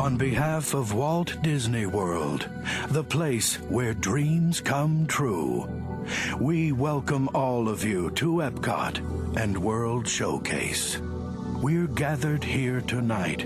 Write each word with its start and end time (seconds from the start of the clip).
On 0.00 0.16
behalf 0.16 0.72
of 0.72 0.94
Walt 0.94 1.36
Disney 1.42 1.84
World, 1.84 2.48
the 2.88 3.04
place 3.04 3.56
where 3.68 3.92
dreams 3.92 4.58
come 4.58 5.06
true, 5.06 5.68
we 6.40 6.72
welcome 6.72 7.28
all 7.34 7.68
of 7.68 7.84
you 7.84 8.10
to 8.12 8.36
Epcot 8.36 9.36
and 9.36 9.62
World 9.62 10.08
Showcase. 10.08 10.98
We're 11.60 11.86
gathered 11.86 12.42
here 12.42 12.80
tonight 12.80 13.44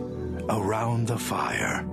around 0.48 1.08
the 1.08 1.18
fire 1.18 1.84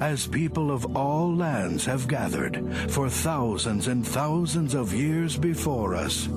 as 0.00 0.26
people 0.26 0.70
of 0.70 0.96
all 0.96 1.36
lands 1.36 1.84
have 1.84 2.08
gathered 2.08 2.64
for 2.90 3.10
thousands 3.10 3.88
and 3.88 4.06
thousands 4.06 4.72
of 4.72 4.94
years 4.94 5.36
before 5.36 5.94
us 5.94 6.30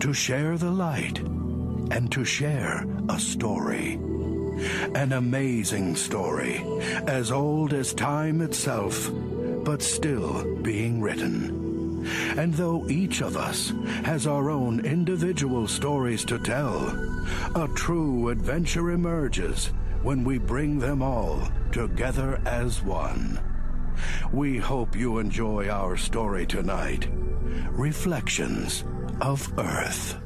to 0.00 0.12
share 0.12 0.58
the 0.58 0.72
light 0.72 1.20
and 1.20 2.10
to 2.10 2.24
share 2.24 2.84
a 3.08 3.20
story. 3.20 4.00
An 4.94 5.12
amazing 5.12 5.96
story, 5.96 6.64
as 7.06 7.30
old 7.30 7.72
as 7.72 7.92
time 7.92 8.40
itself, 8.40 9.10
but 9.64 9.82
still 9.82 10.56
being 10.62 11.00
written. 11.00 12.06
And 12.36 12.52
though 12.54 12.86
each 12.88 13.22
of 13.22 13.36
us 13.36 13.72
has 14.04 14.26
our 14.26 14.50
own 14.50 14.84
individual 14.84 15.66
stories 15.66 16.24
to 16.26 16.38
tell, 16.38 16.88
a 17.54 17.68
true 17.74 18.28
adventure 18.28 18.90
emerges 18.90 19.72
when 20.02 20.22
we 20.22 20.38
bring 20.38 20.78
them 20.78 21.02
all 21.02 21.48
together 21.72 22.40
as 22.44 22.82
one. 22.82 23.40
We 24.32 24.58
hope 24.58 24.96
you 24.96 25.18
enjoy 25.18 25.68
our 25.68 25.96
story 25.96 26.46
tonight 26.46 27.08
Reflections 27.70 28.84
of 29.20 29.52
Earth. 29.58 30.18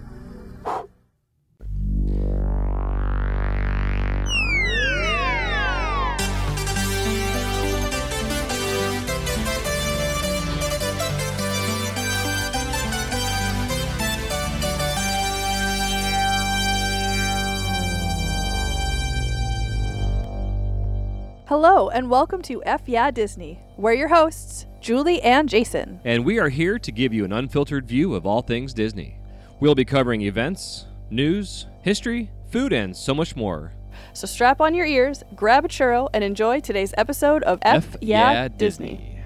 Hello, 21.79 21.91
and 21.91 22.11
welcome 22.11 22.43
to 22.43 22.61
F 22.65 22.83
Yeah 22.87 23.13
Disney. 23.13 23.61
We're 23.77 23.93
your 23.93 24.09
hosts, 24.09 24.67
Julie 24.81 25.23
and 25.23 25.49
Jason. 25.49 26.01
And 26.03 26.25
we 26.25 26.41
are 26.41 26.49
here 26.49 26.77
to 26.77 26.91
give 26.91 27.15
you 27.15 27.25
an 27.25 27.33
unfiltered 27.33 27.87
view 27.87 28.17
of 28.17 28.27
all 28.27 28.43
things 28.43 28.75
Disney. 28.75 29.21
We'll 29.61 29.77
be 29.77 29.85
covering 29.85 30.23
events, 30.23 30.87
news, 31.09 31.67
history, 31.83 32.33
food, 32.51 32.73
and 32.73 32.97
so 32.97 33.15
much 33.15 33.37
more. 33.37 33.75
So 34.13 34.27
strap 34.27 34.61
on 34.61 34.75
your 34.75 34.87
ears, 34.87 35.23
grab 35.37 35.65
a 35.65 35.69
churro, 35.69 36.09
and 36.13 36.25
enjoy 36.25 36.59
today's 36.59 36.93
episode 36.99 37.45
of 37.45 37.61
F, 37.63 37.95
yeah, 38.01 38.49
Disney. 38.49 39.18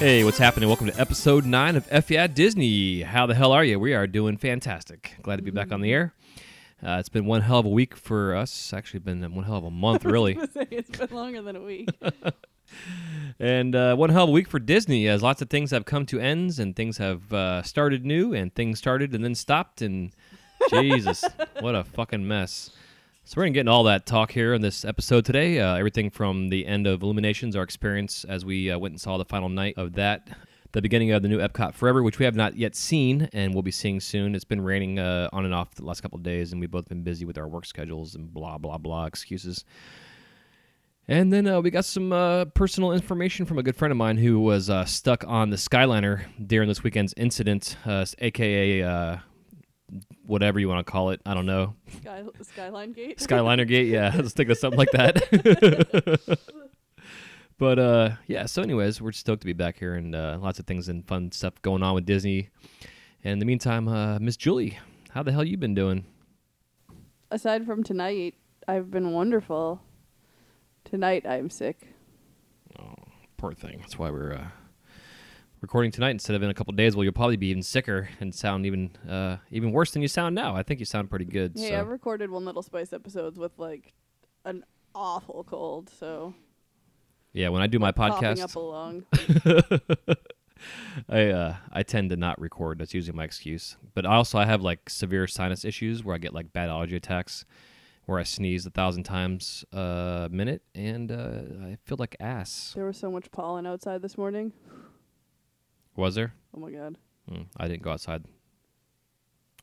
Hey, 0.00 0.24
what's 0.24 0.38
happening? 0.38 0.66
Welcome 0.66 0.86
to 0.86 0.98
episode 0.98 1.44
9 1.44 1.76
of 1.76 1.86
F 1.90 2.10
Yeah 2.10 2.26
Disney. 2.26 3.02
How 3.02 3.26
the 3.26 3.34
hell 3.34 3.52
are 3.52 3.62
you? 3.62 3.78
We 3.78 3.92
are 3.92 4.06
doing 4.06 4.38
fantastic. 4.38 5.12
Glad 5.20 5.36
to 5.36 5.42
be 5.42 5.50
back 5.50 5.72
on 5.72 5.82
the 5.82 5.92
air. 5.92 6.14
Uh, 6.82 6.96
it's 6.98 7.10
been 7.10 7.26
one 7.26 7.42
hell 7.42 7.58
of 7.58 7.66
a 7.66 7.68
week 7.68 7.94
for 7.94 8.34
us. 8.34 8.72
Actually, 8.72 9.00
been 9.00 9.20
one 9.34 9.44
hell 9.44 9.58
of 9.58 9.64
a 9.64 9.70
month, 9.70 10.04
really. 10.06 10.38
it's 10.54 10.96
been 10.96 11.14
longer 11.14 11.42
than 11.42 11.54
a 11.54 11.60
week. 11.60 11.90
and 13.38 13.76
uh, 13.76 13.94
one 13.94 14.08
hell 14.08 14.24
of 14.24 14.30
a 14.30 14.32
week 14.32 14.48
for 14.48 14.58
Disney, 14.58 15.06
as 15.06 15.22
lots 15.22 15.42
of 15.42 15.50
things 15.50 15.70
have 15.70 15.84
come 15.84 16.06
to 16.06 16.18
ends 16.18 16.58
and 16.58 16.74
things 16.74 16.96
have 16.96 17.30
uh, 17.34 17.62
started 17.62 18.06
new 18.06 18.32
and 18.32 18.54
things 18.54 18.78
started 18.78 19.14
and 19.14 19.22
then 19.22 19.34
stopped. 19.34 19.82
And 19.82 20.12
Jesus, 20.70 21.22
what 21.60 21.74
a 21.74 21.84
fucking 21.84 22.26
mess. 22.26 22.70
So 23.22 23.34
we're 23.36 23.44
gonna 23.44 23.52
get 23.52 23.60
into 23.60 23.72
all 23.72 23.84
that 23.84 24.06
talk 24.06 24.32
here 24.32 24.54
in 24.54 24.62
this 24.62 24.84
episode 24.84 25.24
today. 25.24 25.60
Uh, 25.60 25.76
everything 25.76 26.10
from 26.10 26.48
the 26.48 26.66
end 26.66 26.86
of 26.86 27.02
Illuminations, 27.02 27.54
our 27.54 27.62
experience 27.62 28.24
as 28.24 28.44
we 28.44 28.70
uh, 28.70 28.78
went 28.78 28.92
and 28.92 29.00
saw 29.00 29.18
the 29.18 29.24
final 29.24 29.48
night 29.48 29.74
of 29.76 29.92
that, 29.92 30.28
the 30.72 30.82
beginning 30.82 31.12
of 31.12 31.22
the 31.22 31.28
new 31.28 31.38
Epcot 31.38 31.74
Forever, 31.74 32.02
which 32.02 32.18
we 32.18 32.24
have 32.24 32.34
not 32.34 32.56
yet 32.56 32.74
seen 32.74 33.28
and 33.32 33.52
we'll 33.54 33.62
be 33.62 33.70
seeing 33.70 34.00
soon. 34.00 34.34
It's 34.34 34.44
been 34.44 34.62
raining 34.62 34.98
uh, 34.98 35.28
on 35.32 35.44
and 35.44 35.54
off 35.54 35.74
the 35.74 35.84
last 35.84 36.00
couple 36.00 36.16
of 36.16 36.24
days, 36.24 36.50
and 36.50 36.60
we've 36.60 36.70
both 36.70 36.88
been 36.88 37.02
busy 37.02 37.24
with 37.24 37.38
our 37.38 37.46
work 37.46 37.66
schedules 37.66 38.14
and 38.14 38.32
blah 38.32 38.58
blah 38.58 38.78
blah 38.78 39.04
excuses. 39.04 39.64
And 41.06 41.32
then 41.32 41.46
uh, 41.46 41.60
we 41.60 41.70
got 41.70 41.84
some 41.84 42.12
uh, 42.12 42.46
personal 42.46 42.92
information 42.92 43.44
from 43.44 43.58
a 43.58 43.62
good 43.62 43.76
friend 43.76 43.92
of 43.92 43.98
mine 43.98 44.16
who 44.16 44.40
was 44.40 44.70
uh, 44.70 44.86
stuck 44.86 45.24
on 45.28 45.50
the 45.50 45.56
Skyliner 45.56 46.22
during 46.44 46.68
this 46.68 46.82
weekend's 46.82 47.14
incident, 47.16 47.76
aka 47.86 48.82
uh, 48.82 49.16
whatever 50.24 50.58
you 50.58 50.68
want 50.68 50.84
to 50.84 50.90
call 50.90 51.10
it. 51.10 51.20
I 51.26 51.34
don't 51.34 51.46
know. 51.46 51.74
Sky, 52.00 52.24
Skyline 52.42 52.92
Gate. 52.92 53.18
Skyliner 53.18 53.66
Gate. 53.66 53.88
Yeah, 53.88 54.12
let's 54.16 54.32
think 54.32 54.50
of 54.50 54.58
something 54.58 54.78
like 54.78 54.90
that. 54.92 56.38
but 57.58 57.78
uh, 57.78 58.10
yeah. 58.26 58.46
So, 58.46 58.62
anyways, 58.62 59.00
we're 59.00 59.12
stoked 59.12 59.42
to 59.42 59.46
be 59.46 59.52
back 59.52 59.78
here 59.78 59.94
and 59.94 60.14
uh, 60.14 60.38
lots 60.40 60.58
of 60.58 60.66
things 60.66 60.88
and 60.88 61.06
fun 61.06 61.32
stuff 61.32 61.60
going 61.62 61.82
on 61.82 61.94
with 61.94 62.06
Disney. 62.06 62.50
And 63.24 63.34
in 63.34 63.38
the 63.38 63.46
meantime, 63.46 63.88
uh, 63.88 64.18
Miss 64.18 64.36
Julie, 64.36 64.78
how 65.10 65.22
the 65.22 65.32
hell 65.32 65.44
you 65.44 65.56
been 65.56 65.74
doing? 65.74 66.04
Aside 67.30 67.66
from 67.66 67.84
tonight, 67.84 68.34
I've 68.66 68.90
been 68.90 69.12
wonderful. 69.12 69.80
Tonight, 70.84 71.26
I'm 71.26 71.50
sick. 71.50 71.94
Oh, 72.78 72.94
poor 73.36 73.52
thing. 73.52 73.78
That's 73.80 73.98
why 73.98 74.10
we're 74.10 74.32
uh, 74.32 74.48
recording 75.60 75.90
tonight 75.90 76.10
instead 76.10 76.36
of 76.36 76.42
in 76.42 76.50
a 76.50 76.54
couple 76.54 76.72
days. 76.72 76.96
Well, 76.96 77.04
you'll 77.04 77.12
probably 77.12 77.36
be 77.36 77.48
even 77.48 77.62
sicker 77.62 78.08
and 78.20 78.34
sound 78.34 78.66
even 78.66 78.90
uh, 79.08 79.36
even 79.50 79.72
worse 79.72 79.90
than 79.92 80.02
you 80.02 80.08
sound 80.08 80.34
now. 80.34 80.56
I 80.56 80.62
think 80.62 80.80
you 80.80 80.86
sound 80.86 81.10
pretty 81.10 81.24
good. 81.24 81.52
Hey, 81.56 81.70
so. 81.70 81.80
I've 81.80 81.88
recorded 81.88 82.30
one 82.30 82.44
Little 82.44 82.62
Spice 82.62 82.92
episodes 82.92 83.38
with 83.38 83.52
like 83.58 83.92
an 84.44 84.64
awful 84.94 85.44
cold, 85.44 85.90
so 85.90 86.34
yeah. 87.32 87.48
When 87.48 87.62
I 87.62 87.66
do 87.66 87.78
my 87.78 87.92
podcast, 87.92 88.42
up 88.42 88.54
along. 88.54 89.04
I 91.08 91.28
uh, 91.28 91.56
I 91.72 91.82
tend 91.82 92.10
to 92.10 92.16
not 92.16 92.40
record. 92.40 92.78
That's 92.78 92.94
usually 92.94 93.16
my 93.16 93.24
excuse. 93.24 93.76
But 93.94 94.06
also, 94.06 94.38
I 94.38 94.44
have 94.46 94.62
like 94.62 94.90
severe 94.90 95.26
sinus 95.26 95.64
issues 95.64 96.04
where 96.04 96.14
I 96.14 96.18
get 96.18 96.34
like 96.34 96.52
bad 96.52 96.68
allergy 96.68 96.96
attacks, 96.96 97.44
where 98.06 98.18
I 98.18 98.24
sneeze 98.24 98.66
a 98.66 98.70
thousand 98.70 99.04
times 99.04 99.64
a 99.72 100.28
minute, 100.30 100.62
and 100.74 101.10
uh, 101.10 101.66
I 101.66 101.78
feel 101.84 101.96
like 101.98 102.16
ass. 102.20 102.72
There 102.74 102.84
was 102.84 102.98
so 102.98 103.10
much 103.10 103.30
pollen 103.30 103.66
outside 103.66 104.02
this 104.02 104.18
morning. 104.18 104.52
Was 105.96 106.14
there? 106.14 106.32
Oh 106.54 106.60
my 106.60 106.70
god. 106.70 106.96
Mm, 107.30 107.46
I 107.56 107.68
didn't 107.68 107.82
go 107.82 107.90
outside. 107.90 108.24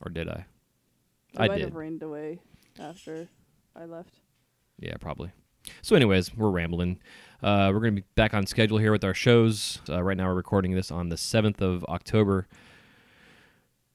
Or 0.04 0.10
did 0.10 0.28
I? 0.28 0.46
It 1.34 1.40
I 1.40 1.48
might 1.48 1.56
did. 1.56 1.64
have 1.64 1.74
rained 1.74 2.02
away 2.02 2.38
after 2.78 3.28
I 3.76 3.84
left. 3.84 4.14
Yeah, 4.78 4.94
probably. 5.00 5.32
So, 5.82 5.96
anyways, 5.96 6.34
we're 6.34 6.50
rambling. 6.50 7.00
Uh, 7.42 7.70
we're 7.74 7.80
going 7.80 7.96
to 7.96 8.02
be 8.02 8.06
back 8.14 8.32
on 8.32 8.46
schedule 8.46 8.78
here 8.78 8.92
with 8.92 9.04
our 9.04 9.12
shows. 9.12 9.80
Uh, 9.88 10.02
right 10.02 10.16
now, 10.16 10.26
we're 10.28 10.34
recording 10.34 10.74
this 10.74 10.90
on 10.90 11.08
the 11.08 11.16
7th 11.16 11.60
of 11.60 11.84
October. 11.84 12.46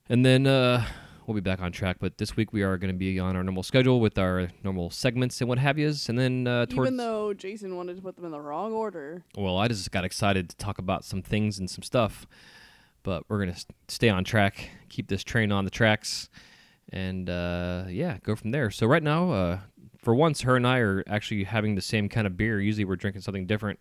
And 0.10 0.26
then 0.26 0.46
uh, 0.46 0.86
we'll 1.28 1.36
be 1.36 1.42
back 1.42 1.62
on 1.62 1.72
track. 1.72 1.98
But 2.00 2.18
this 2.18 2.36
week, 2.36 2.54
we 2.54 2.64
are 2.64 2.78
going 2.78 2.94
to 2.94 2.98
be 2.98 3.20
on 3.20 3.36
our 3.36 3.44
normal 3.44 3.64
schedule 3.64 4.00
with 4.00 4.18
our 4.18 4.50
normal 4.64 4.90
segments 4.90 5.42
and 5.42 5.50
what 5.50 5.58
have 5.60 5.78
yous. 5.78 6.10
And 6.10 6.18
then, 6.18 6.48
uh, 6.48 6.66
towards. 6.66 6.88
Even 6.88 6.98
though 6.98 7.34
Jason 7.34 7.76
wanted 7.76 7.96
to 7.98 8.02
put 8.02 8.16
them 8.16 8.26
in 8.26 8.32
the 8.32 8.42
wrong 8.42 8.74
order. 8.74 9.24
Well, 9.38 9.58
I 9.58 9.68
just 9.68 9.92
got 9.92 10.06
excited 10.06 10.50
to 10.50 10.56
talk 10.58 10.78
about 10.78 11.04
some 11.06 11.22
things 11.22 11.60
and 11.60 11.70
some 11.70 11.84
stuff. 11.84 12.26
But 13.04 13.24
we're 13.28 13.44
going 13.44 13.54
to 13.54 13.66
stay 13.90 14.10
on 14.10 14.24
track, 14.24 14.70
keep 14.90 15.10
this 15.10 15.24
train 15.24 15.52
on 15.52 15.66
the 15.66 15.72
tracks, 15.72 16.30
and 16.90 17.30
uh, 17.30 17.84
yeah, 17.90 18.18
go 18.24 18.36
from 18.36 18.52
there. 18.52 18.72
So, 18.72 18.88
right 18.88 19.04
now, 19.04 19.32
uh, 19.32 19.60
for 19.98 20.16
once, 20.16 20.42
her 20.42 20.56
and 20.56 20.66
I 20.66 20.80
are 20.80 21.04
actually 21.08 21.44
having 21.44 21.76
the 21.76 21.82
same 21.82 22.08
kind 22.08 22.26
of 22.26 22.38
beer. 22.38 22.62
Usually, 22.62 22.86
we're 22.86 22.96
drinking 22.96 23.22
something 23.22 23.46
different. 23.46 23.80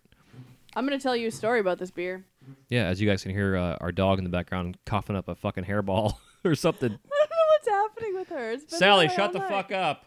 I'm 0.75 0.87
going 0.87 0.97
to 0.97 1.03
tell 1.03 1.15
you 1.15 1.27
a 1.27 1.31
story 1.31 1.59
about 1.59 1.77
this 1.77 1.91
beer. 1.91 2.25
Yeah, 2.69 2.85
as 2.87 2.99
you 2.99 3.07
guys 3.07 3.23
can 3.23 3.31
hear, 3.31 3.55
uh, 3.55 3.77
our 3.79 3.91
dog 3.91 4.17
in 4.17 4.23
the 4.23 4.29
background 4.29 4.77
coughing 4.85 5.15
up 5.15 5.27
a 5.27 5.35
fucking 5.35 5.65
hairball 5.65 6.15
or 6.43 6.55
something. 6.55 6.97
I 7.67 7.69
don't 7.69 7.75
know 7.75 7.83
what's 7.83 7.97
happening 7.97 8.15
with 8.15 8.29
her. 8.29 8.57
Sally, 8.67 9.09
shut 9.09 9.33
the 9.33 9.39
night. 9.39 9.49
fuck 9.49 9.71
up. 9.71 10.05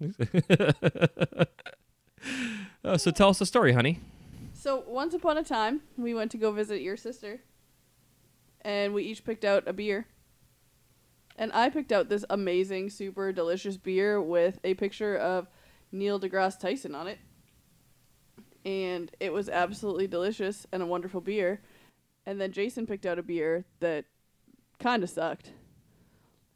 Uh, 2.84 2.96
so, 2.96 3.10
tell 3.10 3.28
us 3.28 3.38
the 3.38 3.46
story, 3.46 3.72
honey. 3.72 4.00
So 4.54 4.82
once 4.86 5.14
upon 5.14 5.38
a 5.38 5.44
time, 5.44 5.82
we 5.96 6.14
went 6.14 6.30
to 6.32 6.36
go 6.36 6.50
visit 6.50 6.80
your 6.80 6.96
sister, 6.96 7.40
and 8.62 8.92
we 8.92 9.04
each 9.04 9.24
picked 9.24 9.44
out 9.44 9.68
a 9.68 9.72
beer. 9.72 10.06
And 11.36 11.52
I 11.52 11.70
picked 11.70 11.92
out 11.92 12.08
this 12.08 12.24
amazing, 12.28 12.90
super 12.90 13.32
delicious 13.32 13.76
beer 13.76 14.20
with 14.20 14.58
a 14.64 14.74
picture 14.74 15.16
of 15.16 15.48
Neil 15.92 16.18
deGrasse 16.18 16.58
Tyson 16.58 16.94
on 16.94 17.06
it. 17.06 17.18
And 18.64 19.12
it 19.20 19.32
was 19.32 19.48
absolutely 19.48 20.08
delicious 20.08 20.66
and 20.72 20.82
a 20.82 20.86
wonderful 20.86 21.20
beer. 21.20 21.60
And 22.26 22.40
then 22.40 22.50
Jason 22.50 22.86
picked 22.86 23.06
out 23.06 23.18
a 23.18 23.22
beer 23.22 23.64
that 23.78 24.06
kind 24.80 25.04
of 25.04 25.10
sucked. 25.10 25.52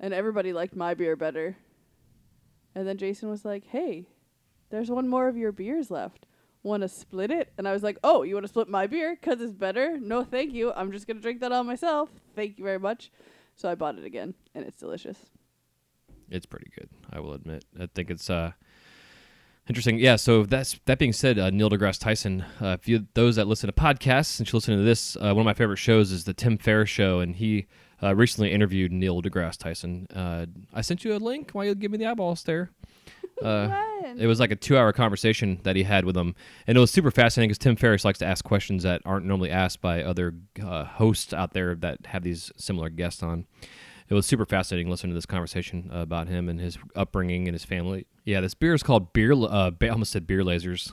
And 0.03 0.13
everybody 0.13 0.53
liked 0.53 0.77
my 0.77 0.93
beer 0.93 1.17
better. 1.17 1.57
And 2.75 2.87
then 2.87 2.99
Jason 2.99 3.31
was 3.31 3.45
like, 3.45 3.65
"Hey, 3.67 4.09
there's 4.71 4.91
one 4.91 5.09
more 5.09 5.29
of 5.29 5.37
your 5.37 5.53
beers 5.53 5.91
left. 5.91 6.27
Want 6.63 6.83
to 6.83 6.89
split 6.89 7.31
it?" 7.31 7.53
And 7.57 7.67
I 7.69 7.73
was 7.73 7.83
like, 7.83 7.99
"Oh, 8.03 8.23
you 8.23 8.35
want 8.35 8.45
to 8.45 8.49
split 8.49 8.69
my 8.69 8.87
beer 8.87 9.17
cuz 9.17 9.41
it's 9.41 9.53
better?" 9.53 9.99
No, 9.99 10.25
thank 10.25 10.53
you. 10.53 10.73
I'm 10.73 10.93
just 10.93 11.07
going 11.07 11.17
to 11.17 11.23
drink 11.23 11.41
that 11.41 11.53
all 11.53 11.65
myself. 11.65 12.11
Thank 12.35 12.59
you 12.59 12.65
very 12.65 12.79
much. 12.79 13.11
So 13.55 13.69
I 13.69 13.75
bought 13.75 13.99
it 13.99 14.05
again, 14.05 14.35
and 14.55 14.65
it's 14.65 14.79
delicious. 14.79 15.19
It's 16.31 16.47
pretty 16.47 16.71
good, 16.75 16.89
I 17.13 17.21
will 17.21 17.35
admit. 17.35 17.65
I 17.79 17.87
think 17.95 18.11
it's 18.11 18.31
uh, 18.31 18.53
interesting. 19.69 19.99
Yeah. 19.99 20.17
So 20.17 20.45
that's 20.45 20.81
that 20.87 20.99
being 20.99 21.13
said, 21.13 21.39
uh, 21.39 21.51
Neil 21.51 21.69
deGrasse 21.69 22.01
Tyson. 22.01 22.45
Uh, 22.61 22.77
if 22.81 22.89
you 22.89 23.07
those 23.15 23.37
that 23.37 23.47
listen 23.47 23.67
to 23.69 23.73
podcasts, 23.73 24.27
since 24.27 24.51
you 24.53 24.57
listen 24.57 24.77
to 24.77 24.83
this, 24.83 25.17
uh, 25.17 25.33
one 25.35 25.41
of 25.41 25.45
my 25.45 25.55
favorite 25.55 25.77
shows 25.77 26.11
is 26.11 26.25
the 26.25 26.33
Tim 26.35 26.57
Ferriss 26.57 26.89
Show, 26.89 27.21
and 27.21 27.37
he 27.37 27.67
uh, 28.03 28.15
recently 28.15 28.53
interviewed 28.53 28.93
Neil 28.93 29.23
deGrasse 29.23 29.59
Tyson. 29.59 30.07
Uh, 30.15 30.47
I 30.73 30.81
sent 30.81 31.05
you 31.05 31.15
a 31.15 31.19
link 31.19 31.51
Why 31.53 31.65
you 31.65 31.75
give 31.75 31.91
me 31.91 31.99
the 31.99 32.07
eyeball 32.07 32.37
stare. 32.37 32.71
Uh, 33.43 33.77
it 34.19 34.29
was 34.29 34.39
like 34.39 34.53
a 34.53 34.57
two-hour 34.57 34.93
conversation 34.93 35.59
that 35.65 35.75
he 35.75 35.83
had 35.83 36.05
with 36.05 36.17
him, 36.17 36.37
and 36.69 36.77
it 36.77 36.81
was 36.81 36.93
super 36.93 37.11
fascinating 37.11 37.49
because 37.49 37.59
Tim 37.59 37.75
Ferriss 37.75 38.05
likes 38.05 38.21
to 38.21 38.27
ask 38.27 38.45
questions 38.45 38.85
that 38.85 39.03
aren't 39.05 39.27
normally 39.27 39.51
asked 39.51 39.81
by 39.81 40.05
other 40.05 40.35
uh, 40.65 40.85
hosts 40.85 41.33
out 41.33 41.53
there 41.53 41.75
that 41.77 42.07
have 42.07 42.23
these 42.23 42.53
similar 42.57 42.89
guests 42.89 43.21
on. 43.21 43.47
It 44.09 44.15
was 44.15 44.27
super 44.27 44.45
fascinating 44.45 44.91
listening 44.91 45.13
to 45.13 45.15
this 45.15 45.27
conversation 45.27 45.89
about 45.91 46.29
him 46.29 46.49
and 46.49 46.61
his 46.61 46.79
upbringing 46.95 47.49
and 47.49 47.55
his 47.55 47.65
family. 47.65 48.07
Yeah, 48.25 48.43
this 48.43 48.55
beer 48.55 48.75
is 48.75 48.83
called 48.83 49.13
beer. 49.13 49.33
Uh, 49.33 49.71
I 49.81 49.89
almost 49.89 50.13
said 50.13 50.27
beer 50.27 50.43
lasers. 50.43 50.93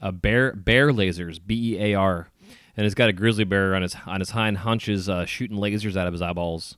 Uh, 0.00 0.12
bear 0.12 0.54
bear 0.54 0.92
lasers. 0.92 1.40
B 1.44 1.74
E 1.74 1.92
A 1.92 1.94
R, 1.94 2.28
and 2.76 2.86
it's 2.86 2.94
got 2.94 3.08
a 3.08 3.12
grizzly 3.12 3.44
bear 3.44 3.74
on 3.74 3.82
his 3.82 3.96
on 4.06 4.20
his 4.20 4.30
hind 4.30 4.58
haunches 4.58 5.08
uh, 5.08 5.24
shooting 5.26 5.56
lasers 5.58 5.96
out 5.96 6.06
of 6.06 6.12
his 6.12 6.22
eyeballs. 6.22 6.76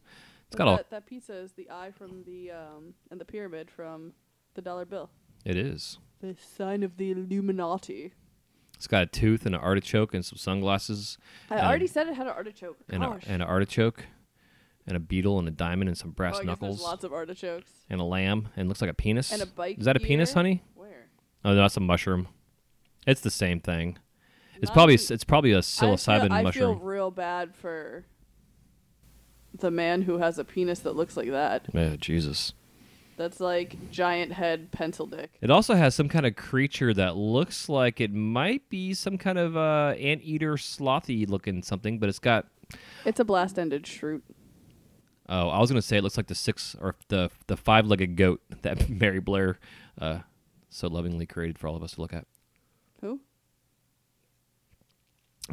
It's 0.48 0.56
got 0.56 0.64
Well, 0.64 0.72
all. 0.72 0.76
that, 0.78 0.90
that 0.90 1.06
pizza 1.06 1.34
is 1.34 1.52
the 1.52 1.68
eye 1.70 1.90
from 1.90 2.24
the 2.24 2.50
um 2.52 2.94
and 3.10 3.20
the 3.20 3.24
pyramid 3.24 3.70
from 3.70 4.12
the 4.54 4.62
dollar 4.62 4.84
bill. 4.84 5.10
It 5.44 5.56
is. 5.56 5.98
The 6.20 6.36
sign 6.56 6.82
of 6.82 6.96
the 6.96 7.10
Illuminati. 7.10 8.12
It's 8.76 8.86
got 8.86 9.02
a 9.02 9.06
tooth 9.06 9.46
and 9.46 9.54
an 9.54 9.60
artichoke 9.60 10.14
and 10.14 10.24
some 10.24 10.36
sunglasses 10.36 11.16
I 11.50 11.54
And 11.56 11.64
a- 11.64 11.68
already 11.68 11.86
said 11.86 12.08
it 12.08 12.14
had 12.14 12.26
an 12.26 12.32
artichoke. 12.32 12.76
and 12.88 13.02
a, 13.04 13.10
and 13.26 13.42
an 13.42 13.48
artichoke 13.48 14.04
and 14.86 14.96
a 14.96 15.00
beetle 15.00 15.38
and 15.38 15.48
a 15.48 15.50
diamond 15.50 15.88
and 15.88 15.96
some 15.96 16.10
brass 16.10 16.34
oh, 16.36 16.38
I 16.38 16.40
guess 16.42 16.46
knuckles 16.46 16.78
There's 16.78 16.86
lots 16.88 17.04
of 17.04 17.12
artichokes. 17.12 17.70
and 17.88 18.00
a 18.00 18.04
lamb 18.04 18.48
and 18.56 18.68
looks 18.68 18.80
like 18.80 18.90
a 18.90 18.94
penis. 18.94 19.32
And 19.32 19.40
a 19.42 19.46
bike 19.46 19.78
Is 19.78 19.84
that 19.86 19.96
a 19.96 20.00
penis, 20.00 20.34
honey? 20.34 20.62
Where? 20.74 21.06
Oh, 21.44 21.50
no, 21.50 21.56
that's 21.56 21.76
a 21.76 21.80
mushroom. 21.80 22.28
It's 23.06 23.20
the 23.20 23.30
same 23.30 23.60
thing. 23.60 23.98
It's 24.56 24.68
Not 24.70 24.74
probably 24.74 24.94
it's 24.94 25.24
probably 25.24 25.52
a 25.52 25.58
I 25.58 25.60
psilocybin 25.60 26.22
feel, 26.22 26.32
I 26.32 26.42
mushroom. 26.42 26.78
feel 26.78 26.84
real 26.84 27.10
bad 27.10 27.54
for 27.54 28.04
the 29.58 29.70
man 29.70 30.02
who 30.02 30.18
has 30.18 30.38
a 30.38 30.44
penis 30.44 30.80
that 30.80 30.96
looks 30.96 31.16
like 31.16 31.30
that. 31.30 31.66
Oh, 31.74 31.96
Jesus. 31.96 32.52
That's 33.16 33.38
like 33.38 33.90
giant 33.90 34.32
head 34.32 34.72
pencil 34.72 35.06
dick. 35.06 35.30
It 35.40 35.50
also 35.50 35.74
has 35.74 35.94
some 35.94 36.08
kind 36.08 36.26
of 36.26 36.34
creature 36.34 36.92
that 36.94 37.16
looks 37.16 37.68
like 37.68 38.00
it 38.00 38.12
might 38.12 38.68
be 38.68 38.92
some 38.92 39.18
kind 39.18 39.38
of 39.38 39.56
uh, 39.56 39.94
anteater 39.98 40.54
slothy 40.54 41.28
looking 41.28 41.62
something, 41.62 41.98
but 41.98 42.08
it's 42.08 42.18
got. 42.18 42.46
It's 43.04 43.20
a 43.20 43.24
blast 43.24 43.58
ended 43.58 43.84
skrewt. 43.84 44.22
Oh, 45.28 45.48
I 45.48 45.58
was 45.60 45.70
gonna 45.70 45.80
say 45.80 45.96
it 45.96 46.02
looks 46.02 46.16
like 46.16 46.26
the 46.26 46.34
six 46.34 46.74
or 46.80 46.96
the 47.08 47.30
the 47.46 47.56
five 47.56 47.86
legged 47.86 48.16
goat 48.16 48.40
that 48.62 48.88
Mary 48.90 49.20
Blair 49.20 49.58
uh, 50.00 50.18
so 50.68 50.88
lovingly 50.88 51.24
created 51.24 51.58
for 51.58 51.68
all 51.68 51.76
of 51.76 51.82
us 51.82 51.92
to 51.92 52.00
look 52.00 52.12
at. 52.12 52.26
Who? 53.00 53.20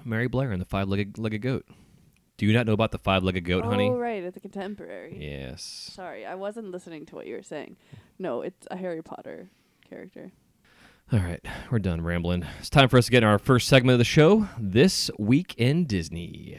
Mary 0.05 0.27
Blair 0.27 0.51
and 0.51 0.61
the 0.61 0.65
five 0.65 0.87
legged 0.87 1.17
legged 1.17 1.41
goat. 1.41 1.65
Do 2.37 2.45
you 2.45 2.53
not 2.53 2.65
know 2.65 2.73
about 2.73 2.91
the 2.91 2.97
five 2.97 3.23
legged 3.23 3.45
goat, 3.45 3.65
honey? 3.65 3.89
Oh, 3.89 3.97
right. 3.97 4.23
It's 4.23 4.37
a 4.37 4.39
contemporary. 4.39 5.15
Yes. 5.19 5.91
Sorry, 5.93 6.25
I 6.25 6.35
wasn't 6.35 6.71
listening 6.71 7.05
to 7.07 7.15
what 7.15 7.27
you 7.27 7.35
were 7.35 7.43
saying. 7.43 7.75
No, 8.17 8.41
it's 8.41 8.67
a 8.71 8.77
Harry 8.77 9.03
Potter 9.03 9.49
character. 9.87 10.31
All 11.13 11.19
right, 11.19 11.45
we're 11.69 11.79
done 11.79 12.01
rambling. 12.01 12.45
It's 12.59 12.69
time 12.69 12.87
for 12.87 12.97
us 12.97 13.05
to 13.05 13.11
get 13.11 13.21
in 13.21 13.27
our 13.27 13.37
first 13.37 13.67
segment 13.67 13.93
of 13.93 13.99
the 13.99 14.05
show. 14.05 14.47
This 14.57 15.11
week 15.19 15.53
in 15.57 15.85
Disney. 15.85 16.57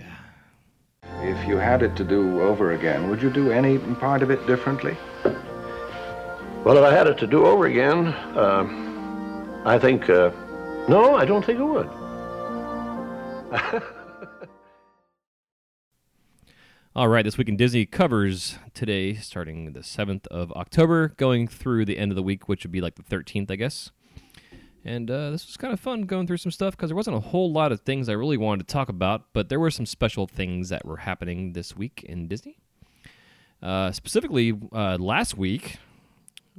If 1.21 1.49
you 1.49 1.57
had 1.57 1.83
it 1.83 1.97
to 1.97 2.05
do 2.05 2.41
over 2.43 2.73
again, 2.73 3.09
would 3.09 3.23
you 3.23 3.31
do 3.31 3.51
any 3.51 3.79
part 3.79 4.23
of 4.23 4.31
it 4.31 4.47
differently? 4.47 4.97
Well, 6.65 6.77
if 6.77 6.85
I 6.85 6.93
had 6.93 7.07
it 7.07 7.17
to 7.19 7.27
do 7.27 7.47
over 7.47 7.67
again, 7.67 8.09
uh, 8.37 9.63
I 9.65 9.79
think, 9.79 10.09
uh, 10.11 10.31
no, 10.87 11.17
I 11.17 11.25
don't 11.25 11.45
think 11.45 11.59
I 11.59 11.65
would. 11.65 11.89
All 16.97 17.09
right, 17.09 17.25
this 17.25 17.37
week 17.37 17.49
in 17.49 17.57
Disney 17.57 17.85
covers 17.87 18.59
today, 18.73 19.15
starting 19.15 19.73
the 19.73 19.81
7th 19.81 20.27
of 20.29 20.53
October, 20.53 21.09
going 21.17 21.49
through 21.49 21.85
the 21.85 21.99
end 21.99 22.13
of 22.13 22.17
the 22.17 22.23
week, 22.23 22.49
which 22.49 22.65
would 22.65 22.73
be 22.73 22.81
like 22.81 22.95
the 22.95 23.03
13th, 23.03 23.51
I 23.51 23.57
guess. 23.57 23.91
And 24.85 25.11
uh, 25.11 25.31
this 25.31 25.47
was 25.47 25.57
kind 25.57 25.73
of 25.73 25.81
fun 25.81 26.03
going 26.03 26.27
through 26.27 26.39
some 26.39 26.51
stuff 26.51 26.77
because 26.77 26.89
there 26.89 26.97
wasn't 26.97 27.17
a 27.17 27.21
whole 27.21 27.53
lot 27.53 27.73
of 27.73 27.81
things 27.81 28.09
I 28.09 28.13
really 28.13 28.37
wanted 28.37 28.67
to 28.67 28.73
talk 28.73 28.89
about, 28.89 29.27
but 29.33 29.49
there 29.49 29.61
were 29.61 29.71
some 29.71 29.87
special 29.87 30.27
things 30.27 30.71
that 30.71 30.85
were 30.85 30.99
happening 30.99 31.53
this 31.53 31.77
week 31.77 32.05
in 32.09 32.29
Disney. 32.29 32.59
Uh, 33.63 33.93
specifically, 33.93 34.59
uh, 34.73 34.97
last 34.99 35.37
week, 35.37 35.79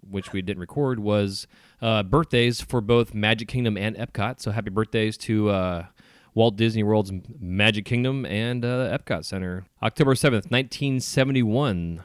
which 0.10 0.32
we 0.32 0.42
didn't 0.42 0.62
record, 0.62 1.00
was 1.00 1.48
uh, 1.82 2.04
birthdays 2.04 2.62
for 2.62 2.82
both 2.82 3.14
Magic 3.14 3.48
Kingdom 3.48 3.78
and 3.78 3.96
Epcot. 3.98 4.40
So 4.40 4.52
happy 4.52 4.70
birthdays 4.70 5.18
to 5.18 5.50
uh, 5.50 5.86
Walt 6.34 6.56
Disney 6.56 6.84
World's 6.84 7.12
Magic 7.40 7.86
Kingdom 7.86 8.26
and 8.26 8.66
uh, 8.66 8.98
Epcot 8.98 9.26
Center. 9.26 9.66
October 9.82 10.14
7th, 10.16 10.50
1971. 10.52 12.04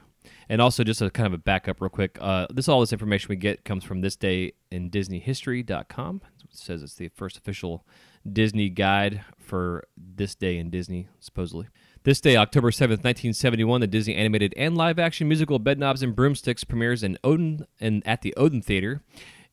And 0.50 0.62
also, 0.62 0.82
just 0.82 1.02
a 1.02 1.10
kind 1.10 1.26
of 1.26 1.34
a 1.34 1.38
backup, 1.38 1.80
real 1.80 1.90
quick. 1.90 2.16
Uh, 2.20 2.46
this 2.50 2.68
all 2.68 2.80
this 2.80 2.92
information 2.92 3.28
we 3.28 3.36
get 3.36 3.64
comes 3.64 3.84
from 3.84 4.00
this 4.00 4.16
day 4.16 4.52
in 4.70 4.90
DisneyHistory.com. 4.90 6.22
It 6.42 6.56
says 6.56 6.82
it's 6.82 6.94
the 6.94 7.08
first 7.08 7.36
official 7.36 7.84
Disney 8.30 8.70
guide 8.70 9.22
for 9.38 9.84
this 9.96 10.34
day 10.34 10.56
in 10.56 10.70
Disney, 10.70 11.08
supposedly. 11.20 11.68
This 12.04 12.20
day, 12.20 12.36
October 12.36 12.70
7th, 12.70 13.04
1971, 13.04 13.82
the 13.82 13.86
Disney 13.86 14.14
animated 14.14 14.54
and 14.56 14.76
live 14.76 14.98
action 14.98 15.28
musical 15.28 15.60
Bedknobs 15.60 16.02
and 16.02 16.16
Broomsticks 16.16 16.64
premieres 16.64 17.02
in 17.02 17.18
Odeon 17.22 17.66
and 17.80 18.06
at 18.06 18.22
the 18.22 18.34
Odeon 18.36 18.62
Theater 18.62 19.02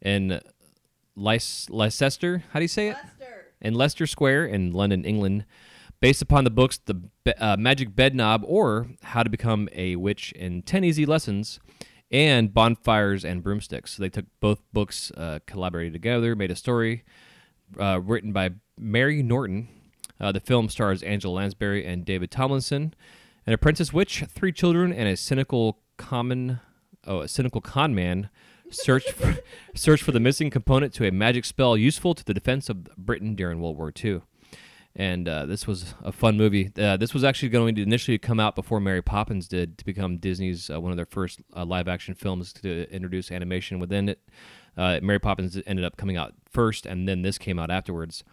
in 0.02 0.40
Leic- 1.18 1.70
Leicester. 1.70 2.44
How 2.52 2.60
do 2.60 2.64
you 2.64 2.70
say 2.70 2.90
it? 2.90 2.98
In 3.66 3.74
Leicester 3.74 4.06
Square 4.06 4.46
in 4.46 4.72
London, 4.72 5.04
England, 5.04 5.46
based 6.00 6.22
upon 6.22 6.44
the 6.44 6.52
books 6.52 6.78
The 6.78 7.02
uh, 7.40 7.58
Magic 7.58 7.96
Bedknob 7.96 8.44
or 8.46 8.88
How 9.02 9.24
to 9.24 9.30
Become 9.30 9.68
a 9.74 9.96
Witch 9.96 10.32
in 10.34 10.62
10 10.62 10.84
Easy 10.84 11.06
Lessons 11.06 11.60
and 12.12 12.54
Bonfires 12.54 13.26
and 13.26 13.42
Broomsticks. 13.42 13.96
So 13.96 14.04
they 14.04 14.10
took 14.10 14.26
both 14.40 14.62
books, 14.72 15.12
uh, 15.18 15.40
collaborated 15.48 15.94
together, 15.94 16.36
made 16.36 16.52
a 16.52 16.56
story 16.56 17.04
uh, 17.80 18.00
written 18.04 18.32
by 18.32 18.52
Mary 18.78 19.24
Norton. 19.24 19.68
Uh, 20.20 20.32
the 20.32 20.40
film 20.40 20.70
stars 20.70 21.02
Angela 21.02 21.34
Lansbury 21.34 21.86
and 21.86 22.06
David 22.06 22.30
Tomlinson. 22.30 22.94
An 23.48 23.54
apprentice 23.54 23.92
witch, 23.92 24.24
three 24.30 24.52
children, 24.52 24.94
and 24.94 25.10
a 25.10 25.18
cynical 25.18 25.80
common, 25.98 26.60
oh, 27.06 27.22
a 27.22 27.28
cynical 27.28 27.62
con 27.62 27.96
man 27.96 28.30
search 28.76 29.12
for, 29.12 29.38
search 29.74 30.04
for 30.04 30.12
the 30.12 30.20
missing 30.20 30.50
component 30.50 30.94
to 30.96 31.08
a 31.08 31.12
magic 31.12 31.46
spell 31.46 31.78
useful 31.78 32.14
to 32.14 32.24
the 32.24 32.34
defense 32.34 32.70
of 32.70 32.84
Britain 32.96 33.36
during 33.36 33.62
World 33.62 33.78
War 33.78 33.92
II. 34.04 34.22
And 34.98 35.28
uh, 35.28 35.46
this 35.46 35.68
was 35.68 35.94
a 36.04 36.12
fun 36.12 36.38
movie. 36.38 36.72
Uh, 36.78 36.96
this 36.96 37.14
was 37.14 37.24
actually 37.24 37.50
going 37.50 37.76
to 37.76 37.82
initially 37.82 38.18
come 38.18 38.40
out 38.40 38.56
before 38.56 38.80
Mary 38.80 39.02
Poppins 39.02 39.48
did 39.48 39.78
to 39.78 39.86
become 39.86 40.18
Disney's 40.18 40.70
uh, 40.70 40.80
one 40.80 40.92
of 40.92 40.96
their 40.96 41.06
first 41.06 41.42
uh, 41.56 41.66
live 41.66 41.90
action 41.90 42.16
films 42.16 42.54
to 42.54 42.90
introduce 42.94 43.30
animation 43.30 43.80
within 43.80 44.08
it. 44.08 44.20
Uh, 44.78 45.00
Mary 45.02 45.20
Poppins 45.20 45.60
ended 45.68 45.84
up 45.84 45.98
coming 45.98 46.16
out 46.16 46.34
first, 46.50 46.86
and 46.86 47.10
then 47.10 47.24
this 47.24 47.38
came 47.38 47.60
out 47.60 47.70
afterwards. 47.70 48.24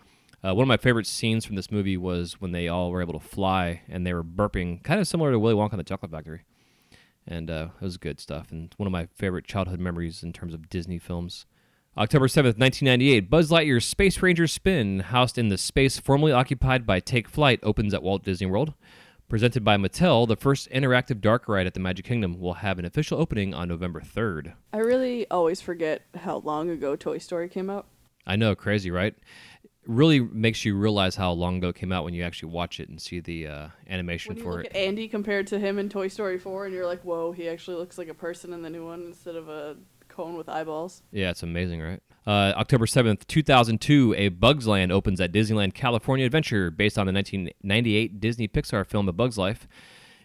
Uh, 0.45 0.55
one 0.55 0.63
of 0.63 0.69
my 0.69 0.77
favorite 0.77 1.07
scenes 1.07 1.45
from 1.45 1.57
this 1.57 1.71
movie 1.71 1.97
was 1.97 2.41
when 2.41 2.53
they 2.53 2.69
all 2.69 2.91
were 2.91 3.01
able 3.01 3.19
to 3.19 3.25
fly 3.25 3.83
and 3.89 4.07
they 4.07 4.13
were 4.13 4.25
burping, 4.25 4.83
kind 4.85 5.01
of 5.01 5.09
similar 5.09 5.33
to 5.33 5.39
Willy 5.39 5.55
Wonka 5.55 5.73
and 5.73 5.81
the 5.81 5.85
Chocolate 5.85 6.11
Factory 6.13 6.43
and 7.27 7.51
uh, 7.51 7.69
it 7.81 7.85
was 7.85 7.97
good 7.97 8.21
stuff 8.21 8.51
and 8.51 8.75
one 8.77 8.87
of 8.87 8.93
my 8.93 9.09
favorite 9.15 9.47
childhood 9.47 9.81
memories 9.81 10.23
in 10.23 10.33
terms 10.33 10.55
of 10.55 10.69
Disney 10.69 10.99
films. 10.99 11.47
October 11.97 12.27
7th, 12.27 12.59
1998, 12.59 13.29
Buzz 13.29 13.51
Lightyear's 13.51 13.85
Space 13.85 14.23
Ranger 14.23 14.47
spin, 14.47 15.01
housed 15.01 15.37
in 15.37 15.51
the 15.51 15.59
space 15.59 15.99
formerly 15.99 16.33
occupied 16.33 16.87
by 16.87 17.01
Take 17.01 17.29
Flight, 17.29 17.61
opens 17.63 17.93
at 17.93 18.03
Walt 18.03 18.25
Disney 18.25 18.47
World. 18.47 18.73
Presented 19.29 19.63
by 19.63 19.77
Mattel, 19.77 20.27
the 20.27 20.37
first 20.37 20.71
interactive 20.71 21.21
dark 21.21 21.49
ride 21.49 21.67
at 21.67 21.75
the 21.75 21.81
Magic 21.81 22.07
Kingdom 22.07 22.41
will 22.41 22.55
have 22.55 22.79
an 22.79 22.87
official 22.87 23.19
opening 23.19 23.53
on 23.53 23.69
November 23.69 24.01
3rd. 24.01 24.55
I 24.73 24.79
really 24.79 25.27
always 25.31 25.61
forget 25.61 26.03
how 26.15 26.39
long 26.39 26.71
ago 26.71 26.97
Toy 26.97 27.19
Story 27.19 27.49
came 27.49 27.69
out. 27.69 27.87
I 28.27 28.37
know, 28.37 28.55
crazy, 28.55 28.91
right? 28.91 29.15
Really 29.87 30.21
makes 30.21 30.65
you 30.65 30.77
realize 30.77 31.17
how 31.17 31.33
long 31.33 31.57
ago 31.57 31.71
it 31.71 31.75
came 31.75 31.91
out 31.91 32.05
when 32.05 32.15
you 32.15 32.23
actually 32.23 32.51
watch 32.51 32.79
it 32.79 32.89
and 32.89 33.01
see 33.01 33.19
the 33.19 33.49
uh, 33.49 33.69
animation 33.89 34.37
for 34.37 34.59
look 34.59 34.67
it. 34.67 34.71
at 34.71 34.77
Andy 34.77 35.09
compared 35.09 35.49
to 35.49 35.59
him 35.59 35.79
in 35.79 35.89
Toy 35.89 36.07
Story 36.07 36.39
4, 36.39 36.67
and 36.67 36.75
you're 36.75 36.87
like, 36.87 37.03
whoa, 37.03 37.33
he 37.33 37.49
actually 37.49 37.77
looks 37.77 37.99
like 37.99 38.09
a 38.09 38.15
person 38.15 38.53
in 38.53 38.63
the 38.63 38.71
new 38.71 38.85
one 38.87 39.03
instead 39.03 39.35
of 39.35 39.49
a 39.49 39.77
cone 40.09 40.37
with 40.37 40.49
eyeballs. 40.49 41.03
Yeah, 41.11 41.31
it's 41.31 41.43
amazing, 41.43 41.81
right? 41.81 42.01
Uh, 42.25 42.53
October 42.57 42.87
7th, 42.87 43.27
2002, 43.27 44.15
A 44.17 44.29
Bug's 44.29 44.69
Land 44.69 44.93
opens 44.93 45.21
at 45.21 45.33
Disneyland 45.33 45.75
California 45.75 46.25
Adventure 46.25 46.71
based 46.71 46.97
on 46.97 47.07
the 47.07 47.13
1998 47.13 48.21
Disney 48.21 48.47
Pixar 48.47 48.87
film 48.87 49.09
A 49.09 49.13
Bug's 49.13 49.37
Life. 49.37 49.67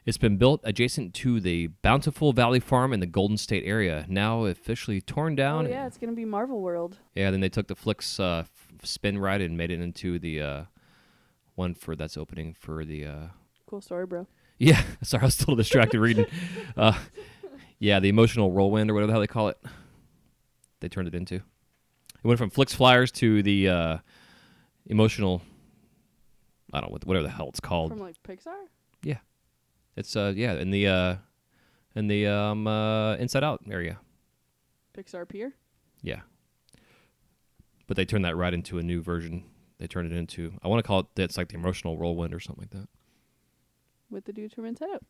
It's 0.08 0.18
been 0.18 0.38
built 0.38 0.62
adjacent 0.64 1.14
to 1.16 1.42
the 1.42 1.68
Bountiful 1.68 2.32
Valley 2.32 2.62
Farm 2.62 2.94
in 2.94 3.02
the 3.02 3.06
Golden 3.06 3.36
State 3.36 3.64
area, 3.66 4.06
now 4.08 4.46
officially 4.46 5.02
torn 5.02 5.34
Oh 5.34 5.36
down. 5.36 5.70
yeah, 5.70 5.86
it's 5.86 5.98
gonna 5.98 6.14
be 6.14 6.24
Marvel 6.24 6.62
World. 6.62 6.98
Yeah, 7.14 7.30
then 7.30 7.42
they 7.42 7.50
took 7.50 7.68
the 7.68 7.76
Flik's 7.76 8.18
uh, 8.18 8.44
f- 8.46 8.68
spin 8.84 9.20
ride 9.20 9.42
and 9.42 9.58
made 9.58 9.70
it 9.70 9.82
into 9.82 10.18
the 10.18 10.42
uh, 10.42 10.64
one 11.56 11.74
for 11.74 11.94
that's 11.98 12.16
opening 12.16 12.54
for 12.58 12.86
the. 12.86 13.06
Uh, 13.06 13.28
Cool 13.66 13.82
story, 13.82 14.06
bro. 14.06 14.28
yeah, 14.58 14.82
sorry, 15.04 15.24
I 15.24 15.26
was 15.26 15.34
still 15.34 15.56
distracted 15.56 16.00
reading. 16.00 16.26
Uh, 16.78 16.94
yeah, 17.80 18.00
the 18.00 18.08
emotional 18.08 18.50
whirlwind 18.52 18.90
or 18.90 18.94
whatever 18.94 19.08
the 19.08 19.14
hell 19.14 19.20
they 19.22 19.28
call 19.28 19.50
it. 19.50 19.58
They 20.80 20.88
turned 20.88 21.08
it 21.10 21.16
into. 21.16 21.36
It 21.36 21.44
went 22.24 22.38
from 22.40 22.50
Flik's 22.50 22.74
Flyers 22.74 23.12
to 23.14 23.44
the 23.44 23.68
uh, 23.70 23.98
emotional. 24.86 25.42
I 26.72 26.80
don't 26.80 26.90
know 26.90 26.94
what 26.94 27.06
whatever 27.06 27.24
the 27.24 27.32
hell 27.32 27.50
it's 27.50 27.60
called. 27.60 27.90
From 27.92 28.00
like 28.00 28.16
Pixar. 28.26 28.54
It's 29.98 30.16
uh 30.16 30.32
yeah 30.36 30.54
in 30.54 30.70
the 30.72 30.88
uh 30.88 31.16
in 31.96 32.08
the 32.08 32.28
um 32.28 32.68
uh 32.68 33.16
Inside 33.16 33.44
Out 33.44 33.62
area. 33.70 34.00
Pixar 34.96 35.28
Pier. 35.28 35.54
Yeah. 36.02 36.22
But 37.88 37.98
they 37.98 38.06
turned 38.06 38.26
that 38.26 38.36
right 38.36 38.54
into 38.54 38.78
a 38.78 38.84
new 38.84 39.02
version. 39.02 39.44
They 39.80 39.88
turned 39.88 40.12
it 40.12 40.16
into 40.16 40.54
I 40.64 40.68
want 40.68 40.84
to 40.84 40.88
call 40.88 41.00
it 41.02 41.08
it's 41.18 41.38
like 41.38 41.50
the 41.50 41.56
emotional 41.56 41.98
whirlwind 41.98 42.34
or 42.34 42.40
something 42.40 42.64
like 42.72 42.80
that. 42.82 42.88
with 44.10 44.26
the 44.26 44.34
dude 44.34 44.54
from 44.54 44.66
Inside 44.66 44.90
Out. 44.94 45.04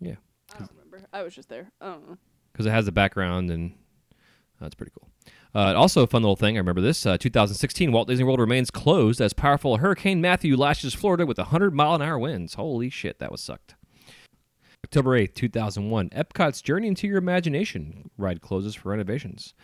Yeah. 0.00 0.16
I 0.54 0.58
don't 0.58 0.70
remember. 0.70 1.02
I 1.12 1.22
was 1.22 1.34
just 1.34 1.48
there. 1.48 1.72
I 1.80 1.86
don't 1.86 2.08
know. 2.08 2.16
Because 2.52 2.66
it 2.66 2.70
has 2.70 2.84
the 2.86 2.92
background 2.92 3.50
and 3.50 3.74
that's 4.60 4.74
pretty 4.74 4.92
cool. 4.98 5.10
Uh, 5.56 5.72
also, 5.74 6.02
a 6.02 6.06
fun 6.06 6.20
little 6.20 6.36
thing. 6.36 6.56
I 6.56 6.58
remember 6.58 6.82
this. 6.82 7.06
Uh, 7.06 7.16
2016, 7.16 7.90
Walt 7.90 8.08
Disney 8.08 8.26
World 8.26 8.40
remains 8.40 8.70
closed 8.70 9.22
as 9.22 9.32
powerful 9.32 9.78
Hurricane 9.78 10.20
Matthew 10.20 10.54
lashes 10.54 10.92
Florida 10.92 11.24
with 11.24 11.38
100 11.38 11.72
mile 11.72 11.94
an 11.94 12.02
hour 12.02 12.18
winds. 12.18 12.54
Holy 12.54 12.90
shit, 12.90 13.20
that 13.20 13.32
was 13.32 13.40
sucked. 13.40 13.74
October 14.84 15.18
8th, 15.18 15.32
2001, 15.32 16.10
Epcot's 16.10 16.60
Journey 16.60 16.88
into 16.88 17.06
Your 17.06 17.16
Imagination 17.16 18.10
ride 18.18 18.42
closes 18.42 18.74
for 18.74 18.90
renovations. 18.90 19.54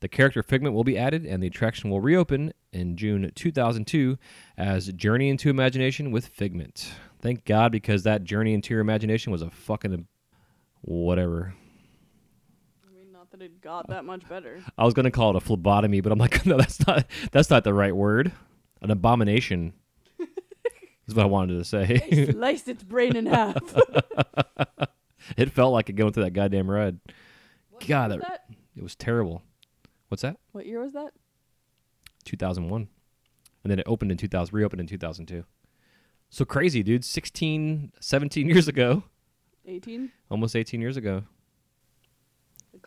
The 0.00 0.08
character 0.08 0.42
Figment 0.42 0.74
will 0.74 0.84
be 0.84 0.98
added, 0.98 1.24
and 1.24 1.42
the 1.42 1.46
attraction 1.46 1.88
will 1.88 2.02
reopen 2.02 2.52
in 2.74 2.98
June 2.98 3.32
2002 3.34 4.18
as 4.58 4.92
Journey 4.92 5.30
into 5.30 5.48
Imagination 5.48 6.10
with 6.10 6.26
Figment. 6.26 6.92
Thank 7.22 7.46
God, 7.46 7.72
because 7.72 8.02
that 8.02 8.22
Journey 8.22 8.52
into 8.52 8.74
Your 8.74 8.82
Imagination 8.82 9.32
was 9.32 9.40
a 9.40 9.48
fucking 9.48 10.06
whatever. 10.82 11.54
I 13.38 13.44
mean, 13.44 13.50
not 13.50 13.50
that 13.50 13.54
it 13.56 13.60
got 13.60 13.88
that 13.88 14.04
much 14.04 14.28
better. 14.28 14.62
I 14.76 14.84
was 14.84 14.94
gonna 14.94 15.10
call 15.10 15.30
it 15.30 15.36
a 15.36 15.40
phlebotomy, 15.40 16.00
but 16.00 16.12
I'm 16.12 16.18
like, 16.18 16.44
no, 16.46 16.56
that's 16.56 16.84
not 16.86 17.06
that's 17.30 17.50
not 17.50 17.64
the 17.64 17.74
right 17.74 17.94
word. 17.94 18.32
An 18.80 18.90
abomination 18.90 19.74
is 21.06 21.14
what 21.14 21.24
I 21.24 21.26
wanted 21.26 21.58
to 21.58 21.64
say. 21.64 22.26
Sliced 22.30 22.68
its 22.68 22.82
brain 22.82 23.16
in 23.16 23.26
half. 23.26 23.58
it 25.36 25.50
felt 25.50 25.72
like 25.72 25.88
it 25.88 25.94
going 25.94 26.12
through 26.12 26.24
that 26.24 26.32
goddamn 26.32 26.70
ride. 26.70 26.98
God, 27.86 28.12
that, 28.12 28.20
that? 28.20 28.44
it 28.76 28.82
was 28.82 28.96
terrible. 28.96 29.42
What's 30.08 30.22
that? 30.22 30.36
What 30.52 30.66
year 30.66 30.80
was 30.80 30.92
that? 30.94 31.12
2001, 32.24 32.88
and 33.62 33.70
then 33.70 33.78
it 33.78 33.86
opened 33.86 34.10
in 34.10 34.16
2000, 34.18 34.54
reopened 34.54 34.80
in 34.80 34.86
2002. 34.86 35.44
So 36.30 36.44
crazy, 36.44 36.82
dude. 36.82 37.04
16, 37.04 37.92
17 38.00 38.48
years 38.48 38.68
ago, 38.68 39.04
18. 39.66 40.10
almost 40.30 40.56
18 40.56 40.80
years 40.80 40.96
ago. 40.96 41.22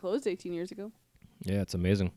Closed 0.02 0.26
18 0.26 0.52
years 0.52 0.72
ago. 0.72 0.90
Yeah, 1.44 1.60
it's 1.60 1.74
amazing. 1.74 2.10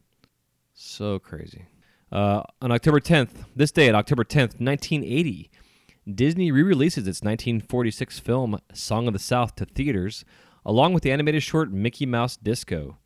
So 0.73 1.19
crazy. 1.19 1.67
Uh, 2.11 2.41
on 2.59 2.71
October 2.71 2.99
10th, 2.99 3.45
this 3.55 3.71
day 3.71 3.87
on 3.87 3.93
October 3.93 4.23
10th, 4.23 4.59
1980, 4.59 5.51
Disney 6.11 6.51
re 6.51 6.63
releases 6.63 7.07
its 7.07 7.21
1946 7.21 8.17
film 8.17 8.57
Song 8.73 9.05
of 9.05 9.13
the 9.13 9.19
South 9.19 9.53
to 9.57 9.65
theaters, 9.65 10.25
along 10.65 10.95
with 10.95 11.03
the 11.03 11.11
animated 11.11 11.43
short 11.43 11.71
Mickey 11.71 12.07
Mouse 12.07 12.35
Disco. 12.35 12.97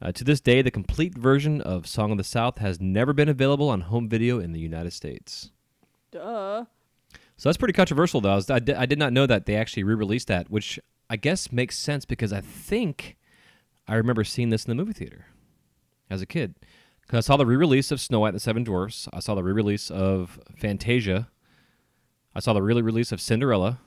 Uh, 0.00 0.12
to 0.12 0.24
this 0.24 0.40
day, 0.40 0.62
the 0.62 0.70
complete 0.70 1.18
version 1.18 1.60
of 1.60 1.86
Song 1.86 2.10
of 2.10 2.16
the 2.16 2.24
South 2.24 2.56
has 2.56 2.80
never 2.80 3.12
been 3.12 3.28
available 3.28 3.68
on 3.68 3.82
home 3.82 4.08
video 4.08 4.40
in 4.40 4.52
the 4.52 4.60
United 4.60 4.94
States. 4.94 5.50
Duh. 6.10 6.64
So 7.36 7.50
that's 7.50 7.58
pretty 7.58 7.74
controversial, 7.74 8.22
though. 8.22 8.32
I, 8.32 8.36
was, 8.36 8.48
I, 8.48 8.60
did, 8.60 8.76
I 8.76 8.86
did 8.86 8.98
not 8.98 9.12
know 9.12 9.26
that 9.26 9.44
they 9.44 9.56
actually 9.56 9.82
re 9.82 9.94
released 9.94 10.28
that, 10.28 10.50
which 10.50 10.80
I 11.10 11.16
guess 11.16 11.52
makes 11.52 11.76
sense 11.76 12.06
because 12.06 12.32
I 12.32 12.40
think 12.40 13.18
I 13.90 13.96
remember 13.96 14.22
seeing 14.24 14.50
this 14.50 14.64
in 14.64 14.70
the 14.70 14.74
movie 14.76 14.92
theater 14.92 15.26
as 16.08 16.22
a 16.22 16.26
kid. 16.26 16.54
Because 17.02 17.26
I 17.26 17.26
saw 17.26 17.36
the 17.36 17.44
re 17.44 17.56
release 17.56 17.90
of 17.90 18.00
Snow 18.00 18.20
White 18.20 18.28
and 18.28 18.36
the 18.36 18.40
Seven 18.40 18.62
Dwarfs, 18.62 19.08
I 19.12 19.18
saw 19.18 19.34
the 19.34 19.42
re 19.42 19.52
release 19.52 19.90
of 19.90 20.38
Fantasia, 20.56 21.28
I 22.34 22.40
saw 22.40 22.52
the 22.52 22.62
re 22.62 22.80
release 22.80 23.10
of 23.10 23.20
Cinderella, 23.20 23.80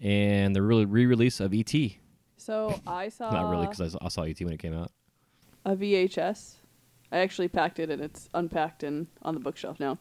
and 0.00 0.56
the 0.56 0.62
re 0.62 1.04
release 1.06 1.38
of 1.38 1.52
E.T. 1.52 1.98
So 2.38 2.80
I 2.86 3.08
saw 3.10 3.30
Not 3.32 3.50
really, 3.50 3.66
because 3.66 3.80
I, 3.82 3.88
saw- 3.88 3.98
I 4.00 4.08
saw 4.08 4.24
E.T. 4.24 4.42
when 4.44 4.54
it 4.54 4.58
came 4.60 4.74
out. 4.74 4.90
a 5.66 5.76
VHS. 5.76 6.54
I 7.12 7.18
actually 7.18 7.48
packed 7.48 7.78
it 7.78 7.90
and 7.90 8.00
it's 8.00 8.30
unpacked 8.32 8.82
and 8.82 9.06
on 9.20 9.34
the 9.34 9.40
bookshelf 9.40 9.78
now. 9.78 9.98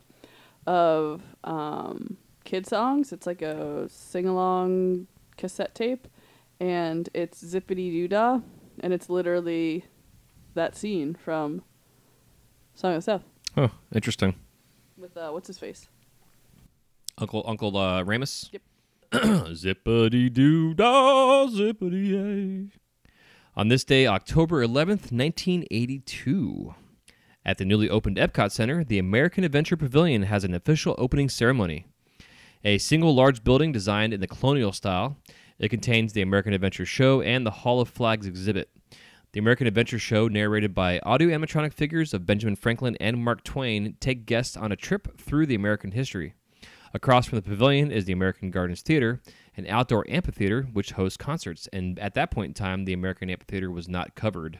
Of 0.65 1.21
um, 1.43 2.15
kid 2.45 2.65
songs. 2.65 3.11
It's 3.11 3.27
like 3.27 3.41
a 3.41 3.89
sing 3.89 4.27
along 4.27 5.07
cassette 5.35 5.75
tape, 5.75 6.07
and 6.59 7.09
it's 7.13 7.43
Zippity 7.43 7.91
Doo 7.91 8.07
Dah, 8.07 8.39
and 8.79 8.93
it's 8.93 9.09
literally 9.09 9.85
that 10.53 10.75
scene 10.75 11.13
from 11.15 11.61
Song 12.73 12.91
of 12.93 12.97
the 12.97 13.01
South 13.01 13.23
Huh, 13.55 13.67
interesting. 13.93 14.35
with 14.97 15.15
uh, 15.17 15.29
what's 15.31 15.47
his 15.47 15.59
face? 15.59 15.87
Uncle 17.17 17.43
Uncle 17.45 17.75
uh, 17.77 18.03
Remus. 18.03 18.49
Yep. 18.53 18.61
zippity 19.11 20.31
doo 20.31 20.73
dah, 20.73 21.45
zippity 21.47 22.09
yay. 22.11 22.67
On 23.57 23.67
this 23.67 23.83
day, 23.83 24.07
October 24.07 24.65
11th, 24.65 25.11
1982, 25.11 26.73
at 27.45 27.57
the 27.57 27.65
newly 27.65 27.89
opened 27.89 28.15
Epcot 28.15 28.51
Center, 28.51 28.83
the 28.85 28.97
American 28.97 29.43
Adventure 29.43 29.75
Pavilion 29.75 30.23
has 30.23 30.45
an 30.45 30.53
official 30.53 30.95
opening 30.97 31.27
ceremony. 31.27 31.85
A 32.63 32.77
single 32.77 33.13
large 33.13 33.43
building 33.43 33.73
designed 33.73 34.13
in 34.13 34.21
the 34.21 34.27
colonial 34.27 34.71
style, 34.71 35.17
it 35.61 35.69
contains 35.69 36.11
the 36.11 36.23
American 36.23 36.53
Adventure 36.53 36.87
Show 36.87 37.21
and 37.21 37.45
the 37.45 37.51
Hall 37.51 37.79
of 37.79 37.87
Flags 37.87 38.25
exhibit. 38.25 38.71
The 39.31 39.39
American 39.39 39.67
Adventure 39.67 39.99
Show, 39.99 40.27
narrated 40.27 40.73
by 40.73 40.99
audio 41.01 41.29
animatronic 41.29 41.71
figures 41.71 42.15
of 42.15 42.25
Benjamin 42.25 42.55
Franklin 42.55 42.97
and 42.99 43.23
Mark 43.23 43.43
Twain, 43.43 43.95
take 43.99 44.25
guests 44.25 44.57
on 44.57 44.71
a 44.71 44.75
trip 44.75 45.19
through 45.21 45.45
the 45.45 45.53
American 45.53 45.91
history. 45.91 46.33
Across 46.95 47.27
from 47.27 47.35
the 47.35 47.43
pavilion 47.43 47.91
is 47.91 48.05
the 48.05 48.11
American 48.11 48.49
Gardens 48.49 48.81
Theater, 48.81 49.21
an 49.55 49.67
outdoor 49.67 50.03
amphitheater 50.09 50.63
which 50.73 50.93
hosts 50.93 51.15
concerts. 51.15 51.69
And 51.71 51.99
at 51.99 52.15
that 52.15 52.31
point 52.31 52.49
in 52.49 52.53
time, 52.55 52.85
the 52.85 52.93
American 52.93 53.29
Amphitheater 53.29 53.69
was 53.69 53.87
not 53.87 54.15
covered. 54.15 54.59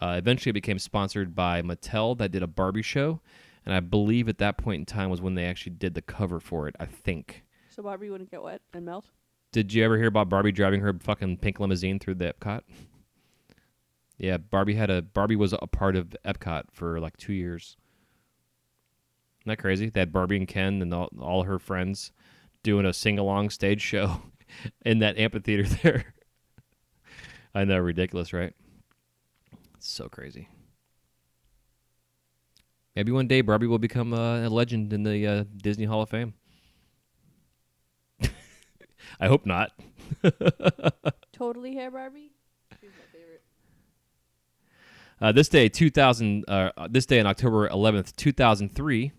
Uh, 0.00 0.16
eventually, 0.18 0.50
it 0.50 0.54
became 0.54 0.80
sponsored 0.80 1.36
by 1.36 1.62
Mattel 1.62 2.18
that 2.18 2.32
did 2.32 2.42
a 2.42 2.48
Barbie 2.48 2.82
show. 2.82 3.20
And 3.64 3.72
I 3.72 3.78
believe 3.78 4.28
at 4.28 4.38
that 4.38 4.58
point 4.58 4.80
in 4.80 4.84
time 4.84 5.10
was 5.10 5.22
when 5.22 5.36
they 5.36 5.46
actually 5.46 5.76
did 5.76 5.94
the 5.94 6.02
cover 6.02 6.40
for 6.40 6.66
it, 6.66 6.74
I 6.80 6.86
think. 6.86 7.44
So 7.70 7.84
Barbie 7.84 8.10
wouldn't 8.10 8.32
get 8.32 8.42
wet 8.42 8.60
and 8.72 8.84
melt. 8.84 9.06
Did 9.54 9.72
you 9.72 9.84
ever 9.84 9.96
hear 9.96 10.08
about 10.08 10.28
Barbie 10.28 10.50
driving 10.50 10.80
her 10.80 10.92
fucking 10.98 11.36
pink 11.36 11.60
limousine 11.60 12.00
through 12.00 12.16
the 12.16 12.34
Epcot? 12.34 12.62
Yeah, 14.18 14.36
Barbie 14.36 14.74
had 14.74 14.90
a 14.90 15.00
Barbie 15.00 15.36
was 15.36 15.52
a 15.52 15.68
part 15.68 15.94
of 15.94 16.16
Epcot 16.24 16.64
for 16.72 16.98
like 16.98 17.16
two 17.16 17.32
years. 17.32 17.76
Isn't 19.42 19.50
that 19.50 19.58
crazy? 19.58 19.92
Had 19.94 20.12
Barbie 20.12 20.38
and 20.38 20.48
Ken 20.48 20.82
and 20.82 20.92
all, 20.92 21.08
all 21.20 21.44
her 21.44 21.60
friends 21.60 22.10
doing 22.64 22.84
a 22.84 22.92
sing 22.92 23.16
along 23.16 23.50
stage 23.50 23.80
show 23.80 24.22
in 24.84 24.98
that 24.98 25.18
amphitheater 25.18 25.62
there. 25.82 26.14
I 27.54 27.64
know, 27.64 27.78
ridiculous, 27.78 28.32
right? 28.32 28.54
It's 29.76 29.88
so 29.88 30.08
crazy. 30.08 30.48
Maybe 32.96 33.12
one 33.12 33.28
day 33.28 33.40
Barbie 33.40 33.68
will 33.68 33.78
become 33.78 34.14
uh, 34.14 34.48
a 34.48 34.50
legend 34.50 34.92
in 34.92 35.04
the 35.04 35.24
uh, 35.24 35.44
Disney 35.58 35.84
Hall 35.84 36.02
of 36.02 36.10
Fame. 36.10 36.34
I 39.20 39.28
hope 39.28 39.46
not. 39.46 39.72
Totally 41.32 41.74
hair 41.74 41.90
Barbie. 41.90 42.32
She's 42.80 42.90
my 42.90 43.18
favorite. 43.18 43.42
Uh, 45.20 45.32
this 45.32 45.48
day, 45.48 45.68
2000, 45.68 46.44
uh, 46.48 46.70
this 46.90 47.06
day 47.06 47.20
on 47.20 47.26
October 47.26 47.68
11th, 47.68 48.14
2003, 48.16 49.12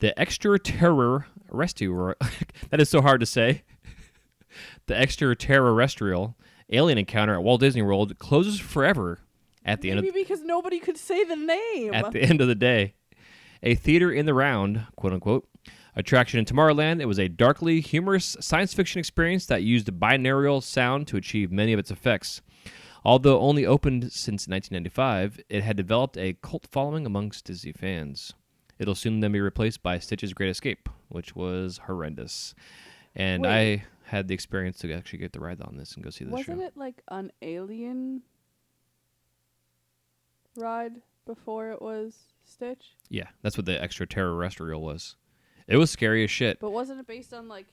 the 0.00 0.18
Extra 0.20 0.58
Terror 0.58 1.26
Rescue, 1.48 2.14
that 2.70 2.80
is 2.80 2.90
so 2.90 3.00
hard 3.00 3.20
to 3.20 3.26
say. 3.26 3.62
the 4.86 4.98
Extra 4.98 5.34
Terrestrial 5.36 6.36
alien 6.70 6.98
encounter 6.98 7.34
at 7.34 7.42
Walt 7.42 7.60
Disney 7.60 7.82
World 7.82 8.18
closes 8.18 8.58
forever 8.58 9.20
at 9.64 9.80
the 9.80 9.90
end 9.90 9.98
of 9.98 10.04
Maybe 10.04 10.22
because 10.22 10.42
nobody 10.42 10.78
could 10.78 10.98
say 10.98 11.24
the 11.24 11.36
name. 11.36 11.94
at 11.94 12.12
the 12.12 12.22
end 12.22 12.40
of 12.40 12.48
the 12.48 12.54
day. 12.54 12.94
A 13.62 13.74
theater 13.74 14.12
in 14.12 14.26
the 14.26 14.34
round, 14.34 14.86
quote 14.96 15.12
unquote, 15.12 15.48
attraction 15.96 16.38
in 16.38 16.44
Tomorrowland. 16.44 17.00
It 17.00 17.06
was 17.06 17.18
a 17.18 17.28
darkly 17.28 17.80
humorous 17.80 18.36
science 18.40 18.74
fiction 18.74 18.98
experience 18.98 19.46
that 19.46 19.62
used 19.62 19.86
binaural 19.92 20.62
sound 20.62 21.06
to 21.08 21.16
achieve 21.16 21.52
many 21.52 21.72
of 21.72 21.78
its 21.78 21.90
effects. 21.90 22.42
Although 23.04 23.40
only 23.40 23.66
opened 23.66 24.12
since 24.12 24.48
1995, 24.48 25.40
it 25.50 25.62
had 25.62 25.76
developed 25.76 26.16
a 26.16 26.36
cult 26.42 26.66
following 26.70 27.04
amongst 27.04 27.44
Disney 27.44 27.72
fans. 27.72 28.32
It'll 28.78 28.94
soon 28.94 29.20
then 29.20 29.32
be 29.32 29.40
replaced 29.40 29.82
by 29.82 29.98
Stitch's 29.98 30.32
Great 30.32 30.48
Escape, 30.48 30.88
which 31.08 31.36
was 31.36 31.80
horrendous. 31.86 32.54
and 33.14 33.42
Wait. 33.42 33.50
I 33.50 33.84
had 34.06 34.28
the 34.28 34.34
experience 34.34 34.78
to 34.78 34.92
actually 34.92 35.18
get 35.18 35.32
the 35.32 35.40
ride 35.40 35.60
on 35.60 35.76
this 35.76 35.94
and 35.94 36.02
go 36.02 36.10
see 36.10 36.24
the 36.24 36.30
show. 36.30 36.36
Wasn't 36.36 36.60
show. 36.60 36.66
it 36.66 36.76
like 36.76 37.02
an 37.08 37.30
alien 37.42 38.22
ride 40.56 40.96
before 41.26 41.70
it 41.70 41.80
was 41.80 42.16
Stitch? 42.44 42.96
Yeah, 43.08 43.28
that's 43.42 43.56
what 43.56 43.66
the 43.66 43.80
extraterrestrial 43.80 44.82
was. 44.82 45.16
It 45.66 45.76
was 45.76 45.90
scary 45.90 46.24
as 46.24 46.30
shit. 46.30 46.60
But 46.60 46.70
wasn't 46.70 47.00
it 47.00 47.06
based 47.06 47.32
on 47.32 47.48
like 47.48 47.66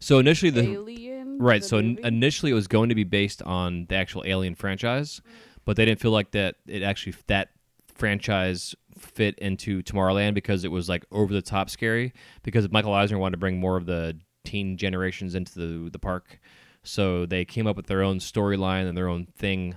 So 0.00 0.18
initially 0.18 0.50
the 0.50 0.62
Alien? 0.72 1.38
right, 1.38 1.62
the 1.62 1.68
so 1.68 1.78
in- 1.78 1.88
movie? 1.90 2.02
initially 2.04 2.52
it 2.52 2.54
was 2.54 2.68
going 2.68 2.88
to 2.88 2.94
be 2.94 3.04
based 3.04 3.42
on 3.42 3.86
the 3.88 3.96
actual 3.96 4.22
Alien 4.26 4.54
franchise, 4.54 5.20
mm. 5.20 5.30
but 5.64 5.76
they 5.76 5.84
didn't 5.84 6.00
feel 6.00 6.10
like 6.10 6.30
that 6.32 6.56
it 6.66 6.82
actually 6.82 7.14
that 7.26 7.50
franchise 7.94 8.74
fit 8.98 9.38
into 9.38 9.82
Tomorrowland 9.82 10.34
because 10.34 10.64
it 10.64 10.70
was 10.70 10.88
like 10.88 11.04
over 11.12 11.32
the 11.32 11.42
top 11.42 11.70
scary 11.70 12.12
because 12.42 12.70
Michael 12.70 12.92
Eisner 12.94 13.18
wanted 13.18 13.32
to 13.32 13.38
bring 13.38 13.60
more 13.60 13.76
of 13.76 13.86
the 13.86 14.18
teen 14.44 14.76
generations 14.76 15.34
into 15.34 15.54
the 15.84 15.90
the 15.90 15.98
park. 15.98 16.40
So 16.82 17.26
they 17.26 17.44
came 17.44 17.66
up 17.66 17.76
with 17.76 17.86
their 17.86 18.02
own 18.02 18.18
storyline 18.18 18.88
and 18.88 18.96
their 18.96 19.08
own 19.08 19.26
thing 19.36 19.76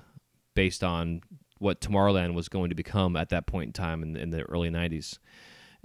based 0.56 0.84
on 0.84 1.22
what 1.60 1.80
Tomorrowland 1.82 2.34
was 2.34 2.50
going 2.50 2.70
to 2.70 2.76
become 2.76 3.16
at 3.16 3.30
that 3.30 3.46
point 3.46 3.68
in 3.68 3.74
time 3.74 4.02
in, 4.02 4.16
in 4.16 4.30
the 4.32 4.42
early 4.44 4.70
90s. 4.70 5.20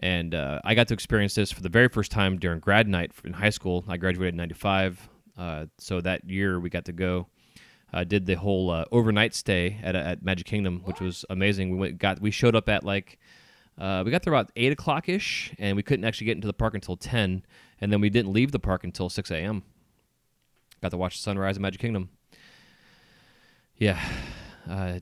And 0.00 0.34
uh, 0.34 0.60
I 0.64 0.74
got 0.74 0.88
to 0.88 0.94
experience 0.94 1.34
this 1.34 1.52
for 1.52 1.60
the 1.60 1.68
very 1.68 1.88
first 1.88 2.10
time 2.10 2.38
during 2.38 2.58
grad 2.58 2.88
night 2.88 3.12
in 3.24 3.34
high 3.34 3.50
school. 3.50 3.84
I 3.86 3.98
graduated 3.98 4.34
in 4.34 4.38
95. 4.38 5.08
Uh, 5.36 5.66
so 5.78 6.00
that 6.00 6.28
year 6.28 6.58
we 6.58 6.70
got 6.70 6.86
to 6.86 6.92
go. 6.92 7.28
I 7.92 8.04
did 8.04 8.26
the 8.26 8.34
whole 8.34 8.70
uh, 8.70 8.84
overnight 8.92 9.34
stay 9.34 9.78
at, 9.82 9.94
at 9.96 10.22
Magic 10.22 10.46
Kingdom, 10.46 10.80
which 10.84 11.00
was 11.00 11.24
amazing. 11.28 11.70
We 11.70 11.76
went, 11.76 11.98
got 11.98 12.20
we 12.20 12.30
showed 12.30 12.54
up 12.54 12.68
at 12.68 12.84
like 12.84 13.18
uh, 13.78 14.02
we 14.04 14.10
got 14.10 14.22
there 14.22 14.32
about 14.32 14.52
eight 14.56 14.72
o'clock 14.72 15.08
ish, 15.08 15.52
and 15.58 15.76
we 15.76 15.82
couldn't 15.82 16.04
actually 16.04 16.26
get 16.26 16.36
into 16.36 16.46
the 16.46 16.52
park 16.52 16.74
until 16.74 16.96
ten, 16.96 17.44
and 17.80 17.92
then 17.92 18.00
we 18.00 18.10
didn't 18.10 18.32
leave 18.32 18.52
the 18.52 18.58
park 18.58 18.84
until 18.84 19.08
six 19.08 19.30
a.m. 19.30 19.64
Got 20.80 20.92
to 20.92 20.96
watch 20.96 21.16
the 21.16 21.22
sunrise 21.22 21.56
at 21.56 21.62
Magic 21.62 21.80
Kingdom. 21.80 22.10
Yeah, 23.76 24.00
uh, 24.70 25.00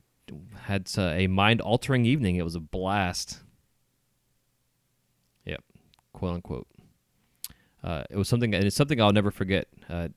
had 0.62 0.88
uh, 0.96 1.02
a 1.02 1.26
mind 1.26 1.60
altering 1.60 2.06
evening. 2.06 2.36
It 2.36 2.44
was 2.44 2.54
a 2.54 2.60
blast. 2.60 3.40
Quote 6.18 6.34
unquote. 6.34 6.66
Uh, 7.84 8.02
it 8.10 8.16
was 8.16 8.28
something, 8.28 8.52
and 8.52 8.64
it's 8.64 8.74
something 8.74 9.00
I'll 9.00 9.12
never 9.12 9.30
forget. 9.30 9.68
Uh, 9.88 10.08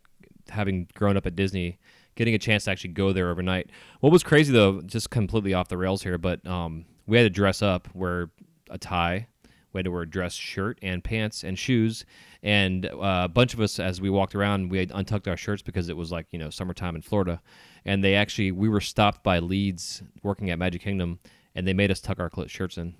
having 0.49 0.87
grown 0.95 1.15
up 1.15 1.27
at 1.27 1.35
Disney, 1.35 1.77
getting 2.15 2.33
a 2.33 2.39
chance 2.39 2.63
to 2.63 2.71
actually 2.71 2.89
go 2.93 3.13
there 3.13 3.29
overnight. 3.29 3.69
What 3.99 4.11
was 4.11 4.23
crazy 4.23 4.51
though, 4.51 4.81
just 4.81 5.11
completely 5.11 5.53
off 5.53 5.67
the 5.67 5.77
rails 5.77 6.01
here, 6.01 6.17
but 6.17 6.45
um, 6.47 6.85
we 7.05 7.17
had 7.17 7.23
to 7.23 7.29
dress 7.29 7.61
up, 7.61 7.87
wear 7.93 8.31
a 8.71 8.79
tie, 8.79 9.27
we 9.73 9.77
had 9.77 9.85
to 9.85 9.91
wear 9.91 10.01
a 10.01 10.09
dress 10.09 10.33
shirt 10.33 10.79
and 10.81 11.03
pants 11.03 11.43
and 11.43 11.57
shoes, 11.59 12.03
and 12.41 12.87
uh, 12.87 13.21
a 13.25 13.29
bunch 13.29 13.53
of 13.53 13.61
us 13.61 13.77
as 13.77 14.01
we 14.01 14.09
walked 14.09 14.33
around, 14.33 14.71
we 14.71 14.79
had 14.79 14.91
untucked 14.95 15.27
our 15.27 15.37
shirts 15.37 15.61
because 15.61 15.87
it 15.87 15.95
was 15.95 16.11
like 16.11 16.25
you 16.31 16.39
know 16.39 16.49
summertime 16.49 16.95
in 16.95 17.03
Florida, 17.03 17.43
and 17.85 18.03
they 18.03 18.15
actually 18.15 18.51
we 18.51 18.69
were 18.69 18.81
stopped 18.81 19.23
by 19.23 19.37
leads 19.37 20.01
working 20.23 20.49
at 20.49 20.57
Magic 20.57 20.81
Kingdom, 20.81 21.19
and 21.53 21.67
they 21.67 21.73
made 21.73 21.91
us 21.91 22.01
tuck 22.01 22.19
our 22.19 22.31
shirts 22.47 22.77
in. 22.77 22.87
Isn't 22.87 22.95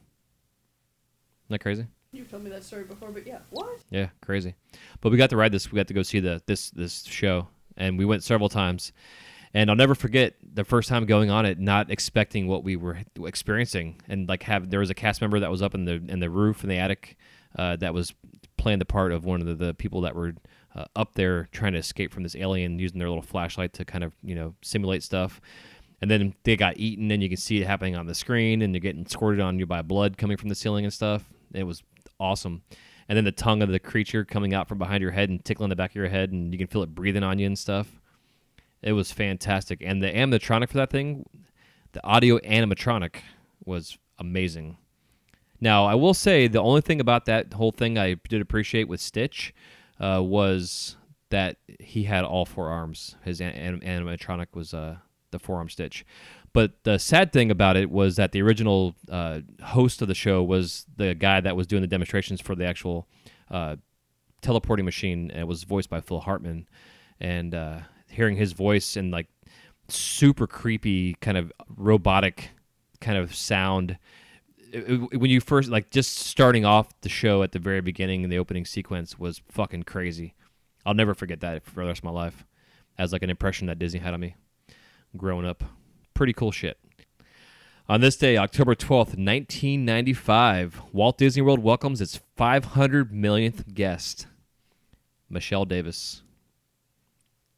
that 1.50 1.60
crazy? 1.62 1.88
You've 2.14 2.30
told 2.30 2.44
me 2.44 2.50
that 2.50 2.64
story 2.66 2.84
before, 2.84 3.10
but 3.10 3.26
yeah. 3.26 3.40
What? 3.52 3.80
Yeah, 3.90 4.10
crazy. 4.22 4.56
But 5.00 5.12
we 5.12 5.18
got 5.18 5.30
to 5.30 5.38
ride 5.38 5.54
this. 5.54 5.72
We 5.72 5.78
got 5.78 5.88
to 5.88 5.94
go 5.94 6.04
see 6.04 6.20
the 6.20 6.42
this 6.46 6.70
this 6.72 7.06
show, 7.06 7.48
and 7.78 7.98
we 7.98 8.04
went 8.04 8.24
several 8.24 8.50
times. 8.50 8.92
And 9.54 9.70
I'll 9.70 9.76
never 9.76 9.96
forget 9.96 10.36
the 10.42 10.64
first 10.64 10.88
time 10.88 11.06
going 11.06 11.30
on 11.30 11.46
it, 11.46 11.60
not 11.60 11.92
expecting 11.92 12.48
what 12.48 12.64
we 12.64 12.76
were 12.76 13.00
experiencing, 13.24 14.02
and 14.10 14.28
like 14.28 14.44
have 14.44 14.70
there 14.70 14.82
was 14.82 14.90
a 14.90 14.94
cast 14.94 15.22
member 15.22 15.40
that 15.40 15.50
was 15.50 15.62
up 15.62 15.74
in 15.74 15.86
the 15.86 16.04
in 16.10 16.20
the 16.20 16.30
roof 16.30 16.64
in 16.64 16.70
the 16.70 16.78
attic 16.78 17.18
uh, 17.58 17.78
that 17.78 17.94
was 17.94 18.14
playing 18.58 18.80
the 18.80 18.86
part 18.86 19.14
of 19.14 19.26
one 19.26 19.40
of 19.42 19.48
the, 19.48 19.56
the 19.56 19.74
people 19.74 20.02
that 20.02 20.16
were 20.16 20.34
uh, 20.76 20.86
up 20.96 21.16
there 21.16 21.48
trying 21.52 21.74
to 21.74 21.80
escape 21.80 22.14
from 22.14 22.24
this 22.24 22.36
alien 22.36 22.78
using 22.78 23.00
their 23.00 23.10
little 23.10 23.24
flashlight 23.24 23.74
to 23.74 23.86
kind 23.86 24.04
of 24.04 24.14
you 24.22 24.36
know 24.36 24.54
simulate 24.62 25.04
stuff. 25.04 25.40
And 26.02 26.10
then 26.10 26.34
they 26.44 26.58
got 26.58 26.78
eaten, 26.78 27.10
and 27.12 27.24
you 27.24 27.30
can 27.30 27.38
see 27.38 27.62
it 27.62 27.68
happening 27.68 27.96
on 27.96 28.08
the 28.08 28.16
screen, 28.16 28.62
and 28.62 28.74
they're 28.74 28.80
getting 28.80 29.06
squirted 29.06 29.40
on 29.40 29.60
you 29.60 29.66
by 29.66 29.82
blood 29.82 30.18
coming 30.18 30.36
from 30.36 30.50
the 30.50 30.56
ceiling 30.56 30.84
and 30.84 30.94
stuff. 30.94 31.30
It 31.54 31.64
was 31.64 31.84
awesome. 32.22 32.62
And 33.10 33.18
then 33.18 33.26
the 33.26 33.32
tongue 33.32 33.62
of 33.62 33.70
the 33.70 33.80
creature 33.80 34.24
coming 34.24 34.54
out 34.54 34.68
from 34.70 34.78
behind 34.78 35.02
your 35.02 35.12
head 35.12 35.30
and 35.30 35.44
tickling 35.44 35.70
the 35.70 35.76
back 35.76 35.92
of 35.92 35.96
your 35.96 36.08
head, 36.08 36.32
and 36.32 36.54
you 36.54 36.58
can 36.58 36.68
feel 36.68 36.84
it 36.84 36.96
breathing 36.96 37.24
on 37.24 37.40
you 37.40 37.48
and 37.48 37.60
stuff. 37.60 38.00
It 38.82 38.94
was 38.94 39.12
fantastic. 39.12 39.82
And 39.84 40.02
the 40.02 40.12
animatronic 40.12 40.70
for 40.70 40.78
that 40.78 40.90
thing, 40.90 41.26
the 41.92 42.06
audio 42.06 42.38
animatronic 42.40 43.18
was 43.66 43.98
amazing. 44.18 44.78
Now, 45.60 45.86
I 45.86 45.96
will 45.96 46.14
say 46.14 46.48
the 46.48 46.62
only 46.62 46.82
thing 46.82 47.00
about 47.00 47.26
that 47.26 47.54
whole 47.54 47.72
thing 47.72 47.98
I 47.98 48.16
did 48.30 48.42
appreciate 48.42 48.88
with 48.88 49.02
Stitch 49.02 49.54
uh, 50.00 50.22
was 50.24 50.96
that 51.30 51.58
he 51.80 52.04
had 52.04 52.24
all 52.24 52.46
four 52.46 52.70
arms. 52.70 53.16
His 53.24 53.42
an- 53.42 53.54
anim- 53.54 53.82
animatronic 53.82 54.48
was 54.54 54.74
uh, 54.74 54.98
the 55.32 55.40
forearm 55.40 55.70
Stitch. 55.70 56.06
But 56.54 56.84
the 56.84 56.98
sad 56.98 57.32
thing 57.32 57.50
about 57.50 57.78
it 57.78 57.90
was 57.90 58.18
that 58.18 58.34
the 58.34 58.42
original 58.42 58.96
uh, 59.10 59.40
host 59.64 60.02
of 60.02 60.08
the 60.08 60.16
show 60.16 60.44
was 60.44 60.86
the 60.98 61.14
guy 61.14 61.40
that 61.40 61.56
was 61.56 61.66
doing 61.66 61.82
the 61.82 61.88
demonstrations 61.88 62.42
for 62.42 62.56
the 62.56 62.66
actual 62.66 63.08
uh, 63.50 63.78
teleporting 64.42 64.86
machine, 64.86 65.32
and 65.32 65.40
it 65.40 65.48
was 65.48 65.64
voiced 65.64 65.90
by 65.90 66.02
Phil 66.02 66.20
Hartman. 66.20 66.68
And 67.20 67.56
uh, 67.56 67.80
hearing 68.10 68.36
his 68.36 68.52
voice 68.52 68.98
and 68.98 69.12
like 69.12 69.28
super 69.88 70.48
creepy, 70.48 71.16
kind 71.16 71.38
of 71.38 71.52
robotic 71.76 72.52
kind 73.00 73.18
of 73.18 73.34
sound. 73.36 73.98
when 74.74 75.30
you 75.30 75.40
first 75.40 75.70
like 75.70 75.90
just 75.90 76.18
starting 76.18 76.66
off 76.66 76.90
the 77.02 77.10
show 77.10 77.44
at 77.44 77.52
the 77.52 77.60
very 77.60 77.82
beginning 77.82 78.24
in 78.24 78.30
the 78.30 78.38
opening 78.38 78.66
sequence 78.66 79.18
was 79.18 79.42
fucking 79.50 79.84
crazy. 79.84 80.34
I'll 80.86 80.94
never 80.94 81.14
forget 81.14 81.42
that 81.42 81.64
for 81.64 81.82
the 81.82 81.88
rest 81.88 82.00
of 82.00 82.06
my 82.06 82.12
life 82.12 82.46
as 82.98 83.14
like 83.14 83.24
an 83.24 83.30
impression 83.30 83.68
that 83.68 83.80
Disney 83.80 84.00
had 84.00 84.14
on 84.14 84.20
me 84.20 84.36
growing 85.16 85.46
up. 85.46 85.64
Pretty 86.22 86.34
cool 86.34 86.52
shit. 86.52 86.78
On 87.90 88.00
this 88.00 88.16
day, 88.16 88.38
October 88.38 88.76
12th, 88.76 89.18
1995, 89.18 90.80
Walt 90.94 91.18
Disney 91.18 91.42
World 91.42 91.64
welcomes 91.64 92.00
its 92.00 92.20
500 92.38 93.12
millionth 93.12 93.74
guest, 93.74 94.28
Michelle 95.32 95.66
Davis. 95.66 96.22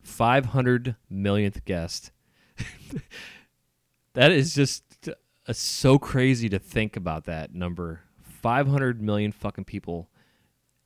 500 0.02 0.96
millionth 1.10 1.66
guest. 1.66 2.14
that 4.14 4.32
is 4.32 4.56
just 4.56 4.86
uh, 5.10 5.52
so 5.52 6.00
crazy 6.00 6.48
to 6.48 6.58
think 6.58 6.96
about 6.96 7.26
that 7.26 7.54
number. 7.54 8.04
500 8.22 9.02
million 9.02 9.34
fucking 9.34 9.66
people. 9.66 10.10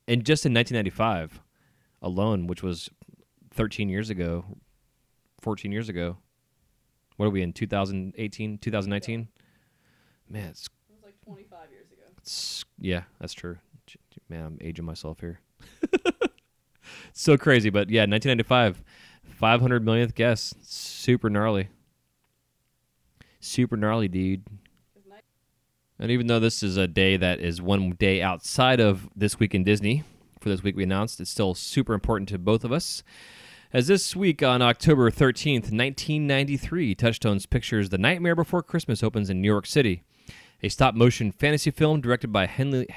And 0.08 0.26
just 0.26 0.48
in 0.48 0.54
1995 0.56 1.42
alone, 2.02 2.48
which 2.48 2.63
was 2.63 2.90
13 3.52 3.88
years 3.88 4.10
ago, 4.10 4.46
14 5.42 5.72
years 5.72 5.90
ago. 5.90 6.18
What 7.18 7.26
are 7.26 7.32
we 7.32 7.42
in 7.42 7.52
2018, 7.54 8.60
2019? 8.60 9.28
Man, 10.30 10.48
it's, 10.50 10.70
It 10.90 10.96
was 10.96 11.04
like 11.04 11.16
25 11.26 11.72
years 11.72 11.92
ago. 11.92 12.04
it's 12.18 12.64
yeah, 12.80 13.04
that's 13.20 13.34
true. 13.34 13.58
Man, 14.30 14.46
I'm 14.46 14.58
aging 14.62 14.86
myself 14.86 15.20
here. 15.20 15.40
so 17.14 17.38
crazy, 17.38 17.70
but 17.70 17.90
yeah, 17.90 18.02
1995, 18.02 18.84
500 19.24 19.86
millionth 19.86 20.16
guest, 20.16 20.56
super 20.64 21.30
gnarly, 21.30 21.70
super 23.40 23.78
gnarly, 23.78 24.08
dude. 24.08 24.44
And 26.00 26.12
even 26.12 26.28
though 26.28 26.40
this 26.40 26.62
is 26.62 26.78
a 26.78 26.88
day 26.88 27.18
that 27.18 27.40
is 27.40 27.62
one 27.62 27.92
day 27.92 28.22
outside 28.22 28.80
of 28.80 29.10
this 29.16 29.40
week 29.40 29.56
in 29.56 29.64
Disney, 29.64 30.04
for 30.40 30.50
this 30.50 30.62
week 30.62 30.76
we 30.76 30.84
announced, 30.84 31.20
it's 31.20 31.32
still 31.32 31.56
super 31.56 31.94
important 31.94 32.30
to 32.30 32.38
both 32.38 32.64
of 32.64 32.72
us. 32.72 33.02
As 33.78 33.86
this 33.86 34.16
week 34.16 34.42
on 34.42 34.63
October 34.63 35.12
13th, 35.12 35.70
1993, 35.70 36.96
Touchstones 36.96 37.46
Pictures' 37.46 37.90
The 37.90 38.00
Nightmare 38.00 38.34
Before 38.34 38.63
Christmas 38.63 39.04
opens 39.04 39.30
in 39.30 39.40
New 39.40 39.48
York 39.48 39.68
City. 39.68 40.02
A 40.63 40.70
stop 40.70 40.96
motion 40.96 41.32
fantasy 41.32 41.70
film 41.70 42.02
directed 42.02 42.34
by 42.34 42.48
Henry 42.48 42.88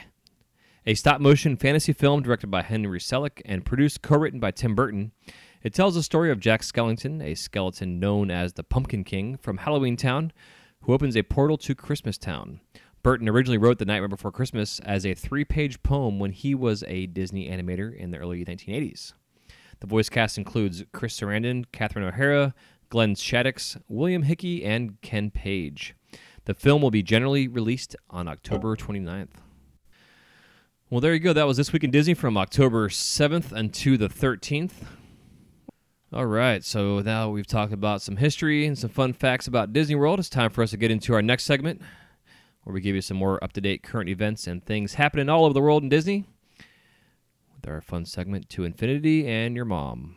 a 0.86 0.94
stop 0.94 1.20
motion 1.20 1.58
fantasy 1.58 1.92
film 1.92 2.22
directed 2.22 2.50
by 2.50 2.62
Henry 2.62 2.98
Selick 2.98 3.42
and 3.44 3.62
produced 3.62 4.00
co-written 4.00 4.40
by 4.40 4.52
Tim 4.52 4.74
Burton. 4.74 5.12
It 5.62 5.74
tells 5.74 5.96
the 5.96 6.02
story 6.02 6.30
of 6.30 6.40
Jack 6.40 6.62
Skellington, 6.62 7.22
a 7.22 7.34
skeleton 7.34 8.00
known 8.00 8.30
as 8.30 8.54
the 8.54 8.64
Pumpkin 8.64 9.04
King 9.04 9.36
from 9.36 9.58
Halloween 9.58 9.98
Town, 9.98 10.32
who 10.84 10.94
opens 10.94 11.14
a 11.14 11.22
portal 11.22 11.58
to 11.58 11.74
Christmas 11.74 12.16
Town. 12.16 12.60
Burton 13.02 13.28
originally 13.28 13.58
wrote 13.58 13.78
The 13.78 13.84
Nightmare 13.84 14.08
Before 14.08 14.32
Christmas 14.32 14.80
as 14.80 15.04
a 15.04 15.12
three-page 15.12 15.82
poem 15.82 16.18
when 16.18 16.32
he 16.32 16.54
was 16.54 16.82
a 16.84 17.04
Disney 17.04 17.50
animator 17.50 17.94
in 17.94 18.12
the 18.12 18.16
early 18.16 18.42
1980s. 18.46 19.12
The 19.80 19.86
voice 19.86 20.08
cast 20.08 20.38
includes 20.38 20.84
Chris 20.92 21.18
Sarandon, 21.18 21.64
Catherine 21.72 22.04
O'Hara, 22.04 22.54
Glenn 22.90 23.14
Shadix, 23.14 23.80
William 23.88 24.22
Hickey, 24.22 24.64
and 24.64 25.00
Ken 25.00 25.30
Page. 25.30 25.94
The 26.44 26.54
film 26.54 26.82
will 26.82 26.90
be 26.90 27.02
generally 27.02 27.48
released 27.48 27.96
on 28.10 28.28
October 28.28 28.76
29th. 28.76 29.28
Well, 30.90 31.00
there 31.00 31.14
you 31.14 31.20
go. 31.20 31.32
That 31.32 31.46
was 31.46 31.56
This 31.56 31.72
Week 31.72 31.84
in 31.84 31.90
Disney 31.90 32.14
from 32.14 32.36
October 32.36 32.88
7th 32.88 33.52
until 33.52 33.96
the 33.96 34.08
13th. 34.08 34.72
All 36.12 36.26
right, 36.26 36.64
so 36.64 36.98
now 36.98 37.30
we've 37.30 37.46
talked 37.46 37.72
about 37.72 38.02
some 38.02 38.16
history 38.16 38.66
and 38.66 38.76
some 38.76 38.90
fun 38.90 39.12
facts 39.12 39.46
about 39.46 39.72
Disney 39.72 39.94
World. 39.94 40.18
It's 40.18 40.28
time 40.28 40.50
for 40.50 40.64
us 40.64 40.72
to 40.72 40.76
get 40.76 40.90
into 40.90 41.14
our 41.14 41.22
next 41.22 41.44
segment 41.44 41.80
where 42.64 42.74
we 42.74 42.80
give 42.80 42.96
you 42.96 43.00
some 43.00 43.16
more 43.16 43.42
up 43.42 43.52
to 43.52 43.60
date 43.60 43.82
current 43.82 44.08
events 44.08 44.46
and 44.46 44.64
things 44.64 44.94
happening 44.94 45.28
all 45.28 45.44
over 45.44 45.54
the 45.54 45.60
world 45.60 45.84
in 45.84 45.88
Disney. 45.88 46.24
With 47.60 47.70
our 47.70 47.80
fun 47.80 48.04
segment 48.06 48.48
to 48.50 48.64
infinity 48.64 49.26
and 49.28 49.54
your 49.54 49.64
mom. 49.66 50.16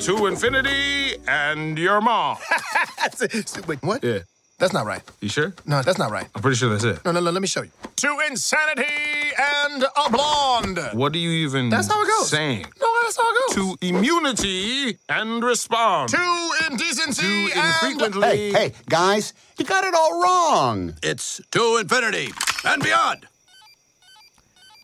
To 0.00 0.26
infinity 0.26 1.16
and 1.26 1.76
your 1.76 2.00
mom. 2.00 2.36
Wait, 3.66 3.82
what? 3.82 4.04
Yeah. 4.04 4.20
That's 4.58 4.72
not 4.72 4.86
right. 4.86 5.02
You 5.20 5.28
sure? 5.28 5.52
No, 5.66 5.82
that's 5.82 5.98
not 5.98 6.10
right. 6.12 6.28
I'm 6.34 6.40
pretty 6.42 6.56
sure 6.56 6.70
that's 6.70 6.84
it. 6.84 7.04
No, 7.04 7.10
no, 7.12 7.18
no, 7.20 7.30
let 7.30 7.42
me 7.42 7.48
show 7.48 7.62
you. 7.62 7.70
To 7.96 8.18
insanity 8.30 9.32
and 9.66 9.82
a 9.84 10.10
blonde. 10.10 10.78
What 10.92 11.12
do 11.12 11.18
you 11.18 11.30
even 11.46 11.68
That's 11.70 11.88
how 11.88 12.00
it 12.02 12.06
goes. 12.06 12.30
saying? 12.30 12.64
No, 12.80 12.86
that's 13.16 13.54
how 13.54 13.64
it 13.64 13.78
goes. 13.78 13.78
To 13.80 13.86
immunity 13.86 14.98
and 15.08 15.42
respond. 15.42 16.10
To 16.10 16.50
indecency 16.70 17.22
To 17.22 17.58
and... 17.58 17.84
infrequently. 17.84 18.28
Hey, 18.28 18.52
hey, 18.52 18.72
guys, 18.88 19.32
you 19.58 19.64
got 19.64 19.84
it 19.84 19.94
all 19.94 20.22
wrong. 20.22 20.94
It's 21.02 21.40
to 21.52 21.78
infinity 21.80 22.32
and 22.64 22.82
beyond. 22.82 23.26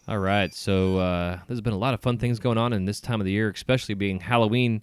All 0.09 0.19
right, 0.19 0.53
so 0.53 0.99
uh, 0.99 1.39
there's 1.47 1.61
been 1.61 1.73
a 1.73 1.79
lot 1.79 1.95
of 1.95 2.01
fun 2.01 2.19
things 2.19 2.39
going 2.41 2.59
on 2.59 2.73
in 2.73 2.87
this 2.87 3.01
time 3.01 3.21
of 3.21 3.25
the 3.25 3.33
year, 3.33 3.51
especially 3.51 3.95
being 3.95 4.21
Halloween. 4.21 4.83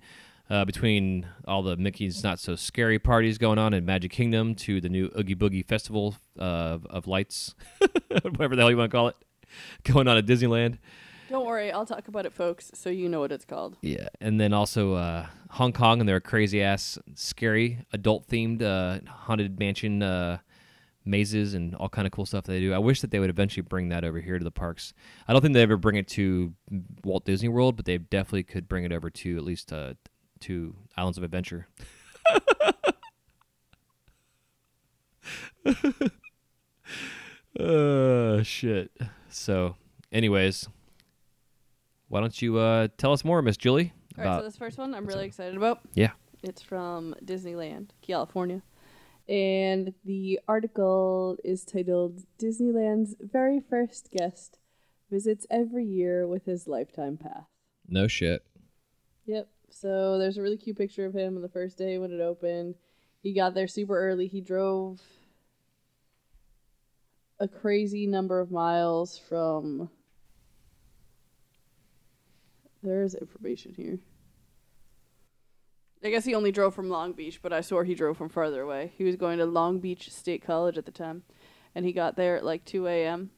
Uh, 0.51 0.65
between 0.65 1.27
all 1.47 1.61
the 1.61 1.77
Mickey's 1.77 2.23
Not 2.23 2.39
So 2.39 2.55
Scary 2.55 2.97
parties 2.97 3.37
going 3.37 3.59
on 3.59 3.71
in 3.71 3.85
Magic 3.85 4.09
Kingdom 4.09 4.55
to 4.55 4.81
the 4.81 4.89
new 4.89 5.11
Oogie 5.15 5.35
Boogie 5.35 5.63
Festival 5.63 6.15
uh, 6.39 6.43
of, 6.43 6.87
of 6.87 7.05
Lights, 7.05 7.53
whatever 8.07 8.55
the 8.55 8.63
hell 8.63 8.71
you 8.71 8.77
want 8.77 8.89
to 8.89 8.97
call 8.97 9.09
it, 9.09 9.15
going 9.83 10.07
on 10.07 10.17
at 10.17 10.25
Disneyland. 10.25 10.79
Don't 11.29 11.45
worry, 11.45 11.71
I'll 11.71 11.85
talk 11.85 12.07
about 12.07 12.25
it, 12.25 12.33
folks, 12.33 12.71
so 12.73 12.89
you 12.89 13.07
know 13.07 13.19
what 13.19 13.31
it's 13.31 13.45
called. 13.45 13.77
Yeah, 13.83 14.07
and 14.19 14.41
then 14.41 14.51
also 14.51 14.95
uh, 14.95 15.27
Hong 15.51 15.71
Kong 15.71 15.99
and 15.99 16.09
their 16.09 16.19
crazy 16.19 16.63
ass, 16.63 16.97
scary, 17.13 17.85
adult 17.93 18.27
themed 18.27 18.63
uh, 18.63 18.99
haunted 19.07 19.59
mansion 19.59 20.01
uh, 20.01 20.39
mazes 21.05 21.53
and 21.53 21.75
all 21.75 21.87
kind 21.87 22.07
of 22.07 22.11
cool 22.11 22.25
stuff 22.25 22.45
they 22.45 22.59
do. 22.59 22.73
I 22.73 22.79
wish 22.79 23.01
that 23.01 23.11
they 23.11 23.19
would 23.19 23.29
eventually 23.29 23.61
bring 23.61 23.89
that 23.89 24.03
over 24.03 24.19
here 24.19 24.39
to 24.39 24.43
the 24.43 24.49
parks. 24.49 24.95
I 25.27 25.33
don't 25.33 25.43
think 25.43 25.53
they 25.53 25.61
ever 25.61 25.77
bring 25.77 25.97
it 25.97 26.07
to 26.09 26.51
Walt 27.03 27.25
Disney 27.25 27.47
World, 27.47 27.75
but 27.75 27.85
they 27.85 27.99
definitely 27.99 28.41
could 28.41 28.67
bring 28.67 28.83
it 28.83 28.91
over 28.91 29.11
to 29.11 29.37
at 29.37 29.43
least 29.43 29.71
uh, 29.71 29.93
to 30.39 30.75
Islands 30.97 31.19
of 31.19 31.23
Adventure. 31.23 31.67
uh 37.59 38.41
shit. 38.41 38.91
So, 39.29 39.75
anyways, 40.11 40.67
why 42.09 42.19
don't 42.19 42.41
you 42.41 42.57
uh 42.57 42.89
tell 42.97 43.13
us 43.13 43.23
more, 43.23 43.41
Miss 43.41 43.57
Julie? 43.57 43.93
All 44.17 44.25
right, 44.25 44.39
so 44.39 44.43
this 44.43 44.57
first 44.57 44.77
one 44.77 44.93
I'm 44.93 45.05
really 45.05 45.25
excited 45.25 45.55
about. 45.55 45.79
yeah. 45.93 46.11
It's 46.43 46.61
from 46.61 47.15
Disneyland, 47.23 47.89
California. 48.01 48.61
And 49.27 49.93
the 50.05 50.39
article 50.47 51.37
is 51.43 51.63
titled 51.65 52.23
Disneyland's 52.41 53.15
very 53.19 53.59
first 53.59 54.09
guest 54.11 54.57
visits 55.11 55.45
every 55.51 55.85
year 55.85 56.27
with 56.27 56.45
his 56.45 56.67
lifetime 56.67 57.17
pass. 57.17 57.43
No 57.87 58.07
shit. 58.07 58.43
Yep. 59.25 59.49
So 59.69 60.17
there's 60.17 60.37
a 60.37 60.41
really 60.41 60.57
cute 60.57 60.77
picture 60.77 61.05
of 61.05 61.13
him 61.13 61.35
on 61.35 61.41
the 61.41 61.49
first 61.49 61.77
day 61.77 61.97
when 61.97 62.11
it 62.11 62.21
opened. 62.21 62.75
He 63.21 63.33
got 63.33 63.53
there 63.53 63.67
super 63.67 63.99
early. 63.99 64.27
He 64.27 64.41
drove 64.41 65.01
a 67.39 67.47
crazy 67.47 68.07
number 68.07 68.39
of 68.39 68.49
miles 68.51 69.17
from. 69.17 69.89
There's 72.81 73.15
information 73.15 73.73
here. 73.75 73.99
I 76.03 76.09
guess 76.09 76.23
he 76.23 76.33
only 76.33 76.51
drove 76.51 76.73
from 76.73 76.89
Long 76.89 77.11
Beach, 77.11 77.41
but 77.41 77.51
I 77.51 77.59
swore 77.59 77.83
he 77.83 77.93
drove 77.93 78.17
from 78.17 78.29
farther 78.29 78.61
away. 78.61 78.93
He 78.97 79.03
was 79.03 79.17
going 79.17 79.37
to 79.39 79.45
Long 79.45 79.79
Beach 79.79 80.09
State 80.11 80.41
College 80.41 80.77
at 80.77 80.85
the 80.85 80.91
time, 80.91 81.23
and 81.75 81.85
he 81.85 81.91
got 81.91 82.15
there 82.15 82.37
at 82.37 82.45
like 82.45 82.63
2 82.63 82.87
a.m. 82.87 83.31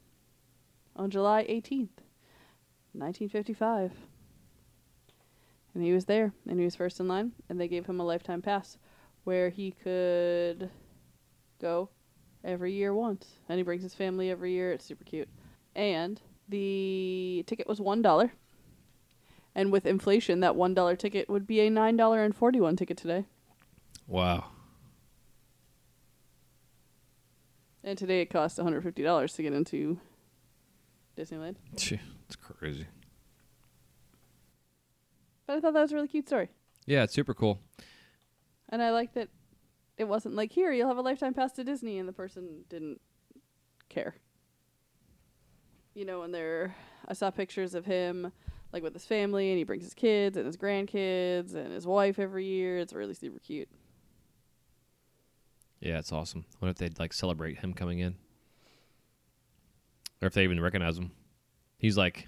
on 0.96 1.10
July 1.10 1.44
18th, 1.50 2.04
1955. 2.94 3.94
And 5.74 5.84
he 5.84 5.92
was 5.92 6.06
there, 6.06 6.34
and 6.48 6.60
he 6.60 6.66
was 6.66 6.76
first 6.76 7.00
in 7.00 7.08
line, 7.08 7.32
and 7.50 7.60
they 7.60 7.68
gave 7.68 7.88
him 7.88 8.00
a 8.00 8.06
lifetime 8.06 8.42
pass 8.44 8.78
where 9.24 9.50
he 9.50 9.72
could 9.72 10.70
go 11.60 11.90
every 12.44 12.74
year 12.74 12.94
once. 12.94 13.28
And 13.50 13.58
he 13.58 13.64
brings 13.64 13.82
his 13.82 13.96
family 13.96 14.30
every 14.30 14.52
year. 14.52 14.72
It's 14.72 14.86
super 14.86 15.04
cute. 15.04 15.30
And 15.76 16.22
the 16.50 17.44
ticket 17.48 17.68
was 17.68 17.80
$1. 17.80 18.32
And 19.54 19.72
with 19.72 19.86
inflation, 19.86 20.40
that 20.40 20.54
$1 20.54 20.98
ticket 20.98 21.30
would 21.30 21.46
be 21.46 21.60
a 21.60 21.70
$9.41 21.70 22.78
ticket 22.78 22.98
today. 22.98 23.26
Wow. 24.08 24.46
And 27.84 27.98
today 27.98 28.22
it 28.22 28.28
costs 28.28 28.60
$150 28.60 29.36
to 29.36 29.44
get 29.44 29.54
into 29.54 30.00
Disneyland. 31.18 31.56
It's 31.74 32.36
crazy. 32.38 32.88
But 35.46 35.58
I 35.58 35.60
thought 35.60 35.74
that 35.74 35.82
was 35.82 35.92
a 35.92 35.96
really 35.96 36.08
cute 36.08 36.28
story. 36.28 36.50
Yeah, 36.86 37.04
it's 37.04 37.14
super 37.14 37.34
cool. 37.34 37.60
And 38.70 38.82
I 38.82 38.92
like 38.92 39.14
that 39.16 39.30
it 39.98 40.06
wasn't 40.06 40.36
like, 40.36 40.52
here, 40.52 40.72
you'll 40.72 40.88
have 40.88 40.98
a 40.98 41.02
lifetime 41.02 41.34
pass 41.34 41.52
to 41.54 41.64
Disney, 41.64 41.98
and 42.00 42.08
the 42.08 42.14
person 42.14 42.64
didn't 42.70 43.02
care. 43.90 44.16
You 45.94 46.06
know, 46.06 46.22
when 46.22 46.32
they're, 46.32 46.76
I 47.08 47.14
saw 47.14 47.30
pictures 47.32 47.76
of 47.76 47.86
him, 47.86 48.32
like 48.74 48.84
with 48.84 48.94
his 48.94 49.06
family, 49.06 49.50
and 49.50 49.58
he 49.58 49.64
brings 49.64 49.84
his 49.84 49.94
kids 49.94 50.38
and 50.38 50.46
his 50.46 50.58
grandkids 50.58 51.56
and 51.56 51.72
his 51.72 51.86
wife 51.86 52.20
every 52.20 52.46
year. 52.46 52.78
It's 52.78 52.94
really 52.94 53.14
super 53.14 53.40
cute. 53.40 53.70
Yeah, 55.80 55.98
it's 55.98 56.12
awesome. 56.12 56.46
What 56.60 56.70
if 56.70 56.78
they'd 56.78 57.00
like 57.00 57.12
celebrate 57.12 57.60
him 57.60 57.74
coming 57.74 58.00
in? 58.00 58.16
Or 60.22 60.28
if 60.28 60.34
they 60.34 60.44
even 60.44 60.62
recognize 60.62 60.98
him. 60.98 61.12
He's 61.78 61.98
like, 61.98 62.28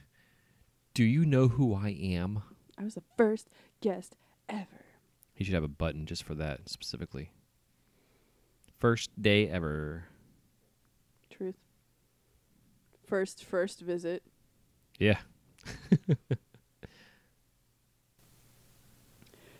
Do 0.96 1.04
you 1.04 1.26
know 1.26 1.48
who 1.48 1.76
I 1.76 1.90
am? 1.90 2.42
I 2.78 2.84
was 2.84 2.96
the 2.96 3.04
first 3.16 3.50
guest 3.82 4.16
ever. 4.50 4.86
He 5.36 5.44
should 5.44 5.54
have 5.54 5.64
a 5.64 5.68
button 5.68 6.06
just 6.06 6.24
for 6.24 6.34
that 6.36 6.68
specifically. 6.68 7.32
First 8.80 9.22
day 9.22 9.48
ever. 9.48 10.06
Truth. 11.30 11.56
First, 13.06 13.44
first 13.46 13.82
visit. 13.82 14.24
Yeah. 14.98 15.20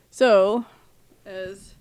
So, 0.10 0.66
as 1.26 1.74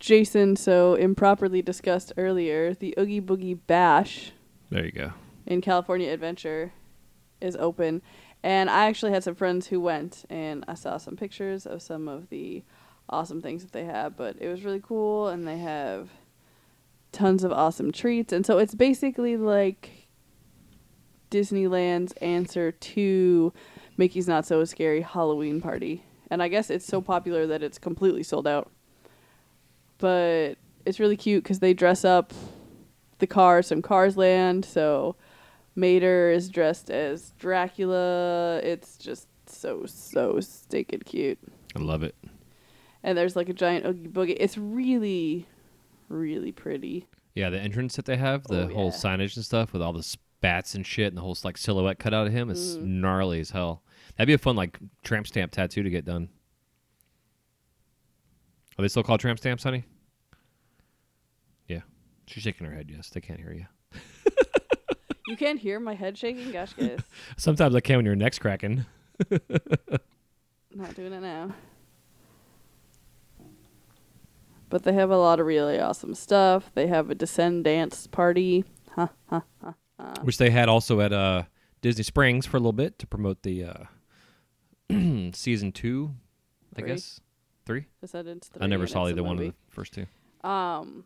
Jason 0.00 0.56
so 0.56 0.94
improperly 0.94 1.62
discussed 1.62 2.12
earlier, 2.16 2.74
the 2.74 2.94
Oogie 2.98 3.20
Boogie 3.20 3.58
Bash 3.68 4.32
There 4.70 4.84
you 4.84 4.90
go. 4.90 5.12
in 5.46 5.60
California 5.60 6.10
Adventure 6.10 6.72
is 7.40 7.54
open. 7.54 8.02
And 8.42 8.68
I 8.68 8.86
actually 8.86 9.12
had 9.12 9.22
some 9.22 9.36
friends 9.36 9.68
who 9.68 9.80
went, 9.80 10.24
and 10.28 10.64
I 10.66 10.74
saw 10.74 10.96
some 10.96 11.14
pictures 11.14 11.64
of 11.64 11.80
some 11.80 12.08
of 12.08 12.28
the 12.28 12.64
awesome 13.08 13.40
things 13.40 13.62
that 13.62 13.70
they 13.70 13.84
have. 13.84 14.16
But 14.16 14.36
it 14.40 14.48
was 14.48 14.64
really 14.64 14.82
cool, 14.82 15.28
and 15.28 15.46
they 15.46 15.58
have 15.58 16.10
tons 17.12 17.44
of 17.44 17.52
awesome 17.52 17.92
treats. 17.92 18.32
And 18.32 18.44
so 18.44 18.58
it's 18.58 18.74
basically 18.74 19.36
like 19.36 20.08
Disneyland's 21.30 22.12
answer 22.14 22.72
to 22.72 23.52
Mickey's 23.96 24.28
Not 24.28 24.46
So 24.46 24.64
Scary 24.64 25.00
Halloween 25.02 25.60
Party. 25.60 26.04
And 26.30 26.42
I 26.42 26.48
guess 26.48 26.70
it's 26.70 26.86
so 26.86 27.00
popular 27.00 27.46
that 27.46 27.62
it's 27.62 27.78
completely 27.78 28.22
sold 28.22 28.46
out. 28.46 28.70
But 29.98 30.54
it's 30.86 31.00
really 31.00 31.16
cute 31.16 31.42
because 31.42 31.58
they 31.58 31.74
dress 31.74 32.04
up 32.04 32.32
the 33.18 33.26
cars 33.26 33.68
from 33.68 33.82
Cars 33.82 34.16
Land. 34.16 34.64
So 34.64 35.16
Mater 35.74 36.30
is 36.30 36.48
dressed 36.48 36.90
as 36.90 37.32
Dracula. 37.38 38.60
It's 38.62 38.96
just 38.96 39.28
so, 39.46 39.84
so 39.86 40.40
stinking 40.40 41.00
cute. 41.00 41.38
I 41.76 41.80
love 41.80 42.02
it. 42.02 42.14
And 43.02 43.16
there's 43.16 43.36
like 43.36 43.48
a 43.48 43.54
giant 43.54 43.86
Oogie 43.86 44.08
Boogie. 44.08 44.36
It's 44.38 44.56
really, 44.58 45.46
really 46.08 46.52
pretty. 46.52 47.06
Yeah, 47.34 47.50
the 47.50 47.60
entrance 47.60 47.96
that 47.96 48.04
they 48.04 48.16
have, 48.16 48.44
the 48.44 48.64
Oh, 48.64 48.74
whole 48.74 48.84
yeah. 48.86 48.96
signage 48.96 49.36
and 49.36 49.44
stuff 49.44 49.72
with 49.72 49.82
all 49.82 49.92
the 49.92 50.02
spats 50.40 50.74
and 50.74 50.86
shit 50.86 51.08
and 51.08 51.18
the 51.18 51.20
whole 51.20 51.36
like 51.44 51.58
silhouette 51.58 51.98
cut 51.98 52.14
out 52.14 52.26
of 52.26 52.32
him 52.32 52.48
is 52.48 52.78
Mm-hmm. 52.78 53.00
gnarly 53.02 53.40
as 53.40 53.50
hell. 53.50 53.82
That'd 54.16 54.26
be 54.26 54.32
a 54.32 54.38
fun 54.38 54.56
like 54.56 54.78
tramp 55.04 55.26
stamp 55.26 55.52
tattoo 55.52 55.82
to 55.82 55.90
get 55.90 56.06
done. 56.06 56.30
Are 58.78 58.82
they 58.82 58.88
still 58.88 59.02
called 59.02 59.20
tramp 59.20 59.38
stamps, 59.38 59.62
honey? 59.64 59.84
Yeah. 61.68 61.80
She's 62.26 62.42
shaking 62.42 62.66
her 62.66 62.72
head, 62.74 62.88
yes. 62.90 63.10
They 63.10 63.20
can't 63.20 63.38
hear 63.38 63.52
you. 63.52 63.66
You 65.28 65.36
can't 65.36 65.60
hear 65.60 65.78
my 65.78 65.94
head 65.94 66.18
shaking? 66.18 66.50
Gosh, 66.50 66.72
guys. 66.72 66.98
Sometimes 67.36 67.76
I 67.76 67.80
can 67.80 67.96
when 67.98 68.04
your 68.04 68.16
neck's 68.16 68.36
cracking. 68.40 68.84
Not 70.74 70.94
doing 70.96 71.12
it 71.12 71.20
now. 71.20 71.54
But 74.68 74.82
they 74.82 74.92
have 74.94 75.10
a 75.10 75.16
lot 75.16 75.38
of 75.38 75.46
really 75.46 75.78
awesome 75.78 76.16
stuff. 76.16 76.72
They 76.74 76.88
have 76.88 77.10
a 77.10 77.14
descend 77.14 77.62
dance 77.62 78.08
party. 78.08 78.64
Huh, 78.96 79.08
huh, 79.28 79.42
huh. 80.00 80.14
Which 80.22 80.38
they 80.38 80.50
had 80.50 80.68
also 80.68 81.00
at 81.00 81.12
uh, 81.12 81.44
Disney 81.82 82.04
Springs 82.04 82.46
for 82.46 82.56
a 82.56 82.60
little 82.60 82.72
bit 82.72 82.98
to 82.98 83.06
promote 83.06 83.42
the 83.42 83.64
uh, 83.64 83.84
season 85.32 85.72
two, 85.72 86.14
I 86.76 86.82
guess. 86.82 87.20
Three? 87.66 87.86
Descendants. 88.00 88.50
I 88.60 88.66
never 88.66 88.86
three, 88.86 88.92
saw 88.92 89.00
and 89.04 89.10
it's 89.10 89.18
either 89.18 89.22
one 89.22 89.38
of 89.38 89.42
the 89.44 89.54
first 89.68 89.92
two. 89.92 90.06
Um, 90.48 91.04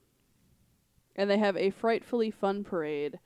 And 1.16 1.28
they 1.28 1.38
have 1.38 1.56
a 1.56 1.70
frightfully 1.70 2.30
fun 2.30 2.64
parade, 2.64 3.18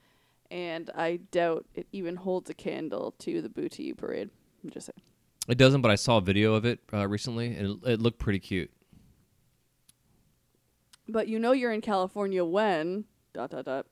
and 0.50 0.90
I 0.94 1.20
doubt 1.31 1.66
it 1.74 1.87
even 1.92 2.16
holds 2.16 2.50
a 2.50 2.54
candle 2.54 3.14
to 3.20 3.40
the 3.42 3.48
Boo 3.48 3.68
to 3.68 3.83
You 3.83 3.94
parade. 3.94 4.31
I'm 4.64 4.70
just 4.70 4.87
saying. 4.87 5.02
It 5.48 5.57
doesn't, 5.57 5.81
but 5.83 5.90
I 5.90 5.94
saw 5.94 6.16
a 6.18 6.20
video 6.20 6.54
of 6.54 6.64
it 6.64 6.81
uh, 6.92 7.07
recently, 7.07 7.54
and 7.54 7.83
it, 7.85 7.92
it 7.92 8.00
looked 8.00 8.18
pretty 8.18 8.38
cute. 8.40 8.70
But 11.09 11.28
you 11.28 11.38
know 11.38 11.52
you're 11.52 11.72
in 11.72 11.81
California 11.81 12.44
when 12.44 13.04
dot 13.33 13.50
dot 13.50 13.64
dot 13.64 13.87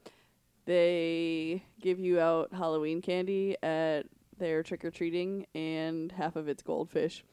they 0.67 1.65
give 1.81 1.99
you 1.99 2.21
out 2.21 2.53
Halloween 2.53 3.01
candy 3.01 3.57
at 3.63 4.03
their 4.39 4.63
trick 4.63 4.85
or 4.85 4.91
treating, 4.91 5.47
and 5.55 6.13
half 6.13 6.37
of 6.37 6.49
it's 6.49 6.63
goldfish. 6.63 7.25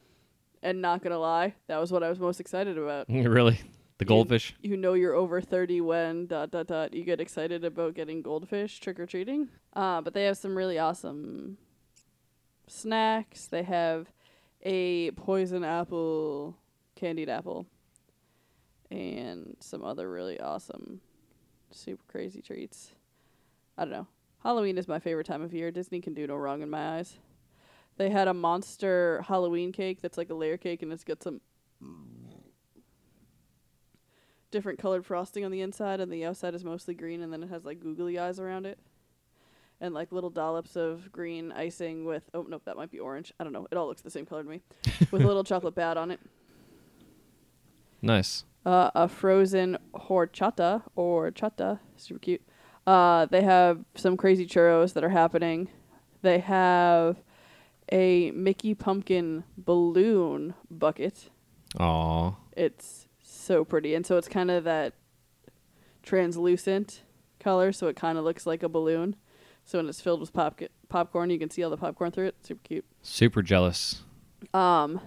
And 0.62 0.80
not 0.80 1.02
gonna 1.02 1.18
lie, 1.18 1.54
that 1.66 1.78
was 1.78 1.92
what 1.92 2.02
I 2.02 2.08
was 2.08 2.18
most 2.18 2.40
excited 2.40 2.78
about. 2.78 3.06
really, 3.08 3.60
the 3.98 4.06
goldfish. 4.06 4.54
You 4.62 4.76
know 4.78 4.94
you're 4.94 5.14
over 5.14 5.40
thirty 5.42 5.80
when 5.82 6.26
dot 6.26 6.50
dot 6.50 6.68
dot 6.68 6.94
you 6.94 7.04
get 7.04 7.20
excited 7.20 7.64
about 7.64 7.94
getting 7.94 8.22
goldfish 8.22 8.80
trick 8.80 8.98
or 8.98 9.04
treating. 9.04 9.48
Uh, 9.74 10.00
but 10.00 10.14
they 10.14 10.24
have 10.24 10.38
some 10.38 10.56
really 10.56 10.78
awesome 10.78 11.58
snacks. 12.66 13.46
They 13.46 13.62
have 13.64 14.06
a 14.62 15.10
poison 15.10 15.64
apple, 15.64 16.56
candied 16.96 17.28
apple, 17.28 17.66
and 18.90 19.56
some 19.60 19.84
other 19.84 20.10
really 20.10 20.40
awesome, 20.40 21.00
super 21.70 22.04
crazy 22.08 22.40
treats. 22.40 22.92
I 23.76 23.84
don't 23.84 23.92
know. 23.92 24.06
Halloween 24.42 24.78
is 24.78 24.86
my 24.86 24.98
favorite 24.98 25.26
time 25.26 25.42
of 25.42 25.54
year. 25.54 25.70
Disney 25.70 26.00
can 26.00 26.14
do 26.14 26.26
no 26.26 26.36
wrong 26.36 26.62
in 26.62 26.70
my 26.70 26.98
eyes. 26.98 27.16
They 27.96 28.10
had 28.10 28.28
a 28.28 28.34
monster 28.34 29.24
Halloween 29.26 29.72
cake 29.72 30.02
that's 30.02 30.18
like 30.18 30.30
a 30.30 30.34
layer 30.34 30.56
cake 30.56 30.82
and 30.82 30.92
it's 30.92 31.04
got 31.04 31.22
some 31.22 31.40
different 34.50 34.78
colored 34.78 35.04
frosting 35.04 35.44
on 35.44 35.50
the 35.50 35.60
inside 35.60 36.00
and 36.00 36.12
the 36.12 36.24
outside 36.24 36.54
is 36.54 36.62
mostly 36.62 36.94
green 36.94 37.22
and 37.22 37.32
then 37.32 37.42
it 37.42 37.48
has 37.48 37.64
like 37.64 37.80
googly 37.80 38.18
eyes 38.18 38.38
around 38.38 38.66
it. 38.66 38.78
And 39.80 39.92
like 39.92 40.12
little 40.12 40.30
dollops 40.30 40.76
of 40.76 41.10
green 41.10 41.50
icing 41.52 42.04
with 42.04 42.22
oh 42.32 42.46
nope, 42.48 42.62
that 42.64 42.76
might 42.76 42.90
be 42.90 43.00
orange. 43.00 43.32
I 43.40 43.44
don't 43.44 43.52
know. 43.52 43.66
It 43.70 43.76
all 43.76 43.86
looks 43.86 44.02
the 44.02 44.10
same 44.10 44.26
color 44.26 44.42
to 44.42 44.48
me. 44.48 44.60
with 45.10 45.22
a 45.22 45.26
little 45.26 45.44
chocolate 45.44 45.74
bat 45.74 45.96
on 45.96 46.10
it. 46.10 46.20
Nice. 48.00 48.44
Uh, 48.64 48.90
a 48.94 49.08
frozen 49.08 49.78
horchata 49.94 50.82
or 50.94 51.30
chata, 51.30 51.80
super 51.96 52.20
cute. 52.20 52.42
Uh, 52.86 53.26
they 53.26 53.42
have 53.42 53.84
some 53.94 54.16
crazy 54.16 54.46
churros 54.46 54.92
that 54.92 55.04
are 55.04 55.10
happening. 55.10 55.68
They 56.22 56.38
have 56.40 57.16
a 57.90 58.30
Mickey 58.32 58.74
Pumpkin 58.74 59.44
balloon 59.56 60.54
bucket. 60.70 61.30
Aw. 61.78 62.34
It's 62.56 63.08
so 63.22 63.64
pretty. 63.64 63.94
And 63.94 64.06
so 64.06 64.16
it's 64.16 64.28
kind 64.28 64.50
of 64.50 64.64
that 64.64 64.94
translucent 66.02 67.02
color, 67.40 67.72
so 67.72 67.88
it 67.88 67.96
kind 67.96 68.18
of 68.18 68.24
looks 68.24 68.46
like 68.46 68.62
a 68.62 68.68
balloon. 68.68 69.16
So 69.64 69.78
when 69.78 69.88
it's 69.88 70.00
filled 70.00 70.20
with 70.20 70.32
pop- 70.32 70.60
popcorn, 70.88 71.30
you 71.30 71.38
can 71.38 71.50
see 71.50 71.62
all 71.62 71.70
the 71.70 71.76
popcorn 71.76 72.10
through 72.10 72.26
it. 72.26 72.36
Super 72.42 72.60
cute. 72.62 72.84
Super 73.02 73.42
jealous. 73.42 74.02
Um, 74.52 75.00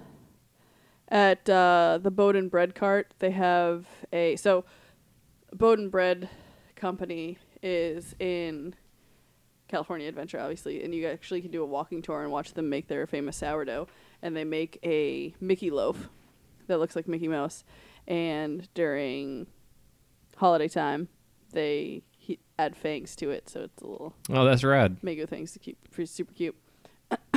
at 1.10 1.48
uh, 1.50 2.00
the 2.02 2.12
Boudin 2.12 2.50
Bread 2.50 2.74
Cart, 2.76 3.14
they 3.20 3.32
have 3.32 3.86
a 4.12 4.36
so 4.36 4.66
Boudin 5.54 5.90
Bread 5.90 6.30
Company 6.76 7.38
is 7.64 8.16
in 8.20 8.76
California 9.68 10.08
Adventure, 10.08 10.40
obviously, 10.40 10.84
and 10.84 10.94
you 10.94 11.08
actually 11.08 11.42
can 11.42 11.52
do 11.52 11.62
a 11.62 11.66
walking 11.66 12.02
tour 12.02 12.24
and 12.24 12.32
watch 12.32 12.54
them 12.54 12.70
make 12.70 12.88
their 12.88 13.06
famous 13.08 13.38
sourdough. 13.38 13.88
And 14.22 14.36
they 14.36 14.44
make 14.44 14.80
a 14.84 15.34
Mickey 15.40 15.70
loaf 15.70 16.10
that 16.68 16.80
looks 16.80 16.96
like 16.96 17.08
Mickey 17.08 17.28
Mouse. 17.28 17.64
And 18.08 18.68
during 18.74 19.48
holiday 20.38 20.68
time, 20.70 21.10
they 21.52 22.04
he- 22.18 22.40
add 22.58 22.76
fangs 22.76 23.16
to 23.18 23.30
it, 23.30 23.50
so 23.50 23.62
it's 23.62 23.82
a 23.82 23.88
little 23.88 24.14
Oh, 24.30 24.46
that's 24.46 24.64
rad. 24.64 24.98
mango 25.04 25.26
things 25.26 25.52
to 25.54 25.60
keep 25.60 25.78
pretty 25.92 26.08
super 26.08 26.34
cute. 26.34 26.56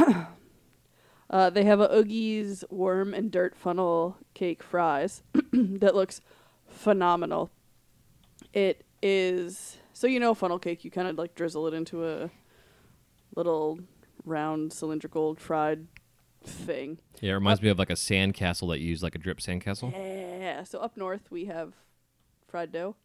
uh, 1.31 1.51
they 1.51 1.65
have 1.65 1.81
a 1.81 1.89
Oogie's 1.89 2.65
worm 2.71 3.15
and 3.15 3.31
dirt 3.31 3.57
funnel 3.57 4.17
cake 4.35 4.63
fries 4.63 5.23
that 5.53 5.95
looks 5.95 6.21
phenomenal. 6.69 7.51
It 8.53 8.85
is 9.03 9.79
so 10.01 10.07
you 10.07 10.19
know 10.19 10.33
funnel 10.33 10.59
cake. 10.59 10.83
You 10.83 10.91
kind 10.91 11.07
of 11.07 11.19
like 11.19 11.35
drizzle 11.35 11.67
it 11.67 11.75
into 11.75 12.09
a 12.09 12.31
little 13.37 13.79
round 14.25 14.73
cylindrical 14.73 15.35
fried 15.35 15.89
thing. 16.43 16.97
Yeah, 17.21 17.33
it 17.33 17.35
reminds 17.35 17.61
me 17.61 17.69
of 17.69 17.79
like 17.79 17.91
a 17.91 17.97
sand 17.97 18.33
castle 18.33 18.69
that 18.69 18.81
you 18.81 18.89
use 18.89 19.03
like 19.03 19.15
a 19.15 19.19
drip 19.19 19.43
sand 19.43 19.61
castle. 19.61 19.93
Yeah. 19.95 20.65
So 20.65 20.79
up 20.79 20.97
north 20.97 21.31
we 21.31 21.45
have 21.45 21.75
fried 22.49 22.73
dough. 22.73 22.97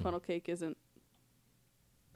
Funnel 0.00 0.20
cake 0.20 0.48
isn't 0.48 0.76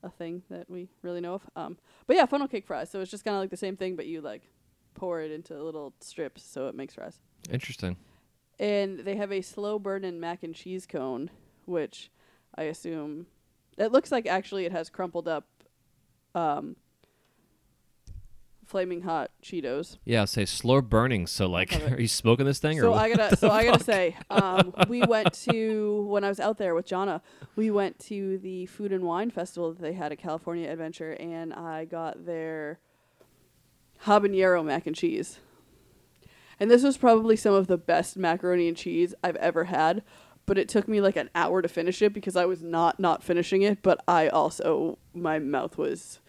a 0.04 0.10
thing 0.10 0.44
that 0.48 0.70
we 0.70 0.90
really 1.02 1.20
know 1.20 1.34
of. 1.34 1.42
Um, 1.56 1.76
but 2.06 2.14
yeah, 2.14 2.26
funnel 2.26 2.46
cake 2.46 2.68
fries. 2.68 2.90
So 2.90 3.00
it's 3.00 3.10
just 3.10 3.24
kind 3.24 3.34
of 3.34 3.42
like 3.42 3.50
the 3.50 3.56
same 3.56 3.76
thing, 3.76 3.96
but 3.96 4.06
you 4.06 4.20
like 4.20 4.48
pour 4.94 5.22
it 5.22 5.32
into 5.32 5.60
little 5.60 5.92
strips 6.00 6.44
so 6.44 6.68
it 6.68 6.76
makes 6.76 6.94
fries. 6.94 7.18
Interesting. 7.50 7.96
And 8.60 9.00
they 9.00 9.16
have 9.16 9.32
a 9.32 9.42
slow 9.42 9.80
burning 9.80 10.20
mac 10.20 10.44
and 10.44 10.54
cheese 10.54 10.86
cone, 10.86 11.30
which 11.64 12.12
I 12.54 12.62
assume 12.64 13.26
it 13.76 13.92
looks 13.92 14.12
like 14.12 14.26
actually 14.26 14.64
it 14.64 14.72
has 14.72 14.90
crumpled 14.90 15.28
up 15.28 15.46
um, 16.34 16.76
flaming 18.66 19.02
hot 19.02 19.30
Cheetos. 19.42 19.98
Yeah, 20.04 20.24
say 20.24 20.44
slow 20.44 20.80
burning. 20.80 21.26
So 21.26 21.46
like, 21.46 21.80
are 21.90 22.00
you 22.00 22.08
smoking 22.08 22.46
this 22.46 22.58
thing? 22.58 22.80
So 22.80 22.92
or 22.92 22.98
I 22.98 23.12
gotta, 23.12 23.36
so 23.38 23.50
I 23.50 23.64
gotta 23.64 23.82
say, 23.82 24.16
um, 24.30 24.74
we 24.88 25.02
went 25.02 25.32
to 25.44 26.06
when 26.08 26.24
I 26.24 26.28
was 26.28 26.40
out 26.40 26.58
there 26.58 26.74
with 26.74 26.86
Jana, 26.86 27.22
We 27.56 27.70
went 27.70 27.98
to 28.06 28.38
the 28.38 28.66
food 28.66 28.92
and 28.92 29.04
wine 29.04 29.30
festival 29.30 29.72
that 29.72 29.82
they 29.82 29.92
had 29.92 30.12
at 30.12 30.18
California 30.18 30.70
Adventure, 30.70 31.12
and 31.12 31.52
I 31.52 31.84
got 31.84 32.26
their 32.26 32.78
habanero 34.04 34.64
mac 34.64 34.86
and 34.86 34.96
cheese. 34.96 35.38
And 36.60 36.70
this 36.70 36.82
was 36.82 36.96
probably 36.96 37.36
some 37.36 37.54
of 37.54 37.66
the 37.66 37.76
best 37.76 38.16
macaroni 38.16 38.68
and 38.68 38.76
cheese 38.76 39.14
I've 39.22 39.36
ever 39.36 39.64
had. 39.64 40.02
But 40.46 40.58
it 40.58 40.68
took 40.68 40.88
me 40.88 41.00
like 41.00 41.16
an 41.16 41.30
hour 41.34 41.62
to 41.62 41.68
finish 41.68 42.02
it 42.02 42.12
because 42.12 42.36
I 42.36 42.44
was 42.44 42.62
not 42.62 43.00
not 43.00 43.22
finishing 43.22 43.62
it. 43.62 43.78
But 43.82 44.02
I 44.06 44.28
also 44.28 44.98
my 45.14 45.38
mouth 45.38 45.78
was 45.78 46.20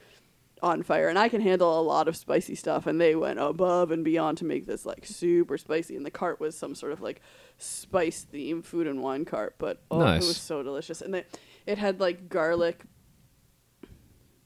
on 0.61 0.81
fire 0.81 1.09
and 1.09 1.19
I 1.19 1.27
can 1.27 1.41
handle 1.41 1.77
a 1.79 1.83
lot 1.83 2.07
of 2.07 2.15
spicy 2.15 2.55
stuff 2.55 2.87
and 2.87 2.99
they 2.99 3.13
went 3.13 3.39
above 3.39 3.91
and 3.91 4.05
beyond 4.05 4.37
to 4.37 4.45
make 4.45 4.65
this 4.65 4.85
like 4.85 5.05
super 5.05 5.57
spicy 5.57 5.97
and 5.97 6.05
the 6.05 6.09
cart 6.09 6.39
was 6.39 6.57
some 6.57 6.73
sort 6.73 6.93
of 6.93 7.01
like 7.01 7.21
spice 7.57 8.25
themed 8.33 8.63
food 8.63 8.87
and 8.87 9.03
wine 9.03 9.25
cart 9.25 9.55
but 9.59 9.81
oh 9.91 9.99
Nice. 9.99 10.23
it 10.23 10.27
was 10.27 10.37
so 10.37 10.63
delicious 10.63 11.01
and 11.01 11.13
they, 11.13 11.25
it 11.67 11.77
had 11.77 11.99
like 11.99 12.29
garlic 12.29 12.83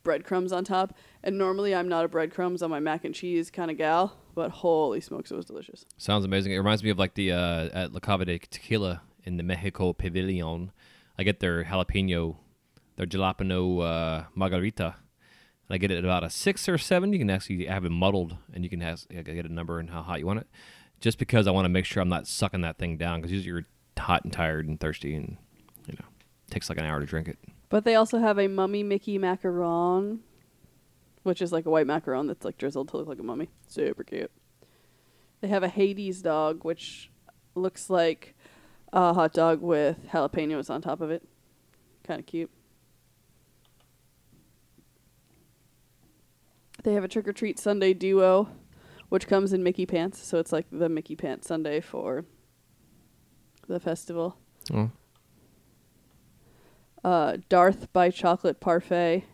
breadcrumbs 0.04 0.52
on 0.52 0.64
top 0.64 0.98
and 1.24 1.38
normally 1.38 1.76
I'm 1.76 1.88
not 1.88 2.06
a 2.06 2.08
breadcrumbs 2.08 2.64
on 2.64 2.70
my 2.70 2.80
mac 2.80 3.06
and 3.06 3.14
cheese 3.14 3.52
kind 3.52 3.70
of 3.70 3.78
gal 3.78 4.18
but 4.34 4.50
holy 4.50 5.02
smokes 5.02 5.32
it 5.32 5.36
was 5.36 5.46
delicious 5.46 5.86
Sounds 5.98 6.26
amazing. 6.26 6.54
It 6.54 6.58
reminds 6.58 6.84
me 6.84 6.90
of 6.90 6.98
like 6.98 7.14
the 7.14 7.34
uh, 7.34 7.70
at 7.72 7.94
La 7.94 8.00
Cava 8.00 8.26
de 8.26 8.40
Tequila 8.40 9.02
in 9.30 9.38
the 9.38 9.44
Mexico 9.44 9.94
Pavilion. 9.94 10.72
I 11.18 11.24
get 11.24 11.40
their 11.40 11.64
jalapeno, 11.64 12.38
their 12.98 13.06
jalapeno 13.06 13.62
uh, 13.84 14.24
margarita. 14.36 14.96
And 15.68 15.76
I 15.76 15.78
get 15.78 15.92
it 15.92 16.04
about 16.04 16.24
a 16.24 16.30
six 16.30 16.68
or 16.68 16.78
seven. 16.78 17.14
You 17.14 17.20
can 17.20 17.30
actually 17.30 17.66
have 17.66 17.86
it 17.86 17.92
muddled, 17.92 18.36
and 18.54 18.64
you 18.64 18.70
can 18.70 18.82
have, 18.82 19.08
get 19.10 19.46
a 19.46 19.54
number 19.54 19.80
and 19.80 19.90
how 19.90 20.02
hot 20.02 20.20
you 20.20 20.26
want 20.26 20.40
it. 20.40 20.48
Just 21.00 21.20
because 21.20 21.48
I 21.48 21.52
want 21.52 21.66
to 21.66 21.70
make 21.70 21.86
sure 21.86 22.02
I'm 22.02 22.10
not 22.10 22.28
sucking 22.28 22.62
that 22.62 22.78
thing 22.78 22.98
down, 22.98 23.22
because 23.22 23.32
usually 23.32 23.48
you're 23.48 23.66
hot 23.98 24.24
and 24.24 24.34
tired 24.34 24.68
and 24.68 24.80
thirsty, 24.80 25.14
and 25.16 25.38
you 25.88 25.94
know, 25.94 26.06
takes 26.50 26.70
like 26.70 26.80
an 26.80 26.86
hour 26.86 27.00
to 27.00 27.06
drink 27.06 27.28
it. 27.28 27.38
but 27.70 27.86
they 27.86 27.96
also 27.96 28.18
have 28.20 28.40
a 28.40 28.48
mummy 28.48 28.84
Mickey 28.84 29.20
macaron 29.20 30.20
which 31.24 31.42
is 31.42 31.52
like 31.52 31.66
a 31.66 31.70
white 31.70 31.86
macaron 31.86 32.28
that's 32.28 32.46
like 32.46 32.58
drizzled 32.58 32.88
to 32.90 32.98
look 32.98 33.08
like 33.08 33.20
a 33.20 33.24
mummy 33.24 33.50
super 33.68 34.04
cute 34.04 34.32
they 35.42 35.48
have 35.48 35.64
a 35.64 35.68
Hades 35.68 36.22
dog 36.22 36.64
which 36.64 37.12
looks 37.56 37.90
like 37.90 38.36
a 38.92 39.14
hot 39.14 39.34
dog 39.34 39.62
with 39.62 39.98
jalapenos 40.10 40.70
on 40.70 40.82
top 40.82 41.02
of 41.02 41.12
it 41.12 41.24
kind 42.04 42.20
of 42.20 42.26
cute 42.26 42.50
They 46.84 46.94
have 46.94 47.04
a 47.04 47.08
trick 47.08 47.28
or 47.28 47.34
treat 47.34 47.60
sundae 47.60 47.94
duo, 47.94 48.50
which 49.10 49.28
comes 49.28 49.54
in 49.54 49.64
Mickey 49.64 49.86
pants. 49.86 50.26
So 50.26 50.38
it's 50.38 50.52
like 50.52 50.66
the 50.72 50.90
Mickey 50.90 51.16
pants 51.16 51.48
sundae 51.48 51.82
for 51.82 52.26
the 53.68 53.80
festival. 53.80 54.38
Oh. 54.74 54.92
Uh, 57.04 57.38
Darth 57.48 57.92
by 57.94 58.10
Chocolate 58.10 58.60
Parfait. 58.60 59.26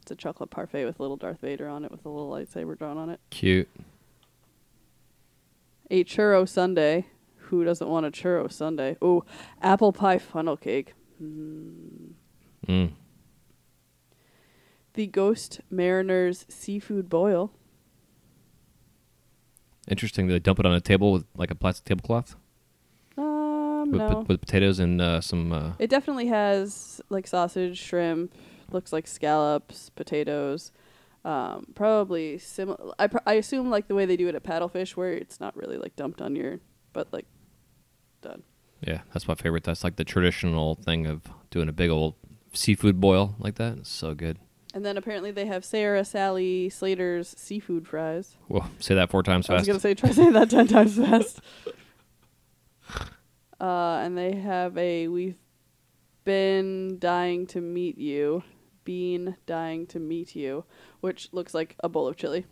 It's 0.00 0.10
a 0.10 0.16
chocolate 0.16 0.50
parfait 0.50 0.84
with 0.84 0.98
little 0.98 1.16
Darth 1.16 1.40
Vader 1.40 1.68
on 1.68 1.84
it 1.84 1.92
with 1.92 2.04
a 2.04 2.08
little 2.08 2.30
lightsaber 2.30 2.76
drawn 2.76 2.98
on 2.98 3.08
it. 3.08 3.20
Cute. 3.30 3.68
A 5.90 6.02
churro 6.02 6.48
sundae. 6.48 7.04
Who 7.52 7.64
doesn't 7.64 7.86
want 7.86 8.06
a 8.06 8.10
churro 8.10 8.50
sundae? 8.50 8.94
Ooh, 9.04 9.26
apple 9.60 9.92
pie 9.92 10.16
funnel 10.16 10.56
cake. 10.56 10.94
Mm. 11.22 12.12
Mm. 12.66 12.92
The 14.94 15.06
Ghost 15.06 15.60
Mariners 15.70 16.46
seafood 16.48 17.10
boil. 17.10 17.52
Interesting. 19.86 20.28
They 20.28 20.38
dump 20.38 20.60
it 20.60 20.64
on 20.64 20.72
a 20.72 20.80
table 20.80 21.12
with 21.12 21.26
like 21.36 21.50
a 21.50 21.54
plastic 21.54 21.84
tablecloth. 21.84 22.36
Uh, 23.18 23.84
with, 23.86 24.00
no. 24.00 24.24
with 24.26 24.40
potatoes 24.40 24.78
and 24.78 25.02
uh, 25.02 25.20
some. 25.20 25.52
Uh, 25.52 25.72
It 25.78 25.90
definitely 25.90 26.28
has 26.28 27.02
like 27.10 27.26
sausage, 27.26 27.78
shrimp, 27.78 28.32
looks 28.70 28.94
like 28.94 29.06
scallops, 29.06 29.90
potatoes. 29.90 30.72
Um, 31.22 31.66
probably 31.74 32.38
similar. 32.38 32.94
I, 32.98 33.08
pr- 33.08 33.18
I 33.26 33.34
assume 33.34 33.68
like 33.68 33.88
the 33.88 33.94
way 33.94 34.06
they 34.06 34.16
do 34.16 34.28
it 34.28 34.34
at 34.34 34.42
Paddlefish, 34.42 34.92
where 34.92 35.12
it's 35.12 35.38
not 35.38 35.54
really 35.54 35.76
like 35.76 35.96
dumped 35.96 36.22
on 36.22 36.34
your, 36.34 36.60
but 36.94 37.12
like 37.12 37.26
done. 38.22 38.42
yeah, 38.80 39.02
that's 39.12 39.28
my 39.28 39.34
favorite. 39.34 39.64
That's 39.64 39.84
like 39.84 39.96
the 39.96 40.04
traditional 40.04 40.74
thing 40.76 41.06
of 41.06 41.22
doing 41.50 41.68
a 41.68 41.72
big 41.72 41.90
old 41.90 42.14
seafood 42.54 43.00
boil 43.00 43.34
like 43.38 43.56
that. 43.56 43.78
It's 43.78 43.90
so 43.90 44.14
good. 44.14 44.38
And 44.74 44.86
then 44.86 44.96
apparently 44.96 45.30
they 45.30 45.44
have 45.46 45.64
Sarah 45.66 46.04
Sally 46.04 46.70
Slater's 46.70 47.34
seafood 47.36 47.86
fries. 47.86 48.36
Whoa, 48.48 48.64
say 48.78 48.94
that 48.94 49.10
four 49.10 49.22
times 49.22 49.50
I 49.50 49.54
was 49.54 49.66
gonna 49.66 49.78
say 49.80 49.94
try 49.94 50.10
saying 50.12 50.32
that 50.32 50.48
ten 50.50 50.66
times 50.66 50.96
fast. 50.96 51.40
Uh, 53.60 54.00
and 54.02 54.18
they 54.18 54.34
have 54.34 54.76
a 54.76 55.06
we've 55.06 55.36
been 56.24 56.98
dying 56.98 57.46
to 57.46 57.60
meet 57.60 57.96
you, 57.96 58.42
been 58.82 59.36
dying 59.46 59.86
to 59.86 60.00
meet 60.00 60.34
you, 60.34 60.64
which 61.00 61.28
looks 61.32 61.54
like 61.54 61.76
a 61.78 61.88
bowl 61.88 62.08
of 62.08 62.16
chili. 62.16 62.44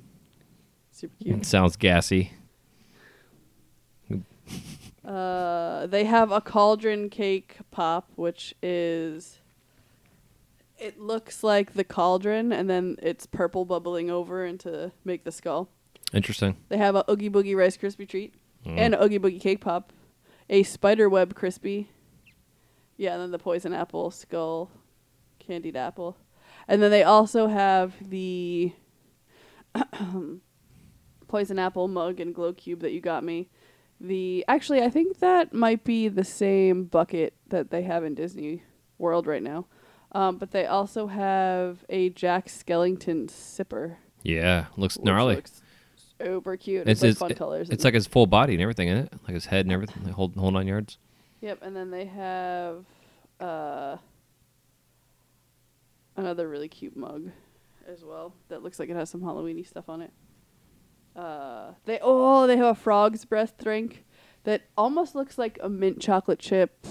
Super 0.92 1.14
It 1.18 1.24
cute. 1.24 1.46
sounds 1.46 1.74
gassy. 1.76 2.30
Uh, 5.04 5.86
they 5.86 6.04
have 6.04 6.30
a 6.30 6.40
cauldron 6.40 7.08
cake 7.10 7.56
pop, 7.70 8.10
which 8.16 8.54
is. 8.62 9.38
It 10.78 10.98
looks 10.98 11.42
like 11.44 11.74
the 11.74 11.84
cauldron, 11.84 12.52
and 12.52 12.68
then 12.70 12.96
it's 13.02 13.26
purple 13.26 13.64
bubbling 13.66 14.10
over 14.10 14.44
into 14.46 14.92
make 15.04 15.24
the 15.24 15.32
skull. 15.32 15.68
Interesting. 16.12 16.56
They 16.70 16.78
have 16.78 16.96
a 16.96 17.04
Oogie 17.10 17.28
Boogie 17.30 17.54
Rice 17.56 17.76
Krispie 17.76 18.08
treat 18.08 18.34
Mm. 18.66 18.78
and 18.78 18.94
Oogie 18.94 19.18
Boogie 19.18 19.40
cake 19.40 19.60
pop, 19.60 19.92
a 20.50 20.62
spider 20.64 21.08
web 21.08 21.34
crispy. 21.34 21.88
Yeah, 22.98 23.12
and 23.14 23.22
then 23.22 23.30
the 23.30 23.38
poison 23.38 23.72
apple 23.72 24.10
skull, 24.10 24.70
candied 25.38 25.76
apple, 25.76 26.16
and 26.68 26.82
then 26.82 26.90
they 26.90 27.02
also 27.02 27.46
have 27.46 27.94
the 28.10 28.72
poison 31.28 31.58
apple 31.58 31.88
mug 31.88 32.20
and 32.20 32.34
glow 32.34 32.52
cube 32.52 32.80
that 32.80 32.92
you 32.92 33.00
got 33.00 33.24
me. 33.24 33.48
The 34.00 34.44
actually, 34.48 34.82
I 34.82 34.88
think 34.90 35.18
that 35.18 35.52
might 35.52 35.84
be 35.84 36.08
the 36.08 36.24
same 36.24 36.84
bucket 36.84 37.34
that 37.48 37.70
they 37.70 37.82
have 37.82 38.02
in 38.04 38.14
Disney 38.14 38.62
World 38.98 39.26
right 39.26 39.42
now. 39.42 39.66
Um, 40.12 40.38
but 40.38 40.50
they 40.52 40.66
also 40.66 41.06
have 41.06 41.84
a 41.88 42.08
Jack 42.10 42.46
Skellington 42.46 43.28
sipper. 43.28 43.96
Yeah, 44.22 44.66
looks 44.76 44.98
gnarly. 44.98 45.36
looks 45.36 45.62
super 46.18 46.56
cute. 46.56 46.88
It's 46.88 47.02
It's, 47.02 47.20
like 47.20 47.28
fun 47.28 47.30
it- 47.32 47.38
colors. 47.38 47.68
it's 47.70 47.84
like 47.84 47.94
his 47.94 48.06
full 48.06 48.26
body 48.26 48.54
and 48.54 48.62
everything 48.62 48.88
in 48.88 48.96
it, 48.96 49.12
like 49.24 49.34
his 49.34 49.46
head 49.46 49.66
and 49.66 49.72
everything, 49.72 50.02
the 50.04 50.12
whole 50.12 50.32
whole 50.36 50.50
nine 50.50 50.66
yards. 50.66 50.98
Yep, 51.42 51.58
and 51.62 51.76
then 51.76 51.90
they 51.90 52.06
have 52.06 52.84
uh, 53.38 53.96
another 56.16 56.48
really 56.48 56.68
cute 56.68 56.96
mug 56.96 57.30
as 57.86 58.04
well 58.04 58.34
that 58.48 58.62
looks 58.62 58.78
like 58.78 58.88
it 58.88 58.96
has 58.96 59.08
some 59.10 59.20
Halloweeny 59.22 59.66
stuff 59.66 59.88
on 59.88 60.02
it. 60.02 60.12
Uh, 61.16 61.72
they 61.84 61.98
oh 62.02 62.46
they 62.46 62.56
have 62.56 62.66
a 62.66 62.74
frog's 62.74 63.24
breath 63.24 63.54
drink 63.62 64.04
that 64.44 64.62
almost 64.76 65.14
looks 65.14 65.38
like 65.38 65.58
a 65.62 65.68
mint 65.68 66.00
chocolate 66.00 66.38
chip 66.38 66.86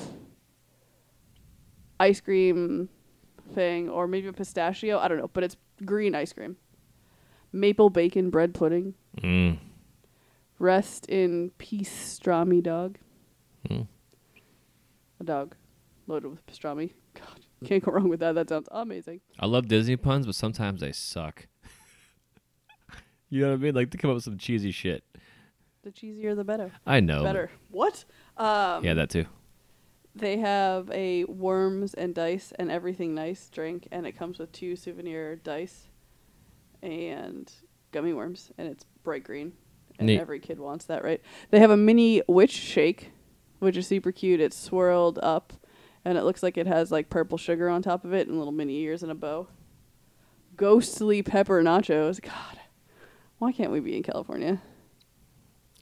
ice 2.00 2.22
cream 2.22 2.90
thing 3.54 3.90
or 3.90 4.08
maybe 4.08 4.28
a 4.28 4.34
pistachio. 4.34 5.00
I 5.00 5.08
don't 5.08 5.18
know, 5.18 5.30
but 5.32 5.44
it's 5.44 5.58
green 5.86 6.16
ice 6.16 6.34
cream. 6.34 6.58
Maple 7.52 7.90
bacon 7.90 8.30
bread 8.30 8.54
pudding. 8.54 8.94
Mm. 9.22 9.58
Rest 10.60 11.08
in 11.08 11.52
peace, 11.58 12.20
pastrami 12.20 12.62
dog. 12.62 12.98
Mm. 13.70 13.88
A 15.20 15.24
dog 15.24 15.56
loaded 16.08 16.30
with 16.30 16.46
pastrami. 16.46 16.94
God, 17.16 17.40
can't 17.66 17.84
go 17.84 17.92
wrong 17.92 18.10
with 18.10 18.20
that. 18.20 18.36
That 18.36 18.50
sounds 18.50 18.68
amazing. 18.72 19.22
I 19.40 19.48
love 19.48 19.68
Disney 19.68 19.96
puns, 19.96 20.26
but 20.26 20.36
sometimes 20.36 20.82
they 20.82 20.92
suck. 20.92 21.48
You 23.30 23.42
know 23.42 23.50
what 23.50 23.54
I 23.56 23.58
mean? 23.58 23.76
Like 23.76 23.92
they 23.92 23.98
come 23.98 24.10
up 24.12 24.16
with 24.16 24.24
some 24.24 24.38
cheesy 24.38 24.72
shit. 24.72 25.04
The 25.84 25.92
cheesier, 25.92 26.36
the 26.36 26.44
better. 26.44 26.72
I 26.86 27.00
know. 27.00 27.24
Better. 27.24 27.50
What? 27.70 28.04
Um, 28.38 28.84
Yeah, 28.84 28.96
that 28.96 29.10
too. 29.10 29.26
They 30.16 30.38
have 30.38 30.90
a 30.92 31.24
worms 31.26 31.94
and 31.94 32.14
dice 32.14 32.52
and 32.60 32.70
everything 32.70 33.16
nice 33.16 33.50
drink, 33.50 33.88
and 33.92 34.06
it 34.06 34.14
comes 34.14 34.40
with 34.40 34.52
two 34.52 34.76
souvenir 34.76 35.36
dice 35.38 35.88
and 36.82 37.52
gummy 37.92 38.14
worms, 38.14 38.52
and 38.58 38.68
it's 38.68 38.86
bright 39.04 39.24
green. 39.24 39.54
And 39.98 40.08
Neat. 40.08 40.20
every 40.20 40.40
kid 40.40 40.60
wants 40.60 40.86
that, 40.86 41.04
right? 41.04 41.22
They 41.52 41.60
have 41.60 41.72
a 41.72 41.78
mini 41.78 42.22
witch 42.28 42.52
shake, 42.52 43.12
which 43.60 43.76
is 43.78 43.88
super 43.88 44.12
cute. 44.12 44.40
It's 44.40 44.58
swirled 44.58 45.20
up, 45.22 45.54
and 46.06 46.18
it 46.18 46.24
looks 46.24 46.42
like 46.42 46.58
it 46.58 46.68
has 46.68 46.92
like 46.92 47.10
purple 47.10 47.38
sugar 47.38 47.70
on 47.70 47.82
top 47.82 48.04
of 48.06 48.14
it 48.14 48.28
and 48.28 48.38
little 48.38 48.54
mini 48.54 48.78
ears 48.80 49.04
and 49.04 49.12
a 49.12 49.16
bow. 49.16 49.48
Ghostly 50.56 51.22
pepper 51.22 51.62
nachos. 51.64 52.22
God, 52.22 52.59
why 53.40 53.52
can't 53.52 53.72
we 53.72 53.80
be 53.80 53.98
in 53.98 54.04
California? 54.04 54.62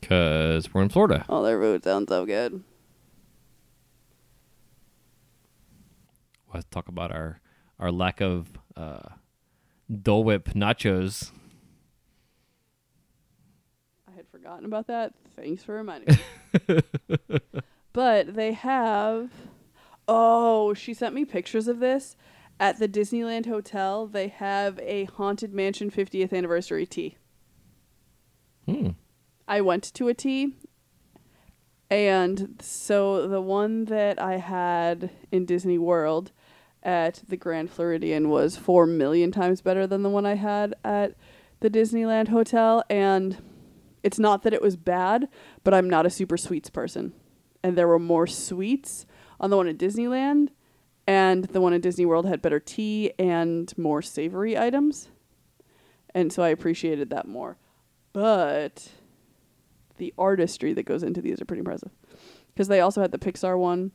Cause 0.02 0.74
we're 0.74 0.84
in 0.84 0.90
Florida. 0.90 1.26
Oh, 1.28 1.44
their 1.44 1.60
food 1.60 1.84
sounds 1.84 2.10
so 2.10 2.26
good. 2.26 2.64
Let's 6.54 6.68
talk 6.70 6.88
about 6.88 7.12
our 7.12 7.42
our 7.80 7.92
lack 7.92 8.22
of 8.22 8.48
uh, 8.76 9.10
Dole 10.02 10.24
Whip 10.24 10.50
nachos. 10.50 11.32
I 14.08 14.16
had 14.16 14.28
forgotten 14.30 14.66
about 14.66 14.88
that. 14.88 15.14
Thanks 15.36 15.64
for 15.64 15.76
reminding 15.76 16.18
me. 16.68 16.80
but 17.94 18.36
they 18.36 18.54
have. 18.54 19.32
Oh, 20.08 20.74
she 20.74 20.94
sent 20.94 21.14
me 21.14 21.26
pictures 21.26 21.68
of 21.68 21.80
this. 21.80 22.16
At 22.60 22.80
the 22.80 22.88
Disneyland 22.88 23.46
Hotel, 23.46 24.08
they 24.08 24.30
have 24.30 24.80
a 24.80 25.06
Haunted 25.06 25.54
Mansion 25.54 25.92
50th 25.92 26.34
anniversary 26.34 26.86
tea. 26.86 27.18
Hmm. 28.68 28.90
I 29.48 29.62
went 29.62 29.84
to 29.94 30.10
a 30.10 30.14
tea, 30.14 30.54
and 31.90 32.58
so 32.62 33.28
the 33.28 33.42
one 33.42 33.86
that 33.86 34.22
I 34.22 34.38
had 34.38 35.10
in 35.32 35.46
Disney 35.46 35.78
World 35.78 36.32
at 36.84 37.24
the 37.28 37.38
Grand 37.38 37.70
Floridian 37.72 38.30
was 38.30 38.58
four 38.58 38.86
million 38.86 39.32
times 39.32 39.62
better 39.62 39.88
than 39.88 40.04
the 40.04 40.10
one 40.10 40.26
I 40.26 40.36
had 40.36 40.76
at 40.84 41.16
the 41.60 41.70
Disneyland 41.70 42.28
Hotel. 42.28 42.84
And 42.90 43.38
it's 44.04 44.20
not 44.20 44.44
that 44.44 44.54
it 44.54 44.62
was 44.62 44.76
bad, 44.76 45.28
but 45.64 45.74
I'm 45.74 45.90
not 45.90 46.06
a 46.06 46.10
super 46.10 46.38
sweets 46.38 46.70
person. 46.70 47.14
And 47.64 47.78
there 47.78 47.88
were 47.88 48.00
more 48.00 48.28
sweets 48.28 49.06
on 49.40 49.50
the 49.50 49.58
one 49.58 49.68
at 49.68 49.78
Disneyland, 49.78 50.50
and 51.06 51.46
the 51.46 51.62
one 51.62 51.74
at 51.74 51.82
Disney 51.82 52.06
World 52.06 52.26
had 52.26 52.42
better 52.42 52.60
tea 52.60 53.12
and 53.18 53.76
more 53.78 54.02
savory 54.02 54.58
items. 54.58 55.10
And 56.14 56.32
so 56.34 56.44
I 56.44 56.50
appreciated 56.50 57.10
that 57.10 57.28
more. 57.28 57.58
But 58.14 58.90
the 59.98 60.14
artistry 60.18 60.74
that 60.74 60.84
goes 60.84 61.04
into 61.04 61.22
these 61.22 61.42
are 61.42 61.46
pretty 61.46 61.60
impressive. 61.60 61.92
Because 62.54 62.68
they 62.68 62.80
also 62.80 63.02
had 63.02 63.12
the 63.12 63.18
Pixar 63.20 63.58
one 63.58 63.92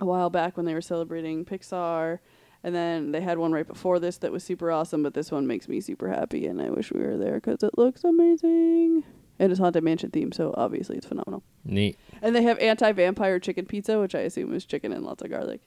a 0.00 0.04
while 0.04 0.30
back 0.30 0.56
when 0.56 0.66
they 0.66 0.74
were 0.74 0.80
celebrating 0.80 1.44
Pixar. 1.44 2.18
And 2.62 2.74
then 2.74 3.12
they 3.12 3.20
had 3.20 3.38
one 3.38 3.52
right 3.52 3.66
before 3.66 4.00
this 4.00 4.18
that 4.18 4.32
was 4.32 4.42
super 4.42 4.72
awesome, 4.72 5.02
but 5.02 5.14
this 5.14 5.30
one 5.30 5.46
makes 5.46 5.68
me 5.68 5.80
super 5.80 6.08
happy, 6.08 6.46
and 6.46 6.60
I 6.60 6.70
wish 6.70 6.92
we 6.92 7.00
were 7.00 7.16
there 7.16 7.34
because 7.34 7.62
it 7.62 7.78
looks 7.78 8.02
amazing. 8.02 9.04
And 9.38 9.52
it's 9.52 9.60
Haunted 9.60 9.84
Mansion 9.84 10.10
theme, 10.10 10.32
so 10.32 10.52
obviously 10.56 10.96
it's 10.96 11.06
phenomenal. 11.06 11.44
Neat. 11.64 11.96
And 12.22 12.34
they 12.34 12.42
have 12.42 12.58
anti 12.58 12.90
vampire 12.92 13.38
chicken 13.38 13.66
pizza, 13.66 14.00
which 14.00 14.14
I 14.14 14.20
assume 14.20 14.52
is 14.54 14.64
chicken 14.64 14.92
and 14.92 15.04
lots 15.04 15.22
of 15.22 15.30
garlic. 15.30 15.60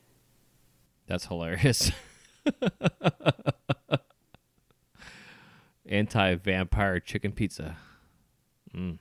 That's 1.08 1.26
hilarious. 1.28 1.92
Anti 5.90 6.36
vampire 6.36 7.00
chicken 7.00 7.32
pizza. 7.32 7.76
Mm. 8.76 9.00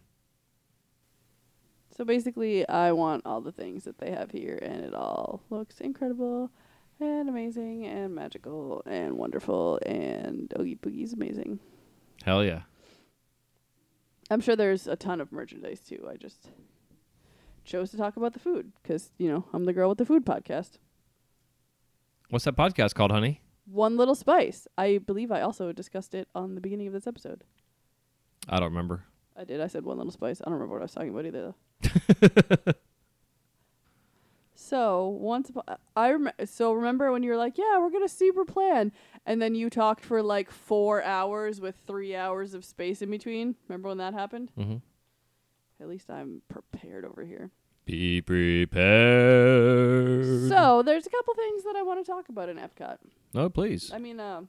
So 1.97 2.05
basically, 2.05 2.67
I 2.69 2.93
want 2.93 3.27
all 3.27 3.41
the 3.41 3.53
things 3.53 3.85
that 3.85 3.99
they 3.99 4.11
have 4.11 4.31
here, 4.31 4.59
and 4.63 4.85
it 4.85 4.95
all 4.95 5.43
looks 5.51 5.81
incredible 5.81 6.51
and 7.01 7.29
amazing 7.29 7.87
and 7.87 8.15
magical 8.15 8.83
and 8.87 9.19
wonderful, 9.19 9.79
and 9.85 10.53
Oogie 10.59 10.77
Boogie's 10.77 11.13
amazing. 11.13 11.61
Hell 12.25 12.45
yeah. 12.45 12.63
I'm 14.31 14.41
sure 14.41 14.57
there's 14.57 14.87
a 14.87 14.97
ton 14.97 15.21
of 15.21 15.33
merchandise 15.33 15.81
too. 15.81 16.09
I 16.11 16.17
just 16.17 16.51
chose 17.65 17.91
to 17.91 17.97
talk 17.97 18.17
about 18.17 18.33
the 18.33 18.41
food 18.41 18.73
because, 18.83 19.11
you 19.19 19.29
know, 19.29 19.45
I'm 19.53 19.65
the 19.65 19.73
girl 19.73 19.89
with 19.89 19.99
the 19.99 20.07
food 20.07 20.25
podcast. 20.25 20.79
What's 22.31 22.45
that 22.45 22.57
podcast 22.57 22.95
called, 22.95 23.11
honey? 23.11 23.41
One 23.71 23.97
Little 23.97 24.15
Spice. 24.15 24.67
I 24.77 24.99
believe 24.99 25.31
I 25.31 25.41
also 25.41 25.73
discussed 25.73 26.15
it 26.15 26.29
on 26.35 26.55
the 26.55 26.61
beginning 26.61 26.87
of 26.87 26.93
this 26.93 27.07
episode. 27.07 27.45
I 28.49 28.61
don't 28.61 28.71
remember. 28.71 29.05
I 29.37 29.45
did. 29.45 29.61
I 29.61 29.67
said 29.67 29.85
One 29.85 29.99
Little 29.99 30.13
Spice. 30.13 30.41
I 30.41 30.45
don't 30.45 30.55
remember 30.55 30.75
what 30.75 30.83
I 30.83 30.85
was 30.85 30.93
talking 30.93 31.11
about 31.11 31.27
either. 31.27 31.55
though. 32.63 32.73
so 34.55 35.09
once 35.09 35.51
upo- 35.51 35.77
I 35.97 36.13
rem- 36.13 36.33
so 36.47 36.73
remember 36.73 37.13
when 37.13 37.23
you 37.23 37.31
were 37.31 37.37
like, 37.37 37.59
"Yeah, 37.59 37.79
we're 37.79 37.91
gonna 37.91 38.09
super 38.09 38.45
plan," 38.45 38.91
and 39.27 39.41
then 39.41 39.55
you 39.55 39.71
talked 39.71 40.05
for 40.05 40.23
like 40.23 40.51
four 40.51 41.03
hours 41.03 41.61
with 41.61 41.77
three 41.87 42.17
hours 42.17 42.55
of 42.55 42.65
space 42.65 43.03
in 43.03 43.11
between. 43.11 43.55
Remember 43.69 43.89
when 43.89 43.99
that 43.99 44.15
happened? 44.15 44.51
Mm-hmm. 44.59 44.77
At 45.81 45.89
least 45.89 46.11
I'm 46.11 46.43
prepared 46.49 47.05
over 47.05 47.25
here. 47.25 47.51
Be 47.89 48.21
prepared. 48.21 48.77
So 50.51 50.83
there's 50.83 51.07
a 51.07 51.11
couple 51.11 51.33
things 51.33 51.65
that 51.65 51.75
I 51.75 51.81
want 51.83 52.05
to 52.05 52.13
talk 52.13 52.29
about 52.29 52.51
in 52.51 52.59
Epcot. 52.59 52.99
oh, 53.35 53.49
please. 53.49 53.91
I 53.91 53.99
mean, 53.99 54.21
uh, 54.21 54.43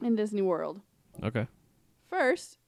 in 0.00 0.14
Disney 0.14 0.40
World. 0.40 0.80
Okay. 1.20 1.48
First, 2.08 2.58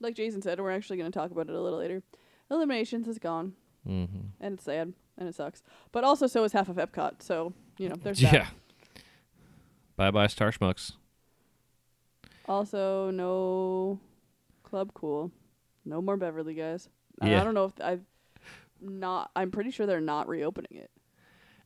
like 0.00 0.14
Jason 0.14 0.40
said, 0.40 0.58
we're 0.60 0.70
actually 0.70 0.96
going 0.96 1.12
to 1.12 1.18
talk 1.18 1.30
about 1.30 1.50
it 1.50 1.54
a 1.54 1.60
little 1.60 1.78
later. 1.78 2.02
Illuminations 2.50 3.06
is 3.06 3.18
gone, 3.18 3.52
Mm-hmm. 3.86 4.28
and 4.40 4.54
it's 4.54 4.64
sad, 4.64 4.94
and 5.18 5.28
it 5.28 5.34
sucks. 5.34 5.62
But 5.92 6.04
also, 6.04 6.26
so 6.26 6.42
is 6.44 6.52
half 6.54 6.70
of 6.70 6.76
Epcot. 6.76 7.20
So 7.20 7.52
you 7.76 7.90
know, 7.90 7.96
there's 8.02 8.22
Yeah. 8.22 8.30
that. 8.32 8.52
Bye 9.96 10.10
bye, 10.10 10.26
Star 10.28 10.50
Schmucks. 10.52 10.92
Also, 12.48 13.10
no 13.10 14.00
Club 14.62 14.92
Cool, 14.94 15.30
no 15.84 16.00
more 16.00 16.16
Beverly 16.16 16.54
guys. 16.54 16.88
Yeah. 17.22 17.40
I 17.40 17.44
don't 17.44 17.54
know 17.54 17.66
if 17.66 17.72
I've 17.80 18.04
not. 18.80 19.30
I'm 19.34 19.50
pretty 19.50 19.70
sure 19.70 19.86
they're 19.86 20.00
not 20.00 20.28
reopening 20.28 20.78
it. 20.78 20.90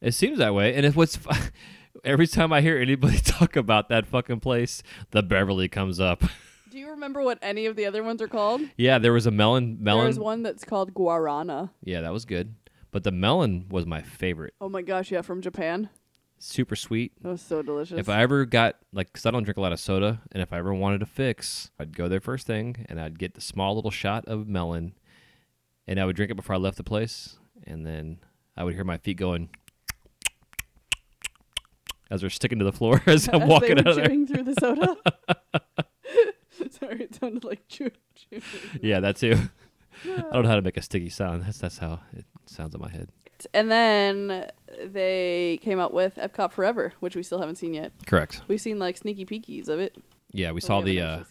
It 0.01 0.13
seems 0.13 0.39
that 0.39 0.55
way. 0.55 0.75
And 0.75 0.87
if 0.87 0.95
what's 0.97 1.19
every 2.05 2.27
time 2.27 2.53
I 2.53 2.61
hear 2.61 2.79
anybody 2.79 3.19
talk 3.25 3.57
about 3.57 3.89
that 3.89 4.07
fucking 4.07 4.41
place, 4.41 4.83
the 5.11 5.23
Beverly 5.23 5.69
comes 5.69 6.01
up. 6.01 6.23
Do 6.71 6.79
you 6.79 6.91
remember 6.91 7.23
what 7.23 7.39
any 7.41 7.65
of 7.67 7.77
the 7.77 7.87
other 7.87 8.03
ones 8.03 8.21
are 8.21 8.29
called? 8.29 8.61
yeah, 8.77 8.99
there 8.99 9.13
was 9.13 9.27
a 9.27 9.31
melon. 9.31 9.79
Melon. 9.81 10.05
There's 10.05 10.19
one 10.19 10.43
that's 10.43 10.65
called 10.65 10.93
Guarana. 10.95 11.71
Yeah, 11.83 12.03
that 12.03 12.13
was 12.13 12.25
good. 12.27 12.55
But 12.91 13.05
the 13.05 13.13
melon 13.13 13.67
was 13.71 13.87
my 13.87 14.03
favorite. 14.03 14.55
Oh 14.61 14.69
my 14.69 14.83
gosh, 14.83 15.11
yeah, 15.11 15.23
from 15.23 15.41
Japan. 15.41 15.89
Super 16.39 16.77
sweet. 16.77 17.13
That 17.23 17.31
was 17.31 17.43
so 17.43 17.63
delicious. 17.63 17.99
If 17.99 18.09
I 18.09 18.23
ever 18.23 18.45
got 18.45 18.77
like, 18.93 19.13
cause 19.13 19.27
I 19.27 19.31
don't 19.31 19.43
drink 19.43 19.57
a 19.57 19.61
lot 19.61 19.73
of 19.73 19.81
soda, 19.81 20.21
and 20.31 20.43
if 20.43 20.53
I 20.53 20.59
ever 20.59 20.73
wanted 20.73 21.03
a 21.03 21.07
fix, 21.07 21.71
I'd 21.81 21.97
go 21.97 22.07
there 22.09 22.21
first 22.21 22.47
thing, 22.47 22.87
and 22.89 23.01
I'd 23.01 23.19
get 23.19 23.35
the 23.35 23.41
small 23.41 23.75
little 23.75 23.91
shot 23.91 24.25
of 24.27 24.47
melon, 24.47 24.93
and 25.89 25.99
I 25.99 26.05
would 26.05 26.15
drink 26.15 26.31
it 26.31 26.35
before 26.37 26.55
I 26.55 26.59
left 26.59 26.77
the 26.77 26.85
place, 26.85 27.37
and 27.67 27.85
then 27.85 28.19
I 28.57 28.63
would 28.63 28.75
hear 28.75 28.85
my 28.85 28.99
feet 28.99 29.17
going 29.17 29.49
as 32.11 32.21
they're 32.21 32.31
sticking 32.31 32.59
to 32.59 32.65
the 32.65 32.73
floor 32.73 33.03
as 33.07 33.29
I'm 33.33 33.43
As 33.43 33.49
walking 33.49 33.75
they 33.77 33.81
out 33.81 33.97
were 33.97 34.03
of 34.03 34.09
there. 34.09 34.27
through 34.27 34.45
the 34.45 34.55
soda. 34.61 34.97
Sorry, 36.71 37.03
it 37.05 37.15
sounded 37.15 37.45
like 37.45 37.67
chew. 37.69 37.91
chew. 38.15 38.41
Yeah, 38.83 39.01
that 39.01 39.17
too. 39.17 39.37
I 40.05 40.09
don't 40.33 40.43
know 40.45 40.49
how 40.49 40.57
to 40.57 40.63
make 40.63 40.77
a 40.77 40.83
sticky 40.83 41.09
sound. 41.09 41.43
That's 41.45 41.59
that's 41.59 41.79
how 41.79 42.01
it 42.13 42.25
sounds 42.47 42.75
in 42.75 42.81
my 42.81 42.91
head. 42.91 43.09
And 43.55 43.71
then 43.71 44.47
they 44.85 45.59
came 45.63 45.79
out 45.79 45.95
with 45.95 46.17
Epcot 46.17 46.53
Forever, 46.53 46.93
which 47.01 47.15
we 47.17 47.23
still 47.23 47.39
haven't 47.39 47.57
seen 47.57 47.75
yet. 47.75 47.93
Correct. 48.07 48.43
We've 48.49 48.61
seen 48.61 48.79
like 48.79 48.97
sneaky 48.97 49.25
peekies 49.25 49.69
of 49.69 49.79
it. 49.79 49.97
Yeah, 50.33 50.51
we 50.51 50.61
but 50.61 50.67
saw 50.67 50.81
haven't 50.81 50.95
the. 50.95 51.01
Uh, 51.01 51.25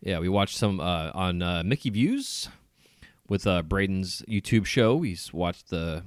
yeah, 0.00 0.18
we 0.18 0.28
watched 0.28 0.56
some 0.56 0.80
uh, 0.80 1.10
on 1.14 1.42
uh, 1.42 1.62
Mickey 1.64 1.90
Views 1.90 2.48
with 3.28 3.46
uh, 3.46 3.62
Braden's 3.62 4.22
YouTube 4.28 4.66
show. 4.66 5.02
He's 5.02 5.32
watched 5.32 5.70
the 5.70 6.04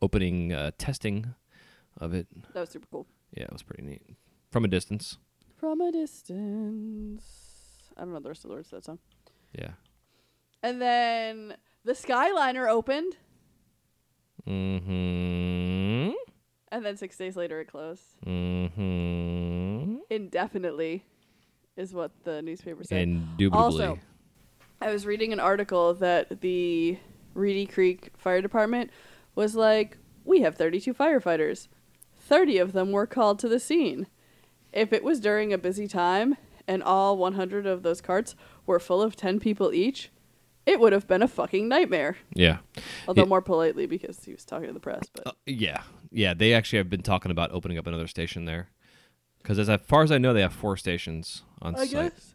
opening 0.00 0.52
uh, 0.52 0.70
testing 0.78 1.34
of 1.98 2.12
it. 2.14 2.26
That 2.54 2.60
was 2.60 2.70
super 2.70 2.86
cool. 2.90 3.06
Yeah, 3.36 3.44
it 3.44 3.52
was 3.52 3.62
pretty 3.62 3.82
neat 3.82 4.02
from 4.50 4.64
a 4.64 4.68
distance. 4.68 5.18
From 5.56 5.80
a 5.80 5.90
distance. 5.92 7.24
I 7.96 8.00
don't 8.02 8.12
know 8.12 8.20
the 8.20 8.28
rest 8.28 8.44
of 8.44 8.50
the 8.50 8.56
words 8.56 8.68
to 8.70 8.76
that 8.76 8.84
song. 8.84 8.98
Yeah. 9.52 9.72
And 10.62 10.80
then 10.80 11.54
the 11.84 11.92
Skyliner 11.92 12.68
opened, 12.68 13.16
Mm-hmm. 14.48 16.12
and 16.72 16.84
then 16.84 16.96
six 16.96 17.16
days 17.16 17.36
later 17.36 17.60
it 17.60 17.66
closed. 17.66 18.02
Mm-hmm. 18.26 19.96
Indefinitely, 20.10 21.04
is 21.76 21.94
what 21.94 22.10
the 22.24 22.42
newspaper 22.42 22.82
said. 22.84 23.02
Indubitably. 23.02 23.58
Also, 23.58 23.98
I 24.82 24.90
was 24.92 25.06
reading 25.06 25.32
an 25.32 25.40
article 25.40 25.94
that 25.94 26.40
the 26.40 26.98
Reedy 27.34 27.66
Creek 27.66 28.10
Fire 28.16 28.42
Department 28.42 28.90
was 29.34 29.54
like, 29.54 29.96
we 30.24 30.40
have 30.42 30.56
32 30.56 30.92
firefighters. 30.94 31.68
30 32.20 32.58
of 32.58 32.72
them 32.72 32.92
were 32.92 33.06
called 33.06 33.38
to 33.40 33.48
the 33.48 33.60
scene. 33.60 34.06
If 34.72 34.92
it 34.92 35.04
was 35.04 35.20
during 35.20 35.52
a 35.52 35.58
busy 35.58 35.86
time 35.88 36.36
and 36.66 36.82
all 36.82 37.16
100 37.16 37.66
of 37.66 37.82
those 37.82 38.00
carts 38.00 38.34
were 38.66 38.78
full 38.80 39.02
of 39.02 39.16
10 39.16 39.40
people 39.40 39.72
each, 39.72 40.10
it 40.64 40.78
would 40.80 40.92
have 40.92 41.06
been 41.08 41.22
a 41.22 41.28
fucking 41.28 41.68
nightmare. 41.68 42.16
yeah. 42.34 42.58
Although 43.08 43.22
Yeah. 43.22 43.28
more 43.28 43.42
politely 43.42 43.86
because 43.86 44.24
he 44.24 44.32
was 44.32 44.44
talking 44.44 44.68
to 44.68 44.72
the 44.72 44.80
press. 44.80 45.02
But 45.12 45.26
Uh, 45.28 45.32
yeah, 45.46 45.82
yeah. 46.10 46.34
They 46.34 46.54
actually 46.54 46.78
have 46.78 46.88
been 46.90 47.02
talking 47.02 47.30
about 47.32 47.50
opening 47.52 47.78
up 47.78 47.86
another 47.86 48.06
station 48.06 48.44
there, 48.44 48.70
because 49.42 49.58
as 49.58 49.68
far 49.82 50.02
as 50.04 50.12
I 50.12 50.18
know, 50.18 50.32
they 50.32 50.40
have 50.42 50.52
four 50.52 50.76
stations 50.76 51.42
on 51.60 51.74
I 51.74 51.84
site. 51.86 52.14
guess. 52.14 52.31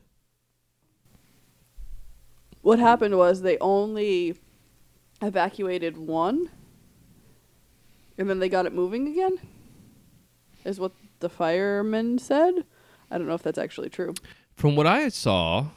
What 2.68 2.80
happened 2.80 3.18
was 3.18 3.44
they 3.44 3.58
only 3.60 4.36
evacuated 5.22 5.96
one, 5.98 6.50
and 8.18 8.30
then 8.30 8.40
they 8.40 8.50
got 8.50 8.66
it 8.66 8.74
moving 8.74 9.08
again. 9.08 9.38
Is 10.66 10.78
what 10.78 10.92
the 11.22 11.30
firemen 11.30 12.20
said. 12.20 12.66
I 13.10 13.18
don't 13.18 13.26
know 13.26 13.36
if 13.36 13.42
that's 13.42 13.58
actually 13.58 13.88
true. 13.88 14.16
From 14.54 14.76
what 14.76 14.86
I 14.86 15.08
saw, 15.08 15.68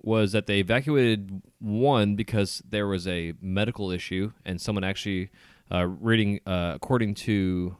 was 0.00 0.32
that 0.32 0.46
they 0.46 0.60
evacuated 0.60 1.42
one 1.58 2.16
because 2.16 2.62
there 2.66 2.86
was 2.86 3.06
a 3.06 3.34
medical 3.42 3.90
issue, 3.90 4.32
and 4.42 4.58
someone 4.58 4.84
actually 4.84 5.28
uh, 5.70 5.86
reading 5.86 6.40
uh, 6.46 6.72
according 6.76 7.12
to 7.26 7.76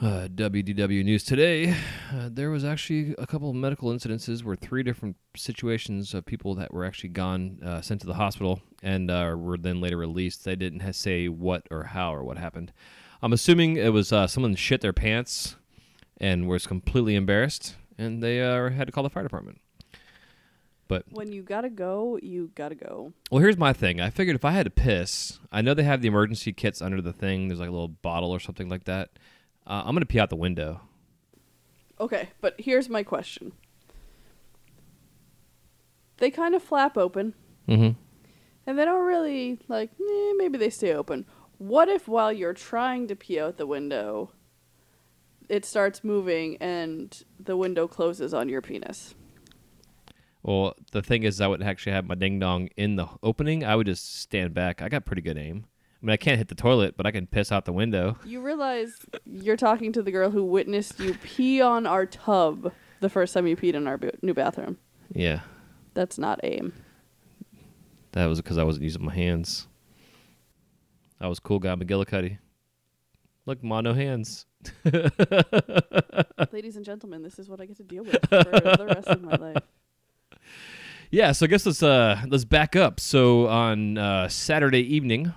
uh, 0.00 0.28
WDW 0.34 1.04
News 1.04 1.24
today, 1.24 1.74
uh, 2.12 2.28
there 2.30 2.50
was 2.50 2.64
actually 2.64 3.14
a 3.18 3.26
couple 3.26 3.48
of 3.50 3.54
medical 3.56 3.90
incidences 3.90 4.42
where 4.42 4.56
three 4.56 4.82
different 4.82 5.16
situations 5.36 6.14
of 6.14 6.26
people 6.26 6.54
that 6.56 6.72
were 6.74 6.84
actually 6.84 7.10
gone, 7.10 7.58
uh, 7.64 7.80
sent 7.80 8.00
to 8.00 8.06
the 8.06 8.14
hospital, 8.14 8.60
and 8.82 9.10
uh, 9.10 9.34
were 9.38 9.56
then 9.56 9.80
later 9.80 9.96
released. 9.96 10.44
They 10.44 10.56
didn't 10.56 10.80
ha- 10.80 10.92
say 10.92 11.28
what 11.28 11.66
or 11.70 11.84
how 11.84 12.14
or 12.14 12.24
what 12.24 12.38
happened. 12.38 12.72
I'm 13.22 13.32
assuming 13.32 13.76
it 13.76 13.92
was 13.92 14.12
uh, 14.12 14.26
someone 14.26 14.54
shit 14.56 14.80
their 14.80 14.92
pants 14.92 15.56
and 16.18 16.48
was 16.48 16.66
completely 16.66 17.14
embarrassed, 17.14 17.76
and 17.96 18.22
they 18.22 18.42
uh, 18.42 18.70
had 18.70 18.88
to 18.88 18.92
call 18.92 19.04
the 19.04 19.10
fire 19.10 19.22
department. 19.22 19.60
But 20.86 21.04
When 21.10 21.32
you 21.32 21.42
gotta 21.42 21.70
go, 21.70 22.18
you 22.22 22.50
gotta 22.54 22.74
go. 22.74 23.14
well, 23.30 23.40
here's 23.40 23.56
my 23.56 23.72
thing. 23.72 24.00
I 24.02 24.10
figured 24.10 24.36
if 24.36 24.44
I 24.44 24.50
had 24.50 24.64
to 24.64 24.70
piss, 24.70 25.38
I 25.50 25.62
know 25.62 25.72
they 25.72 25.82
have 25.84 26.02
the 26.02 26.08
emergency 26.08 26.52
kits 26.52 26.82
under 26.82 27.00
the 27.00 27.12
thing. 27.12 27.48
There's 27.48 27.58
like 27.60 27.70
a 27.70 27.72
little 27.72 27.88
bottle 27.88 28.30
or 28.32 28.38
something 28.40 28.68
like 28.68 28.84
that. 28.84 29.08
Uh, 29.66 29.82
I'm 29.84 29.94
gonna 29.94 30.06
pee 30.06 30.20
out 30.20 30.30
the 30.30 30.36
window. 30.36 30.80
Okay, 32.00 32.28
but 32.40 32.54
here's 32.58 32.88
my 32.88 33.02
question. 33.02 33.52
They 36.18 36.30
kind 36.30 36.54
of 36.54 36.62
flap 36.62 36.96
open, 36.96 37.34
Mm-hmm. 37.68 37.98
and 38.66 38.78
they 38.78 38.84
don't 38.84 39.04
really 39.06 39.58
like. 39.68 39.90
Eh, 40.00 40.32
maybe 40.36 40.58
they 40.58 40.70
stay 40.70 40.92
open. 40.92 41.26
What 41.58 41.88
if 41.88 42.06
while 42.08 42.32
you're 42.32 42.52
trying 42.52 43.08
to 43.08 43.16
pee 43.16 43.40
out 43.40 43.56
the 43.56 43.66
window, 43.66 44.30
it 45.48 45.64
starts 45.64 46.04
moving 46.04 46.56
and 46.58 47.22
the 47.38 47.56
window 47.56 47.86
closes 47.88 48.34
on 48.34 48.48
your 48.48 48.60
penis? 48.60 49.14
Well, 50.42 50.74
the 50.92 51.00
thing 51.02 51.22
is, 51.22 51.40
I 51.40 51.46
would 51.46 51.62
actually 51.62 51.92
have 51.92 52.06
my 52.06 52.14
ding 52.16 52.38
dong 52.38 52.68
in 52.76 52.96
the 52.96 53.06
opening. 53.22 53.64
I 53.64 53.76
would 53.76 53.86
just 53.86 54.20
stand 54.20 54.52
back. 54.52 54.82
I 54.82 54.88
got 54.90 55.06
pretty 55.06 55.22
good 55.22 55.38
aim. 55.38 55.64
I 56.04 56.06
mean, 56.06 56.12
I 56.12 56.18
can't 56.18 56.36
hit 56.36 56.48
the 56.48 56.54
toilet, 56.54 56.98
but 56.98 57.06
I 57.06 57.10
can 57.12 57.26
piss 57.26 57.50
out 57.50 57.64
the 57.64 57.72
window. 57.72 58.18
You 58.26 58.42
realize 58.42 58.98
you're 59.24 59.56
talking 59.56 59.90
to 59.94 60.02
the 60.02 60.10
girl 60.10 60.30
who 60.30 60.44
witnessed 60.44 61.00
you 61.00 61.14
pee 61.14 61.62
on 61.62 61.86
our 61.86 62.04
tub 62.04 62.74
the 63.00 63.08
first 63.08 63.32
time 63.32 63.46
you 63.46 63.56
peed 63.56 63.72
in 63.72 63.86
our 63.86 63.96
bo- 63.96 64.10
new 64.20 64.34
bathroom. 64.34 64.76
Yeah, 65.14 65.40
That's 65.94 66.18
not 66.18 66.40
aim. 66.42 66.74
that 68.12 68.26
was 68.26 68.38
because 68.42 68.58
I 68.58 68.64
wasn't 68.64 68.84
using 68.84 69.02
my 69.02 69.14
hands. 69.14 69.66
I 71.22 71.26
was 71.26 71.38
cool 71.40 71.58
guy 71.58 71.74
McGillicuddy. 71.74 72.36
Look, 73.46 73.64
ma, 73.64 73.80
no 73.80 73.94
hands. 73.94 74.44
Ladies 76.52 76.76
and 76.76 76.84
gentlemen, 76.84 77.22
this 77.22 77.38
is 77.38 77.48
what 77.48 77.60
I 77.62 77.66
get 77.66 77.76
to 77.78 77.82
deal 77.82 78.04
with 78.04 78.20
for 78.28 78.42
the 78.44 78.86
rest 78.94 79.08
of 79.08 79.22
my 79.22 79.36
life. 79.36 79.62
Yeah, 81.10 81.30
so 81.32 81.44
I 81.44 81.48
guess 81.48 81.64
let's 81.64 81.80
uh 81.82 82.20
let's 82.28 82.44
back 82.44 82.74
up. 82.74 82.98
So 82.98 83.46
on 83.46 83.96
uh, 83.98 84.28
Saturday 84.28 84.80
evening, 84.80 85.32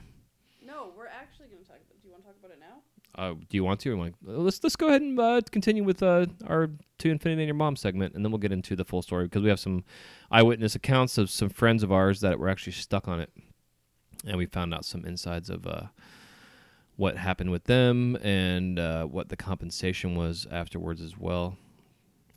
No, 0.66 0.92
we're 0.98 1.06
actually 1.08 1.50
going 1.50 1.62
to 1.62 1.68
talk 1.68 1.76
about 1.78 2.02
Do 2.02 2.08
you 2.08 2.12
want 2.14 2.24
to 2.24 2.30
talk 2.30 2.38
about 2.40 2.52
it 2.52 2.60
now? 2.60 2.82
Uh, 3.18 3.34
do 3.34 3.58
you 3.58 3.64
want 3.64 3.80
to? 3.82 3.92
Or 3.92 3.98
want 3.98 4.16
let's 4.24 4.64
let's 4.64 4.76
go 4.76 4.88
ahead 4.90 5.02
and 5.02 5.20
uh, 5.20 5.42
continue 5.52 5.84
with 5.84 6.04
uh, 6.04 6.28
our 6.46 6.70
to 7.00 7.10
infinity 7.10 7.42
and 7.42 7.48
your 7.48 7.56
mom 7.56 7.76
segment, 7.76 8.14
and 8.14 8.24
then 8.24 8.32
we'll 8.32 8.40
get 8.40 8.52
into 8.52 8.76
the 8.76 8.86
full 8.86 9.02
story 9.02 9.26
because 9.26 9.42
we 9.42 9.50
have 9.50 9.60
some 9.60 9.84
eyewitness 10.30 10.76
accounts 10.76 11.18
of 11.18 11.30
some 11.30 11.50
friends 11.50 11.84
of 11.84 11.92
ours 11.92 12.22
that 12.22 12.40
were 12.40 12.50
actually 12.50 12.74
stuck 12.74 13.08
on 13.08 13.20
it, 13.20 13.32
and 14.26 14.38
we 14.38 14.46
found 14.46 14.74
out 14.74 14.86
some 14.86 15.04
insides 15.04 15.50
of 15.50 15.66
uh, 15.66 15.88
what 16.96 17.18
happened 17.18 17.50
with 17.50 17.64
them 17.64 18.16
and 18.18 18.78
uh, 18.78 19.06
what 19.06 19.30
the 19.30 19.36
compensation 19.36 20.16
was 20.16 20.46
afterwards 20.52 21.02
as 21.02 21.18
well, 21.18 21.58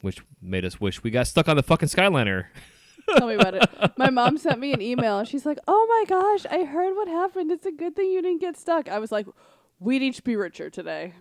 which 0.00 0.22
made 0.40 0.64
us 0.64 0.80
wish 0.80 1.02
we 1.02 1.10
got 1.10 1.26
stuck 1.26 1.46
on 1.46 1.56
the 1.56 1.62
fucking 1.62 1.88
Skyliner. 1.88 2.46
Tell 3.16 3.26
me 3.26 3.34
about 3.34 3.54
it. 3.54 3.68
My 3.96 4.08
mom 4.08 4.38
sent 4.38 4.60
me 4.60 4.72
an 4.72 4.80
email 4.80 5.24
she's 5.24 5.44
like, 5.44 5.58
"Oh 5.68 5.86
my 5.88 6.04
gosh, 6.08 6.46
I 6.50 6.64
heard 6.64 6.94
what 6.96 7.08
happened. 7.08 7.50
It's 7.50 7.66
a 7.66 7.72
good 7.72 7.94
thing 7.96 8.10
you 8.10 8.22
didn't 8.22 8.40
get 8.40 8.56
stuck." 8.56 8.88
I 8.88 8.98
was 8.98 9.10
like, 9.12 9.26
"We'd 9.80 10.02
each 10.02 10.22
be 10.22 10.36
richer 10.36 10.70
today." 10.70 11.14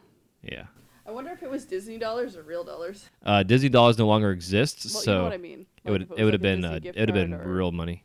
Yeah. 0.43 0.66
I 1.07 1.12
wonder 1.12 1.32
if 1.32 1.41
it 1.41 1.49
was 1.49 1.66
Disney 1.66 1.97
dollars 1.97 2.38
or 2.38 2.43
real 2.43 2.64
dollars. 2.64 3.10
Uh, 3.26 3.41
Disney 3.41 3.70
dollars 3.70 3.97
no 3.97 4.05
longer 4.05 4.30
exists, 4.32 4.86
Well, 4.93 5.01
you 5.01 5.05
so 5.05 5.18
know 5.18 5.24
what 5.24 5.34
I 5.34 5.38
mean. 5.38 5.66
it 5.84 5.89
would 5.91 6.01
it 6.03 6.10
it 6.18 6.24
would 6.24 6.34
have 6.36 6.41
like 6.43 6.51
a 6.53 6.55
been 6.55 6.66
uh, 6.66 6.80
it 6.84 6.95
would 6.95 7.10
have 7.10 7.14
been 7.16 7.34
or- 7.34 7.47
real 7.51 7.72
money. 7.72 8.03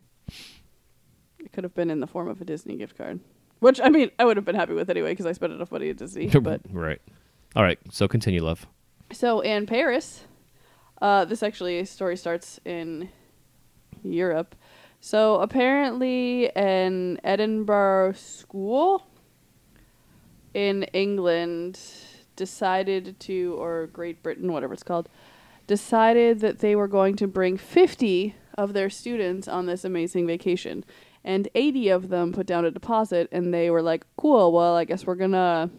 It 1.38 1.52
could 1.52 1.64
have 1.64 1.74
been 1.74 1.90
in 1.90 2.00
the 2.00 2.06
form 2.06 2.28
of 2.28 2.40
a 2.40 2.44
Disney 2.46 2.76
gift 2.76 2.96
card, 2.96 3.20
which 3.60 3.78
I 3.80 3.90
mean, 3.90 4.10
I 4.18 4.24
would 4.24 4.36
have 4.38 4.46
been 4.46 4.54
happy 4.54 4.72
with 4.72 4.88
anyway 4.88 5.12
because 5.12 5.26
I 5.26 5.32
spent 5.32 5.52
enough 5.52 5.70
money 5.70 5.90
at 5.90 5.98
Disney. 5.98 6.26
but 6.40 6.62
right. 6.70 7.00
All 7.54 7.62
right. 7.62 7.78
So 7.90 8.08
continue, 8.08 8.42
love. 8.42 8.66
so 9.12 9.40
in 9.40 9.66
Paris, 9.66 10.24
uh, 11.02 11.24
this 11.26 11.42
actually 11.42 11.84
story 11.84 12.16
starts 12.16 12.58
in 12.64 13.10
Europe. 14.02 14.54
So 15.00 15.40
apparently, 15.40 16.48
an 16.56 17.20
Edinburgh 17.22 18.12
school 18.14 19.06
in 20.54 20.84
England 20.84 21.78
decided 22.36 23.18
to, 23.20 23.56
or 23.58 23.88
Great 23.88 24.22
Britain, 24.22 24.52
whatever 24.52 24.72
it's 24.72 24.82
called, 24.82 25.08
decided 25.66 26.40
that 26.40 26.60
they 26.60 26.76
were 26.76 26.88
going 26.88 27.16
to 27.16 27.26
bring 27.26 27.56
50 27.56 28.34
of 28.56 28.72
their 28.72 28.90
students 28.90 29.48
on 29.48 29.66
this 29.66 29.84
amazing 29.84 30.26
vacation. 30.26 30.84
And 31.24 31.48
80 31.54 31.88
of 31.88 32.08
them 32.08 32.32
put 32.32 32.46
down 32.46 32.64
a 32.64 32.70
deposit, 32.70 33.28
and 33.32 33.52
they 33.52 33.70
were 33.70 33.82
like, 33.82 34.06
cool, 34.16 34.52
well, 34.52 34.76
I 34.76 34.84
guess 34.84 35.06
we're 35.06 35.14
gonna 35.14 35.70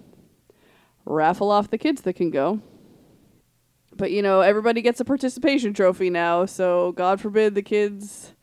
raffle 1.05 1.51
off 1.51 1.69
the 1.69 1.78
kids 1.78 2.01
that 2.01 2.13
can 2.13 2.32
go. 2.32 2.61
But, 3.95 4.11
you 4.11 4.21
know, 4.21 4.41
everybody 4.41 4.82
gets 4.82 4.99
a 4.99 5.05
participation 5.05 5.73
trophy 5.73 6.09
now, 6.09 6.45
so 6.45 6.91
God 6.93 7.21
forbid 7.21 7.55
the 7.55 7.61
kids 7.61 8.34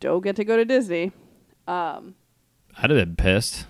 don't 0.00 0.22
get 0.22 0.36
to 0.36 0.44
go 0.44 0.56
to 0.56 0.64
Disney. 0.64 1.12
Um, 1.66 2.14
I'd 2.76 2.90
have 2.90 2.98
been 2.98 3.16
pissed. 3.16 3.66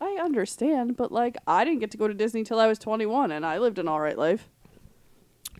I 0.00 0.18
understand, 0.22 0.96
but 0.96 1.12
like 1.12 1.36
I 1.46 1.64
didn't 1.64 1.80
get 1.80 1.90
to 1.92 1.98
go 1.98 2.08
to 2.08 2.14
Disney 2.14 2.42
till 2.42 2.58
I 2.58 2.66
was 2.66 2.78
21 2.78 3.32
and 3.32 3.44
I 3.44 3.58
lived 3.58 3.78
an 3.78 3.88
all 3.88 4.00
right 4.00 4.16
life. 4.16 4.48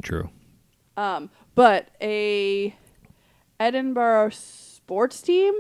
True. 0.03 0.31
Um, 0.97 1.31
but 1.55 1.91
a 2.01 2.75
Edinburgh 3.59 4.31
sports 4.31 5.21
team, 5.21 5.55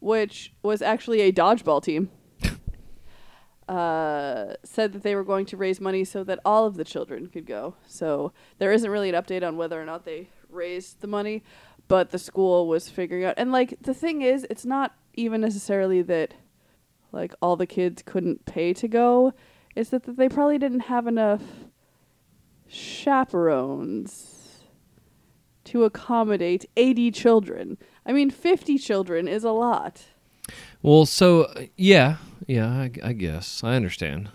which 0.00 0.52
was 0.62 0.80
actually 0.80 1.20
a 1.20 1.32
dodgeball 1.32 1.82
team, 1.82 2.10
uh, 3.68 4.54
said 4.64 4.92
that 4.92 5.02
they 5.02 5.14
were 5.14 5.24
going 5.24 5.44
to 5.46 5.56
raise 5.56 5.80
money 5.80 6.04
so 6.04 6.24
that 6.24 6.40
all 6.44 6.66
of 6.66 6.76
the 6.76 6.84
children 6.84 7.26
could 7.26 7.46
go. 7.46 7.74
So 7.86 8.32
there 8.58 8.72
isn't 8.72 8.90
really 8.90 9.10
an 9.10 9.14
update 9.14 9.46
on 9.46 9.56
whether 9.56 9.80
or 9.80 9.84
not 9.84 10.04
they 10.04 10.30
raised 10.48 11.00
the 11.00 11.06
money, 11.06 11.42
but 11.86 12.10
the 12.10 12.18
school 12.18 12.66
was 12.66 12.88
figuring 12.88 13.24
out. 13.24 13.34
And 13.36 13.52
like 13.52 13.76
the 13.82 13.94
thing 13.94 14.22
is, 14.22 14.46
it's 14.48 14.64
not 14.64 14.94
even 15.14 15.40
necessarily 15.40 16.02
that 16.02 16.34
like 17.12 17.34
all 17.42 17.56
the 17.56 17.66
kids 17.66 18.02
couldn't 18.04 18.46
pay 18.46 18.72
to 18.74 18.88
go. 18.88 19.32
is 19.74 19.90
that, 19.90 20.04
that 20.04 20.16
they 20.16 20.28
probably 20.28 20.58
didn't 20.58 20.80
have 20.80 21.06
enough 21.06 21.42
chaperones 22.68 24.64
to 25.64 25.84
accommodate 25.84 26.64
80 26.76 27.10
children. 27.10 27.78
I 28.06 28.12
mean, 28.12 28.30
50 28.30 28.78
children 28.78 29.28
is 29.28 29.44
a 29.44 29.52
lot. 29.52 30.02
Well, 30.82 31.06
so 31.06 31.44
uh, 31.44 31.66
yeah, 31.76 32.16
yeah, 32.46 32.68
I, 32.68 32.90
I 33.02 33.12
guess 33.12 33.62
I 33.62 33.74
understand. 33.74 34.30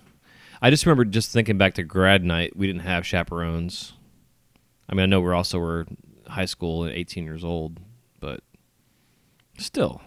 I 0.61 0.69
just 0.69 0.86
remember 0.86 1.05
just 1.05 1.32
thinking 1.32 1.57
back 1.57 1.73
to 1.76 1.84
grad 1.84 2.23
night. 2.23 2.55
We 2.55 2.67
didn't 2.67 2.84
have 2.84 3.05
chaperones. 3.05 3.93
I 4.88 4.93
mean, 4.93 5.03
I 5.03 5.05
know 5.07 5.19
we're 5.19 5.34
also 5.34 5.59
were 5.59 5.86
high 6.28 6.45
school 6.45 6.84
and 6.84 6.93
18 6.93 7.26
years 7.26 7.43
old, 7.43 7.80
but 8.19 8.41
still. 9.57 10.01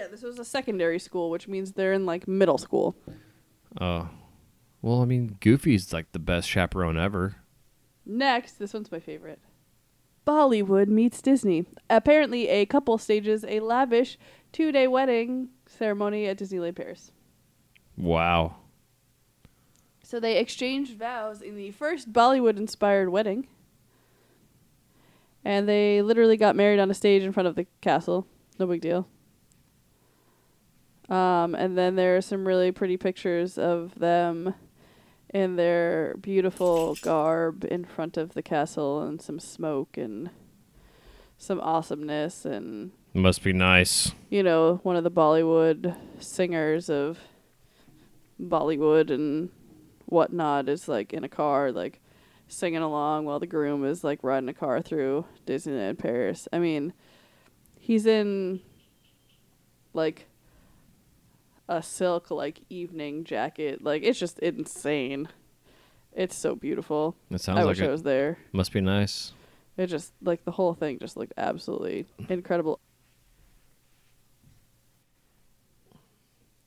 Yeah, 0.00 0.06
this 0.06 0.22
was 0.22 0.38
a 0.38 0.46
secondary 0.46 0.98
school, 0.98 1.28
which 1.28 1.46
means 1.46 1.72
they're 1.72 1.92
in 1.92 2.06
like 2.06 2.26
middle 2.26 2.56
school. 2.56 2.96
Uh, 3.78 4.06
well, 4.80 5.02
I 5.02 5.04
mean, 5.04 5.36
Goofy's 5.40 5.92
like 5.92 6.12
the 6.12 6.18
best 6.18 6.48
chaperone 6.48 6.96
ever. 6.98 7.36
Next, 8.06 8.58
this 8.58 8.72
one's 8.72 8.90
my 8.90 8.98
favorite. 8.98 9.40
Bollywood 10.26 10.88
meets 10.88 11.20
Disney. 11.20 11.66
Apparently, 11.90 12.48
a 12.48 12.64
couple 12.64 12.96
stages 12.96 13.44
a 13.46 13.60
lavish 13.60 14.16
two 14.52 14.72
day 14.72 14.86
wedding 14.86 15.50
ceremony 15.66 16.24
at 16.24 16.38
Disneyland 16.38 16.76
Paris. 16.76 17.12
Wow. 17.94 18.56
So 20.02 20.18
they 20.18 20.38
exchanged 20.38 20.96
vows 20.96 21.42
in 21.42 21.56
the 21.56 21.72
first 21.72 22.10
Bollywood 22.10 22.56
inspired 22.56 23.10
wedding. 23.10 23.48
And 25.44 25.68
they 25.68 26.00
literally 26.00 26.38
got 26.38 26.56
married 26.56 26.80
on 26.80 26.90
a 26.90 26.94
stage 26.94 27.22
in 27.22 27.32
front 27.32 27.48
of 27.48 27.54
the 27.54 27.66
castle. 27.82 28.26
No 28.58 28.66
big 28.66 28.80
deal. 28.80 29.06
Um, 31.10 31.54
and 31.56 31.76
then 31.76 31.96
there 31.96 32.16
are 32.16 32.20
some 32.20 32.46
really 32.46 32.70
pretty 32.70 32.96
pictures 32.96 33.58
of 33.58 33.96
them 33.98 34.54
in 35.34 35.56
their 35.56 36.14
beautiful 36.20 36.96
garb 37.02 37.64
in 37.64 37.84
front 37.84 38.16
of 38.16 38.34
the 38.34 38.42
castle 38.42 39.02
and 39.02 39.20
some 39.20 39.38
smoke 39.40 39.96
and 39.96 40.30
some 41.36 41.60
awesomeness 41.60 42.44
and 42.44 42.92
Must 43.14 43.42
be 43.42 43.52
nice. 43.52 44.12
you 44.28 44.42
know, 44.42 44.78
one 44.82 44.96
of 44.96 45.04
the 45.04 45.10
Bollywood 45.10 45.96
singers 46.20 46.88
of 46.88 47.18
Bollywood 48.40 49.10
and 49.10 49.50
whatnot 50.06 50.68
is 50.68 50.88
like 50.88 51.12
in 51.12 51.24
a 51.24 51.28
car, 51.28 51.72
like 51.72 52.00
singing 52.48 52.82
along 52.82 53.24
while 53.24 53.38
the 53.40 53.46
groom 53.46 53.84
is 53.84 54.02
like 54.04 54.20
riding 54.22 54.48
a 54.48 54.54
car 54.54 54.80
through 54.82 55.24
Disneyland 55.46 55.98
Paris. 55.98 56.46
I 56.52 56.58
mean, 56.58 56.92
he's 57.78 58.06
in 58.06 58.60
like 59.92 60.26
a 61.70 61.80
silk 61.82 62.30
like 62.32 62.60
evening 62.68 63.22
jacket. 63.24 63.82
Like 63.82 64.02
it's 64.02 64.18
just 64.18 64.38
insane. 64.40 65.28
It's 66.12 66.34
so 66.36 66.56
beautiful. 66.56 67.16
It 67.30 67.40
sounds 67.40 67.60
I 67.60 67.62
like 67.62 67.76
wish 67.76 67.80
I 67.82 67.86
it. 67.86 67.90
was 67.92 68.02
there. 68.02 68.38
Must 68.52 68.72
be 68.72 68.80
nice. 68.80 69.32
It 69.76 69.86
just 69.86 70.12
like 70.20 70.44
the 70.44 70.50
whole 70.50 70.74
thing 70.74 70.98
just 70.98 71.16
looked 71.16 71.32
absolutely 71.38 72.06
incredible. 72.28 72.80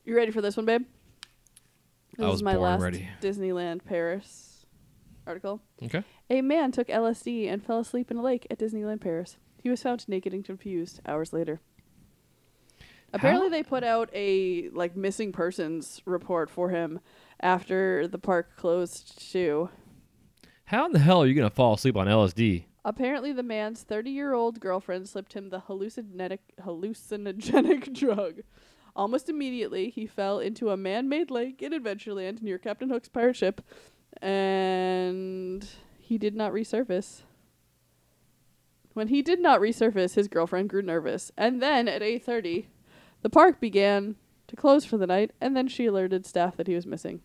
You 0.05 0.15
ready 0.15 0.31
for 0.31 0.41
this 0.41 0.55
one, 0.57 0.65
babe? 0.65 0.85
This 2.17 2.25
I 2.25 2.29
was 2.29 2.37
is 2.37 2.43
my 2.43 2.53
born 2.53 2.63
last 2.63 2.81
ready. 2.81 3.07
Disneyland 3.21 3.83
Paris 3.85 4.65
article. 5.27 5.61
Okay. 5.83 6.03
A 6.29 6.41
man 6.41 6.71
took 6.71 6.87
LSD 6.87 7.51
and 7.51 7.63
fell 7.63 7.79
asleep 7.79 8.09
in 8.09 8.17
a 8.17 8.21
lake 8.21 8.47
at 8.49 8.57
Disneyland 8.59 9.01
Paris. 9.01 9.37
He 9.61 9.69
was 9.69 9.81
found 9.83 10.07
naked 10.07 10.33
and 10.33 10.43
confused 10.45 11.01
hours 11.05 11.33
later. 11.33 11.59
Apparently, 13.13 13.49
they 13.49 13.63
put 13.63 13.83
out 13.83 14.09
a 14.13 14.69
like 14.69 14.95
missing 14.95 15.31
persons 15.31 16.01
report 16.05 16.49
for 16.49 16.69
him 16.69 16.99
after 17.39 18.07
the 18.07 18.17
park 18.17 18.57
closed 18.57 19.31
too. 19.31 19.69
How 20.65 20.85
in 20.85 20.93
the 20.93 20.99
hell 20.99 21.21
are 21.21 21.27
you 21.27 21.35
gonna 21.35 21.49
fall 21.49 21.75
asleep 21.75 21.95
on 21.95 22.07
LSD? 22.07 22.65
Apparently, 22.83 23.31
the 23.31 23.43
man's 23.43 23.83
30 23.83 24.09
year 24.09 24.33
old 24.33 24.59
girlfriend 24.59 25.07
slipped 25.07 25.33
him 25.33 25.49
the 25.49 25.61
hallucinogenic, 25.61 26.39
hallucinogenic 26.61 27.93
drug. 27.97 28.41
Almost 28.95 29.29
immediately, 29.29 29.89
he 29.89 30.05
fell 30.05 30.39
into 30.39 30.69
a 30.69 30.77
man 30.77 31.07
made 31.07 31.31
lake 31.31 31.61
in 31.61 31.71
Adventureland 31.71 32.41
near 32.41 32.57
Captain 32.57 32.89
Hook's 32.89 33.09
pirate 33.09 33.35
ship, 33.35 33.61
and 34.21 35.65
he 35.99 36.17
did 36.17 36.35
not 36.35 36.51
resurface. 36.51 37.21
When 38.93 39.07
he 39.07 39.23
did 39.23 39.39
not 39.39 39.59
resurface, 39.59 40.13
his 40.13 40.27
girlfriend 40.27 40.69
grew 40.69 40.83
nervous, 40.83 41.31
and 41.35 41.61
then 41.61 41.87
at 41.87 42.03
8:30, 42.03 42.65
the 43.23 43.29
park 43.29 43.59
began 43.59 44.15
to 44.47 44.55
close 44.55 44.85
for 44.85 44.97
the 44.97 45.07
night, 45.07 45.31
and 45.41 45.57
then 45.57 45.67
she 45.67 45.85
alerted 45.87 46.25
staff 46.25 46.55
that 46.57 46.67
he 46.67 46.75
was 46.75 46.85
missing. 46.85 47.21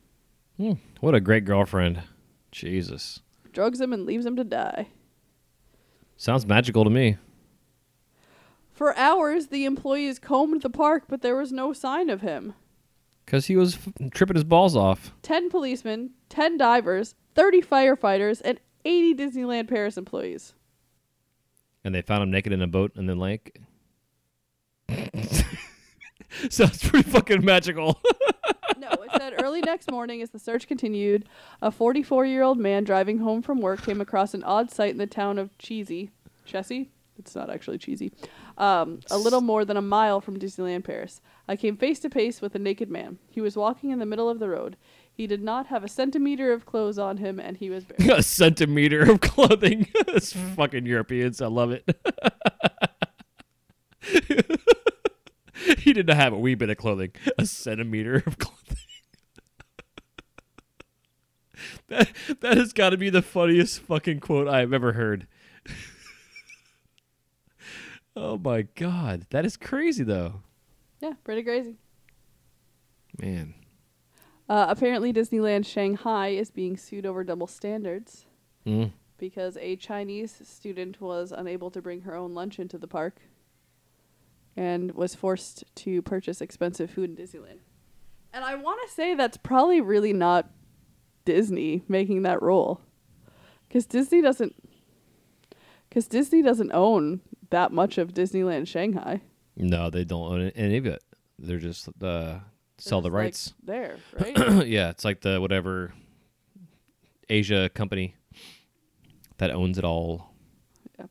Hmm, 0.56 0.74
what 1.00 1.14
a 1.14 1.20
great 1.20 1.44
girlfriend. 1.44 2.02
Jesus. 2.50 3.20
Drugs 3.52 3.80
him 3.80 3.92
and 3.92 4.06
leaves 4.06 4.24
him 4.24 4.36
to 4.36 4.44
die. 4.44 4.88
Sounds 6.16 6.46
magical 6.46 6.84
to 6.84 6.90
me. 6.90 7.16
For 8.72 8.96
hours, 8.96 9.48
the 9.48 9.64
employees 9.64 10.18
combed 10.18 10.62
the 10.62 10.70
park, 10.70 11.04
but 11.08 11.20
there 11.20 11.36
was 11.36 11.52
no 11.52 11.72
sign 11.72 12.08
of 12.10 12.20
him. 12.20 12.54
Because 13.24 13.46
he 13.46 13.56
was 13.56 13.74
f- 13.74 14.10
tripping 14.12 14.36
his 14.36 14.44
balls 14.44 14.74
off. 14.76 15.12
10 15.22 15.50
policemen, 15.50 16.10
10 16.28 16.56
divers, 16.56 17.14
30 17.34 17.60
firefighters, 17.60 18.40
and 18.44 18.60
80 18.84 19.14
Disneyland 19.14 19.68
Paris 19.68 19.96
employees. 19.96 20.54
And 21.84 21.94
they 21.94 22.02
found 22.02 22.22
him 22.22 22.30
naked 22.30 22.52
in 22.52 22.62
a 22.62 22.66
boat 22.66 22.92
in 22.96 23.06
the 23.06 23.14
lake. 23.14 23.60
Sounds 26.50 26.82
pretty 26.82 27.08
fucking 27.10 27.44
magical. 27.44 28.00
no, 28.78 28.88
it 28.90 29.10
said 29.16 29.34
early 29.42 29.60
next 29.60 29.90
morning 29.90 30.22
as 30.22 30.30
the 30.30 30.38
search 30.38 30.66
continued, 30.66 31.28
a 31.62 31.70
44 31.70 32.24
year 32.26 32.42
old 32.42 32.58
man 32.58 32.84
driving 32.84 33.18
home 33.18 33.42
from 33.42 33.60
work 33.60 33.82
came 33.82 34.00
across 34.00 34.34
an 34.34 34.44
odd 34.44 34.70
sight 34.70 34.90
in 34.90 34.98
the 34.98 35.06
town 35.06 35.38
of 35.38 35.56
Cheesy. 35.58 36.10
Chessy? 36.44 36.90
It's 37.18 37.34
not 37.34 37.50
actually 37.50 37.78
cheesy. 37.78 38.12
Um, 38.56 39.00
a 39.10 39.18
little 39.18 39.40
more 39.40 39.64
than 39.64 39.76
a 39.76 39.82
mile 39.82 40.20
from 40.20 40.38
Disneyland 40.38 40.84
Paris. 40.84 41.20
I 41.48 41.56
came 41.56 41.76
face 41.76 41.98
to 42.00 42.10
face 42.10 42.40
with 42.40 42.54
a 42.54 42.60
naked 42.60 42.90
man. 42.90 43.18
He 43.28 43.40
was 43.40 43.56
walking 43.56 43.90
in 43.90 43.98
the 43.98 44.06
middle 44.06 44.28
of 44.28 44.38
the 44.38 44.48
road. 44.48 44.76
He 45.12 45.26
did 45.26 45.42
not 45.42 45.66
have 45.66 45.82
a 45.82 45.88
centimeter 45.88 46.52
of 46.52 46.64
clothes 46.64 46.96
on 46.96 47.16
him, 47.16 47.40
and 47.40 47.56
he 47.56 47.70
was 47.70 47.84
bare. 47.84 48.18
a 48.18 48.22
centimeter 48.22 49.10
of 49.10 49.20
clothing. 49.20 49.88
it's 49.94 50.32
fucking 50.32 50.86
Europeans. 50.86 51.42
I 51.42 51.48
love 51.48 51.72
it. 51.72 51.84
he 55.78 55.92
did 55.92 56.06
not 56.06 56.16
have 56.16 56.32
a 56.32 56.38
wee 56.38 56.54
bit 56.54 56.70
of 56.70 56.76
clothing. 56.76 57.12
A 57.38 57.46
centimeter 57.46 58.22
of 58.26 58.38
clothing. 58.38 58.76
that 61.88 62.08
that 62.40 62.56
has 62.56 62.72
got 62.72 62.90
to 62.90 62.96
be 62.96 63.10
the 63.10 63.22
funniest 63.22 63.80
fucking 63.80 64.20
quote 64.20 64.48
I've 64.48 64.72
ever 64.72 64.92
heard. 64.92 65.26
oh 68.16 68.38
my 68.38 68.62
god, 68.62 69.26
that 69.30 69.44
is 69.44 69.56
crazy 69.56 70.04
though. 70.04 70.42
Yeah, 71.00 71.12
pretty 71.24 71.42
crazy. 71.42 71.76
Man. 73.20 73.54
Uh, 74.48 74.66
apparently, 74.68 75.12
Disneyland 75.12 75.66
Shanghai 75.66 76.28
is 76.28 76.50
being 76.50 76.76
sued 76.76 77.04
over 77.06 77.22
double 77.22 77.46
standards 77.46 78.24
Mm. 78.66 78.92
because 79.18 79.56
a 79.58 79.76
Chinese 79.76 80.40
student 80.42 81.00
was 81.00 81.32
unable 81.32 81.70
to 81.70 81.80
bring 81.80 82.02
her 82.02 82.14
own 82.14 82.34
lunch 82.34 82.58
into 82.58 82.76
the 82.76 82.88
park 82.88 83.20
and 84.58 84.92
was 84.96 85.14
forced 85.14 85.62
to 85.76 86.02
purchase 86.02 86.40
expensive 86.40 86.90
food 86.90 87.10
in 87.10 87.16
Disneyland. 87.24 87.60
And 88.32 88.44
I 88.44 88.56
want 88.56 88.80
to 88.86 88.92
say 88.92 89.14
that's 89.14 89.36
probably 89.36 89.80
really 89.80 90.12
not 90.12 90.50
Disney 91.24 91.84
making 91.86 92.22
that 92.22 92.42
rule. 92.42 92.80
Cuz 93.70 93.86
Disney 93.86 94.20
doesn't 94.20 94.56
cuz 95.92 96.08
Disney 96.08 96.42
doesn't 96.42 96.72
own 96.72 97.20
that 97.50 97.70
much 97.70 97.98
of 97.98 98.12
Disneyland 98.12 98.66
Shanghai. 98.66 99.20
No, 99.56 99.90
they 99.90 100.02
don't 100.04 100.32
own 100.32 100.48
any 100.56 100.76
of 100.76 100.86
it. 100.86 101.04
They're 101.38 101.58
just 101.58 101.88
uh, 102.02 102.40
sell 102.78 103.00
the 103.00 103.10
just, 103.10 103.14
like, 103.14 103.22
rights. 103.22 103.54
there, 103.62 103.96
right? 104.20 104.66
yeah, 104.66 104.90
it's 104.90 105.04
like 105.04 105.20
the 105.20 105.40
whatever 105.40 105.92
Asia 107.28 107.70
company 107.72 108.16
that 109.36 109.52
owns 109.52 109.78
it 109.78 109.84
all. 109.84 110.34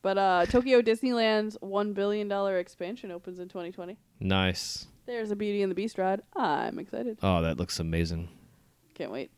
But 0.02 0.18
uh 0.18 0.46
Tokyo 0.46 0.80
Disneyland's 0.82 1.56
1 1.60 1.92
billion 1.92 2.28
dollar 2.28 2.58
expansion 2.58 3.10
opens 3.10 3.38
in 3.38 3.48
2020. 3.48 3.96
Nice. 4.20 4.86
There's 5.06 5.30
a 5.30 5.36
Beauty 5.36 5.62
and 5.62 5.70
the 5.70 5.74
Beast 5.74 5.96
ride. 5.98 6.20
I'm 6.36 6.78
excited. 6.78 7.18
Oh, 7.22 7.40
that 7.42 7.56
looks 7.56 7.80
amazing. 7.80 8.28
Can't 8.94 9.10
wait. 9.10 9.30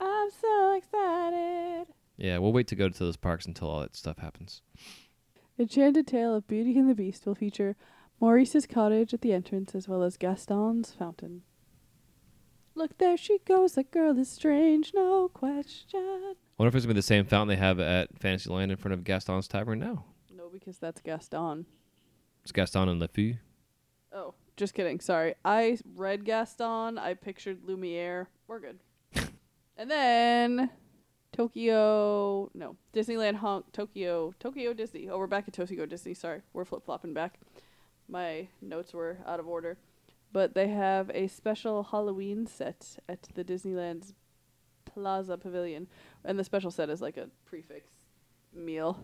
I'm 0.00 0.30
so 0.30 0.74
excited. 0.76 1.86
Yeah, 2.16 2.38
we'll 2.38 2.52
wait 2.52 2.66
to 2.68 2.74
go 2.74 2.88
to 2.88 2.98
those 2.98 3.16
parks 3.16 3.46
until 3.46 3.68
all 3.70 3.80
that 3.80 3.94
stuff 3.94 4.18
happens. 4.18 4.62
Enchanted 5.58 6.06
Tale 6.06 6.34
of 6.34 6.48
Beauty 6.48 6.76
and 6.78 6.90
the 6.90 6.94
Beast 6.94 7.24
will 7.26 7.34
feature 7.34 7.76
Maurice's 8.20 8.66
cottage 8.66 9.14
at 9.14 9.20
the 9.20 9.32
entrance 9.32 9.74
as 9.74 9.88
well 9.88 10.02
as 10.02 10.16
Gaston's 10.16 10.92
fountain. 10.92 11.42
Look, 12.74 12.98
there 12.98 13.16
she 13.16 13.38
goes. 13.44 13.74
That 13.74 13.90
girl 13.90 14.18
is 14.18 14.28
strange, 14.30 14.92
no 14.94 15.28
question. 15.28 16.34
I 16.58 16.62
wonder 16.62 16.70
if 16.70 16.74
it's 16.74 16.86
gonna 16.86 16.94
be 16.94 16.98
the 16.98 17.02
same 17.02 17.24
fountain 17.24 17.48
they 17.56 17.64
have 17.64 17.78
at 17.78 18.18
Fantasyland 18.18 18.72
in 18.72 18.78
front 18.78 18.92
of 18.92 19.04
Gaston's 19.04 19.46
Tavern 19.46 19.78
now. 19.78 20.04
No, 20.34 20.48
because 20.48 20.78
that's 20.78 21.00
Gaston. 21.00 21.66
It's 22.42 22.50
Gaston 22.50 22.88
and 22.88 23.00
LeFou. 23.00 23.38
Oh, 24.12 24.34
just 24.56 24.74
kidding. 24.74 24.98
Sorry. 24.98 25.36
I 25.44 25.78
read 25.94 26.24
Gaston. 26.24 26.98
I 26.98 27.14
pictured 27.14 27.60
Lumiere. 27.64 28.26
We're 28.48 28.58
good. 28.58 28.80
and 29.76 29.88
then 29.88 30.70
Tokyo, 31.30 32.50
no, 32.54 32.74
Disneyland 32.92 33.36
Honk, 33.36 33.66
Tokyo, 33.70 34.34
Tokyo 34.40 34.72
Disney. 34.72 35.08
Oh, 35.08 35.18
we're 35.18 35.28
back 35.28 35.46
at 35.46 35.54
Tokyo 35.54 35.86
Disney. 35.86 36.12
Sorry, 36.12 36.40
we're 36.52 36.64
flip 36.64 36.84
flopping 36.84 37.14
back. 37.14 37.38
My 38.08 38.48
notes 38.60 38.92
were 38.92 39.18
out 39.24 39.38
of 39.38 39.46
order, 39.46 39.78
but 40.32 40.54
they 40.54 40.66
have 40.66 41.08
a 41.14 41.28
special 41.28 41.84
Halloween 41.84 42.48
set 42.48 42.98
at 43.08 43.28
the 43.34 43.44
Disneyland's 43.44 44.14
Plaza 44.84 45.36
Pavilion, 45.36 45.86
and 46.24 46.38
the 46.38 46.44
special 46.44 46.70
set 46.70 46.90
is 46.90 47.00
like 47.00 47.16
a 47.16 47.28
prefix 47.44 47.88
meal, 48.54 48.98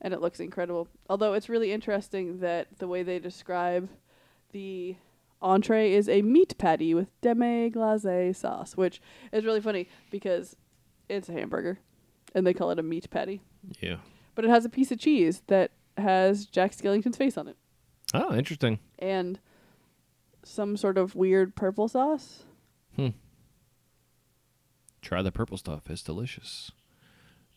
and 0.00 0.12
it 0.14 0.20
looks 0.20 0.40
incredible. 0.40 0.88
Although 1.08 1.34
it's 1.34 1.48
really 1.48 1.72
interesting 1.72 2.40
that 2.40 2.68
the 2.78 2.88
way 2.88 3.02
they 3.02 3.18
describe 3.18 3.88
the 4.52 4.96
entree 5.42 5.92
is 5.92 6.08
a 6.08 6.22
meat 6.22 6.56
patty 6.58 6.94
with 6.94 7.08
demi 7.20 7.68
glace 7.70 8.38
sauce, 8.38 8.76
which 8.76 9.00
is 9.32 9.44
really 9.44 9.60
funny 9.60 9.88
because 10.10 10.56
it's 11.08 11.28
a 11.28 11.32
hamburger 11.32 11.78
and 12.34 12.46
they 12.46 12.54
call 12.54 12.70
it 12.70 12.78
a 12.78 12.82
meat 12.82 13.08
patty. 13.10 13.42
Yeah. 13.80 13.96
But 14.34 14.44
it 14.44 14.50
has 14.50 14.64
a 14.64 14.68
piece 14.70 14.90
of 14.90 14.98
cheese 14.98 15.42
that 15.46 15.72
has 15.98 16.46
Jack 16.46 16.72
Skellington's 16.72 17.16
face 17.16 17.36
on 17.38 17.48
it 17.48 17.56
Oh, 18.14 18.34
interesting. 18.34 18.78
and 18.98 19.38
some 20.42 20.76
sort 20.76 20.96
of 20.98 21.14
weird 21.14 21.54
purple 21.56 21.88
sauce. 21.88 22.44
Hmm. 22.96 23.08
Try 25.06 25.22
the 25.22 25.30
purple 25.30 25.56
stuff. 25.56 25.88
It's 25.88 26.02
delicious. 26.02 26.72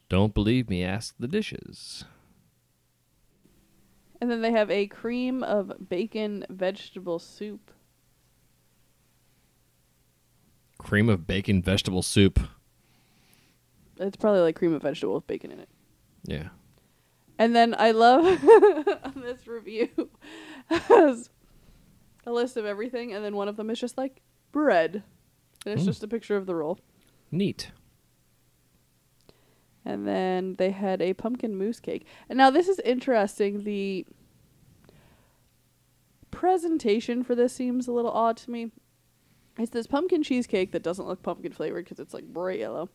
Don't 0.07 0.35
believe 0.35 0.69
me? 0.69 0.83
Ask 0.83 1.15
the 1.17 1.27
dishes. 1.27 2.05
And 4.21 4.29
then 4.29 4.43
they 4.43 4.51
have 4.51 4.69
a 4.69 4.85
cream 4.85 5.41
of 5.41 5.89
bacon 5.89 6.45
vegetable 6.47 7.17
soup. 7.17 7.71
Cream 10.77 11.09
of 11.09 11.25
bacon 11.25 11.63
vegetable 11.63 12.03
soup. 12.03 12.39
It's 13.97 14.15
probably 14.17 14.41
like 14.41 14.55
cream 14.55 14.73
of 14.75 14.83
vegetable 14.83 15.15
with 15.15 15.25
bacon 15.25 15.51
in 15.51 15.59
it. 15.59 15.69
Yeah. 16.25 16.49
And 17.39 17.55
then 17.55 17.73
I 17.79 17.89
love 17.91 18.25
on 19.03 19.13
this 19.23 19.47
review 19.47 19.89
has 20.69 21.31
a 22.27 22.31
list 22.31 22.57
of 22.57 22.65
everything, 22.65 23.11
and 23.11 23.25
then 23.25 23.35
one 23.35 23.47
of 23.47 23.55
them 23.57 23.71
is 23.71 23.79
just 23.79 23.97
like 23.97 24.21
bread, 24.51 25.01
and 25.65 25.73
it's 25.73 25.81
Mm. 25.81 25.87
just 25.87 26.03
a 26.03 26.07
picture 26.07 26.37
of 26.37 26.45
the 26.45 26.53
roll. 26.53 26.77
Neat. 27.31 27.71
And 29.85 30.07
then 30.07 30.55
they 30.57 30.71
had 30.71 31.01
a 31.01 31.13
pumpkin 31.13 31.57
mousse 31.57 31.79
cake. 31.79 32.05
And 32.29 32.37
now 32.37 32.49
this 32.49 32.67
is 32.67 32.79
interesting. 32.79 33.63
The 33.63 34.05
presentation 36.31 37.23
for 37.23 37.35
this 37.35 37.53
seems 37.53 37.87
a 37.87 37.91
little 37.91 38.11
odd 38.11 38.37
to 38.37 38.51
me. 38.51 38.71
It's 39.57 39.71
this 39.71 39.87
pumpkin 39.87 40.23
cheesecake 40.23 40.71
that 40.71 40.83
doesn't 40.83 41.07
look 41.07 41.23
pumpkin 41.23 41.51
flavored 41.51 41.85
because 41.85 41.99
it's 41.99 42.13
like 42.13 42.25
bright 42.25 42.59
yellow. 42.59 42.89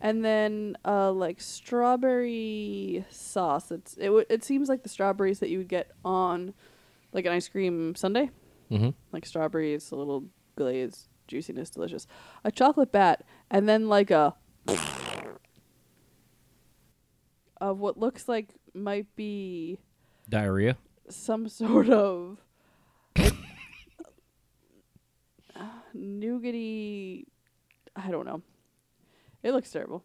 And 0.00 0.24
then 0.24 0.76
uh 0.84 1.10
like 1.12 1.40
strawberry 1.40 3.04
sauce. 3.08 3.70
It's 3.70 3.96
it 3.96 4.06
w- 4.06 4.26
it 4.28 4.44
seems 4.44 4.68
like 4.68 4.82
the 4.82 4.88
strawberries 4.88 5.40
that 5.40 5.48
you 5.48 5.58
would 5.58 5.68
get 5.68 5.92
on 6.04 6.52
like 7.12 7.24
an 7.24 7.32
ice 7.32 7.48
cream 7.48 7.94
sundae. 7.94 8.28
Mm-hmm. 8.70 8.90
Like 9.12 9.24
strawberries, 9.24 9.90
a 9.90 9.96
little 9.96 10.24
glaze, 10.56 11.08
juiciness, 11.26 11.70
delicious. 11.70 12.06
A 12.44 12.50
chocolate 12.52 12.92
bat, 12.92 13.24
and 13.50 13.68
then 13.68 13.88
like 13.88 14.10
a 14.10 14.34
of 17.60 17.78
what 17.78 17.98
looks 17.98 18.28
like 18.28 18.48
might 18.74 19.06
be 19.16 19.78
Diarrhea. 20.28 20.76
some 21.08 21.48
sort 21.48 21.88
of 21.88 22.38
nougaty. 25.96 27.24
I 27.94 28.10
don't 28.10 28.26
know. 28.26 28.42
It 29.42 29.52
looks 29.52 29.70
terrible. 29.70 30.04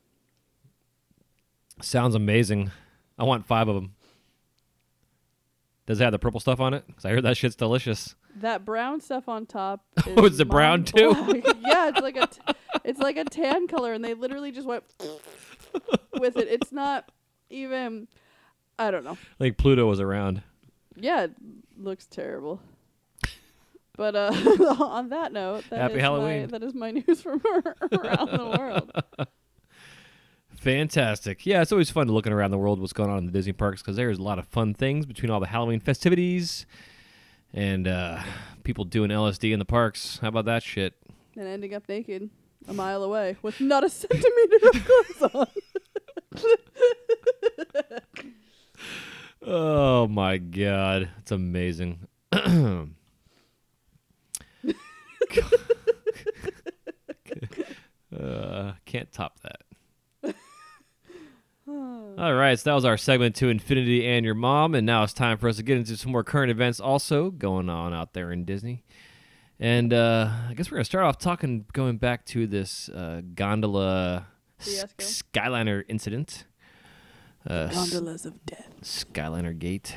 Sounds 1.82 2.16
amazing. 2.16 2.72
I 3.18 3.24
want 3.24 3.46
five 3.46 3.68
of 3.68 3.76
them. 3.76 3.96
Does 5.92 6.00
it 6.00 6.06
have 6.06 6.14
the 6.14 6.20
purple 6.20 6.40
stuff 6.40 6.62
on 6.62 6.74
it? 6.74 6.88
Because 6.88 7.04
I 7.04 7.10
heard 7.10 7.24
that 7.24 7.36
shit's 7.36 7.58
delicious. 7.58 8.16
That 8.38 8.64
brown 8.64 9.02
stuff 9.02 9.28
on 9.28 9.46
top. 9.46 9.84
Oh, 10.16 10.26
it's 10.26 10.38
the 10.38 10.46
brown 10.46 10.86
too? 10.86 11.10
yeah, 11.60 11.90
it's 11.90 12.00
like 12.00 12.16
a, 12.16 12.28
t- 12.28 12.40
it's 12.86 13.00
like 13.02 13.18
a 13.18 13.26
tan 13.26 13.68
color, 13.68 13.92
and 13.92 14.02
they 14.02 14.14
literally 14.14 14.54
just 14.54 14.66
went 14.66 14.86
with 16.18 16.38
it. 16.38 16.48
It's 16.48 16.72
not 16.72 17.12
even. 17.50 18.08
I 18.80 18.90
don't 18.90 19.04
know. 19.04 19.18
Like 19.38 19.58
Pluto 19.58 19.86
was 19.86 20.00
around. 20.00 20.44
Yeah, 20.96 21.24
it 21.24 21.34
looks 21.78 22.06
terrible. 22.06 22.62
But 23.98 24.16
uh, 24.16 24.32
on 24.80 25.10
that 25.10 25.34
note, 25.34 25.66
that 25.72 25.80
Happy 25.80 26.00
Halloween. 26.00 26.44
My, 26.44 26.48
that 26.58 26.64
is 26.64 26.74
my 26.74 26.92
news 26.92 27.22
from 27.22 27.42
around 27.46 28.30
the 28.32 28.56
world. 28.58 29.28
Fantastic. 30.62 31.44
Yeah, 31.48 31.64
it's 31.64 31.72
always 31.72 31.90
fun 31.90 32.06
to 32.06 32.14
looking 32.14 32.32
around 32.32 32.52
the 32.52 32.58
world 32.60 32.80
what's 32.80 32.94
going 32.94 33.10
on 33.10 33.18
in 33.18 33.26
the 33.26 33.32
Disney 33.32 33.52
parks 33.52 33.82
because 33.82 33.96
there's 33.96 34.20
a 34.20 34.22
lot 34.22 34.38
of 34.38 34.46
fun 34.46 34.76
things 34.76 35.08
between 35.08 35.32
all 35.32 35.40
the 35.40 35.48
Halloween 35.48 35.80
festivities 35.80 36.68
and 37.52 37.88
uh, 37.88 38.20
people 38.64 38.86
doing 38.86 39.10
LSD 39.10 39.54
in 39.54 39.58
the 39.58 39.66
parks. 39.66 40.20
How 40.22 40.28
about 40.28 40.46
that 40.46 40.62
shit? 40.62 40.94
And 41.36 41.48
ending 41.48 41.74
up 41.74 41.90
naked 41.90 42.30
a 42.68 42.74
mile 42.76 43.02
away 43.02 43.38
with 43.42 43.60
not 43.60 43.84
a 43.84 43.90
centimeter 44.00 44.58
of 44.72 44.86
clothes 44.86 45.32
on. 45.34 45.48
Oh 49.44 50.08
my 50.08 50.38
god, 50.38 51.10
it's 51.18 51.32
amazing. 51.32 52.08
uh, 52.32 52.84
can't 58.86 59.12
top 59.12 59.40
that. 59.40 59.62
All 62.18 62.34
right, 62.36 62.60
so 62.60 62.70
that 62.70 62.74
was 62.74 62.86
our 62.86 62.98
segment 62.98 63.36
to 63.38 63.48
Infinity 63.50 64.06
and 64.08 64.26
Your 64.26 64.36
Mom, 64.36 64.76
and 64.76 64.86
now 64.86 65.04
it's 65.04 65.14
time 65.14 65.38
for 65.38 65.48
us 65.48 65.58
to 65.58 65.64
get 65.64 65.78
into 65.78 65.96
some 65.98 66.12
more 66.12 66.24
current 66.24 66.52
events 66.52 66.80
also 66.80 67.32
going 67.32 67.70
on 67.70 67.94
out 67.94 68.14
there 68.14 68.32
in 68.32 68.44
Disney. 68.46 68.84
And 69.60 69.94
uh, 69.94 70.30
I 70.50 70.54
guess 70.54 70.70
we're 70.70 70.76
gonna 70.78 70.86
start 70.86 71.06
off 71.06 71.18
talking, 71.18 71.66
going 71.74 71.98
back 71.98 72.26
to 72.28 72.48
this 72.48 72.90
uh, 72.90 73.22
gondola 73.34 74.28
s- 74.60 74.86
Skyliner 75.00 75.84
incident. 75.88 76.46
Uh, 77.48 77.68
Gondolas 77.70 78.26
of 78.26 78.46
death. 78.46 78.70
Skyliner 78.84 79.58
Gate. 79.58 79.96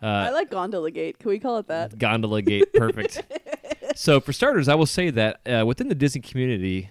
I 0.00 0.28
Uh, 0.28 0.32
like 0.32 0.50
Gondola 0.50 0.90
Gate. 0.90 1.18
Can 1.20 1.28
we 1.28 1.38
call 1.38 1.58
it 1.58 1.68
that? 1.68 1.98
Gondola 1.98 2.42
Gate, 2.42 2.72
perfect. 2.72 3.22
so, 3.94 4.18
for 4.20 4.32
starters, 4.32 4.66
I 4.68 4.74
will 4.74 4.86
say 4.86 5.10
that 5.10 5.40
uh, 5.46 5.64
within 5.66 5.88
the 5.88 5.94
Disney 5.94 6.20
community, 6.20 6.90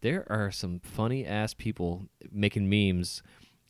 there 0.00 0.26
are 0.30 0.50
some 0.50 0.80
funny 0.80 1.24
ass 1.26 1.54
people 1.54 2.08
making 2.30 2.68
memes, 2.68 3.22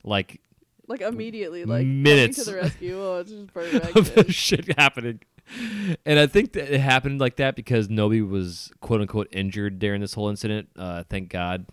like 0.05 0.41
Like 0.87 1.01
immediately, 1.01 1.65
like 1.65 1.87
Minutes. 1.87 2.39
to 2.45 2.51
the 2.51 2.57
rescue. 2.57 2.97
Oh, 3.01 3.21
it's 3.21 3.31
just 3.31 3.47
perfect. 3.55 3.97
of 3.97 4.15
this 4.15 4.35
shit 4.35 4.79
happening. 4.79 5.21
and 6.05 6.19
I 6.19 6.27
think 6.27 6.53
that 6.53 6.73
it 6.75 6.81
happened 6.81 7.21
like 7.21 7.37
that 7.37 7.57
because 7.57 7.89
nobody 7.89 8.21
was 8.21 8.71
quote 8.81 9.01
unquote 9.01 9.29
injured 9.33 9.79
during 9.79 10.01
this 10.03 10.13
whole 10.15 10.29
incident. 10.29 10.69
Uh, 10.77 11.05
thank 11.09 11.31
God. 11.31 11.65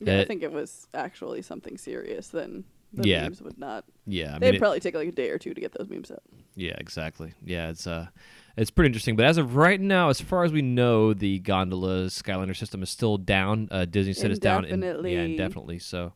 Yeah, 0.00 0.20
I 0.20 0.24
think 0.24 0.42
it 0.42 0.52
was 0.52 0.88
actually 0.92 1.42
something 1.42 1.78
serious. 1.78 2.28
Then 2.28 2.64
the 2.92 3.08
Yeah. 3.08 3.22
memes 3.24 3.40
would 3.42 3.58
not. 3.58 3.84
Yeah, 4.06 4.36
I 4.36 4.38
they'd 4.38 4.46
mean, 4.46 4.54
it- 4.56 4.58
probably 4.60 4.80
take 4.80 4.94
like 4.94 5.08
a 5.08 5.12
day 5.12 5.30
or 5.30 5.38
two 5.38 5.54
to 5.54 5.60
get 5.60 5.72
those 5.72 5.88
memes 5.88 6.10
up. 6.10 6.22
Yeah, 6.56 6.74
exactly. 6.78 7.34
Yeah, 7.44 7.70
it's 7.70 7.86
uh, 7.86 8.08
it's 8.56 8.70
pretty 8.70 8.88
interesting. 8.88 9.16
But 9.16 9.24
as 9.26 9.38
of 9.38 9.56
right 9.56 9.80
now, 9.80 10.08
as 10.10 10.20
far 10.20 10.44
as 10.44 10.52
we 10.52 10.60
know, 10.62 11.14
the 11.14 11.38
gondola 11.38 12.06
Skyliner 12.06 12.54
system 12.56 12.82
is 12.82 12.90
still 12.90 13.16
down. 13.18 13.68
Uh, 13.70 13.84
Disney 13.86 14.12
said 14.12 14.30
it's 14.30 14.40
down. 14.40 14.64
in- 14.64 14.70
yeah, 14.82 14.88
Indefinitely. 14.90 15.24
indefinitely. 15.24 15.78
So 15.78 16.12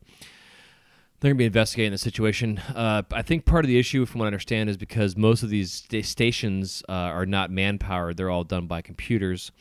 they're 1.19 1.31
gonna 1.31 1.37
be 1.39 1.45
investigating 1.45 1.91
the 1.91 1.97
situation. 1.97 2.59
Uh, 2.75 3.01
I 3.11 3.23
think 3.23 3.45
part 3.45 3.65
of 3.65 3.69
the 3.69 3.79
issue, 3.79 4.05
from 4.05 4.19
what 4.19 4.25
I 4.25 4.27
understand, 4.27 4.69
is 4.69 4.77
because 4.77 5.17
most 5.17 5.41
of 5.41 5.49
these 5.49 5.71
sta- 5.71 6.03
stations 6.03 6.83
uh, 6.87 6.91
are 6.91 7.25
not 7.25 7.49
manpower; 7.49 8.13
they're 8.13 8.29
all 8.29 8.43
done 8.43 8.67
by 8.67 8.81
computers. 8.83 9.51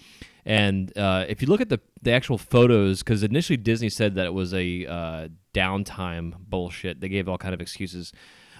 And 0.47 0.97
uh, 0.97 1.26
if 1.28 1.42
you 1.42 1.49
look 1.49 1.61
at 1.61 1.68
the 1.68 1.80
the 2.03 2.12
actual 2.12 2.38
photos, 2.38 3.03
because 3.03 3.24
initially 3.24 3.57
Disney 3.57 3.88
said 3.88 4.14
that 4.14 4.26
it 4.26 4.32
was 4.32 4.55
a 4.55 4.86
uh, 4.86 5.28
downtime 5.53 6.34
bullshit. 6.38 7.01
They 7.01 7.09
gave 7.09 7.28
all 7.28 7.36
kind 7.36 7.53
of 7.53 7.61
excuses. 7.61 8.12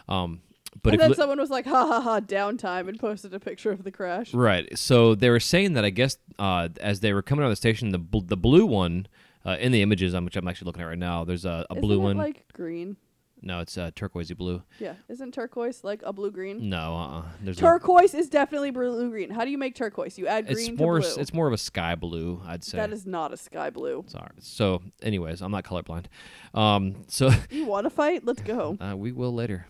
Um, 0.09 0.41
but 0.83 0.95
and 0.95 1.01
then 1.01 1.09
look- 1.11 1.17
someone 1.17 1.39
was 1.39 1.49
like, 1.49 1.65
"Ha 1.65 1.87
ha 1.87 2.01
ha!" 2.01 2.21
Downtime 2.21 2.89
and 2.89 2.99
posted 2.99 3.33
a 3.33 3.41
picture 3.41 3.71
of 3.71 3.85
the 3.85 3.93
crash. 3.93 4.35
Right. 4.35 4.77
So 4.77 5.15
they 5.15 5.31
were 5.31 5.41
saying 5.41 5.75
that 5.75 5.85
I 5.85 5.91
guess 5.91 6.19
uh, 6.41 6.71
as 6.81 7.01
they 7.01 7.13
were 7.13 7.23
coming 7.23 7.45
out 7.45 7.47
of 7.47 7.53
the 7.53 7.57
station, 7.57 7.91
the 7.91 7.99
bl- 7.99 8.19
the 8.19 8.37
blue 8.37 8.67
one 8.67 9.07
uh, 9.45 9.57
in 9.61 9.71
the 9.71 9.81
images, 9.81 10.13
which 10.13 10.37
I'm 10.37 10.49
actually 10.49 10.67
looking 10.67 10.83
at 10.83 10.87
right 10.87 10.99
now, 10.99 11.25
there's 11.25 11.45
a, 11.45 11.65
a 11.71 11.77
blue 11.77 12.01
it 12.01 12.05
one. 12.05 12.17
like 12.17 12.53
green? 12.53 12.97
No, 13.43 13.61
it's 13.61 13.77
uh, 13.79 13.91
turquoisey 13.95 14.35
blue. 14.37 14.63
Yeah, 14.81 14.95
isn't 15.09 15.33
turquoise 15.35 15.85
like 15.85 16.01
a 16.05 16.13
blue 16.13 16.31
green? 16.31 16.69
No, 16.69 16.97
uh, 16.97 17.23
there's 17.43 17.59
a, 17.59 17.61
Turquoise 17.61 18.15
is 18.15 18.29
definitely 18.29 18.71
blue 18.71 19.11
green. 19.11 19.31
How 19.31 19.45
do 19.45 19.51
you 19.51 19.59
make 19.59 19.75
turquoise? 19.75 20.19
You 20.19 20.27
add 20.27 20.47
it's 20.49 20.55
green 20.67 20.77
more 20.77 21.01
to 21.01 21.07
s- 21.07 21.15
blue. 21.15 21.21
it's 21.23 21.33
more 21.35 21.47
of 21.47 21.53
a 21.53 21.59
sky 21.59 21.95
blue, 21.95 22.41
I'd 22.47 22.65
say. 22.65 22.79
that 22.79 22.93
is 22.93 23.07
not 23.07 23.33
a 23.33 23.37
sky 23.37 23.71
blue. 23.71 24.05
Sorry. 24.09 24.31
So, 24.41 24.83
anyways, 25.03 25.43
I'm 25.43 25.51
not 25.53 25.65
colorblind. 25.65 26.07
Um, 26.55 27.05
so 27.09 27.31
You 27.51 27.67
want 27.67 27.85
to 27.85 27.91
fight? 27.91 28.25
Let's 28.25 28.43
go. 28.43 28.77
uh, 28.81 28.97
we 28.97 29.13
will 29.13 29.35
later. 29.35 29.67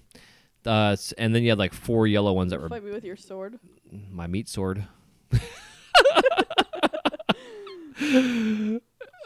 Uh, 0.65 0.91
s- 0.93 1.13
and 1.19 1.35
then 1.35 1.43
you 1.43 1.51
had 1.51 1.59
like 1.59 1.73
four 1.75 2.07
yellow 2.07 2.33
ones 2.33 2.51
that 2.53 2.61
were 2.61 2.69
Fight 2.69 2.85
me 2.85 2.91
with 2.93 3.05
your 3.05 3.17
sword. 3.17 3.59
my 4.11 4.27
meat 4.27 4.49
sword. 4.49 4.85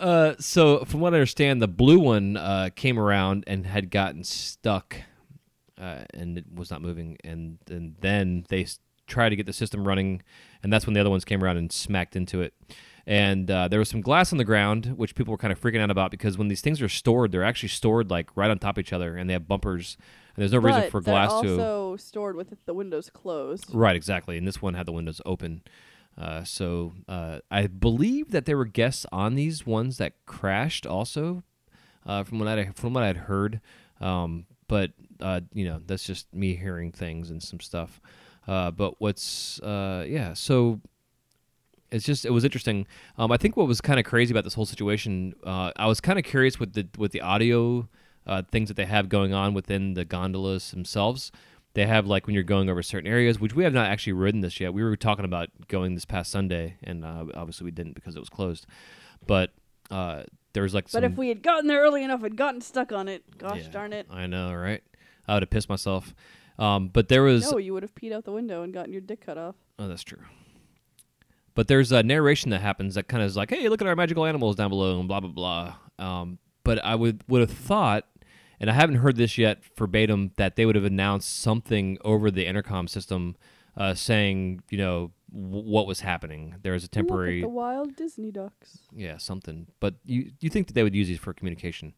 uh, 0.00 0.34
so 0.38 0.84
from 0.84 1.00
what 1.00 1.12
I 1.14 1.16
understand, 1.18 1.60
the 1.62 1.68
blue 1.68 1.98
one 1.98 2.36
uh, 2.36 2.70
came 2.74 2.98
around 2.98 3.44
and 3.46 3.66
had 3.66 3.90
gotten 3.90 4.24
stuck, 4.24 4.96
uh, 5.78 6.04
and 6.14 6.38
it 6.38 6.46
was 6.52 6.70
not 6.70 6.82
moving. 6.82 7.16
And, 7.24 7.58
and 7.70 7.96
then 8.00 8.44
they 8.48 8.62
s- 8.62 8.80
tried 9.06 9.30
to 9.30 9.36
get 9.36 9.46
the 9.46 9.52
system 9.52 9.86
running, 9.86 10.22
and 10.62 10.72
that's 10.72 10.86
when 10.86 10.94
the 10.94 11.00
other 11.00 11.10
ones 11.10 11.24
came 11.24 11.42
around 11.44 11.56
and 11.58 11.70
smacked 11.70 12.16
into 12.16 12.40
it. 12.40 12.54
And 13.06 13.50
uh, 13.50 13.68
there 13.68 13.78
was 13.78 13.88
some 13.88 14.00
glass 14.02 14.32
on 14.32 14.38
the 14.38 14.44
ground, 14.44 14.94
which 14.96 15.14
people 15.14 15.32
were 15.32 15.38
kind 15.38 15.52
of 15.52 15.60
freaking 15.60 15.80
out 15.80 15.90
about 15.90 16.10
because 16.10 16.38
when 16.38 16.48
these 16.48 16.60
things 16.60 16.80
are 16.82 16.88
stored, 16.88 17.32
they're 17.32 17.44
actually 17.44 17.70
stored 17.70 18.10
like 18.10 18.28
right 18.36 18.50
on 18.50 18.58
top 18.58 18.76
of 18.76 18.80
each 18.82 18.92
other, 18.92 19.16
and 19.16 19.28
they 19.28 19.32
have 19.34 19.48
bumpers. 19.48 19.96
And 20.36 20.42
there's 20.42 20.52
no 20.52 20.58
reason 20.58 20.90
for 20.90 21.00
glass 21.00 21.40
to. 21.40 21.42
Be 21.42 21.48
also 21.50 21.96
stored 21.96 22.36
with 22.36 22.54
the 22.66 22.74
windows 22.74 23.10
closed. 23.10 23.66
Right, 23.74 23.96
exactly. 23.96 24.38
And 24.38 24.46
this 24.46 24.62
one 24.62 24.74
had 24.74 24.86
the 24.86 24.92
windows 24.92 25.20
open. 25.26 25.62
Uh, 26.20 26.44
so 26.44 26.92
uh, 27.08 27.38
I 27.50 27.66
believe 27.66 28.30
that 28.30 28.44
there 28.44 28.58
were 28.58 28.66
guests 28.66 29.06
on 29.10 29.36
these 29.36 29.64
ones 29.64 29.96
that 29.96 30.12
crashed 30.26 30.86
also, 30.86 31.42
uh, 32.04 32.24
from 32.24 32.38
what 32.38 32.48
I 32.48 32.70
from 32.74 32.92
what 32.92 33.02
I'd 33.02 33.16
heard. 33.16 33.60
Um, 34.00 34.44
but 34.68 34.92
uh, 35.20 35.40
you 35.54 35.64
know, 35.64 35.80
that's 35.86 36.04
just 36.04 36.32
me 36.34 36.56
hearing 36.56 36.92
things 36.92 37.30
and 37.30 37.42
some 37.42 37.58
stuff. 37.60 38.00
Uh, 38.46 38.70
but 38.70 39.00
what's 39.00 39.60
uh, 39.60 40.04
yeah, 40.06 40.34
so 40.34 40.80
it's 41.90 42.04
just 42.04 42.26
it 42.26 42.30
was 42.30 42.44
interesting. 42.44 42.86
Um, 43.16 43.32
I 43.32 43.38
think 43.38 43.56
what 43.56 43.66
was 43.66 43.80
kind 43.80 43.98
of 43.98 44.04
crazy 44.04 44.32
about 44.32 44.44
this 44.44 44.54
whole 44.54 44.66
situation, 44.66 45.34
I 45.44 45.86
was 45.86 46.02
kind 46.02 46.18
of 46.18 46.24
curious 46.24 46.60
with 46.60 46.74
the 46.74 46.86
with 46.98 47.12
the 47.12 47.22
audio 47.22 47.88
things 48.50 48.68
that 48.68 48.76
they 48.76 48.84
have 48.84 49.08
going 49.08 49.32
on 49.32 49.54
within 49.54 49.94
the 49.94 50.04
gondolas 50.04 50.70
themselves. 50.70 51.32
They 51.74 51.86
have 51.86 52.06
like 52.06 52.26
when 52.26 52.34
you're 52.34 52.42
going 52.42 52.68
over 52.68 52.82
certain 52.82 53.08
areas, 53.10 53.38
which 53.38 53.54
we 53.54 53.64
have 53.64 53.72
not 53.72 53.86
actually 53.88 54.14
ridden 54.14 54.40
this 54.40 54.58
yet. 54.58 54.74
We 54.74 54.82
were 54.82 54.96
talking 54.96 55.24
about 55.24 55.50
going 55.68 55.94
this 55.94 56.04
past 56.04 56.30
Sunday, 56.32 56.76
and 56.82 57.04
uh, 57.04 57.26
obviously 57.34 57.64
we 57.64 57.70
didn't 57.70 57.94
because 57.94 58.16
it 58.16 58.20
was 58.20 58.28
closed. 58.28 58.66
But 59.26 59.52
uh, 59.90 60.24
there 60.52 60.62
was 60.64 60.74
like 60.74 60.90
But 60.90 61.04
if 61.04 61.16
we 61.16 61.28
had 61.28 61.42
gotten 61.42 61.68
there 61.68 61.80
early 61.80 62.02
enough 62.02 62.22
and 62.24 62.36
gotten 62.36 62.60
stuck 62.60 62.92
on 62.92 63.06
it, 63.08 63.38
gosh 63.38 63.58
Yeah, 63.58 63.70
darn 63.70 63.92
it. 63.92 64.06
I 64.10 64.26
know, 64.26 64.52
right? 64.52 64.82
I 65.28 65.34
would 65.34 65.44
have 65.44 65.50
pissed 65.50 65.68
myself. 65.68 66.14
Um, 66.58 66.88
but 66.88 67.08
there 67.08 67.22
was 67.22 67.50
No, 67.50 67.58
you 67.58 67.72
would 67.72 67.82
have 67.84 67.94
peed 67.94 68.12
out 68.12 68.24
the 68.24 68.32
window 68.32 68.62
and 68.62 68.74
gotten 68.74 68.92
your 68.92 69.00
dick 69.00 69.24
cut 69.24 69.38
off. 69.38 69.54
Oh, 69.78 69.88
that's 69.88 70.02
true. 70.02 70.22
But 71.54 71.68
there's 71.68 71.92
a 71.92 72.02
narration 72.02 72.50
that 72.50 72.60
happens 72.60 72.94
that 72.94 73.08
kind 73.08 73.22
of 73.22 73.26
is 73.28 73.36
like, 73.36 73.50
"Hey, 73.50 73.68
look 73.68 73.80
at 73.80 73.88
our 73.88 73.96
magical 73.96 74.24
animals 74.24 74.56
down 74.56 74.70
below," 74.70 74.98
and 74.98 75.08
blah 75.08 75.20
blah 75.20 75.30
blah. 75.30 75.74
Um, 75.98 76.38
but 76.64 76.84
I 76.84 76.94
would 76.94 77.22
would 77.28 77.40
have 77.40 77.50
thought, 77.50 78.06
and 78.60 78.70
I 78.70 78.74
haven't 78.74 78.96
heard 78.96 79.16
this 79.16 79.38
yet 79.38 79.58
verbatim, 79.76 80.32
that 80.36 80.54
they 80.56 80.66
would 80.66 80.76
have 80.76 80.84
announced 80.84 81.40
something 81.40 81.98
over 82.04 82.30
the 82.30 82.46
intercom 82.46 82.86
system, 82.86 83.36
uh, 83.76 83.94
saying, 83.94 84.62
you 84.70 84.78
know, 84.78 85.12
w- 85.32 85.64
what 85.68 85.86
was 85.86 86.00
happening. 86.00 86.56
There 86.62 86.72
was 86.74 86.84
a 86.84 86.88
temporary, 86.88 87.40
Look 87.40 87.48
at 87.48 87.52
the 87.52 87.56
wild 87.56 87.96
Disney 87.96 88.30
ducks. 88.30 88.78
yeah, 88.94 89.16
something. 89.16 89.66
But 89.80 89.94
you 90.04 90.32
you 90.40 90.50
think 90.50 90.66
that 90.66 90.74
they 90.74 90.82
would 90.82 90.94
use 90.94 91.08
these 91.08 91.18
for 91.18 91.32
communication? 91.32 91.94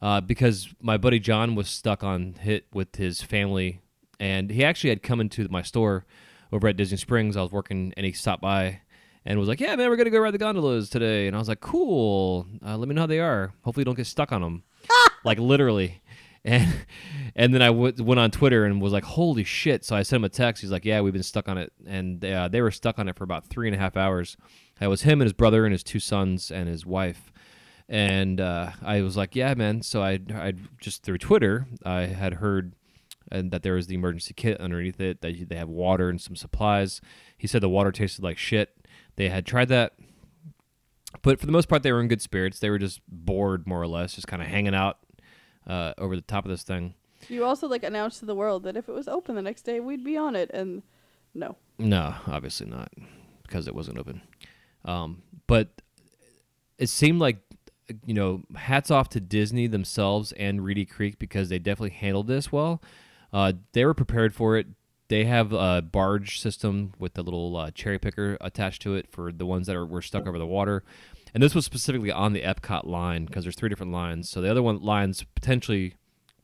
Uh, 0.00 0.20
because 0.20 0.68
my 0.80 0.96
buddy 0.96 1.18
John 1.18 1.54
was 1.56 1.68
stuck 1.68 2.02
on 2.04 2.34
hit 2.40 2.66
with 2.72 2.96
his 2.96 3.20
family, 3.20 3.80
and 4.20 4.50
he 4.50 4.64
actually 4.64 4.90
had 4.90 5.02
come 5.02 5.20
into 5.20 5.48
my 5.48 5.60
store 5.62 6.06
over 6.52 6.68
at 6.68 6.76
Disney 6.76 6.96
Springs. 6.98 7.36
I 7.36 7.42
was 7.42 7.50
working, 7.52 7.92
and 7.96 8.06
he 8.06 8.12
stopped 8.12 8.40
by 8.40 8.80
and 9.26 9.38
was 9.40 9.48
like, 9.48 9.60
"Yeah, 9.60 9.74
man, 9.74 9.90
we're 9.90 9.96
gonna 9.96 10.10
go 10.10 10.20
ride 10.20 10.32
the 10.34 10.38
gondolas 10.38 10.88
today." 10.88 11.26
And 11.26 11.34
I 11.34 11.40
was 11.40 11.48
like, 11.48 11.60
"Cool. 11.60 12.46
Uh, 12.64 12.76
let 12.78 12.88
me 12.88 12.94
know 12.94 13.02
how 13.02 13.06
they 13.08 13.18
are. 13.18 13.52
Hopefully, 13.64 13.82
you 13.82 13.86
don't 13.86 13.96
get 13.96 14.06
stuck 14.06 14.30
on 14.32 14.40
them." 14.40 14.62
like 15.24 15.38
literally. 15.38 16.02
And 16.44 16.86
and 17.34 17.52
then 17.52 17.62
I 17.62 17.66
w- 17.66 17.92
went 18.02 18.20
on 18.20 18.30
Twitter 18.30 18.64
and 18.64 18.80
was 18.80 18.92
like, 18.92 19.04
"Holy 19.04 19.44
shit!" 19.44 19.84
So 19.84 19.96
I 19.96 20.02
sent 20.02 20.20
him 20.20 20.24
a 20.24 20.28
text. 20.28 20.62
He's 20.62 20.70
like, 20.70 20.84
"Yeah, 20.84 21.00
we've 21.00 21.12
been 21.12 21.22
stuck 21.22 21.48
on 21.48 21.58
it," 21.58 21.72
and 21.86 22.24
uh, 22.24 22.48
they 22.48 22.62
were 22.62 22.70
stuck 22.70 22.98
on 22.98 23.08
it 23.08 23.16
for 23.16 23.24
about 23.24 23.46
three 23.46 23.66
and 23.68 23.74
a 23.74 23.78
half 23.78 23.96
hours. 23.96 24.36
It 24.80 24.86
was 24.86 25.02
him 25.02 25.20
and 25.20 25.26
his 25.26 25.32
brother 25.32 25.64
and 25.66 25.72
his 25.72 25.82
two 25.82 25.98
sons 25.98 26.50
and 26.50 26.68
his 26.68 26.86
wife. 26.86 27.32
And 27.88 28.40
uh, 28.40 28.70
I 28.82 29.02
was 29.02 29.16
like, 29.16 29.34
"Yeah, 29.34 29.52
man." 29.54 29.82
So 29.82 30.02
I 30.02 30.20
I 30.32 30.54
just 30.80 31.02
through 31.02 31.18
Twitter 31.18 31.66
I 31.84 32.02
had 32.02 32.34
heard 32.34 32.74
and 33.30 33.50
that 33.50 33.62
there 33.62 33.74
was 33.74 33.86
the 33.86 33.94
emergency 33.94 34.34
kit 34.34 34.60
underneath 34.60 35.00
it. 35.00 35.20
That 35.20 35.48
they 35.48 35.56
have 35.56 35.68
water 35.68 36.08
and 36.08 36.20
some 36.20 36.36
supplies. 36.36 37.00
He 37.36 37.46
said 37.46 37.60
the 37.60 37.68
water 37.68 37.92
tasted 37.92 38.22
like 38.22 38.38
shit. 38.38 38.74
They 39.16 39.28
had 39.28 39.44
tried 39.44 39.68
that, 39.68 39.94
but 41.22 41.40
for 41.40 41.46
the 41.46 41.52
most 41.52 41.68
part, 41.68 41.82
they 41.82 41.92
were 41.92 42.00
in 42.00 42.08
good 42.08 42.22
spirits. 42.22 42.60
They 42.60 42.70
were 42.70 42.78
just 42.78 43.00
bored, 43.08 43.66
more 43.66 43.82
or 43.82 43.88
less, 43.88 44.14
just 44.14 44.28
kind 44.28 44.42
of 44.42 44.48
hanging 44.48 44.74
out 44.74 44.98
uh, 45.68 45.92
over 45.98 46.16
the 46.16 46.22
top 46.22 46.44
of 46.44 46.50
this 46.50 46.62
thing. 46.62 46.94
You 47.28 47.44
also 47.44 47.68
like 47.68 47.82
announced 47.82 48.20
to 48.20 48.26
the 48.26 48.34
world 48.34 48.62
that 48.64 48.76
if 48.76 48.88
it 48.88 48.92
was 48.92 49.08
open 49.08 49.34
the 49.34 49.42
next 49.42 49.62
day, 49.62 49.80
we'd 49.80 50.04
be 50.04 50.16
on 50.16 50.36
it, 50.36 50.50
and 50.52 50.82
no. 51.34 51.56
No, 51.78 52.14
obviously 52.26 52.66
not, 52.66 52.92
because 53.42 53.68
it 53.68 53.74
wasn't 53.74 53.98
open. 53.98 54.22
Um, 54.84 55.22
but 55.46 55.68
it 56.78 56.88
seemed 56.88 57.20
like, 57.20 57.38
you 58.04 58.14
know, 58.14 58.42
hats 58.56 58.90
off 58.90 59.08
to 59.10 59.20
Disney 59.20 59.66
themselves 59.66 60.32
and 60.32 60.64
Reedy 60.64 60.84
Creek 60.84 61.18
because 61.18 61.48
they 61.48 61.58
definitely 61.58 61.96
handled 61.96 62.28
this 62.28 62.52
well. 62.52 62.82
Uh, 63.32 63.52
they 63.72 63.84
were 63.84 63.94
prepared 63.94 64.34
for 64.34 64.56
it. 64.56 64.66
They 65.08 65.24
have 65.24 65.52
a 65.52 65.80
barge 65.80 66.38
system 66.38 66.92
with 66.98 67.14
the 67.14 67.22
little 67.22 67.56
uh, 67.56 67.70
cherry 67.70 67.98
picker 67.98 68.36
attached 68.40 68.82
to 68.82 68.94
it 68.94 69.10
for 69.10 69.32
the 69.32 69.46
ones 69.46 69.66
that 69.66 69.74
are 69.74 69.86
were 69.86 70.02
stuck 70.02 70.26
over 70.26 70.38
the 70.38 70.46
water. 70.46 70.84
And 71.34 71.42
this 71.42 71.54
was 71.54 71.64
specifically 71.64 72.10
on 72.10 72.32
the 72.32 72.42
Epcot 72.42 72.84
line 72.86 73.24
because 73.26 73.44
there's 73.44 73.56
three 73.56 73.68
different 73.68 73.92
lines. 73.92 74.28
So 74.28 74.40
the 74.40 74.50
other 74.50 74.62
one 74.62 74.80
lines 74.82 75.24
potentially 75.34 75.94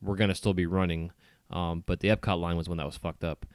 were 0.02 0.16
going 0.16 0.28
to 0.28 0.34
still 0.34 0.54
be 0.54 0.66
running, 0.66 1.10
um, 1.50 1.82
but 1.86 2.00
the 2.00 2.08
Epcot 2.08 2.38
line 2.40 2.56
was 2.56 2.68
one 2.68 2.78
that 2.78 2.86
was 2.86 2.96
fucked 2.96 3.24
up. 3.24 3.46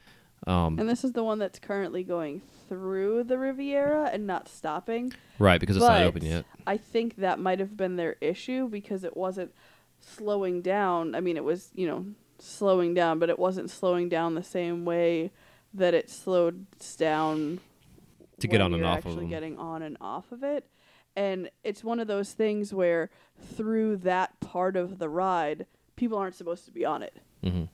Um, 0.46 0.78
And 0.78 0.88
this 0.88 1.04
is 1.04 1.12
the 1.12 1.22
one 1.22 1.38
that's 1.38 1.58
currently 1.58 2.02
going 2.02 2.40
through 2.68 3.24
the 3.24 3.36
Riviera 3.38 4.06
and 4.12 4.26
not 4.26 4.48
stopping. 4.48 5.12
Right, 5.38 5.60
because 5.60 5.76
it's 5.76 5.84
not 5.84 5.98
But 5.98 6.06
open 6.06 6.24
yet. 6.24 6.44
I 6.66 6.76
think 6.78 7.16
that 7.16 7.38
might 7.38 7.60
have 7.60 7.76
been 7.76 7.96
their 7.96 8.16
issue 8.20 8.68
because 8.68 9.04
it 9.04 9.16
wasn't 9.16 9.54
slowing 10.00 10.62
down. 10.62 11.14
I 11.14 11.20
mean, 11.20 11.36
it 11.36 11.44
was, 11.44 11.70
you 11.74 11.86
know, 11.86 12.06
slowing 12.38 12.94
down, 12.94 13.18
but 13.18 13.28
it 13.28 13.38
wasn't 13.38 13.70
slowing 13.70 14.08
down 14.08 14.34
the 14.34 14.42
same 14.42 14.84
way 14.86 15.30
that 15.74 15.92
it 15.94 16.08
slowed 16.08 16.66
down 16.96 17.60
To 18.40 18.48
get 18.48 18.60
on 18.62 18.72
and 18.72 18.84
off 18.84 18.98
of 19.00 19.06
actually 19.06 19.16
them. 19.24 19.28
getting 19.30 19.58
on 19.58 19.82
and 19.82 19.96
off 20.00 20.32
of 20.32 20.42
it. 20.42 20.66
And 21.16 21.50
it's 21.64 21.84
one 21.84 22.00
of 22.00 22.06
those 22.06 22.32
things 22.32 22.72
where 22.72 23.10
through 23.38 23.98
that 23.98 24.38
part 24.40 24.76
of 24.76 24.98
the 24.98 25.08
ride, 25.08 25.66
people 25.96 26.18
aren't 26.18 26.36
supposed 26.36 26.64
to 26.66 26.72
be 26.72 26.84
on 26.84 27.02
it. 27.02 27.18
hmm 27.42 27.64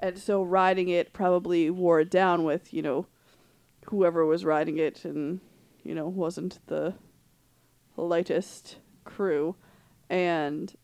And 0.00 0.18
so 0.18 0.42
riding 0.42 0.88
it 0.88 1.12
probably 1.12 1.70
wore 1.70 2.00
it 2.00 2.10
down 2.10 2.44
with, 2.44 2.72
you 2.72 2.82
know, 2.82 3.06
whoever 3.86 4.24
was 4.24 4.44
riding 4.44 4.78
it 4.78 5.04
and, 5.04 5.40
you 5.82 5.94
know, 5.94 6.08
wasn't 6.08 6.60
the 6.66 6.94
lightest 7.96 8.76
crew. 9.04 9.56
And 10.08 10.74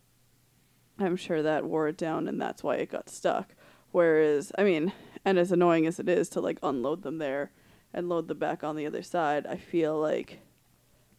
I'm 0.98 1.16
sure 1.16 1.42
that 1.42 1.64
wore 1.64 1.88
it 1.88 1.96
down 1.96 2.28
and 2.28 2.40
that's 2.40 2.62
why 2.62 2.76
it 2.76 2.90
got 2.90 3.08
stuck. 3.08 3.54
Whereas, 3.92 4.52
I 4.58 4.64
mean, 4.64 4.92
and 5.24 5.38
as 5.38 5.52
annoying 5.52 5.86
as 5.86 6.00
it 6.00 6.08
is 6.08 6.28
to 6.30 6.40
like 6.40 6.58
unload 6.62 7.02
them 7.02 7.18
there 7.18 7.52
and 7.92 8.08
load 8.08 8.28
them 8.28 8.38
back 8.38 8.64
on 8.64 8.76
the 8.76 8.86
other 8.86 9.02
side, 9.02 9.46
I 9.46 9.56
feel 9.56 9.98
like 9.98 10.40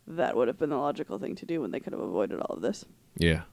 that 0.07 0.35
would 0.35 0.47
have 0.47 0.57
been 0.57 0.69
the 0.69 0.77
logical 0.77 1.17
thing 1.19 1.35
to 1.35 1.45
do 1.45 1.61
when 1.61 1.71
they 1.71 1.79
could 1.79 1.93
have 1.93 2.01
avoided 2.01 2.39
all 2.39 2.55
of 2.55 2.61
this. 2.61 2.85
Yeah. 3.17 3.43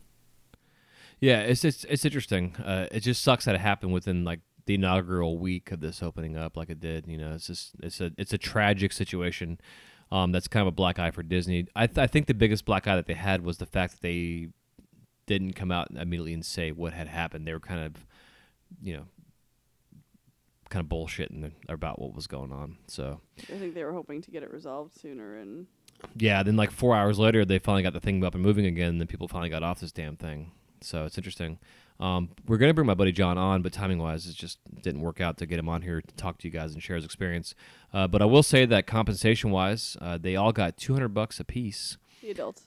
Yeah, 1.20 1.40
it's 1.40 1.64
it's 1.64 1.84
it's 1.84 2.05
interesting. 2.05 2.57
Uh, 2.57 2.86
it 2.90 3.00
just 3.00 3.22
sucks 3.22 3.44
that 3.44 3.55
it 3.55 3.61
happened 3.61 3.92
within 3.92 4.24
like 4.24 4.40
the 4.66 4.74
inaugural 4.74 5.38
week 5.38 5.70
of 5.70 5.80
this 5.80 6.03
opening 6.03 6.36
up, 6.36 6.57
like 6.57 6.68
it 6.68 6.80
did. 6.80 7.07
You 7.07 7.16
know, 7.16 7.32
it's 7.34 7.46
just 7.46 7.76
it's 7.80 8.00
a 8.00 8.11
it's 8.18 8.32
a 8.32 8.38
tragic 8.38 8.92
situation. 8.92 9.61
Um, 10.11 10.32
that's 10.32 10.48
kind 10.48 10.62
of 10.62 10.66
a 10.66 10.72
black 10.72 10.98
eye 10.98 11.12
for 11.12 11.22
Disney. 11.22 11.68
I 11.76 11.86
th- 11.86 11.98
I 11.98 12.07
think 12.07 12.26
the 12.26 12.34
biggest 12.34 12.64
black 12.64 12.88
eye 12.88 12.96
that 12.96 13.07
they 13.07 13.14
had 13.14 13.42
was 13.44 13.59
the 13.59 13.66
fact 13.66 13.92
that 13.92 14.03
they 14.03 14.48
didn't 15.26 15.53
come 15.53 15.70
out 15.70 15.90
immediately 15.92 16.34
and 16.34 16.44
say 16.44 16.72
what 16.72 16.92
had 16.92 17.07
happened. 17.07 17.46
They 17.46 17.53
were 17.53 17.61
kind 17.61 17.80
of, 17.80 18.05
you 18.82 18.94
know, 18.96 19.05
kind 20.70 20.84
of 20.84 20.88
bullshitting 20.90 21.53
about 21.68 22.00
what 22.00 22.14
was 22.14 22.26
going 22.26 22.50
on. 22.50 22.78
So 22.88 23.20
I 23.38 23.59
think 23.59 23.74
they 23.74 23.84
were 23.84 23.92
hoping 23.92 24.20
to 24.22 24.30
get 24.30 24.42
it 24.42 24.53
resolved 24.53 24.98
sooner 24.98 25.36
and 25.36 25.66
yeah, 26.16 26.42
then 26.42 26.57
like 26.57 26.70
four 26.70 26.94
hours 26.94 27.18
later, 27.18 27.44
they 27.44 27.59
finally 27.59 27.82
got 27.82 27.92
the 27.92 28.00
thing 28.00 28.22
up 28.24 28.34
and 28.34 28.42
moving 28.42 28.66
again. 28.66 28.90
And 28.90 29.00
then 29.00 29.09
people 29.09 29.28
finally 29.28 29.48
got 29.50 29.62
off 29.62 29.80
this 29.80 29.92
damn 29.92 30.16
thing. 30.16 30.53
So 30.80 31.05
it's 31.05 31.16
interesting. 31.16 31.59
Um, 32.00 32.30
we're 32.48 32.57
gonna 32.57 32.74
bring 32.74 32.86
my 32.86 32.94
buddy 32.94 33.12
John 33.12 33.38
on, 33.38 33.62
but 33.62 33.72
timing 33.72 33.98
wise, 33.98 34.26
it 34.26 34.34
just 34.34 34.59
didn't 34.82 35.03
work 35.03 35.20
out 35.20 35.36
to 35.38 35.46
get 35.46 35.59
him 35.59 35.68
on 35.68 35.82
here 35.82 36.00
to 36.00 36.14
talk 36.14 36.38
to 36.38 36.48
you 36.48 36.53
guys 36.53 36.72
and 36.72 36.82
share 36.82 36.96
his 36.96 37.05
experience. 37.05 37.55
Uh, 37.92 38.09
but 38.09 38.20
I 38.20 38.24
will 38.24 38.42
say 38.42 38.64
that 38.66 38.86
compensation 38.88 39.50
wise, 39.53 39.96
uh, 40.00 40.18
they 40.18 40.34
all 40.34 40.50
got 40.53 40.76
two 40.76 40.94
hundred 40.94 41.11
bucks 41.11 41.38
a 41.38 41.44
piece. 41.44 41.98
the 42.20 42.30
adults. 42.30 42.62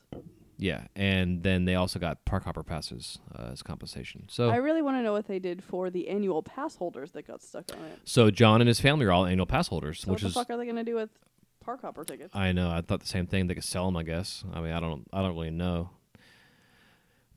Yeah, 0.58 0.86
and 0.96 1.44
then 1.44 1.66
they 1.66 1.76
also 1.76 2.00
got 2.00 2.24
park 2.24 2.46
hopper 2.46 2.64
passes 2.64 3.20
uh, 3.38 3.50
as 3.52 3.62
compensation. 3.62 4.24
So 4.30 4.50
I 4.50 4.56
really 4.58 4.82
want 4.82 4.96
to 4.96 5.04
know 5.04 5.12
what 5.12 5.28
they 5.28 5.38
did 5.40 5.62
for 5.62 5.90
the 5.90 6.08
annual 6.08 6.42
pass 6.42 6.78
holders 6.78 7.12
that 7.12 7.28
got 7.28 7.42
stuck 7.42 7.66
on 7.78 7.84
it. 7.84 8.00
so 8.06 8.32
John 8.32 8.62
and 8.62 8.70
his 8.70 8.80
family 8.80 9.06
are 9.06 9.12
all 9.12 9.26
annual 9.26 9.46
pass 9.48 9.68
holders, 9.68 10.00
So 10.00 10.12
which 10.12 10.24
what 10.24 10.28
the 10.28 10.28
is 10.30 10.34
fuck 10.34 10.50
are 10.50 10.56
they 10.56 10.64
going 10.64 10.78
to 10.78 10.86
do 10.86 10.96
with 10.96 11.10
park 11.66 11.82
hopper 11.82 12.06
tickets? 12.06 12.36
I 12.36 12.52
know. 12.52 12.70
I 12.70 12.82
thought 12.82 13.02
the 13.02 13.08
same 13.08 13.28
thing. 13.28 13.48
They 13.48 13.56
could 13.56 13.64
sell 13.64 13.86
them, 13.86 13.98
I 13.98 14.04
guess. 14.04 14.44
I 14.54 14.62
mean, 14.62 14.72
I 14.72 14.80
don't. 14.80 15.08
I 15.12 15.22
don't 15.22 15.34
really 15.34 15.52
know. 15.52 15.90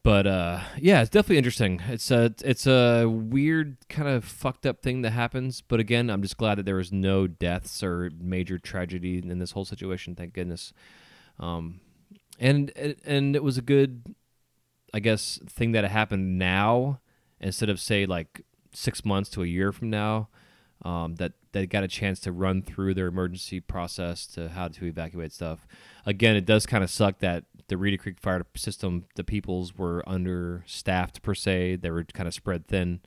But 0.02 0.26
uh, 0.26 0.60
yeah, 0.78 1.02
it's 1.02 1.10
definitely 1.10 1.38
interesting. 1.38 1.82
It's 1.88 2.10
a 2.10 2.34
it's 2.44 2.66
a 2.66 3.06
weird 3.06 3.76
kind 3.88 4.08
of 4.08 4.24
fucked 4.24 4.64
up 4.64 4.80
thing 4.80 5.02
that 5.02 5.10
happens. 5.10 5.60
But 5.60 5.80
again, 5.80 6.08
I'm 6.08 6.22
just 6.22 6.36
glad 6.36 6.56
that 6.56 6.64
there 6.66 6.76
was 6.76 6.92
no 6.92 7.26
deaths 7.26 7.82
or 7.82 8.10
major 8.18 8.58
tragedy 8.58 9.18
in 9.18 9.38
this 9.38 9.50
whole 9.50 9.64
situation. 9.64 10.14
Thank 10.14 10.34
goodness. 10.34 10.72
Um, 11.38 11.80
and 12.38 12.72
and 13.04 13.34
it 13.34 13.42
was 13.42 13.58
a 13.58 13.62
good, 13.62 14.14
I 14.94 15.00
guess, 15.00 15.40
thing 15.46 15.72
that 15.72 15.84
it 15.84 15.90
happened 15.90 16.38
now 16.38 17.00
instead 17.40 17.68
of 17.68 17.80
say 17.80 18.06
like 18.06 18.42
six 18.72 19.04
months 19.04 19.28
to 19.30 19.42
a 19.42 19.46
year 19.46 19.72
from 19.72 19.90
now. 19.90 20.28
Um, 20.82 21.16
that 21.16 21.32
that 21.52 21.68
got 21.68 21.84
a 21.84 21.88
chance 21.88 22.20
to 22.20 22.32
run 22.32 22.62
through 22.62 22.94
their 22.94 23.06
emergency 23.06 23.60
process 23.60 24.26
to 24.26 24.48
how 24.50 24.68
to 24.68 24.84
evacuate 24.84 25.32
stuff. 25.32 25.66
Again, 26.04 26.36
it 26.36 26.44
does 26.44 26.66
kind 26.66 26.84
of 26.84 26.90
suck 26.90 27.18
that 27.20 27.44
the 27.68 27.76
Reedy 27.76 27.96
Creek 27.96 28.18
fire 28.20 28.44
system, 28.56 29.04
the 29.14 29.24
peoples 29.24 29.76
were 29.76 30.06
understaffed 30.08 31.22
per 31.22 31.34
se. 31.34 31.76
They 31.76 31.90
were 31.90 32.04
kind 32.04 32.26
of 32.26 32.34
spread 32.34 32.66
thin, 32.66 33.00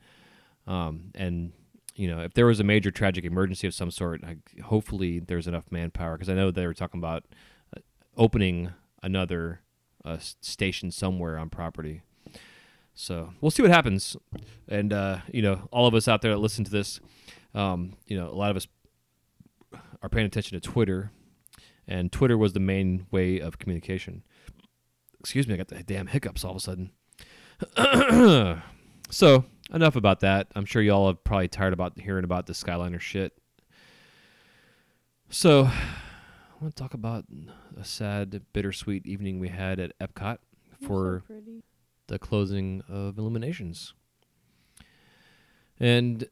um, 0.67 1.11
and 1.15 1.51
you 1.95 2.07
know 2.07 2.21
if 2.21 2.33
there 2.33 2.45
was 2.45 2.59
a 2.59 2.63
major 2.63 2.91
tragic 2.91 3.25
emergency 3.25 3.67
of 3.67 3.73
some 3.73 3.91
sort, 3.91 4.21
hopefully 4.65 5.19
there's 5.19 5.47
enough 5.47 5.65
manpower 5.71 6.13
because 6.13 6.29
I 6.29 6.35
know 6.35 6.51
they 6.51 6.67
were 6.67 6.73
talking 6.73 6.99
about 6.99 7.25
uh, 7.75 7.81
opening 8.15 8.71
another 9.03 9.61
uh, 10.05 10.17
station 10.19 10.91
somewhere 10.91 11.37
on 11.37 11.49
property. 11.49 12.03
So 12.93 13.33
we'll 13.41 13.51
see 13.51 13.63
what 13.63 13.71
happens, 13.71 14.15
and 14.67 14.93
uh, 14.93 15.19
you 15.31 15.41
know 15.41 15.67
all 15.71 15.87
of 15.87 15.95
us 15.95 16.07
out 16.07 16.21
there 16.21 16.31
that 16.31 16.39
listen 16.39 16.63
to 16.65 16.71
this, 16.71 16.99
um, 17.53 17.93
you 18.05 18.17
know 18.17 18.29
a 18.29 18.35
lot 18.35 18.51
of 18.51 18.57
us 18.57 18.67
are 20.01 20.09
paying 20.09 20.25
attention 20.25 20.59
to 20.59 20.69
Twitter, 20.69 21.11
and 21.87 22.11
Twitter 22.11 22.37
was 22.37 22.53
the 22.53 22.59
main 22.59 23.07
way 23.11 23.39
of 23.39 23.59
communication. 23.59 24.23
Excuse 25.19 25.47
me, 25.47 25.53
I 25.53 25.57
got 25.57 25.67
the 25.67 25.83
damn 25.83 26.07
hiccups 26.07 26.43
all 26.43 26.51
of 26.51 26.57
a 26.57 26.59
sudden. 26.59 26.91
so 29.11 29.45
enough 29.73 29.95
about 29.95 30.21
that. 30.21 30.47
I'm 30.55 30.65
sure 30.65 30.81
y'all 30.81 31.09
are 31.09 31.13
probably 31.13 31.47
tired 31.47 31.73
about 31.73 31.99
hearing 31.99 32.23
about 32.23 32.47
the 32.47 32.53
Skyliner 32.53 32.99
shit. 32.99 33.33
So 35.29 35.65
I 35.65 36.63
want 36.63 36.75
to 36.75 36.81
talk 36.81 36.93
about 36.93 37.25
a 37.79 37.83
sad, 37.83 38.41
bittersweet 38.53 39.05
evening 39.05 39.39
we 39.39 39.49
had 39.49 39.79
at 39.79 39.97
Epcot 39.99 40.37
for 40.85 41.23
pretty. 41.27 41.63
the 42.07 42.19
closing 42.19 42.83
of 42.89 43.17
Illuminations. 43.17 43.93
And 45.79 46.27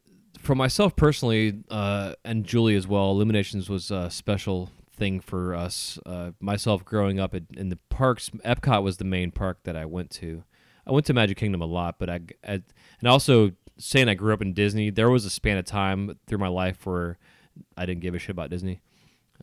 for 0.49 0.55
myself 0.55 0.95
personally, 0.95 1.61
uh, 1.69 2.15
and 2.25 2.43
Julie 2.43 2.75
as 2.75 2.87
well, 2.87 3.11
Illuminations 3.11 3.69
was 3.69 3.91
a 3.91 4.09
special 4.09 4.71
thing 4.91 5.19
for 5.19 5.53
us. 5.53 5.99
Uh, 6.07 6.31
myself 6.39 6.83
growing 6.83 7.19
up 7.19 7.35
at, 7.35 7.43
in 7.55 7.69
the 7.69 7.77
parks, 7.89 8.31
Epcot 8.43 8.81
was 8.81 8.97
the 8.97 9.03
main 9.03 9.29
park 9.29 9.59
that 9.65 9.75
I 9.75 9.85
went 9.85 10.09
to. 10.09 10.43
I 10.87 10.91
went 10.91 11.05
to 11.05 11.13
Magic 11.13 11.37
Kingdom 11.37 11.61
a 11.61 11.67
lot, 11.67 11.99
but 11.99 12.09
I, 12.09 12.21
I 12.43 12.63
and 12.99 13.05
also 13.05 13.51
saying 13.77 14.09
I 14.09 14.15
grew 14.15 14.33
up 14.33 14.41
in 14.41 14.53
Disney, 14.53 14.89
there 14.89 15.11
was 15.11 15.23
a 15.23 15.29
span 15.29 15.59
of 15.59 15.65
time 15.65 16.17
through 16.25 16.39
my 16.39 16.47
life 16.47 16.83
where 16.83 17.19
I 17.77 17.85
didn't 17.85 18.01
give 18.01 18.15
a 18.15 18.17
shit 18.17 18.31
about 18.31 18.49
Disney, 18.49 18.81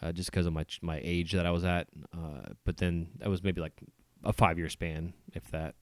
uh, 0.03 0.11
just 0.11 0.33
because 0.33 0.47
of 0.47 0.55
my 0.55 0.67
my 0.83 1.01
age 1.05 1.31
that 1.35 1.47
I 1.47 1.53
was 1.53 1.65
at. 1.65 1.87
Uh, 2.13 2.49
but 2.65 2.79
then 2.79 3.11
that 3.19 3.31
was 3.31 3.45
maybe 3.45 3.61
like 3.61 3.81
a 4.25 4.33
five 4.33 4.59
year 4.59 4.69
span, 4.69 5.13
if 5.35 5.53
that. 5.53 5.77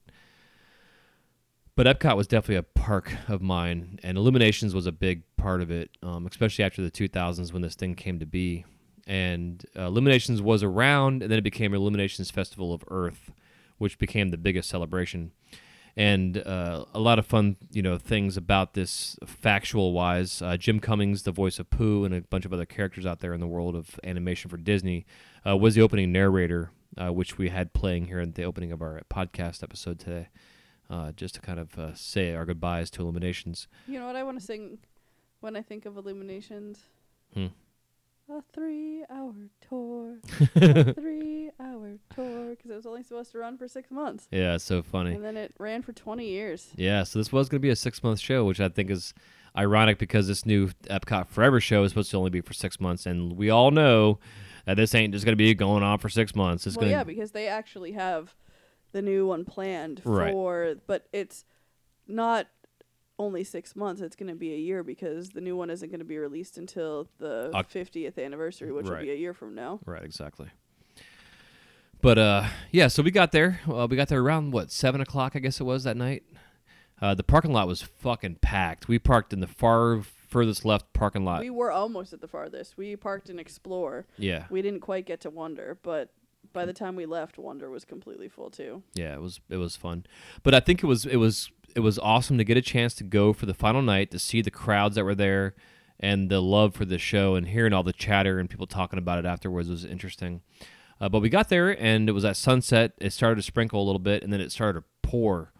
But 1.77 1.87
Epcot 1.87 2.16
was 2.16 2.29
definitely 2.29 2.57
a 2.57 2.62
park 2.62 3.12
of 3.27 3.43
mine, 3.43 3.99
and 4.05 4.16
Illuminations 4.16 4.75
was 4.75 4.87
a 4.87 4.93
big 4.93 5.22
part 5.37 5.61
of 5.61 5.72
it, 5.72 5.91
um, 6.05 6.25
especially 6.27 6.64
after 6.64 6.83
the 6.83 6.91
2000s 6.91 7.53
when 7.53 7.62
this 7.62 7.75
thing 7.75 7.97
came 7.97 8.20
to 8.20 8.27
be. 8.27 8.64
And 9.09 9.64
uh, 9.77 9.83
Illuminations 9.83 10.41
was 10.41 10.62
around, 10.62 11.22
and 11.22 11.33
then 11.33 11.39
it 11.39 11.43
became 11.43 11.75
Illuminations 11.75 12.31
Festival 12.31 12.72
of 12.72 12.85
Earth, 12.89 13.33
which 13.79 13.99
became 13.99 14.29
the 14.29 14.37
biggest 14.37 14.70
celebration. 14.70 15.33
And 15.97 16.39
uh, 16.39 16.85
a 16.95 17.01
lot 17.01 17.18
of 17.18 17.27
fun, 17.27 17.57
you 17.72 17.83
know, 17.83 17.99
things 17.99 18.37
about 18.37 18.75
this 18.75 19.16
factual 19.27 19.93
wise. 19.93 20.41
Uh, 20.41 20.57
Jim 20.57 20.79
Cummings, 20.79 21.25
the 21.25 21.33
voice 21.33 21.59
of 21.59 21.70
Pooh, 21.70 22.05
and 22.05 22.14
a 22.14 22.20
bunch 22.20 22.45
of 22.45 22.53
other 22.53 22.66
characters 22.66 23.05
out 23.05 23.18
there 23.18 23.35
in 23.35 23.41
the 23.41 23.49
world 23.49 23.75
of 23.75 23.99
animation 24.05 24.49
for 24.49 24.57
Disney, 24.57 25.07
uh, 25.45 25.57
was 25.57 25.75
the 25.75 25.83
opening 25.83 26.12
narrator, 26.12 26.70
uh, 26.97 27.12
which 27.12 27.37
we 27.37 27.49
had 27.49 27.72
playing 27.72 28.07
here 28.07 28.20
at 28.20 28.37
the 28.37 28.45
opening 28.45 28.70
of 28.70 28.81
our 28.81 29.03
podcast 29.11 29.64
episode 29.64 29.99
today 29.99 30.29
uh, 30.91 31.12
just 31.12 31.35
to 31.37 31.41
kind 31.41 31.59
of 31.59 31.78
uh, 31.78 31.95
say 31.95 32.35
our 32.35 32.45
goodbyes 32.45 32.91
to 32.91 33.03
Illuminations. 33.03 33.68
You 33.87 33.99
know 33.99 34.07
what 34.07 34.16
I 34.16 34.22
want 34.22 34.39
to 34.39 34.45
sing 34.45 34.78
when 35.41 35.57
I 35.57 35.62
think 35.62 35.87
of 35.87 35.97
Illuminations? 35.97 36.80
Hmm. 37.35 37.47
A 38.30 38.41
three-hour 38.55 39.35
tour, 39.68 40.16
a 40.57 40.95
three-hour 40.95 41.99
tour, 42.14 42.51
because 42.51 42.70
it 42.70 42.74
was 42.74 42.87
only 42.87 43.03
supposed 43.03 43.32
to 43.32 43.39
run 43.39 43.59
for 43.59 43.68
six 43.68 43.91
months, 43.91 44.28
Yeah, 44.30 44.57
so 44.57 44.82
funny. 44.82 45.14
and 45.14 45.22
then 45.22 45.37
it 45.37 45.53
ran 45.59 45.82
for 45.82 45.93
twenty 45.93 46.28
years. 46.28 46.68
Yeah, 46.74 47.03
so 47.03 47.18
this 47.18 47.30
was 47.32 47.51
going 47.51 47.59
to 47.61 47.62
be 47.62 47.68
a 47.68 47.76
six 47.76 48.03
month 48.03 48.20
show, 48.20 48.45
which 48.47 48.61
I 48.61 48.70
think 48.70 48.89
is 48.91 49.12
ironic 49.57 49.99
because 49.99 50.26
this 50.26 50.47
new 50.47 50.68
Epcot 50.85 51.28
Forever 51.28 51.61
show 51.61 51.82
is 51.85 51.91
supposed 51.91 52.11
to 52.12 52.16
only 52.16 52.30
be 52.30 52.41
for 52.41 52.55
six 52.55 52.80
months, 52.80 53.05
and 53.05 53.37
we 53.37 53.51
all 53.51 53.70
know 53.70 54.18
that 54.64 54.78
this 54.78 54.95
ain't 54.95 55.12
just 55.12 55.26
going 55.26 55.35
to 55.35 55.37
be 55.37 55.55
going 55.55 55.82
on 55.82 55.99
for 55.99 56.09
six 56.09 56.35
months. 56.35 56.66
It's 56.66 56.76
well, 56.76 56.85
going 56.85 56.93
yeah, 56.93 57.05
because 57.05 57.32
they 57.32 57.47
actually 57.47 57.93
have 57.93 58.35
the 58.95 59.03
new 59.03 59.27
one 59.27 59.45
planned 59.45 60.01
Right. 60.05 60.33
for, 60.33 60.77
but 60.87 61.07
it's 61.13 61.45
not 62.09 62.47
only 63.19 63.45
six 63.45 63.77
months. 63.77 64.01
It's 64.01 64.17
going 64.17 64.29
to 64.31 64.35
be 64.35 64.53
a 64.55 64.57
year 64.57 64.83
because 64.83 65.31
the 65.31 65.41
new 65.43 65.57
one 65.57 65.69
isn't 65.69 65.91
going 65.91 65.99
to 66.01 66.05
be 66.07 66.17
released 66.19 66.57
until 66.59 67.09
the 67.19 67.51
Oc- 67.53 67.69
fiftieth 67.69 68.17
anniversary, 68.19 68.73
which 68.73 68.87
will 68.89 68.97
be 69.01 69.11
a 69.11 69.15
year 69.17 69.35
from 69.35 69.55
now. 69.55 69.81
Right, 69.85 70.03
exactly. 70.03 70.49
But 72.01 72.19
uh, 72.19 72.45
yeah, 72.71 72.89
so 72.89 73.03
we 73.03 73.11
got 73.11 73.33
there. 73.33 73.61
Uh, 73.71 73.87
we 73.89 73.97
got 73.97 74.09
there 74.09 74.21
around 74.21 74.53
what 74.53 74.71
seven 74.71 75.01
o'clock, 75.01 75.33
I 75.35 75.39
guess 75.39 75.61
it 75.61 75.65
was 75.65 75.85
that 75.85 75.97
night. 75.97 76.23
Uh, 77.01 77.15
the 77.15 77.23
parking 77.25 77.53
lot 77.53 77.67
was 77.67 77.83
fucking 77.83 78.37
packed. 78.37 78.89
We 78.89 78.99
parked 78.99 79.33
in 79.33 79.41
the 79.41 79.47
far 79.47 80.03
furthest 80.03 80.65
left 80.65 80.93
parking 80.93 81.25
lot. 81.25 81.41
We 81.41 81.51
were 81.51 81.71
almost 81.71 82.13
at 82.13 82.21
the 82.21 82.29
farthest. 82.29 82.77
We 82.77 82.95
parked 82.97 83.31
in 83.31 83.39
Explore. 83.39 84.07
yeah, 84.19 84.45
We 84.51 84.63
didn't 84.63 84.81
quite 84.81 85.07
get 85.07 85.21
to 85.23 85.31
Wonder, 85.31 85.79
but 85.83 86.11
by 86.53 86.65
the 86.65 86.73
time 86.73 86.97
we 86.97 87.07
left, 87.07 87.39
Wonder 87.39 87.71
was 87.71 87.85
completely 87.85 88.29
full 88.29 88.51
too. 88.51 88.83
yeah, 88.95 89.15
it 89.15 89.21
was 89.21 89.41
it 89.49 89.57
was 89.57 89.77
fun. 89.77 90.05
But 90.43 90.55
I 90.55 90.61
think 90.61 90.83
it 90.83 90.87
was 90.87 91.07
it 91.07 91.17
was 91.17 91.51
it 91.75 91.81
was 91.81 91.99
awesome 91.99 92.39
to 92.39 92.45
get 92.45 92.57
a 92.57 92.63
chance 92.63 92.95
to 92.95 93.05
go 93.05 93.33
for 93.33 93.47
the 93.47 93.55
final 93.55 93.83
night 93.83 94.11
to 94.13 94.19
see 94.19 94.41
the 94.43 94.51
crowds 94.51 94.95
that 94.95 95.05
were 95.05 95.15
there 95.15 95.55
and 95.99 96.29
the 96.29 96.41
love 96.41 96.75
for 96.75 96.85
the 96.85 96.99
show 96.99 97.35
and 97.35 97.49
hearing 97.49 97.73
all 97.73 97.83
the 97.83 97.93
chatter 97.93 98.39
and 98.39 98.51
people 98.51 98.67
talking 98.67 98.99
about 98.99 99.19
it 99.19 99.27
afterwards 99.27 99.69
was 99.69 99.85
interesting. 99.85 100.43
Uh, 101.01 101.09
but 101.09 101.21
we 101.21 101.29
got 101.29 101.49
there 101.49 101.71
and 101.83 102.09
it 102.09 102.13
was 102.13 102.25
at 102.25 102.37
sunset. 102.37 102.93
It 103.01 103.13
started 103.13 103.37
to 103.37 103.43
sprinkle 103.43 103.83
a 103.83 103.85
little 103.85 103.99
bit 104.01 104.23
and 104.23 104.33
then 104.33 104.41
it 104.41 104.53
started 104.53 104.81
to 104.81 104.87
pour. 105.03 105.53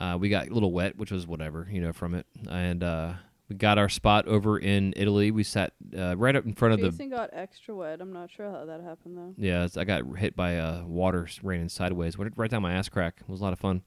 Uh, 0.00 0.16
we 0.18 0.28
got 0.28 0.48
a 0.48 0.54
little 0.54 0.72
wet, 0.72 0.96
which 0.96 1.10
was 1.12 1.26
whatever, 1.26 1.68
you 1.70 1.80
know, 1.80 1.92
from 1.92 2.14
it. 2.14 2.26
And 2.50 2.82
uh, 2.82 3.12
we 3.48 3.56
got 3.56 3.76
our 3.78 3.88
spot 3.88 4.26
over 4.26 4.58
in 4.58 4.92
Italy. 4.96 5.30
We 5.30 5.42
sat 5.44 5.72
uh, 5.96 6.16
right 6.16 6.34
up 6.34 6.44
in 6.46 6.54
front 6.54 6.74
of 6.74 6.80
the. 6.80 6.90
Jason 6.90 7.10
got 7.10 7.30
extra 7.32 7.74
wet. 7.74 8.00
I'm 8.00 8.12
not 8.12 8.30
sure 8.30 8.50
how 8.50 8.64
that 8.64 8.80
happened 8.80 9.16
though. 9.18 9.34
Yeah, 9.36 9.64
it's- 9.64 9.76
I 9.76 9.84
got 9.84 10.02
hit 10.16 10.34
by 10.36 10.58
uh, 10.58 10.82
water 10.84 11.28
raining 11.42 11.68
sideways, 11.68 12.16
went 12.16 12.32
right 12.36 12.50
down 12.50 12.62
my 12.62 12.72
ass 12.72 12.88
crack. 12.88 13.16
It 13.20 13.28
was 13.28 13.40
a 13.40 13.44
lot 13.44 13.52
of 13.52 13.58
fun. 13.58 13.82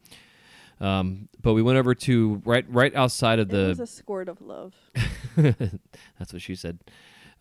Um, 0.80 1.28
but 1.42 1.54
we 1.54 1.64
went 1.64 1.80
over 1.80 1.96
to 1.96 2.40
right 2.46 2.64
right 2.70 2.94
outside 2.96 3.40
of 3.40 3.52
it 3.52 3.68
was 3.70 3.78
the. 3.78 3.84
a 3.84 3.88
squirt 3.88 4.30
of 4.30 4.42
love. 4.42 4.76
That's 5.36 6.34
what 6.34 6.42
she 6.42 6.54
said. 6.56 6.80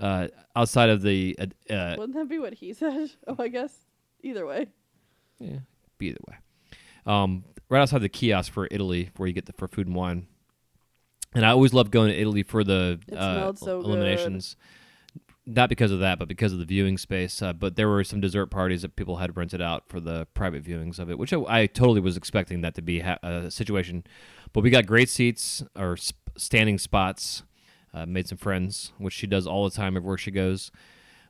uh, 0.01 0.29
outside 0.55 0.89
of 0.89 1.03
the 1.03 1.37
uh, 1.39 1.73
uh, 1.73 1.97
Wouldn't 1.99 2.15
that 2.17 2.29
be 2.31 2.39
what 2.39 2.55
he 2.55 2.73
said? 2.73 3.11
Oh, 3.27 3.37
I 3.39 3.49
guess. 3.49 3.75
Either 4.23 4.47
way. 4.47 4.69
yeah, 5.39 5.59
be 5.99 6.07
either 6.09 6.19
way. 6.27 6.37
Um, 7.05 7.45
right 7.69 7.81
outside 7.83 8.01
the 8.01 8.09
kiosk 8.09 8.51
for 8.53 8.67
Italy, 8.71 9.11
where 9.17 9.27
you 9.27 9.33
get 9.35 9.45
the 9.47 9.53
for 9.53 9.69
food 9.69 9.87
and 9.87 9.95
wine. 9.95 10.27
And 11.37 11.45
I 11.45 11.51
always 11.51 11.75
loved 11.75 11.91
going 11.91 12.09
to 12.09 12.19
Italy 12.19 12.43
for 12.43 12.65
the 12.65 12.99
uh, 13.15 13.53
so 13.53 13.83
good. 13.83 13.87
Illuminations. 13.87 14.57
Not 15.45 15.69
because 15.69 15.93
of 15.93 16.01
that, 16.01 16.19
but 16.19 16.29
because 16.29 16.55
of 16.55 16.59
the 16.59 16.65
viewing 16.65 16.97
space. 16.97 17.43
Uh, 17.43 17.53
but 17.53 17.77
there 17.77 17.89
were 17.91 18.03
some 18.05 18.23
dessert 18.23 18.47
parties 18.47 18.81
that 18.81 18.97
people 18.97 19.19
had 19.19 19.37
rented 19.37 19.61
out 19.61 19.85
for 19.87 20.01
the 20.01 20.27
private 20.33 20.65
viewings 20.65 20.99
of 20.99 21.11
it, 21.11 21.19
which 21.19 21.35
I, 21.35 21.37
I 21.47 21.67
totally 21.67 22.01
was 22.01 22.17
expecting 22.17 22.63
that 22.63 22.75
to 22.77 22.83
be 22.83 23.01
ha- 23.01 23.19
a 23.23 23.51
situation. 23.51 24.05
But 24.55 24.63
we 24.63 24.71
got 24.71 24.87
great 24.87 25.11
seats 25.11 25.63
or 25.79 25.99
sp- 26.01 26.33
standing 26.39 26.79
spots. 26.79 27.43
Uh, 27.93 28.07
made 28.07 28.27
some 28.27 28.39
friends, 28.39 28.93
which 28.97 29.15
she 29.15 29.27
does 29.27 29.47
all 29.47 29.69
the 29.69 29.77
time 29.77 29.95
everywhere 29.97 30.19
she 30.19 30.31
goes. 30.31 30.71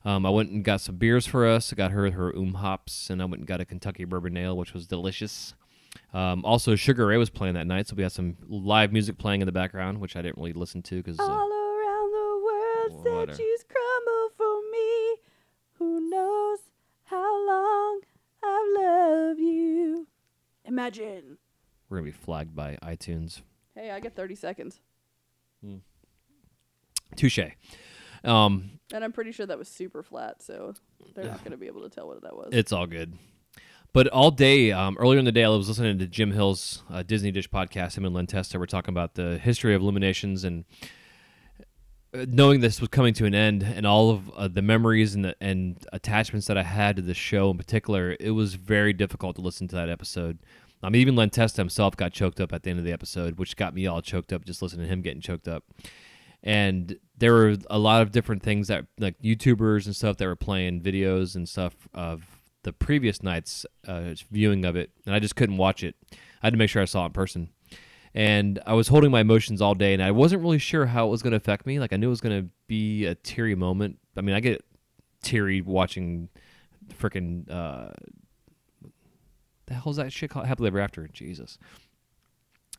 Um, 0.04 0.24
I 0.24 0.30
went 0.30 0.50
and 0.50 0.64
got 0.64 0.80
some 0.80 0.96
beers 0.96 1.26
for 1.26 1.46
us. 1.48 1.72
I 1.72 1.76
got 1.76 1.90
her 1.90 2.12
her 2.12 2.34
um 2.36 2.54
hops, 2.54 3.10
and 3.10 3.20
I 3.20 3.24
went 3.24 3.40
and 3.40 3.46
got 3.46 3.60
a 3.60 3.64
Kentucky 3.64 4.04
bourbon 4.04 4.36
ale, 4.36 4.56
which 4.56 4.72
was 4.72 4.86
delicious. 4.86 5.54
Um, 6.14 6.44
also, 6.44 6.76
Sugar 6.76 7.06
Ray 7.06 7.16
was 7.18 7.30
playing 7.30 7.54
that 7.54 7.66
night, 7.66 7.88
so 7.88 7.94
we 7.96 8.02
had 8.02 8.12
some 8.12 8.36
live 8.48 8.92
music 8.92 9.18
playing 9.18 9.42
in 9.42 9.46
the 9.46 9.52
background, 9.52 9.98
which 10.00 10.16
I 10.16 10.22
didn't 10.22 10.38
really 10.38 10.52
listen 10.54 10.82
to 10.82 10.96
because 10.96 11.18
All 11.18 11.28
around 11.28 12.12
the 12.12 12.42
world, 12.44 13.28
said 13.28 13.36
she's 13.36 13.64
crumble 13.64 14.30
for 14.36 14.60
me. 14.70 15.16
Who 15.78 16.08
knows 16.08 16.60
how 17.04 17.46
long 17.46 18.00
I've 18.42 18.82
loved 18.82 19.40
you? 19.40 20.06
Imagine. 20.64 21.38
we're 21.88 21.98
gonna 21.98 22.06
be 22.06 22.12
flagged 22.12 22.54
by 22.56 22.78
iTunes. 22.82 23.42
Hey, 23.74 23.90
I 23.90 24.00
get 24.00 24.16
30 24.16 24.34
seconds. 24.36 24.80
Touche. 27.16 27.38
Um, 28.24 28.70
And 28.92 29.04
I'm 29.04 29.12
pretty 29.12 29.32
sure 29.32 29.46
that 29.46 29.58
was 29.58 29.68
super 29.68 30.02
flat, 30.02 30.42
so 30.42 30.74
they're 31.14 31.24
not 31.24 31.38
going 31.40 31.52
to 31.52 31.56
be 31.56 31.66
able 31.66 31.82
to 31.82 31.88
tell 31.88 32.06
what 32.08 32.22
that 32.22 32.34
was. 32.36 32.48
It's 32.52 32.72
all 32.72 32.86
good. 32.86 33.12
But 33.96 34.08
all 34.08 34.30
day, 34.30 34.72
um, 34.72 34.98
earlier 35.00 35.18
in 35.18 35.24
the 35.24 35.32
day, 35.32 35.42
I 35.42 35.48
was 35.48 35.68
listening 35.68 35.98
to 36.00 36.06
Jim 36.06 36.30
Hill's 36.30 36.82
uh, 36.90 37.02
Disney 37.02 37.30
Dish 37.30 37.48
podcast. 37.48 37.96
Him 37.96 38.04
and 38.04 38.14
Len 38.14 38.26
Testa 38.26 38.58
were 38.58 38.66
talking 38.66 38.92
about 38.92 39.14
the 39.14 39.38
history 39.38 39.74
of 39.74 39.80
Illuminations 39.80 40.44
and 40.44 40.66
uh, 42.12 42.26
knowing 42.28 42.60
this 42.60 42.78
was 42.78 42.90
coming 42.90 43.14
to 43.14 43.24
an 43.24 43.34
end 43.34 43.62
and 43.62 43.86
all 43.86 44.10
of 44.10 44.30
uh, 44.32 44.48
the 44.48 44.60
memories 44.60 45.14
and, 45.14 45.24
the, 45.24 45.36
and 45.40 45.82
attachments 45.94 46.46
that 46.48 46.58
I 46.58 46.62
had 46.62 46.96
to 46.96 47.02
the 47.02 47.14
show 47.14 47.50
in 47.50 47.56
particular, 47.56 48.14
it 48.20 48.32
was 48.32 48.52
very 48.56 48.92
difficult 48.92 49.36
to 49.36 49.40
listen 49.40 49.66
to 49.68 49.76
that 49.76 49.88
episode. 49.88 50.40
Um, 50.82 50.94
even 50.94 51.16
Len 51.16 51.30
Testa 51.30 51.62
himself 51.62 51.96
got 51.96 52.12
choked 52.12 52.38
up 52.38 52.52
at 52.52 52.64
the 52.64 52.68
end 52.68 52.78
of 52.78 52.84
the 52.84 52.92
episode, 52.92 53.38
which 53.38 53.56
got 53.56 53.72
me 53.72 53.86
all 53.86 54.02
choked 54.02 54.30
up 54.30 54.44
just 54.44 54.60
listening 54.60 54.84
to 54.84 54.92
him 54.92 55.00
getting 55.00 55.22
choked 55.22 55.48
up. 55.48 55.64
And 56.42 56.98
there 57.16 57.32
were 57.32 57.56
a 57.70 57.78
lot 57.78 58.02
of 58.02 58.12
different 58.12 58.42
things 58.42 58.68
that, 58.68 58.84
like 58.98 59.18
YouTubers 59.22 59.86
and 59.86 59.96
stuff, 59.96 60.18
that 60.18 60.26
were 60.26 60.36
playing 60.36 60.82
videos 60.82 61.34
and 61.34 61.48
stuff 61.48 61.88
of 61.94 62.35
the 62.66 62.72
previous 62.72 63.22
night's 63.22 63.64
uh, 63.86 64.14
viewing 64.32 64.64
of 64.64 64.74
it, 64.74 64.90
and 65.06 65.14
I 65.14 65.20
just 65.20 65.36
couldn't 65.36 65.56
watch 65.56 65.84
it. 65.84 65.94
I 66.12 66.46
had 66.46 66.52
to 66.52 66.58
make 66.58 66.68
sure 66.68 66.82
I 66.82 66.84
saw 66.84 67.04
it 67.04 67.06
in 67.06 67.12
person. 67.12 67.50
And 68.12 68.58
I 68.66 68.74
was 68.74 68.88
holding 68.88 69.12
my 69.12 69.20
emotions 69.20 69.62
all 69.62 69.74
day, 69.74 69.94
and 69.94 70.02
I 70.02 70.10
wasn't 70.10 70.42
really 70.42 70.58
sure 70.58 70.86
how 70.86 71.06
it 71.06 71.10
was 71.10 71.22
going 71.22 71.30
to 71.30 71.36
affect 71.36 71.64
me. 71.64 71.78
Like 71.78 71.92
I 71.92 71.96
knew 71.96 72.08
it 72.08 72.10
was 72.10 72.20
going 72.20 72.42
to 72.42 72.48
be 72.66 73.06
a 73.06 73.14
teary 73.14 73.54
moment. 73.54 73.98
I 74.16 74.20
mean, 74.20 74.34
I 74.34 74.40
get 74.40 74.64
teary 75.22 75.60
watching 75.60 76.28
freaking 76.98 77.48
uh, 77.48 77.92
the 79.66 79.74
hell's 79.74 79.96
that 79.96 80.12
shit 80.12 80.30
called? 80.30 80.46
Happily 80.46 80.66
Ever 80.66 80.80
After. 80.80 81.06
Jesus, 81.08 81.58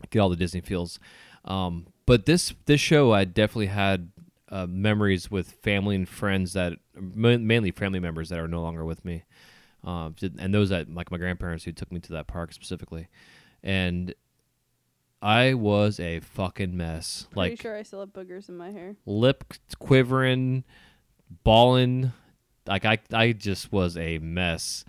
get 0.10 0.20
all 0.20 0.30
the 0.30 0.36
Disney 0.36 0.60
feels. 0.60 1.00
Um, 1.46 1.88
but 2.06 2.26
this 2.26 2.54
this 2.66 2.82
show, 2.82 3.14
I 3.14 3.24
definitely 3.24 3.68
had 3.68 4.12
uh, 4.50 4.66
memories 4.68 5.32
with 5.32 5.52
family 5.64 5.96
and 5.96 6.10
friends 6.10 6.54
that 6.54 6.74
mainly 7.00 7.72
family 7.72 8.00
members 8.00 8.30
that 8.30 8.40
are 8.40 8.48
no 8.48 8.62
longer 8.62 8.84
with 8.84 9.06
me, 9.06 9.24
um, 9.84 10.16
and 10.38 10.54
those 10.54 10.70
that 10.70 10.94
like 10.94 11.12
my 11.12 11.18
grandparents 11.18 11.64
who 11.64 11.72
took 11.72 11.92
me 11.92 12.00
to 12.02 12.14
that 12.14 12.28
park 12.28 12.54
specifically, 12.54 13.08
and 13.64 14.14
I 15.22 15.54
was 15.54 16.00
a 16.00 16.20
fucking 16.20 16.76
mess. 16.76 17.28
Pretty 17.32 17.52
like 17.52 17.62
sure 17.62 17.76
I 17.76 17.84
still 17.84 18.02
have 18.02 18.10
boogers 18.10 18.50
in 18.50 18.58
my 18.58 18.72
hair. 18.72 18.96
lip 19.06 19.54
quivering, 19.80 20.64
bawling. 21.44 22.12
Like 22.68 22.86
I, 22.86 23.00
I 23.14 23.32
just 23.32 23.72
was 23.72 23.96
a 23.98 24.18
mess, 24.20 24.84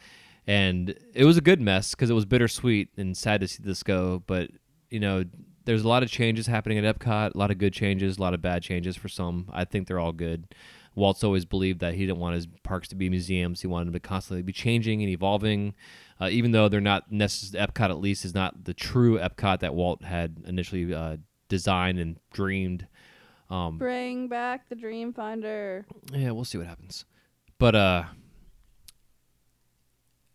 and 0.46 0.94
it 1.14 1.24
was 1.24 1.36
a 1.36 1.40
good 1.40 1.60
mess 1.60 1.92
because 1.94 2.10
it 2.10 2.14
was 2.14 2.24
bittersweet 2.24 2.88
and 2.96 3.16
sad 3.16 3.40
to 3.40 3.48
see 3.48 3.62
this 3.62 3.82
go. 3.82 4.22
But 4.26 4.50
you 4.90 5.00
know, 5.00 5.24
there's 5.64 5.84
a 5.84 5.88
lot 5.88 6.02
of 6.02 6.10
changes 6.10 6.46
happening 6.46 6.78
at 6.78 6.98
Epcot. 6.98 7.34
A 7.34 7.38
lot 7.38 7.50
of 7.50 7.58
good 7.58 7.72
changes, 7.72 8.18
a 8.18 8.20
lot 8.20 8.34
of 8.34 8.42
bad 8.42 8.62
changes 8.62 8.96
for 8.96 9.08
some. 9.08 9.48
I 9.52 9.64
think 9.64 9.86
they're 9.86 10.00
all 10.00 10.12
good. 10.12 10.54
Walt's 10.98 11.24
always 11.24 11.44
believed 11.44 11.80
that 11.80 11.94
he 11.94 12.06
didn't 12.06 12.18
want 12.18 12.34
his 12.34 12.46
parks 12.62 12.88
to 12.88 12.94
be 12.96 13.08
museums. 13.08 13.60
He 13.62 13.66
wanted 13.66 13.86
them 13.86 13.94
to 13.94 14.00
constantly 14.00 14.42
be 14.42 14.52
changing 14.52 15.02
and 15.02 15.10
evolving, 15.10 15.74
uh, 16.20 16.28
even 16.30 16.50
though 16.50 16.68
they're 16.68 16.80
not 16.80 17.10
necessarily. 17.10 17.66
Epcot, 17.66 17.90
at 17.90 18.00
least, 18.00 18.24
is 18.24 18.34
not 18.34 18.64
the 18.64 18.74
true 18.74 19.18
Epcot 19.18 19.60
that 19.60 19.74
Walt 19.74 20.02
had 20.04 20.38
initially 20.46 20.92
uh, 20.92 21.16
designed 21.48 21.98
and 21.98 22.18
dreamed. 22.32 22.86
Um, 23.48 23.78
Bring 23.78 24.28
back 24.28 24.68
the 24.68 24.74
Dream 24.74 25.12
Finder. 25.14 25.86
yeah, 26.12 26.32
we'll 26.32 26.44
see 26.44 26.58
what 26.58 26.66
happens. 26.66 27.04
But 27.58 27.74
uh 27.74 28.04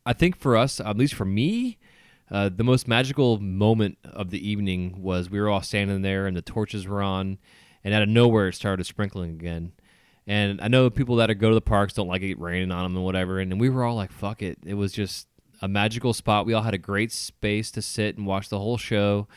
I 0.05 0.14
think 0.14 0.38
for 0.38 0.57
us, 0.57 0.80
at 0.80 0.97
least 0.97 1.14
for 1.14 1.26
me, 1.26 1.78
uh, 2.30 2.49
the 2.53 2.64
most 2.64 2.88
magical 2.88 3.39
moment 3.39 3.97
of 4.03 4.32
the 4.32 4.47
evening 4.49 5.01
was 5.01 5.30
we 5.30 5.39
were 5.39 5.49
all 5.49 5.61
standing 5.61 6.01
there 6.01 6.28
and 6.28 6.36
the 6.36 6.41
torches 6.41 6.88
were 6.88 7.01
on, 7.01 7.38
and 7.84 7.93
out 7.93 8.01
of 8.01 8.09
nowhere 8.09 8.49
it 8.49 8.55
started 8.55 8.86
sprinkling 8.86 9.32
again. 9.32 9.72
And 10.26 10.61
I 10.61 10.67
know 10.67 10.89
people 10.89 11.17
that 11.17 11.30
are 11.30 11.34
go 11.34 11.49
to 11.49 11.55
the 11.55 11.61
parks 11.61 11.93
don't 11.93 12.07
like 12.07 12.21
it 12.21 12.39
raining 12.39 12.71
on 12.71 12.84
them 12.84 12.95
and 12.95 13.05
whatever, 13.05 13.39
and 13.39 13.59
we 13.59 13.69
were 13.69 13.84
all 13.84 13.95
like, 13.95 14.11
"Fuck 14.11 14.41
it!" 14.41 14.57
It 14.65 14.76
was 14.76 14.93
just 14.93 15.28
a 15.61 15.67
magical 15.67 16.13
spot. 16.13 16.45
We 16.45 16.53
all 16.53 16.63
had 16.63 16.74
a 16.74 16.80
great 16.80 17.11
space 17.11 17.71
to 17.71 17.82
sit 17.82 18.17
and 18.17 18.26
watch 18.26 18.49
the 18.49 18.59
whole 18.59 18.78
show. 18.78 19.28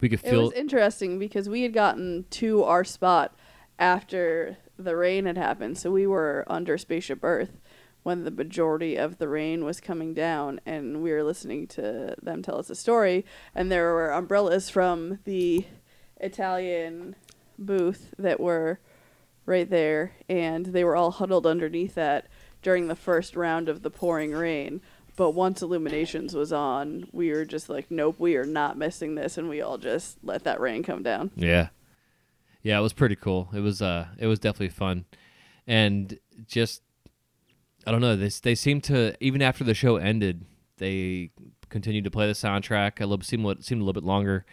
We 0.00 0.08
could 0.08 0.20
feel. 0.20 0.40
It 0.40 0.44
was 0.44 0.52
interesting 0.52 1.18
because 1.18 1.48
we 1.48 1.62
had 1.62 1.72
gotten 1.72 2.26
to 2.30 2.62
our 2.64 2.84
spot 2.84 3.34
after 3.78 4.58
the 4.78 4.96
rain 4.96 5.24
had 5.26 5.38
happened, 5.38 5.78
so 5.78 5.90
we 5.90 6.06
were 6.06 6.44
under 6.46 6.76
Spaceship 6.76 7.20
Earth 7.22 7.60
when 8.02 8.24
the 8.24 8.30
majority 8.30 8.96
of 8.96 9.16
the 9.16 9.28
rain 9.28 9.64
was 9.64 9.80
coming 9.80 10.12
down, 10.12 10.60
and 10.66 11.02
we 11.02 11.10
were 11.10 11.24
listening 11.24 11.66
to 11.66 12.14
them 12.20 12.42
tell 12.42 12.58
us 12.58 12.68
a 12.68 12.74
story, 12.74 13.24
and 13.54 13.72
there 13.72 13.94
were 13.94 14.10
umbrellas 14.10 14.68
from 14.68 15.20
the 15.24 15.64
Italian 16.20 17.16
booth 17.58 18.12
that 18.18 18.40
were 18.40 18.78
right 19.46 19.68
there, 19.68 20.12
and 20.28 20.66
they 20.66 20.84
were 20.84 20.96
all 20.96 21.10
huddled 21.10 21.46
underneath 21.46 21.94
that 21.94 22.26
during 22.62 22.88
the 22.88 22.96
first 22.96 23.36
round 23.36 23.68
of 23.68 23.82
the 23.82 23.90
pouring 23.90 24.32
rain. 24.32 24.80
But 25.16 25.30
once 25.30 25.62
Illuminations 25.62 26.34
was 26.34 26.52
on, 26.52 27.08
we 27.12 27.30
were 27.30 27.44
just 27.44 27.68
like, 27.68 27.90
nope, 27.90 28.16
we 28.18 28.36
are 28.36 28.44
not 28.44 28.76
missing 28.76 29.14
this, 29.14 29.38
and 29.38 29.48
we 29.48 29.60
all 29.60 29.78
just 29.78 30.18
let 30.24 30.44
that 30.44 30.60
rain 30.60 30.82
come 30.82 31.02
down. 31.02 31.30
Yeah. 31.36 31.68
Yeah, 32.62 32.78
it 32.78 32.82
was 32.82 32.94
pretty 32.94 33.14
cool. 33.14 33.50
It 33.54 33.60
was 33.60 33.82
uh 33.82 34.06
it 34.18 34.26
was 34.26 34.38
definitely 34.38 34.70
fun. 34.70 35.04
And 35.66 36.18
just 36.46 36.82
I 37.86 37.92
don't 37.92 38.00
know, 38.00 38.16
they 38.16 38.30
they 38.42 38.54
seemed 38.54 38.82
to 38.84 39.14
even 39.20 39.42
after 39.42 39.62
the 39.62 39.74
show 39.74 39.96
ended, 39.96 40.46
they 40.78 41.30
continued 41.68 42.04
to 42.04 42.10
play 42.10 42.26
the 42.26 42.32
soundtrack. 42.32 43.00
A 43.00 43.06
little 43.06 43.22
seemed 43.22 43.62
seemed 43.62 43.82
a 43.82 43.84
little 43.84 44.00
bit 44.00 44.06
longer. 44.06 44.46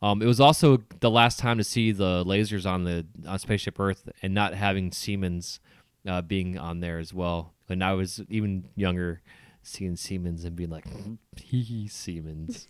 Um, 0.00 0.22
it 0.22 0.26
was 0.26 0.40
also 0.40 0.78
the 1.00 1.10
last 1.10 1.38
time 1.38 1.58
to 1.58 1.64
see 1.64 1.92
the 1.92 2.24
lasers 2.24 2.70
on 2.70 2.84
the 2.84 3.06
on 3.26 3.38
Spaceship 3.38 3.78
Earth 3.80 4.08
and 4.22 4.32
not 4.32 4.54
having 4.54 4.92
Siemens 4.92 5.60
uh, 6.06 6.22
being 6.22 6.56
on 6.58 6.80
there 6.80 6.98
as 6.98 7.12
well. 7.12 7.54
And 7.68 7.82
I 7.82 7.94
was 7.94 8.20
even 8.28 8.68
younger 8.76 9.22
seeing 9.62 9.96
Siemens 9.96 10.44
and 10.44 10.54
being 10.56 10.70
like, 10.70 10.86
hee 11.36 11.62
hee, 11.62 11.88
Siemens. 11.88 12.68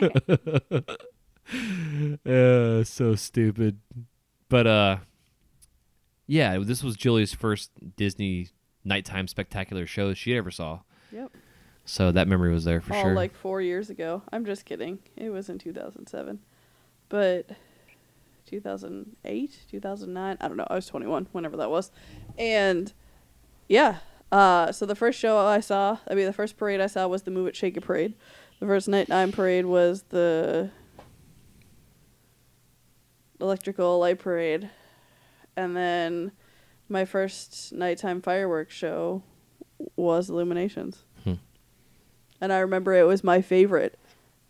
uh, 2.26 2.84
so 2.84 3.14
stupid. 3.14 3.80
But 4.48 4.66
uh 4.66 4.98
yeah, 6.26 6.58
this 6.58 6.82
was 6.82 6.96
Julie's 6.96 7.32
first 7.32 7.70
Disney 7.96 8.48
nighttime 8.84 9.28
spectacular 9.28 9.86
show 9.86 10.12
she 10.14 10.36
ever 10.36 10.50
saw. 10.50 10.80
Yep. 11.12 11.32
So 11.84 12.10
that 12.10 12.26
memory 12.26 12.52
was 12.52 12.64
there 12.64 12.80
for 12.80 12.94
sure. 12.94 13.14
like 13.14 13.34
four 13.34 13.60
years 13.60 13.90
ago. 13.90 14.22
I'm 14.32 14.44
just 14.44 14.64
kidding. 14.64 14.98
It 15.16 15.30
was 15.30 15.48
in 15.48 15.58
2007. 15.58 16.40
But 17.08 17.50
2008, 18.46 19.58
2009, 19.70 20.36
I 20.40 20.48
don't 20.48 20.56
know. 20.56 20.66
I 20.68 20.74
was 20.74 20.86
21 20.86 21.28
whenever 21.32 21.56
that 21.56 21.70
was. 21.70 21.90
And 22.38 22.92
yeah, 23.68 23.98
uh, 24.32 24.72
so 24.72 24.86
the 24.86 24.94
first 24.94 25.18
show 25.18 25.38
I 25.38 25.60
saw, 25.60 25.98
I 26.08 26.14
mean, 26.14 26.26
the 26.26 26.32
first 26.32 26.56
parade 26.56 26.80
I 26.80 26.86
saw 26.86 27.06
was 27.06 27.22
the 27.22 27.30
Move 27.30 27.48
It 27.48 27.56
Shake 27.56 27.76
It 27.76 27.82
parade. 27.82 28.14
The 28.60 28.66
first 28.66 28.88
night 28.88 29.08
nighttime 29.08 29.32
parade 29.32 29.66
was 29.66 30.04
the 30.08 30.70
electrical 33.40 33.98
light 33.98 34.18
parade. 34.18 34.70
And 35.56 35.76
then 35.76 36.32
my 36.88 37.04
first 37.04 37.72
nighttime 37.72 38.22
fireworks 38.22 38.74
show 38.74 39.22
was 39.96 40.30
Illuminations. 40.30 41.04
Hmm. 41.24 41.34
And 42.40 42.52
I 42.52 42.58
remember 42.58 42.94
it 42.94 43.04
was 43.04 43.22
my 43.24 43.42
favorite 43.42 43.98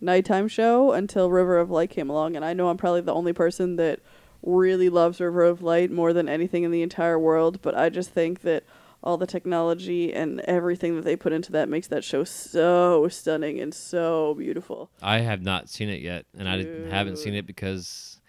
nighttime 0.00 0.48
show 0.48 0.92
until 0.92 1.30
River 1.30 1.58
of 1.58 1.70
Light 1.70 1.90
came 1.90 2.10
along. 2.10 2.36
And 2.36 2.44
I 2.44 2.52
know 2.52 2.68
I'm 2.68 2.76
probably 2.76 3.00
the 3.00 3.14
only 3.14 3.32
person 3.32 3.76
that 3.76 4.00
really 4.42 4.88
loves 4.88 5.20
River 5.20 5.42
of 5.44 5.62
Light 5.62 5.90
more 5.90 6.12
than 6.12 6.28
anything 6.28 6.62
in 6.64 6.70
the 6.70 6.82
entire 6.82 7.18
world, 7.18 7.60
but 7.62 7.76
I 7.76 7.88
just 7.88 8.10
think 8.10 8.42
that 8.42 8.64
all 9.02 9.16
the 9.16 9.26
technology 9.26 10.12
and 10.12 10.40
everything 10.40 10.96
that 10.96 11.04
they 11.04 11.14
put 11.16 11.32
into 11.32 11.52
that 11.52 11.68
makes 11.68 11.86
that 11.88 12.02
show 12.02 12.24
so 12.24 13.06
stunning 13.08 13.60
and 13.60 13.72
so 13.72 14.34
beautiful. 14.34 14.90
I 15.00 15.20
have 15.20 15.42
not 15.42 15.68
seen 15.68 15.88
it 15.88 16.00
yet, 16.00 16.26
and 16.36 16.48
I 16.48 16.56
didn't- 16.58 16.90
haven't 16.90 17.18
seen 17.18 17.34
it 17.34 17.46
because 17.46 18.20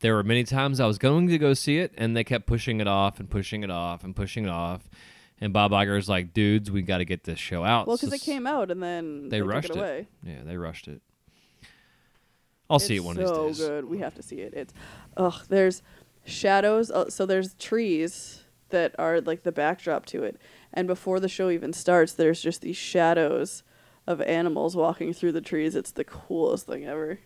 there 0.00 0.14
were 0.14 0.22
many 0.22 0.44
times 0.44 0.78
I 0.80 0.86
was 0.86 0.98
going 0.98 1.28
to 1.28 1.38
go 1.38 1.52
see 1.54 1.78
it, 1.78 1.92
and 1.98 2.16
they 2.16 2.24
kept 2.24 2.46
pushing 2.46 2.80
it 2.80 2.86
off 2.86 3.18
and 3.18 3.28
pushing 3.28 3.62
it 3.62 3.70
off 3.70 4.04
and 4.04 4.14
pushing 4.14 4.44
it 4.44 4.50
off. 4.50 4.88
And 5.40 5.52
Bob 5.52 5.72
Iger's 5.72 6.08
like, 6.08 6.32
"Dudes, 6.34 6.70
we 6.70 6.82
got 6.82 6.98
to 6.98 7.04
get 7.04 7.24
this 7.24 7.38
show 7.38 7.64
out." 7.64 7.86
Well, 7.86 7.96
because 7.96 8.10
So 8.10 8.14
it 8.14 8.20
came 8.20 8.46
out 8.46 8.70
and 8.70 8.82
then 8.82 9.30
they, 9.30 9.38
took 9.38 9.48
rushed 9.48 9.70
it 9.70 9.76
away. 9.76 10.08
Yeah, 10.22 10.42
they 10.44 10.56
rushed 10.58 10.86
it. 10.86 11.00
I'll 12.70 12.78
see 12.78 12.94
it 12.94 12.98
It's 12.98 13.06
one 13.06 13.16
so 13.16 13.22
of 13.22 13.46
these 13.48 13.58
days. 13.58 13.66
good. 13.68 13.84
We 13.86 13.98
have 13.98 14.14
to 14.14 14.22
see 14.22 14.36
it. 14.36 14.54
It's, 14.54 14.72
ugh. 15.16 15.34
There's 15.48 15.82
shadows. 16.24 16.90
Uh, 16.90 17.10
so 17.10 17.26
there's 17.26 17.54
trees 17.54 18.44
that 18.70 18.94
are 18.98 19.20
like 19.20 19.42
the 19.42 19.52
backdrop 19.52 20.06
to 20.06 20.22
it, 20.22 20.40
and 20.72 20.86
before 20.86 21.18
the 21.20 21.28
show 21.28 21.50
even 21.50 21.72
starts, 21.72 22.12
there's 22.12 22.40
just 22.40 22.60
these 22.62 22.76
shadows 22.76 23.64
of 24.06 24.20
animals 24.22 24.76
walking 24.76 25.12
through 25.12 25.32
the 25.32 25.40
trees. 25.40 25.74
It's 25.74 25.90
the 25.90 26.04
coolest 26.04 26.66
thing 26.66 26.84
ever. 26.86 27.18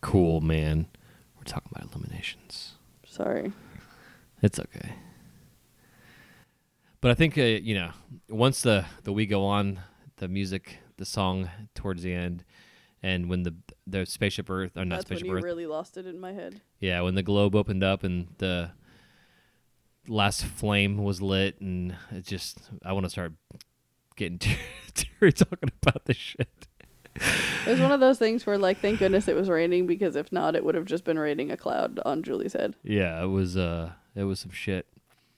Cool, 0.00 0.40
man. 0.40 0.88
We're 1.36 1.44
talking 1.44 1.70
about 1.74 1.90
Illuminations. 1.92 2.72
Sorry. 3.06 3.52
It's 4.42 4.58
okay. 4.58 4.94
But 7.00 7.10
I 7.10 7.14
think 7.14 7.36
uh, 7.38 7.42
you 7.42 7.74
know, 7.74 7.90
once 8.28 8.62
the 8.62 8.84
the 9.04 9.12
we 9.12 9.26
go 9.26 9.44
on, 9.44 9.80
the 10.16 10.28
music, 10.28 10.78
the 10.96 11.04
song 11.04 11.50
towards 11.74 12.02
the 12.02 12.14
end, 12.14 12.44
and 13.02 13.28
when 13.28 13.42
the 13.42 13.54
the 13.86 14.06
spaceship 14.06 14.48
Earth 14.50 14.76
or 14.76 14.84
not 14.84 14.96
That's 15.00 15.10
when 15.10 15.18
spaceship 15.18 15.26
you 15.26 15.36
Earth, 15.38 15.42
really 15.44 15.66
lost 15.66 15.96
it 15.96 16.06
in 16.06 16.18
my 16.20 16.32
head. 16.32 16.60
yeah, 16.80 17.00
when 17.00 17.14
the 17.14 17.22
globe 17.22 17.54
opened 17.54 17.82
up 17.82 18.04
and 18.04 18.28
the 18.38 18.70
last 20.08 20.44
flame 20.44 20.98
was 21.04 21.20
lit, 21.22 21.60
and 21.60 21.94
it 22.10 22.26
just 22.26 22.58
I 22.84 22.92
want 22.92 23.04
to 23.06 23.10
start 23.10 23.32
getting 24.16 24.38
teary 24.94 25.32
talking 25.32 25.70
about 25.82 26.04
this 26.04 26.16
shit. 26.16 26.48
It 27.14 27.70
was 27.70 27.80
one 27.80 27.92
of 27.92 28.00
those 28.00 28.18
things 28.18 28.46
where, 28.46 28.56
like, 28.56 28.78
thank 28.80 28.98
goodness 28.98 29.28
it 29.28 29.36
was 29.36 29.50
raining 29.50 29.86
because 29.86 30.16
if 30.16 30.32
not, 30.32 30.56
it 30.56 30.64
would 30.64 30.74
have 30.74 30.86
just 30.86 31.04
been 31.04 31.18
raining 31.18 31.50
a 31.50 31.56
cloud 31.58 32.00
on 32.06 32.22
Julie's 32.22 32.54
head. 32.54 32.74
Yeah, 32.82 33.22
it 33.22 33.26
was 33.26 33.56
uh, 33.56 33.92
it 34.14 34.24
was 34.24 34.40
some 34.40 34.50
shit. 34.50 34.86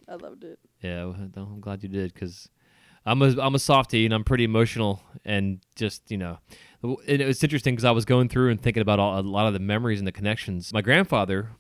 I 0.09 0.15
loved 0.15 0.45
it. 0.45 0.59
Yeah, 0.83 1.07
well, 1.07 1.17
I'm 1.37 1.61
glad 1.61 1.83
you 1.83 1.89
did 1.89 2.15
because 2.15 2.49
I'm 3.07 3.23
a 3.23 3.35
I'm 3.41 3.55
a 3.55 3.59
softie 3.59 4.05
and 4.05 4.15
I'm 4.15 4.25
pretty 4.25 4.45
emotional 4.45 5.03
and 5.25 5.61
just 5.77 6.11
you 6.11 6.17
know, 6.17 6.39
it, 7.07 7.21
it 7.21 7.27
was 7.27 7.43
interesting 7.43 7.75
because 7.75 7.85
I 7.85 7.91
was 7.91 8.05
going 8.05 8.29
through 8.29 8.51
and 8.51 8.61
thinking 8.61 8.81
about 8.81 8.99
all, 8.99 9.19
a 9.19 9.23
lot 9.23 9.47
of 9.47 9.53
the 9.53 9.59
memories 9.59 9.99
and 9.99 10.07
the 10.07 10.13
connections. 10.13 10.73
My 10.73 10.83
grandfather, 10.83 11.51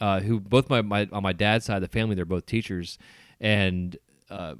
uh, 0.00 0.20
who 0.20 0.40
both 0.40 0.68
my, 0.68 0.82
my 0.82 1.08
on 1.12 1.22
my 1.22 1.32
dad's 1.32 1.64
side 1.64 1.76
of 1.76 1.82
the 1.82 1.88
family, 1.88 2.14
they're 2.14 2.24
both 2.24 2.46
teachers, 2.46 2.98
and 3.40 3.96
uh, 4.30 4.54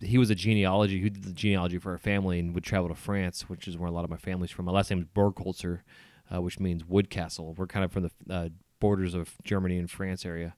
he 0.00 0.18
was 0.18 0.30
a 0.30 0.34
genealogy 0.34 1.00
who 1.00 1.10
did 1.10 1.24
the 1.24 1.32
genealogy 1.32 1.78
for 1.78 1.92
our 1.92 1.98
family 1.98 2.38
and 2.38 2.54
would 2.54 2.64
travel 2.64 2.88
to 2.88 2.94
France, 2.94 3.48
which 3.48 3.68
is 3.68 3.76
where 3.76 3.88
a 3.88 3.92
lot 3.92 4.04
of 4.04 4.10
my 4.10 4.16
family's 4.16 4.50
from. 4.50 4.64
My 4.64 4.72
last 4.72 4.90
name 4.90 5.00
is 5.00 5.06
Borgholzer, 5.06 5.80
uh, 6.34 6.40
which 6.40 6.58
means 6.58 6.84
wood 6.84 7.10
castle. 7.10 7.54
We're 7.56 7.66
kind 7.66 7.84
of 7.84 7.92
from 7.92 8.04
the 8.04 8.34
uh, 8.34 8.48
borders 8.80 9.14
of 9.14 9.34
Germany 9.44 9.78
and 9.78 9.90
France 9.90 10.24
area 10.24 10.54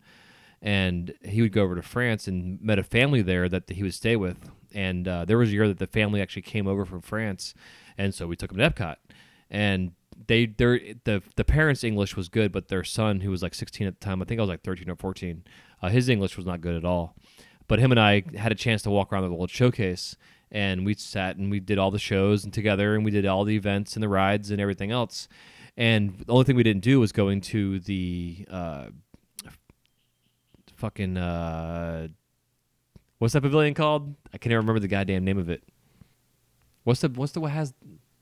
and 0.62 1.14
he 1.22 1.40
would 1.40 1.52
go 1.52 1.62
over 1.62 1.74
to 1.74 1.82
France 1.82 2.28
and 2.28 2.60
met 2.60 2.78
a 2.78 2.82
family 2.82 3.22
there 3.22 3.48
that 3.48 3.70
he 3.70 3.82
would 3.82 3.94
stay 3.94 4.14
with. 4.14 4.50
And 4.74 5.06
uh, 5.06 5.24
there 5.24 5.38
was 5.38 5.50
a 5.50 5.52
year 5.52 5.68
that 5.68 5.78
the 5.78 5.86
family 5.86 6.20
actually 6.20 6.42
came 6.42 6.66
over 6.66 6.84
from 6.84 7.00
France, 7.00 7.54
and 7.98 8.14
so 8.14 8.26
we 8.26 8.36
took 8.36 8.52
him 8.52 8.58
to 8.58 8.70
Epcot. 8.70 8.96
And 9.50 9.92
they, 10.26 10.46
their 10.46 10.78
the 11.04 11.22
the 11.36 11.44
parents' 11.44 11.84
English 11.84 12.16
was 12.16 12.28
good, 12.28 12.52
but 12.52 12.68
their 12.68 12.84
son, 12.84 13.20
who 13.20 13.30
was 13.30 13.42
like 13.42 13.54
16 13.54 13.86
at 13.86 14.00
the 14.00 14.04
time, 14.04 14.22
I 14.22 14.24
think 14.24 14.38
I 14.38 14.42
was 14.42 14.48
like 14.48 14.62
13 14.62 14.88
or 14.90 14.96
14, 14.96 15.44
uh, 15.82 15.88
his 15.88 16.08
English 16.08 16.36
was 16.36 16.46
not 16.46 16.60
good 16.60 16.76
at 16.76 16.84
all. 16.84 17.14
But 17.68 17.78
him 17.78 17.90
and 17.90 18.00
I 18.00 18.24
had 18.36 18.52
a 18.52 18.56
chance 18.56 18.82
to 18.82 18.90
walk 18.90 19.12
around 19.12 19.22
the 19.22 19.32
World 19.32 19.50
Showcase, 19.50 20.16
and 20.50 20.84
we 20.84 20.94
sat 20.94 21.36
and 21.36 21.50
we 21.50 21.60
did 21.60 21.78
all 21.78 21.90
the 21.90 21.98
shows 21.98 22.44
and 22.44 22.52
together, 22.52 22.94
and 22.94 23.04
we 23.04 23.10
did 23.10 23.26
all 23.26 23.44
the 23.44 23.56
events 23.56 23.94
and 23.94 24.02
the 24.02 24.08
rides 24.08 24.50
and 24.50 24.60
everything 24.60 24.90
else. 24.90 25.28
And 25.76 26.18
the 26.18 26.32
only 26.32 26.44
thing 26.44 26.56
we 26.56 26.62
didn't 26.62 26.82
do 26.82 27.00
was 27.00 27.12
going 27.12 27.40
to 27.42 27.78
the 27.80 28.44
uh, 28.50 28.86
fucking 30.76 31.16
uh 31.16 32.08
what's 33.20 33.34
that 33.34 33.42
pavilion 33.42 33.74
called? 33.74 34.16
I 34.34 34.38
can't 34.38 34.46
even 34.46 34.58
remember 34.58 34.80
the 34.80 34.88
goddamn 34.88 35.24
name 35.24 35.38
of 35.38 35.48
it. 35.48 35.62
What's 36.82 37.02
the 37.02 37.08
what's 37.10 37.32
the 37.32 37.40
what 37.40 37.52
has 37.52 37.72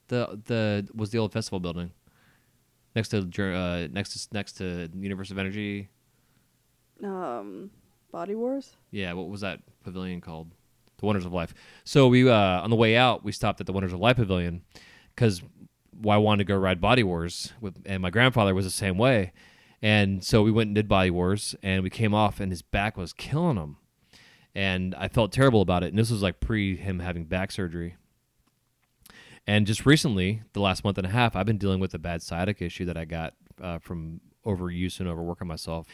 the 0.08 0.38
the 0.44 0.88
was 0.94 1.10
the 1.10 1.18
old 1.18 1.32
festival 1.32 1.60
building 1.60 1.92
next 2.94 3.08
to 3.08 3.18
uh 3.18 3.88
next 3.90 4.12
to 4.12 4.34
next 4.34 4.52
to 4.58 4.90
Universe 4.94 5.30
of 5.30 5.38
Energy? 5.38 5.88
Um, 7.02 7.70
Body 8.10 8.34
Wars. 8.34 8.76
Yeah, 8.90 9.12
what 9.12 9.28
was 9.28 9.40
that 9.40 9.60
pavilion 9.84 10.20
called? 10.20 10.50
The 10.98 11.06
Wonders 11.06 11.24
of 11.24 11.32
Life. 11.32 11.54
So 11.84 12.08
we 12.08 12.28
uh 12.28 12.34
on 12.34 12.70
the 12.70 12.76
way 12.76 12.96
out 12.96 13.24
we 13.24 13.32
stopped 13.32 13.60
at 13.60 13.66
the 13.66 13.72
Wonders 13.72 13.92
of 13.92 14.00
Life 14.00 14.16
pavilion 14.16 14.62
because 15.14 15.40
I 16.06 16.16
wanted 16.16 16.38
to 16.38 16.52
go 16.52 16.56
ride 16.56 16.80
Body 16.80 17.02
Wars 17.02 17.52
with, 17.60 17.82
and 17.86 18.02
my 18.02 18.10
grandfather 18.10 18.54
was 18.54 18.64
the 18.64 18.70
same 18.70 18.98
way. 18.98 19.32
And 19.80 20.24
so 20.24 20.42
we 20.42 20.50
went 20.50 20.68
and 20.68 20.74
did 20.74 20.88
Body 20.88 21.10
Wars, 21.10 21.54
and 21.62 21.82
we 21.82 21.90
came 21.90 22.14
off, 22.14 22.40
and 22.40 22.50
his 22.50 22.62
back 22.62 22.96
was 22.96 23.12
killing 23.12 23.56
him. 23.56 23.76
And 24.58 24.92
I 24.96 25.06
felt 25.06 25.30
terrible 25.30 25.62
about 25.62 25.84
it. 25.84 25.90
And 25.90 25.98
this 25.98 26.10
was 26.10 26.20
like 26.20 26.40
pre 26.40 26.76
him 26.76 26.98
having 26.98 27.26
back 27.26 27.52
surgery. 27.52 27.94
And 29.46 29.68
just 29.68 29.86
recently, 29.86 30.42
the 30.52 30.58
last 30.60 30.82
month 30.82 30.98
and 30.98 31.06
a 31.06 31.10
half, 31.10 31.36
I've 31.36 31.46
been 31.46 31.58
dealing 31.58 31.78
with 31.78 31.94
a 31.94 31.98
bad 31.98 32.22
sciatic 32.22 32.60
issue 32.60 32.84
that 32.86 32.96
I 32.96 33.04
got 33.04 33.34
uh, 33.62 33.78
from 33.78 34.20
overuse 34.44 34.98
and 34.98 35.08
overworking 35.08 35.46
myself. 35.46 35.86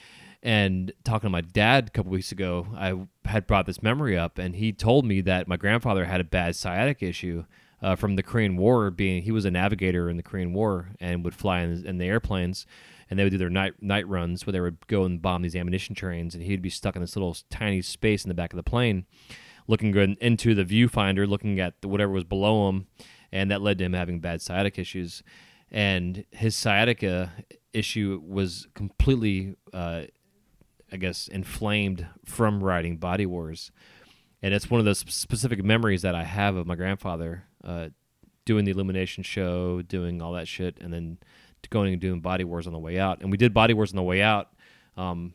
And 0.42 0.94
talking 1.04 1.26
to 1.26 1.30
my 1.30 1.42
dad 1.42 1.88
a 1.88 1.90
couple 1.90 2.10
weeks 2.10 2.32
ago, 2.32 2.66
I 2.74 2.94
had 3.28 3.46
brought 3.46 3.66
this 3.66 3.82
memory 3.82 4.16
up, 4.16 4.38
and 4.38 4.56
he 4.56 4.72
told 4.72 5.04
me 5.04 5.20
that 5.20 5.46
my 5.46 5.58
grandfather 5.58 6.06
had 6.06 6.22
a 6.22 6.24
bad 6.24 6.56
sciatic 6.56 7.02
issue 7.02 7.44
uh, 7.82 7.96
from 7.96 8.16
the 8.16 8.22
Korean 8.22 8.56
War. 8.56 8.90
Being 8.90 9.24
he 9.24 9.30
was 9.30 9.44
a 9.44 9.50
navigator 9.50 10.08
in 10.08 10.16
the 10.16 10.22
Korean 10.22 10.54
War 10.54 10.88
and 11.00 11.22
would 11.22 11.34
fly 11.34 11.60
in, 11.60 11.86
in 11.86 11.98
the 11.98 12.06
airplanes, 12.06 12.64
and 13.08 13.18
they 13.18 13.24
would 13.24 13.30
do 13.30 13.38
their 13.38 13.50
night 13.50 13.74
night 13.80 14.08
runs 14.08 14.46
where 14.46 14.52
they 14.52 14.60
would 14.60 14.86
go 14.86 15.04
and 15.04 15.20
bomb 15.20 15.42
these 15.42 15.56
ammunition 15.56 15.94
trains, 15.94 16.34
and 16.34 16.44
he'd 16.44 16.62
be 16.62 16.70
stuck 16.70 16.96
in 16.96 17.02
this 17.02 17.16
little 17.16 17.36
tiny 17.50 17.82
space 17.82 18.24
in 18.24 18.28
the 18.28 18.34
back 18.34 18.52
of 18.52 18.56
the 18.56 18.62
plane, 18.62 19.06
looking 19.66 19.90
good 19.90 20.16
into 20.20 20.54
the 20.54 20.64
viewfinder, 20.64 21.28
looking 21.28 21.60
at 21.60 21.74
whatever 21.82 22.12
was 22.12 22.24
below 22.24 22.68
him, 22.68 22.86
and 23.32 23.50
that 23.50 23.62
led 23.62 23.78
to 23.78 23.84
him 23.84 23.92
having 23.92 24.20
bad 24.20 24.40
sciatic 24.40 24.78
issues. 24.78 25.22
And 25.70 26.24
his 26.30 26.54
sciatica 26.54 27.32
issue 27.72 28.22
was 28.24 28.68
completely, 28.74 29.56
uh, 29.72 30.02
I 30.92 30.96
guess, 30.96 31.26
inflamed 31.26 32.06
from 32.24 32.62
riding 32.62 32.98
Body 32.98 33.26
Wars, 33.26 33.72
and 34.42 34.52
it's 34.52 34.70
one 34.70 34.78
of 34.78 34.84
those 34.84 34.98
specific 34.98 35.64
memories 35.64 36.02
that 36.02 36.14
I 36.14 36.24
have 36.24 36.56
of 36.56 36.66
my 36.66 36.74
grandfather 36.74 37.44
uh, 37.64 37.88
doing 38.44 38.66
the 38.66 38.72
Illumination 38.72 39.22
show, 39.22 39.80
doing 39.80 40.20
all 40.20 40.32
that 40.34 40.46
shit, 40.46 40.76
and 40.80 40.92
then 40.92 41.18
going 41.70 41.92
and 41.92 42.00
doing 42.00 42.20
Body 42.20 42.44
Wars 42.44 42.66
on 42.66 42.72
the 42.72 42.78
way 42.78 42.98
out. 42.98 43.20
And 43.20 43.30
we 43.30 43.36
did 43.36 43.54
Body 43.54 43.74
Wars 43.74 43.92
on 43.92 43.96
the 43.96 44.02
way 44.02 44.22
out. 44.22 44.52
Um, 44.96 45.34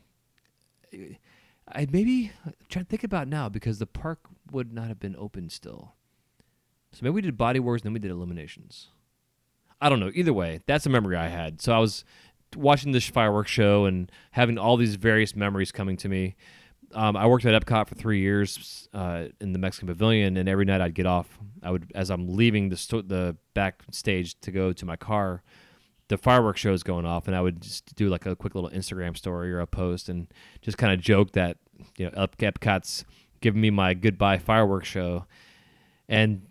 I 1.68 1.86
maybe 1.90 2.32
I'm 2.44 2.54
trying 2.68 2.84
to 2.84 2.88
think 2.88 3.04
about 3.04 3.28
now 3.28 3.48
because 3.48 3.78
the 3.78 3.86
park 3.86 4.20
would 4.50 4.72
not 4.72 4.88
have 4.88 4.98
been 4.98 5.16
open 5.16 5.48
still. 5.50 5.94
So 6.92 7.00
maybe 7.02 7.14
we 7.14 7.20
did 7.20 7.36
Body 7.36 7.60
Wars 7.60 7.82
and 7.82 7.86
then 7.86 7.92
we 7.92 8.00
did 8.00 8.10
Illuminations. 8.10 8.88
I 9.80 9.88
don't 9.88 10.00
know. 10.00 10.10
Either 10.14 10.32
way, 10.32 10.60
that's 10.66 10.86
a 10.86 10.90
memory 10.90 11.16
I 11.16 11.28
had. 11.28 11.62
So 11.62 11.72
I 11.72 11.78
was 11.78 12.04
watching 12.56 12.92
this 12.92 13.08
fireworks 13.08 13.50
show 13.50 13.84
and 13.84 14.10
having 14.32 14.58
all 14.58 14.76
these 14.76 14.96
various 14.96 15.34
memories 15.34 15.72
coming 15.72 15.96
to 15.98 16.08
me. 16.08 16.34
Um, 16.92 17.16
I 17.16 17.26
worked 17.26 17.44
at 17.44 17.60
Epcot 17.64 17.86
for 17.86 17.94
three 17.94 18.20
years 18.20 18.88
uh, 18.92 19.26
in 19.40 19.52
the 19.52 19.60
Mexican 19.60 19.86
Pavilion, 19.86 20.36
and 20.36 20.48
every 20.48 20.64
night 20.64 20.80
I'd 20.80 20.94
get 20.94 21.06
off. 21.06 21.38
I 21.62 21.70
would, 21.70 21.92
as 21.94 22.10
I'm 22.10 22.28
leaving 22.28 22.68
the 22.68 22.76
sto- 22.76 23.02
the 23.02 23.36
backstage 23.54 24.38
to 24.40 24.50
go 24.50 24.72
to 24.72 24.84
my 24.84 24.96
car, 24.96 25.44
the 26.10 26.18
fireworks 26.18 26.60
show 26.60 26.72
is 26.72 26.82
going 26.82 27.06
off, 27.06 27.28
and 27.28 27.36
I 27.36 27.40
would 27.40 27.62
just 27.62 27.94
do 27.94 28.08
like 28.08 28.26
a 28.26 28.34
quick 28.34 28.56
little 28.56 28.68
Instagram 28.70 29.16
story 29.16 29.52
or 29.52 29.60
a 29.60 29.66
post, 29.66 30.08
and 30.08 30.26
just 30.60 30.76
kind 30.76 30.92
of 30.92 31.00
joke 31.00 31.32
that 31.32 31.56
you 31.96 32.04
know 32.06 32.12
Ep- 32.16 32.36
Epcot's 32.38 33.04
giving 33.40 33.60
me 33.60 33.70
my 33.70 33.94
goodbye 33.94 34.36
fireworks 34.36 34.88
show, 34.88 35.24
and 36.08 36.42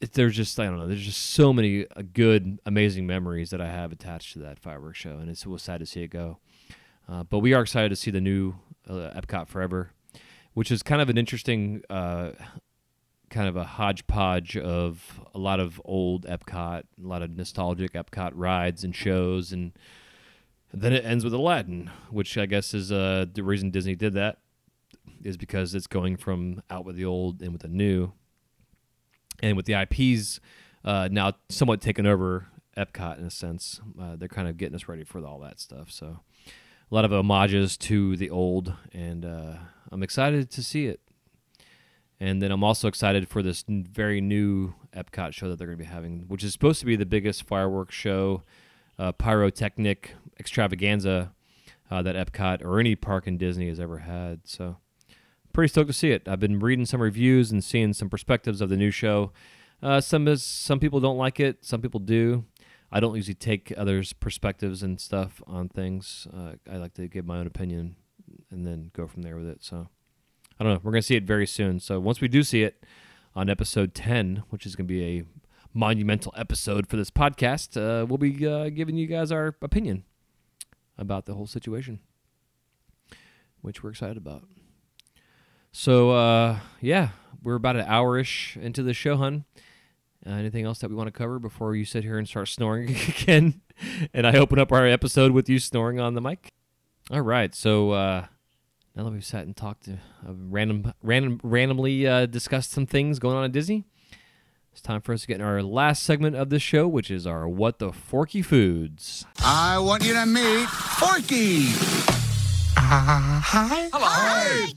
it, 0.00 0.12
there's 0.12 0.36
just 0.36 0.60
I 0.60 0.66
don't 0.66 0.78
know, 0.78 0.86
there's 0.86 1.04
just 1.04 1.30
so 1.30 1.52
many 1.52 1.86
uh, 1.96 2.02
good, 2.14 2.60
amazing 2.64 3.04
memories 3.04 3.50
that 3.50 3.60
I 3.60 3.66
have 3.66 3.90
attached 3.90 4.34
to 4.34 4.38
that 4.38 4.60
fireworks 4.60 4.98
show, 4.98 5.16
and 5.18 5.28
it's, 5.28 5.44
it 5.44 5.48
was 5.48 5.62
sad 5.62 5.80
to 5.80 5.86
see 5.86 6.02
it 6.02 6.08
go. 6.08 6.38
Uh, 7.08 7.24
but 7.24 7.40
we 7.40 7.52
are 7.54 7.62
excited 7.62 7.88
to 7.88 7.96
see 7.96 8.12
the 8.12 8.20
new 8.20 8.54
uh, 8.88 9.10
Epcot 9.20 9.48
Forever, 9.48 9.90
which 10.54 10.70
is 10.70 10.84
kind 10.84 11.02
of 11.02 11.10
an 11.10 11.18
interesting, 11.18 11.82
uh, 11.90 12.30
kind 13.32 13.48
of 13.48 13.56
a 13.56 13.64
hodgepodge 13.64 14.56
of 14.56 15.20
a 15.34 15.38
lot 15.38 15.58
of 15.58 15.80
old 15.84 16.26
Epcot, 16.26 16.82
a 16.82 17.06
lot 17.06 17.22
of 17.22 17.36
nostalgic 17.36 17.94
Epcot 17.94 18.32
rides 18.34 18.84
and 18.84 18.94
shows, 18.94 19.52
and 19.52 19.72
then 20.72 20.92
it 20.92 21.04
ends 21.04 21.24
with 21.24 21.32
Aladdin, 21.34 21.90
which 22.10 22.38
I 22.38 22.46
guess 22.46 22.74
is 22.74 22.92
uh, 22.92 23.26
the 23.32 23.42
reason 23.42 23.70
Disney 23.70 23.96
did 23.96 24.12
that 24.14 24.38
is 25.24 25.36
because 25.36 25.74
it's 25.74 25.86
going 25.86 26.16
from 26.16 26.62
out 26.70 26.84
with 26.84 26.96
the 26.96 27.04
old 27.04 27.42
and 27.42 27.52
with 27.52 27.62
the 27.62 27.68
new, 27.68 28.12
and 29.42 29.56
with 29.56 29.66
the 29.66 29.74
IPs 29.74 30.38
uh, 30.84 31.08
now 31.10 31.32
somewhat 31.48 31.80
taken 31.80 32.06
over 32.06 32.48
Epcot 32.76 33.18
in 33.18 33.24
a 33.24 33.30
sense. 33.30 33.80
Uh, 34.00 34.16
they're 34.16 34.28
kind 34.28 34.48
of 34.48 34.56
getting 34.56 34.74
us 34.74 34.88
ready 34.88 35.04
for 35.04 35.24
all 35.24 35.40
that 35.40 35.58
stuff. 35.58 35.90
So 35.90 36.20
a 36.46 36.94
lot 36.94 37.04
of 37.04 37.10
homages 37.10 37.76
to 37.78 38.16
the 38.16 38.30
old, 38.30 38.74
and 38.92 39.24
uh, 39.24 39.54
I'm 39.90 40.02
excited 40.02 40.50
to 40.50 40.62
see 40.62 40.86
it. 40.86 41.00
And 42.22 42.40
then 42.40 42.52
I'm 42.52 42.62
also 42.62 42.86
excited 42.86 43.28
for 43.28 43.42
this 43.42 43.64
very 43.66 44.20
new 44.20 44.74
Epcot 44.94 45.32
show 45.32 45.48
that 45.48 45.58
they're 45.58 45.66
going 45.66 45.76
to 45.76 45.84
be 45.84 45.90
having, 45.90 46.20
which 46.28 46.44
is 46.44 46.52
supposed 46.52 46.78
to 46.78 46.86
be 46.86 46.94
the 46.94 47.04
biggest 47.04 47.42
fireworks 47.42 47.96
show, 47.96 48.44
uh, 48.96 49.10
pyrotechnic 49.10 50.14
extravaganza 50.38 51.32
uh, 51.90 52.00
that 52.00 52.14
Epcot 52.14 52.64
or 52.64 52.78
any 52.78 52.94
park 52.94 53.26
in 53.26 53.38
Disney 53.38 53.66
has 53.66 53.80
ever 53.80 53.98
had. 53.98 54.42
So 54.44 54.76
pretty 55.52 55.66
stoked 55.66 55.88
to 55.88 55.92
see 55.92 56.12
it. 56.12 56.28
I've 56.28 56.38
been 56.38 56.60
reading 56.60 56.86
some 56.86 57.02
reviews 57.02 57.50
and 57.50 57.64
seeing 57.64 57.92
some 57.92 58.08
perspectives 58.08 58.60
of 58.60 58.68
the 58.68 58.76
new 58.76 58.92
show. 58.92 59.32
Uh, 59.82 60.00
some 60.00 60.28
is, 60.28 60.44
some 60.44 60.78
people 60.78 61.00
don't 61.00 61.18
like 61.18 61.40
it, 61.40 61.64
some 61.64 61.82
people 61.82 61.98
do. 61.98 62.44
I 62.92 63.00
don't 63.00 63.16
usually 63.16 63.34
take 63.34 63.74
others' 63.76 64.12
perspectives 64.12 64.84
and 64.84 65.00
stuff 65.00 65.42
on 65.44 65.70
things. 65.70 66.28
Uh, 66.32 66.52
I 66.70 66.76
like 66.76 66.94
to 66.94 67.08
give 67.08 67.26
my 67.26 67.38
own 67.38 67.48
opinion 67.48 67.96
and 68.52 68.64
then 68.64 68.92
go 68.94 69.08
from 69.08 69.22
there 69.22 69.36
with 69.36 69.48
it. 69.48 69.64
So 69.64 69.88
I 70.62 70.64
don't 70.64 70.74
know. 70.74 70.80
We're 70.84 70.92
gonna 70.92 71.02
see 71.02 71.16
it 71.16 71.24
very 71.24 71.48
soon. 71.48 71.80
So 71.80 71.98
once 71.98 72.20
we 72.20 72.28
do 72.28 72.44
see 72.44 72.62
it 72.62 72.86
on 73.34 73.50
episode 73.50 73.94
ten, 73.94 74.44
which 74.50 74.64
is 74.64 74.76
gonna 74.76 74.86
be 74.86 75.18
a 75.18 75.24
monumental 75.74 76.32
episode 76.36 76.86
for 76.86 76.96
this 76.96 77.10
podcast, 77.10 77.76
uh, 77.76 78.06
we'll 78.06 78.16
be 78.16 78.46
uh, 78.46 78.68
giving 78.68 78.96
you 78.96 79.08
guys 79.08 79.32
our 79.32 79.56
opinion 79.60 80.04
about 80.96 81.26
the 81.26 81.34
whole 81.34 81.48
situation, 81.48 81.98
which 83.60 83.82
we're 83.82 83.90
excited 83.90 84.16
about. 84.16 84.44
So 85.72 86.12
uh, 86.12 86.60
yeah, 86.80 87.08
we're 87.42 87.56
about 87.56 87.74
an 87.74 87.86
hour 87.88 88.16
ish 88.16 88.56
into 88.56 88.84
the 88.84 88.94
show, 88.94 89.16
hun. 89.16 89.44
Uh, 90.24 90.30
anything 90.30 90.64
else 90.64 90.78
that 90.78 90.90
we 90.90 90.94
want 90.94 91.08
to 91.08 91.12
cover 91.12 91.40
before 91.40 91.74
you 91.74 91.84
sit 91.84 92.04
here 92.04 92.18
and 92.18 92.28
start 92.28 92.46
snoring 92.46 92.94
again? 93.08 93.62
and 94.14 94.28
I 94.28 94.36
open 94.36 94.60
up 94.60 94.70
our 94.70 94.86
episode 94.86 95.32
with 95.32 95.48
you 95.48 95.58
snoring 95.58 95.98
on 95.98 96.14
the 96.14 96.20
mic. 96.20 96.52
All 97.10 97.20
right, 97.20 97.52
so 97.52 97.90
uh, 97.90 98.26
now 98.94 99.04
that 99.04 99.12
we've 99.12 99.24
sat 99.24 99.46
and 99.46 99.56
talked 99.56 99.84
to 99.84 99.92
uh, 99.92 100.32
random, 100.48 100.92
random, 101.02 101.40
randomly 101.42 102.06
uh, 102.06 102.26
discussed 102.26 102.70
some 102.70 102.86
things 102.86 103.18
going 103.18 103.36
on 103.36 103.44
at 103.44 103.52
Disney, 103.52 103.84
it's 104.72 104.80
time 104.80 105.00
for 105.00 105.12
us 105.12 105.22
to 105.22 105.26
get 105.26 105.36
in 105.36 105.42
our 105.42 105.62
last 105.62 106.02
segment 106.02 106.36
of 106.36 106.50
this 106.50 106.62
show, 106.62 106.88
which 106.88 107.10
is 107.10 107.26
our 107.26 107.48
"What 107.48 107.78
the 107.78 107.92
Forky 107.92 108.42
Foods." 108.42 109.26
I 109.42 109.78
want 109.78 110.04
you 110.04 110.14
to 110.14 110.26
meet 110.26 110.66
Forky. 110.68 111.66
hi. 112.76 113.88
Hello. 113.92 114.68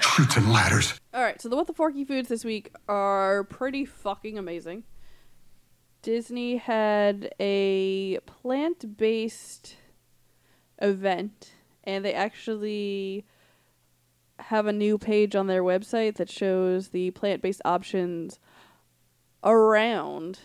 Chutes 0.00 0.36
and 0.36 0.52
ladders. 0.52 0.98
All 1.12 1.22
right, 1.22 1.40
so 1.40 1.48
the 1.48 1.56
what 1.56 1.66
the 1.66 1.72
forky 1.72 2.04
foods 2.04 2.28
this 2.28 2.44
week 2.44 2.72
are 2.88 3.44
pretty 3.44 3.84
fucking 3.84 4.38
amazing. 4.38 4.84
Disney 6.02 6.56
had 6.56 7.34
a 7.40 8.18
plant-based 8.26 9.76
event 10.82 11.53
and 11.84 12.04
they 12.04 12.14
actually 12.14 13.24
have 14.38 14.66
a 14.66 14.72
new 14.72 14.98
page 14.98 15.36
on 15.36 15.46
their 15.46 15.62
website 15.62 16.16
that 16.16 16.30
shows 16.30 16.88
the 16.88 17.10
plant-based 17.12 17.62
options 17.64 18.38
around 19.44 20.40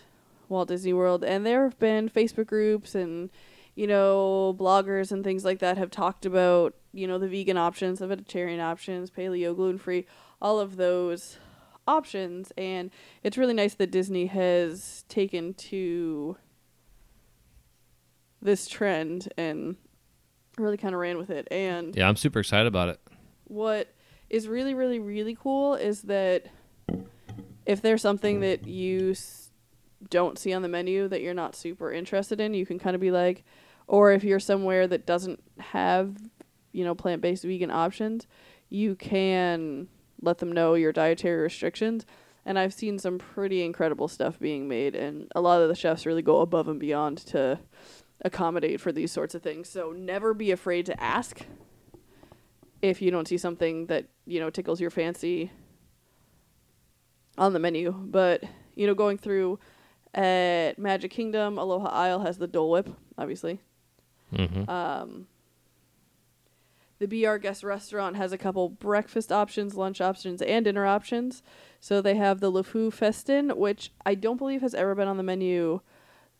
Walt 0.48 0.68
Disney 0.68 0.92
World. 0.92 1.24
And 1.24 1.44
there 1.44 1.64
have 1.64 1.78
been 1.78 2.08
Facebook 2.08 2.46
groups 2.46 2.94
and 2.94 3.30
you 3.74 3.86
know 3.86 4.54
bloggers 4.58 5.10
and 5.12 5.24
things 5.24 5.44
like 5.44 5.60
that 5.60 5.78
have 5.78 5.90
talked 5.90 6.26
about 6.26 6.74
you 6.92 7.06
know 7.06 7.18
the 7.18 7.28
vegan 7.28 7.56
options, 7.56 7.98
the 7.98 8.06
vegetarian 8.06 8.60
options, 8.60 9.10
paleo, 9.10 9.54
gluten-free, 9.54 10.06
all 10.40 10.60
of 10.60 10.76
those 10.76 11.38
options. 11.86 12.52
And 12.56 12.90
it's 13.22 13.38
really 13.38 13.54
nice 13.54 13.74
that 13.74 13.90
Disney 13.90 14.26
has 14.26 15.04
taken 15.08 15.54
to 15.54 16.36
this 18.42 18.68
trend 18.68 19.32
and 19.36 19.76
really 20.60 20.76
kind 20.76 20.94
of 20.94 21.00
ran 21.00 21.18
with 21.18 21.30
it 21.30 21.48
and 21.50 21.94
Yeah, 21.96 22.08
I'm 22.08 22.16
super 22.16 22.40
excited 22.40 22.66
about 22.66 22.88
it. 22.88 23.00
what 23.44 23.88
is 24.28 24.46
really 24.48 24.74
really 24.74 24.98
really 24.98 25.34
cool 25.34 25.74
is 25.74 26.02
that 26.02 26.46
if 27.66 27.82
there's 27.82 28.02
something 28.02 28.40
that 28.40 28.66
you 28.66 29.10
s- 29.12 29.50
don't 30.08 30.38
see 30.38 30.52
on 30.52 30.62
the 30.62 30.68
menu 30.68 31.08
that 31.08 31.20
you're 31.20 31.34
not 31.34 31.54
super 31.54 31.92
interested 31.92 32.40
in 32.40 32.54
you 32.54 32.64
can 32.64 32.78
kind 32.78 32.94
of 32.94 33.00
be 33.00 33.10
like 33.10 33.44
or 33.86 34.12
if 34.12 34.24
you're 34.24 34.40
somewhere 34.40 34.86
that 34.86 35.04
doesn't 35.06 35.42
have 35.58 36.16
you 36.72 36.84
know 36.84 36.94
plant-based 36.94 37.42
vegan 37.44 37.70
options 37.70 38.26
you 38.68 38.94
can 38.94 39.88
let 40.22 40.38
them 40.38 40.52
know 40.52 40.74
your 40.74 40.92
dietary 40.92 41.42
restrictions 41.42 42.06
and 42.46 42.58
i've 42.58 42.72
seen 42.72 42.98
some 42.98 43.18
pretty 43.18 43.62
incredible 43.62 44.08
stuff 44.08 44.38
being 44.38 44.66
made 44.68 44.94
and 44.94 45.30
a 45.34 45.40
lot 45.40 45.60
of 45.60 45.68
the 45.68 45.74
chefs 45.74 46.06
really 46.06 46.22
go 46.22 46.40
above 46.40 46.68
and 46.68 46.80
beyond 46.80 47.18
to 47.18 47.58
accommodate 48.22 48.80
for 48.80 48.92
these 48.92 49.10
sorts 49.10 49.34
of 49.34 49.42
things 49.42 49.68
so 49.68 49.92
never 49.92 50.34
be 50.34 50.50
afraid 50.50 50.84
to 50.86 51.02
ask 51.02 51.46
if 52.82 53.02
you 53.02 53.10
don't 53.10 53.28
see 53.28 53.38
something 53.38 53.86
that 53.86 54.06
you 54.26 54.40
know 54.40 54.50
tickles 54.50 54.80
your 54.80 54.90
fancy 54.90 55.50
on 57.38 57.52
the 57.52 57.58
menu. 57.58 57.92
But 57.92 58.44
you 58.74 58.86
know, 58.86 58.94
going 58.94 59.18
through 59.18 59.58
at 60.14 60.78
Magic 60.78 61.10
Kingdom, 61.10 61.58
Aloha 61.58 61.88
Isle 61.88 62.20
has 62.20 62.38
the 62.38 62.46
Dole 62.46 62.70
Whip, 62.70 62.88
obviously. 63.18 63.60
Mm-hmm. 64.34 64.70
Um, 64.70 65.26
the 66.98 67.08
Be 67.08 67.26
Our 67.26 67.38
Guest 67.38 67.64
Restaurant 67.64 68.16
has 68.16 68.32
a 68.32 68.38
couple 68.38 68.68
breakfast 68.68 69.32
options, 69.32 69.74
lunch 69.74 70.00
options, 70.00 70.42
and 70.42 70.64
dinner 70.64 70.86
options. 70.86 71.42
So 71.80 72.02
they 72.02 72.14
have 72.16 72.40
the 72.40 72.52
LeFou 72.52 72.92
Festin, 72.92 73.56
which 73.56 73.90
I 74.04 74.14
don't 74.14 74.36
believe 74.36 74.60
has 74.60 74.74
ever 74.74 74.94
been 74.94 75.08
on 75.08 75.16
the 75.16 75.22
menu 75.22 75.80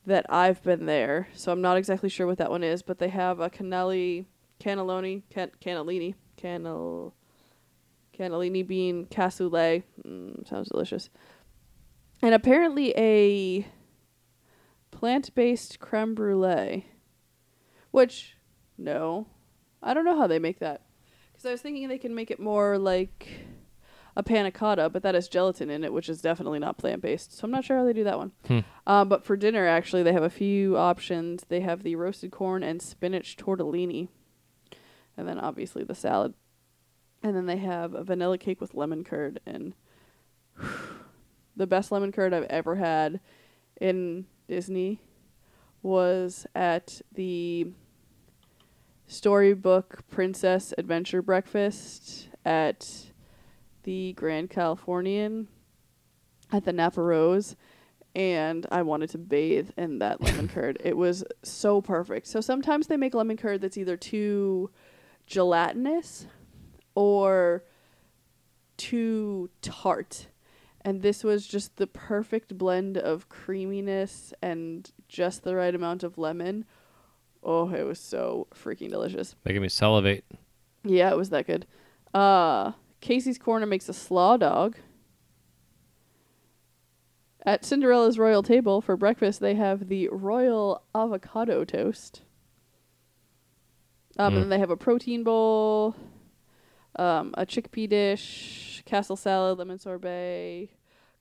that 0.06 0.26
I've 0.28 0.62
been 0.62 0.86
there. 0.86 1.28
So 1.34 1.52
I'm 1.52 1.60
not 1.60 1.76
exactly 1.76 2.08
sure 2.08 2.26
what 2.26 2.38
that 2.38 2.50
one 2.50 2.64
is, 2.64 2.82
but 2.82 2.98
they 2.98 3.08
have 3.08 3.40
a 3.40 3.50
cannelli, 3.50 4.26
cannelloni, 4.60 5.22
can, 5.30 5.50
cannellini, 5.60 6.14
cannel, 6.36 7.14
cannellini 8.18 8.66
bean 8.66 9.06
cassoulet. 9.06 9.82
Mm, 10.06 10.48
sounds 10.48 10.68
delicious. 10.68 11.10
And 12.22 12.34
apparently 12.34 12.92
a 12.96 13.66
plant-based 14.90 15.78
creme 15.80 16.14
brulee, 16.14 16.86
which 17.90 18.36
no, 18.76 19.26
I 19.82 19.94
don't 19.94 20.04
know 20.04 20.18
how 20.18 20.26
they 20.26 20.38
make 20.38 20.58
that. 20.60 20.82
Because 21.32 21.46
I 21.46 21.52
was 21.52 21.62
thinking 21.62 21.88
they 21.88 21.98
can 21.98 22.14
make 22.14 22.30
it 22.30 22.40
more 22.40 22.78
like 22.78 23.28
a 24.20 24.22
panna 24.22 24.52
cotta, 24.52 24.90
but 24.90 25.02
that 25.02 25.14
has 25.14 25.28
gelatin 25.28 25.70
in 25.70 25.82
it, 25.82 25.94
which 25.94 26.10
is 26.10 26.20
definitely 26.20 26.58
not 26.58 26.76
plant-based. 26.76 27.36
So 27.36 27.44
I'm 27.44 27.50
not 27.50 27.64
sure 27.64 27.78
how 27.78 27.84
they 27.84 27.94
do 27.94 28.04
that 28.04 28.18
one. 28.18 28.32
Hmm. 28.46 28.58
Um, 28.86 29.08
but 29.08 29.24
for 29.24 29.34
dinner, 29.34 29.66
actually, 29.66 30.02
they 30.02 30.12
have 30.12 30.22
a 30.22 30.28
few 30.28 30.76
options. 30.76 31.44
They 31.48 31.60
have 31.60 31.82
the 31.82 31.96
roasted 31.96 32.30
corn 32.30 32.62
and 32.62 32.82
spinach 32.82 33.38
tortellini, 33.38 34.08
and 35.16 35.26
then 35.26 35.40
obviously 35.40 35.84
the 35.84 35.94
salad. 35.94 36.34
And 37.22 37.34
then 37.34 37.46
they 37.46 37.56
have 37.56 37.94
a 37.94 38.04
vanilla 38.04 38.36
cake 38.36 38.60
with 38.60 38.74
lemon 38.74 39.04
curd, 39.04 39.40
and 39.46 39.72
the 41.56 41.66
best 41.66 41.90
lemon 41.90 42.12
curd 42.12 42.34
I've 42.34 42.44
ever 42.44 42.76
had 42.76 43.20
in 43.80 44.26
Disney 44.48 45.00
was 45.82 46.46
at 46.54 47.00
the 47.10 47.68
Storybook 49.06 50.06
Princess 50.10 50.74
Adventure 50.76 51.22
Breakfast 51.22 52.28
at 52.44 53.09
the 53.90 54.12
Grand 54.12 54.48
Californian 54.48 55.48
at 56.52 56.64
the 56.64 56.72
Napa 56.72 57.02
Rose 57.02 57.56
and 58.14 58.64
I 58.70 58.82
wanted 58.82 59.10
to 59.10 59.18
bathe 59.18 59.70
in 59.76 59.98
that 59.98 60.20
lemon 60.22 60.46
curd. 60.46 60.78
It 60.84 60.96
was 60.96 61.24
so 61.42 61.80
perfect. 61.80 62.28
So 62.28 62.40
sometimes 62.40 62.86
they 62.86 62.96
make 62.96 63.14
lemon 63.14 63.36
curd 63.36 63.60
that's 63.60 63.76
either 63.76 63.96
too 63.96 64.70
gelatinous 65.26 66.28
or 66.94 67.64
too 68.76 69.50
tart. 69.60 70.28
And 70.82 71.02
this 71.02 71.24
was 71.24 71.44
just 71.44 71.76
the 71.76 71.88
perfect 71.88 72.56
blend 72.56 72.96
of 72.96 73.28
creaminess 73.28 74.32
and 74.40 74.88
just 75.08 75.42
the 75.42 75.56
right 75.56 75.74
amount 75.74 76.04
of 76.04 76.16
lemon. 76.16 76.64
Oh, 77.42 77.68
it 77.74 77.82
was 77.82 77.98
so 77.98 78.46
freaking 78.54 78.90
delicious. 78.90 79.34
Making 79.44 79.62
me 79.62 79.68
salivate. 79.68 80.24
Yeah, 80.84 81.10
it 81.10 81.16
was 81.16 81.30
that 81.30 81.48
good. 81.48 81.66
Uh 82.14 82.70
Casey's 83.00 83.38
Corner 83.38 83.66
makes 83.66 83.88
a 83.88 83.94
slaw 83.94 84.36
dog. 84.36 84.76
At 87.44 87.64
Cinderella's 87.64 88.18
royal 88.18 88.42
table 88.42 88.82
for 88.82 88.96
breakfast, 88.96 89.40
they 89.40 89.54
have 89.54 89.88
the 89.88 90.08
royal 90.08 90.82
avocado 90.94 91.64
toast. 91.64 92.22
Um, 94.18 94.32
Mm. 94.32 94.34
And 94.34 94.42
then 94.42 94.48
they 94.50 94.58
have 94.58 94.70
a 94.70 94.76
protein 94.76 95.24
bowl, 95.24 95.96
um, 96.96 97.34
a 97.38 97.46
chickpea 97.46 97.88
dish, 97.88 98.82
castle 98.84 99.16
salad, 99.16 99.58
lemon 99.58 99.78
sorbet. 99.78 100.70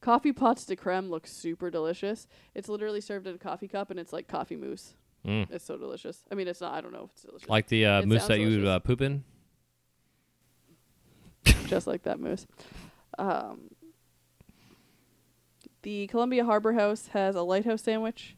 Coffee 0.01 0.33
pots 0.33 0.65
de 0.65 0.75
creme 0.75 1.09
looks 1.09 1.31
super 1.31 1.69
delicious. 1.69 2.27
It's 2.55 2.67
literally 2.69 3.01
served 3.01 3.27
in 3.27 3.35
a 3.35 3.37
coffee 3.37 3.67
cup, 3.67 3.89
and 3.89 3.99
it's 3.99 4.11
like 4.13 4.27
coffee 4.27 4.55
mousse. 4.55 4.93
Mm. 5.25 5.51
It's 5.51 5.65
so 5.65 5.77
delicious. 5.77 6.23
I 6.31 6.35
mean, 6.35 6.47
it's 6.47 6.61
not. 6.61 6.73
I 6.73 6.81
don't 6.81 6.93
know 6.93 7.03
if 7.03 7.11
it's 7.11 7.23
delicious. 7.23 7.49
Like 7.49 7.67
the 7.67 7.85
uh, 7.85 8.01
It 8.01 8.09
sounds 8.09 8.27
that 8.27 8.39
you 8.39 8.49
would 8.49 8.65
uh, 8.65 8.79
poop 8.79 9.01
in. 9.01 9.23
Just 11.69 11.87
like 11.87 12.03
that 12.03 12.19
moose. 12.19 12.45
Um, 13.17 13.69
the 15.81 16.07
Columbia 16.07 16.43
Harbor 16.45 16.73
House 16.73 17.07
has 17.07 17.35
a 17.35 17.41
lighthouse 17.41 17.83
sandwich, 17.83 18.35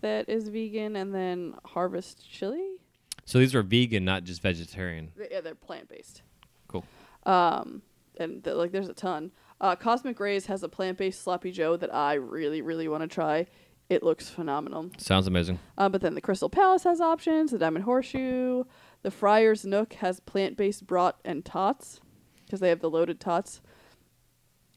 that 0.00 0.28
is 0.28 0.48
vegan, 0.48 0.96
and 0.96 1.14
then 1.14 1.54
Harvest 1.64 2.28
Chili. 2.28 2.76
So 3.24 3.38
these 3.38 3.54
are 3.54 3.62
vegan, 3.62 4.04
not 4.04 4.24
just 4.24 4.42
vegetarian. 4.42 5.10
Th- 5.16 5.28
Yeah, 5.30 5.40
they're 5.42 5.54
plant 5.54 5.88
based. 5.88 6.22
Cool. 6.68 6.84
Um, 7.26 7.82
and 8.18 8.42
th- 8.42 8.56
like 8.56 8.72
there's 8.72 8.88
a 8.88 8.94
ton. 8.94 9.30
Uh, 9.60 9.76
Cosmic 9.76 10.18
Rays 10.18 10.46
has 10.46 10.62
a 10.62 10.68
plant 10.68 10.98
based 10.98 11.22
sloppy 11.22 11.52
Joe 11.52 11.76
that 11.76 11.94
I 11.94 12.14
really, 12.14 12.62
really 12.62 12.88
want 12.88 13.02
to 13.02 13.08
try. 13.08 13.46
It 13.88 14.02
looks 14.02 14.28
phenomenal. 14.28 14.90
Sounds 14.98 15.26
amazing. 15.26 15.58
Uh, 15.76 15.88
but 15.88 16.00
then 16.00 16.14
the 16.14 16.20
Crystal 16.20 16.48
Palace 16.48 16.84
has 16.84 17.00
options. 17.00 17.50
The 17.50 17.58
Diamond 17.58 17.84
Horseshoe, 17.84 18.64
the 19.02 19.10
Friar's 19.10 19.64
Nook 19.64 19.94
has 19.94 20.18
plant 20.20 20.56
based 20.56 20.86
brat 20.86 21.16
and 21.24 21.44
tots 21.44 22.00
because 22.50 22.58
they 22.58 22.68
have 22.68 22.80
the 22.80 22.90
loaded 22.90 23.20
tots. 23.20 23.60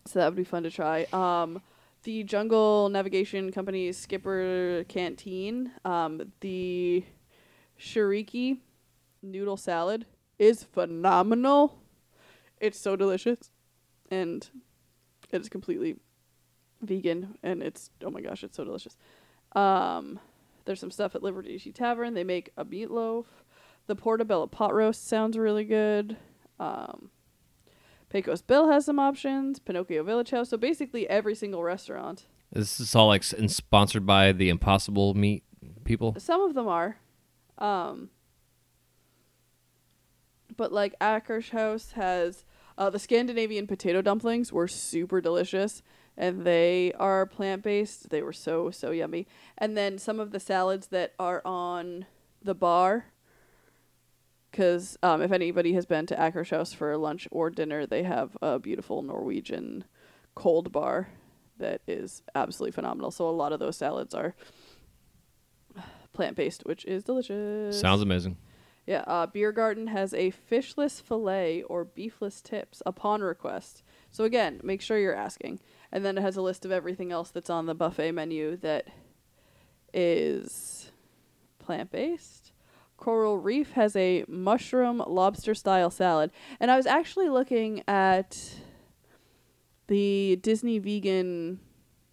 So 0.06 0.20
that 0.20 0.26
would 0.28 0.36
be 0.36 0.44
fun 0.44 0.62
to 0.62 0.70
try. 0.70 1.08
Um, 1.12 1.60
the 2.04 2.24
Jungle 2.24 2.88
Navigation 2.90 3.52
Company's 3.52 3.98
Skipper 3.98 4.86
Canteen, 4.88 5.72
um, 5.84 6.32
the 6.42 7.04
Shiriki 7.80 8.60
noodle 9.24 9.58
salad 9.58 10.06
is 10.38 10.64
phenomenal. 10.64 11.80
It's 12.60 12.80
so 12.80 12.96
delicious, 12.96 13.50
and 14.12 14.48
it 15.32 15.42
is 15.42 15.50
completely 15.50 15.96
vegan, 16.82 17.40
and 17.42 17.64
it's 17.64 17.90
oh 18.04 18.12
my 18.12 18.22
gosh, 18.22 18.44
it's 18.44 18.56
so 18.56 18.66
delicious. 18.66 18.98
Um, 19.54 20.20
there's 20.66 20.80
some 20.80 20.92
stuff 20.92 21.16
at 21.16 21.24
Liberty 21.24 21.58
Tavern. 21.74 22.14
They 22.14 22.24
make 22.24 22.52
a 22.56 22.66
meatloaf. 22.66 23.26
The 23.88 23.96
Portobello 23.96 24.46
pot 24.46 24.76
roast 24.76 25.08
sounds 25.08 25.38
really 25.38 25.66
good. 25.66 26.18
Um, 26.60 27.10
Pecos 28.14 28.44
Bill 28.44 28.70
has 28.70 28.86
some 28.86 29.00
options. 29.00 29.58
Pinocchio 29.58 30.04
Village 30.04 30.30
House. 30.30 30.50
So 30.50 30.58
basically, 30.58 31.10
every 31.10 31.34
single 31.34 31.64
restaurant. 31.64 32.28
This 32.52 32.80
is 32.80 32.96
all 32.96 33.08
like 33.08 33.22
s- 33.22 33.34
sponsored 33.56 34.06
by 34.06 34.32
the 34.32 34.50
Impossible 34.50 35.16
Meat 35.16 35.44
people. 35.84 36.16
Some 36.20 36.42
of 36.42 36.54
them 36.54 36.68
are. 36.68 36.98
Um, 37.58 38.12
but 40.56 40.72
like 40.72 40.98
Akershus 41.00 41.94
has 41.94 42.46
uh, 42.78 42.92
the 42.92 43.00
Scandinavian 43.00 43.66
potato 43.66 44.02
dumplings 44.04 44.54
were 44.54 44.68
super 44.68 45.20
delicious 45.20 45.82
and 46.16 46.46
they 46.46 46.94
are 47.00 47.26
plant 47.26 47.64
based. 47.64 48.12
They 48.12 48.22
were 48.22 48.34
so 48.34 48.70
so 48.70 48.92
yummy. 48.92 49.28
And 49.58 49.76
then 49.76 49.98
some 49.98 50.20
of 50.20 50.30
the 50.30 50.40
salads 50.40 50.88
that 50.88 51.14
are 51.18 51.42
on 51.44 52.06
the 52.44 52.54
bar 52.54 53.06
because 54.54 55.00
um, 55.02 55.24
if 55.24 55.32
anybody 55.32 55.74
has 55.74 55.88
been 55.88 56.06
to 56.06 56.16
Akershus 56.16 56.76
for 56.76 56.96
lunch 56.96 57.28
or 57.32 57.50
dinner, 57.50 57.88
they 57.88 58.04
have 58.04 58.38
a 58.40 58.60
beautiful 58.60 59.02
Norwegian 59.02 59.84
cold 60.36 60.72
bar 60.72 61.10
that 61.58 61.82
is 61.88 62.22
absolutely 62.36 62.72
phenomenal. 62.72 63.10
So 63.10 63.28
a 63.28 63.32
lot 63.32 63.52
of 63.52 63.60
those 63.60 63.78
salads 63.78 64.14
are 64.14 64.36
plant 66.14 66.36
based, 66.36 66.68
which 66.68 66.86
is 66.86 67.04
delicious. 67.04 67.80
Sounds 67.80 68.04
amazing. 68.04 68.38
Yeah, 68.86 69.04
uh, 69.08 69.26
Beer 69.26 69.52
Garden 69.52 69.88
has 69.88 70.14
a 70.14 70.32
fishless 70.32 71.02
fillet 71.02 71.64
or 71.64 71.84
beefless 71.84 72.44
tips 72.44 72.84
upon 72.86 73.22
request. 73.22 73.82
So 74.12 74.24
again, 74.24 74.62
make 74.64 74.82
sure 74.82 75.00
you're 75.00 75.16
asking. 75.16 75.62
And 75.92 76.06
then 76.06 76.16
it 76.16 76.22
has 76.22 76.38
a 76.38 76.44
list 76.44 76.64
of 76.64 76.72
everything 76.72 77.12
else 77.12 77.32
that's 77.32 77.50
on 77.50 77.66
the 77.66 77.74
buffet 77.74 78.12
menu 78.12 78.56
that 78.58 78.90
is 79.92 80.92
plant 81.58 81.90
based. 81.90 82.43
Coral 83.04 83.38
Reef 83.38 83.74
has 83.74 83.98
a 83.98 84.24
mushroom 84.30 85.04
lobster 85.06 85.54
style 85.54 85.90
salad. 85.90 86.32
And 86.58 86.72
I 86.72 86.78
was 86.78 86.86
actually 86.86 87.28
looking 87.28 87.84
at 87.86 88.40
the 89.88 90.38
Disney 90.42 90.80
vegan 90.80 91.60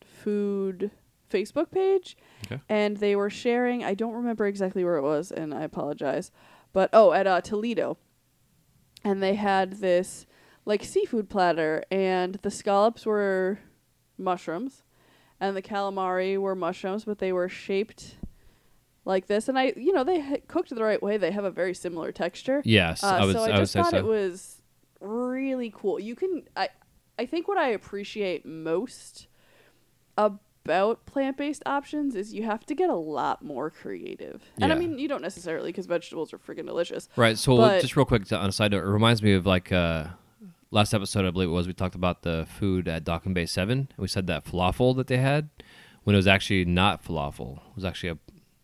food 0.04 0.90
Facebook 1.30 1.70
page 1.70 2.16
Okay. 2.44 2.60
and 2.68 2.96
they 2.96 3.14
were 3.14 3.30
sharing 3.30 3.84
I 3.84 3.94
don't 3.94 4.14
remember 4.14 4.48
exactly 4.48 4.82
where 4.82 4.96
it 4.96 5.02
was 5.02 5.30
and 5.30 5.54
I 5.54 5.62
apologize. 5.62 6.32
But 6.72 6.90
oh, 6.92 7.12
at 7.12 7.28
uh, 7.28 7.40
Toledo. 7.40 7.96
And 9.04 9.22
they 9.22 9.34
had 9.34 9.74
this 9.74 10.26
like 10.64 10.82
seafood 10.82 11.30
platter 11.30 11.84
and 11.92 12.34
the 12.42 12.50
scallops 12.50 13.06
were 13.06 13.60
mushrooms 14.18 14.82
and 15.38 15.56
the 15.56 15.62
calamari 15.62 16.36
were 16.36 16.56
mushrooms 16.56 17.04
but 17.04 17.18
they 17.20 17.32
were 17.32 17.48
shaped 17.48 18.16
like 19.04 19.26
this 19.26 19.48
and 19.48 19.58
I 19.58 19.72
you 19.76 19.92
know 19.92 20.04
they 20.04 20.20
ha- 20.20 20.36
cooked 20.48 20.70
the 20.74 20.84
right 20.84 21.02
way. 21.02 21.16
They 21.16 21.30
have 21.32 21.44
a 21.44 21.50
very 21.50 21.74
similar 21.74 22.12
texture. 22.12 22.62
Yes, 22.64 23.02
Uh, 23.02 23.18
I 23.20 23.32
so 23.32 23.38
I, 23.44 23.54
I 23.54 23.56
just 23.56 23.72
thought 23.74 23.90
so. 23.90 23.96
it 23.98 24.04
was 24.04 24.60
really 25.00 25.72
cool. 25.74 25.98
You 25.98 26.14
can 26.14 26.42
I 26.56 26.68
I 27.18 27.26
think 27.26 27.48
what 27.48 27.58
I 27.58 27.68
appreciate 27.68 28.44
most 28.46 29.26
about 30.16 31.06
plant-based 31.06 31.62
options 31.66 32.14
is 32.14 32.34
you 32.34 32.42
have 32.42 32.64
to 32.66 32.74
get 32.74 32.90
a 32.90 32.94
lot 32.96 33.42
more 33.42 33.70
creative. 33.70 34.42
And 34.60 34.72
I 34.72 34.76
mean, 34.76 34.98
you 34.98 35.08
don't 35.08 35.22
necessarily 35.22 35.70
because 35.70 35.86
vegetables 35.86 36.32
are 36.32 36.38
freaking 36.38 36.66
delicious. 36.66 37.08
Right. 37.16 37.38
So 37.38 37.56
But- 37.56 37.80
just 37.80 37.96
real 37.96 38.04
quick 38.06 38.26
to, 38.26 38.36
on 38.36 38.48
a 38.48 38.52
side 38.52 38.72
note, 38.72 38.84
it 38.84 38.86
reminds 38.88 39.22
me 39.22 39.32
of 39.32 39.46
like 39.46 39.72
uh, 39.72 40.06
last 40.70 40.92
episode, 40.94 41.24
I 41.26 41.30
believe 41.30 41.48
it 41.48 41.52
was, 41.52 41.66
we 41.66 41.72
talked 41.72 41.94
about 41.94 42.22
the 42.22 42.46
food 42.58 42.88
at 42.88 43.04
Docking 43.04 43.32
Bay 43.34 43.46
Seven. 43.46 43.88
We 43.96 44.08
said 44.08 44.26
that 44.26 44.44
falafel 44.44 44.94
that 44.96 45.06
they 45.06 45.16
had 45.18 45.48
when 46.04 46.14
it 46.14 46.18
was 46.18 46.26
actually 46.26 46.64
not 46.66 47.02
falafel. 47.04 47.56
It 47.58 47.74
was 47.76 47.84
actually 47.84 48.10
a, 48.10 48.18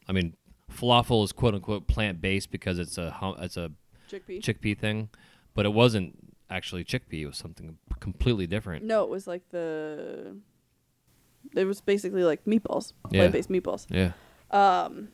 I 0.09 0.13
mean, 0.13 0.35
falafel 0.73 1.25
is 1.25 1.33
quote 1.33 1.55
unquote 1.55 1.87
plant 1.87 2.21
based 2.21 2.51
because 2.51 2.79
it's 2.79 2.99
a 2.99 3.11
hum- 3.11 3.37
it's 3.41 3.57
a 3.57 3.71
Chickpea. 4.11 4.41
chickpea 4.41 4.79
thing, 4.79 5.09
but 5.55 5.67
it 5.67 5.73
wasn't 5.73 6.17
actually 6.51 6.85
chickpea. 6.85 7.23
It 7.23 7.27
was 7.27 7.37
something 7.37 7.77
completely 8.01 8.47
different. 8.47 8.85
No, 8.85 9.03
it 9.05 9.11
was 9.11 9.27
like 9.27 9.49
the 9.51 10.37
it 11.55 11.65
was 11.65 11.81
basically 11.81 12.25
like 12.25 12.45
meatballs, 12.45 12.93
Yeah. 13.11 13.21
plant-based 13.21 13.49
meatballs. 13.51 13.87
Yeah. 13.91 14.13
Um, 14.51 15.09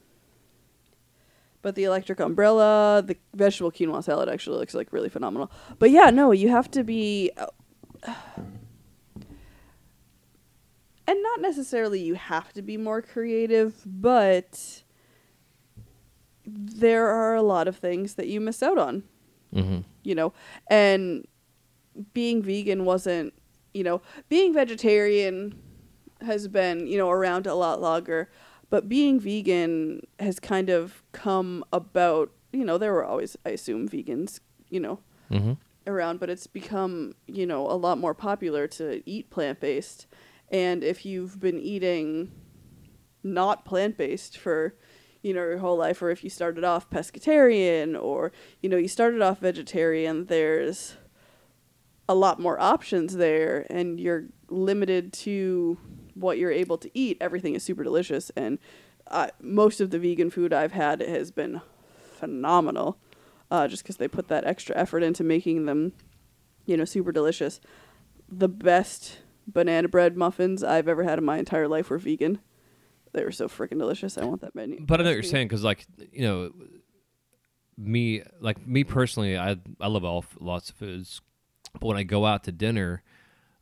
but 1.62 1.74
the 1.74 1.84
electric 1.84 2.20
umbrella, 2.20 3.02
the 3.06 3.16
vegetable 3.34 3.70
quinoa 3.70 4.02
salad 4.02 4.28
actually 4.28 4.58
looks 4.58 4.74
like 4.74 4.92
really 4.92 5.08
phenomenal. 5.08 5.50
But 5.78 5.90
yeah, 5.90 6.10
no, 6.10 6.32
you 6.32 6.48
have 6.48 6.70
to 6.72 6.82
be, 6.84 7.30
uh, 7.36 7.46
and 11.06 11.22
not 11.22 11.40
necessarily 11.40 12.00
you 12.00 12.14
have 12.14 12.52
to 12.54 12.62
be 12.62 12.76
more 12.76 13.02
creative, 13.02 13.74
but 13.86 14.81
there 16.46 17.06
are 17.08 17.34
a 17.34 17.42
lot 17.42 17.68
of 17.68 17.76
things 17.76 18.14
that 18.14 18.26
you 18.28 18.40
miss 18.40 18.62
out 18.62 18.78
on 18.78 19.02
Mm-hmm. 19.54 19.80
you 20.02 20.14
know 20.14 20.32
and 20.70 21.26
being 22.14 22.42
vegan 22.42 22.86
wasn't 22.86 23.34
you 23.74 23.84
know 23.84 24.00
being 24.30 24.54
vegetarian 24.54 25.54
has 26.22 26.48
been 26.48 26.86
you 26.86 26.96
know 26.96 27.10
around 27.10 27.46
a 27.46 27.54
lot 27.54 27.78
longer 27.80 28.30
but 28.70 28.88
being 28.88 29.20
vegan 29.20 30.00
has 30.18 30.40
kind 30.40 30.70
of 30.70 31.02
come 31.12 31.62
about 31.70 32.30
you 32.50 32.64
know 32.64 32.78
there 32.78 32.94
were 32.94 33.04
always 33.04 33.36
i 33.44 33.50
assume 33.50 33.86
vegans 33.88 34.40
you 34.70 34.80
know 34.80 34.98
Mm-hmm. 35.30 35.52
around 35.86 36.18
but 36.20 36.30
it's 36.30 36.46
become 36.46 37.14
you 37.26 37.46
know 37.46 37.66
a 37.70 37.76
lot 37.76 37.98
more 37.98 38.14
popular 38.14 38.66
to 38.68 39.02
eat 39.04 39.28
plant-based 39.30 40.06
and 40.50 40.82
if 40.82 41.04
you've 41.04 41.38
been 41.40 41.58
eating 41.60 42.30
not 43.22 43.64
plant-based 43.64 44.36
for 44.38 44.74
you 45.22 45.32
know 45.32 45.40
your 45.40 45.58
whole 45.58 45.76
life 45.76 46.02
or 46.02 46.10
if 46.10 46.22
you 46.22 46.30
started 46.30 46.64
off 46.64 46.90
pescatarian 46.90 48.00
or 48.00 48.32
you 48.60 48.68
know 48.68 48.76
you 48.76 48.88
started 48.88 49.22
off 49.22 49.38
vegetarian 49.38 50.26
there's 50.26 50.96
a 52.08 52.14
lot 52.14 52.40
more 52.40 52.60
options 52.60 53.16
there 53.16 53.66
and 53.70 54.00
you're 54.00 54.24
limited 54.48 55.12
to 55.12 55.78
what 56.14 56.36
you're 56.36 56.52
able 56.52 56.76
to 56.76 56.90
eat. 56.92 57.16
Everything 57.20 57.54
is 57.54 57.62
super 57.62 57.84
delicious 57.84 58.30
and 58.36 58.58
uh, 59.06 59.28
most 59.40 59.80
of 59.80 59.90
the 59.90 59.98
vegan 59.98 60.30
food 60.30 60.52
i've 60.52 60.72
had 60.72 61.00
has 61.00 61.30
been 61.30 61.60
phenomenal 62.18 62.98
uh, 63.50 63.66
just 63.68 63.82
because 63.82 63.96
they 63.96 64.08
put 64.08 64.28
that 64.28 64.44
extra 64.44 64.76
effort 64.76 65.02
into 65.02 65.24
making 65.24 65.66
them 65.66 65.92
you 66.66 66.76
know 66.76 66.84
super 66.84 67.12
delicious. 67.12 67.60
The 68.28 68.48
best 68.48 69.18
banana 69.46 69.88
bread 69.88 70.16
muffins 70.16 70.62
i've 70.62 70.88
ever 70.88 71.02
had 71.02 71.18
in 71.18 71.24
my 71.24 71.38
entire 71.38 71.66
life 71.66 71.90
were 71.90 71.98
vegan 71.98 72.38
they 73.12 73.24
were 73.24 73.32
so 73.32 73.48
freaking 73.48 73.78
delicious. 73.78 74.16
I 74.16 74.24
want 74.24 74.40
that 74.40 74.54
menu. 74.54 74.84
But 74.84 75.00
I 75.00 75.04
know 75.04 75.10
what 75.10 75.14
you're 75.14 75.22
saying 75.22 75.48
because, 75.48 75.64
like, 75.64 75.86
you 76.12 76.22
know, 76.22 76.50
me, 77.76 78.22
like 78.40 78.66
me 78.66 78.84
personally, 78.84 79.36
I 79.36 79.56
I 79.80 79.88
love 79.88 80.04
all 80.04 80.24
lots 80.40 80.70
of 80.70 80.76
foods, 80.76 81.20
but 81.72 81.84
when 81.84 81.96
I 81.96 82.02
go 82.02 82.26
out 82.26 82.44
to 82.44 82.52
dinner, 82.52 83.02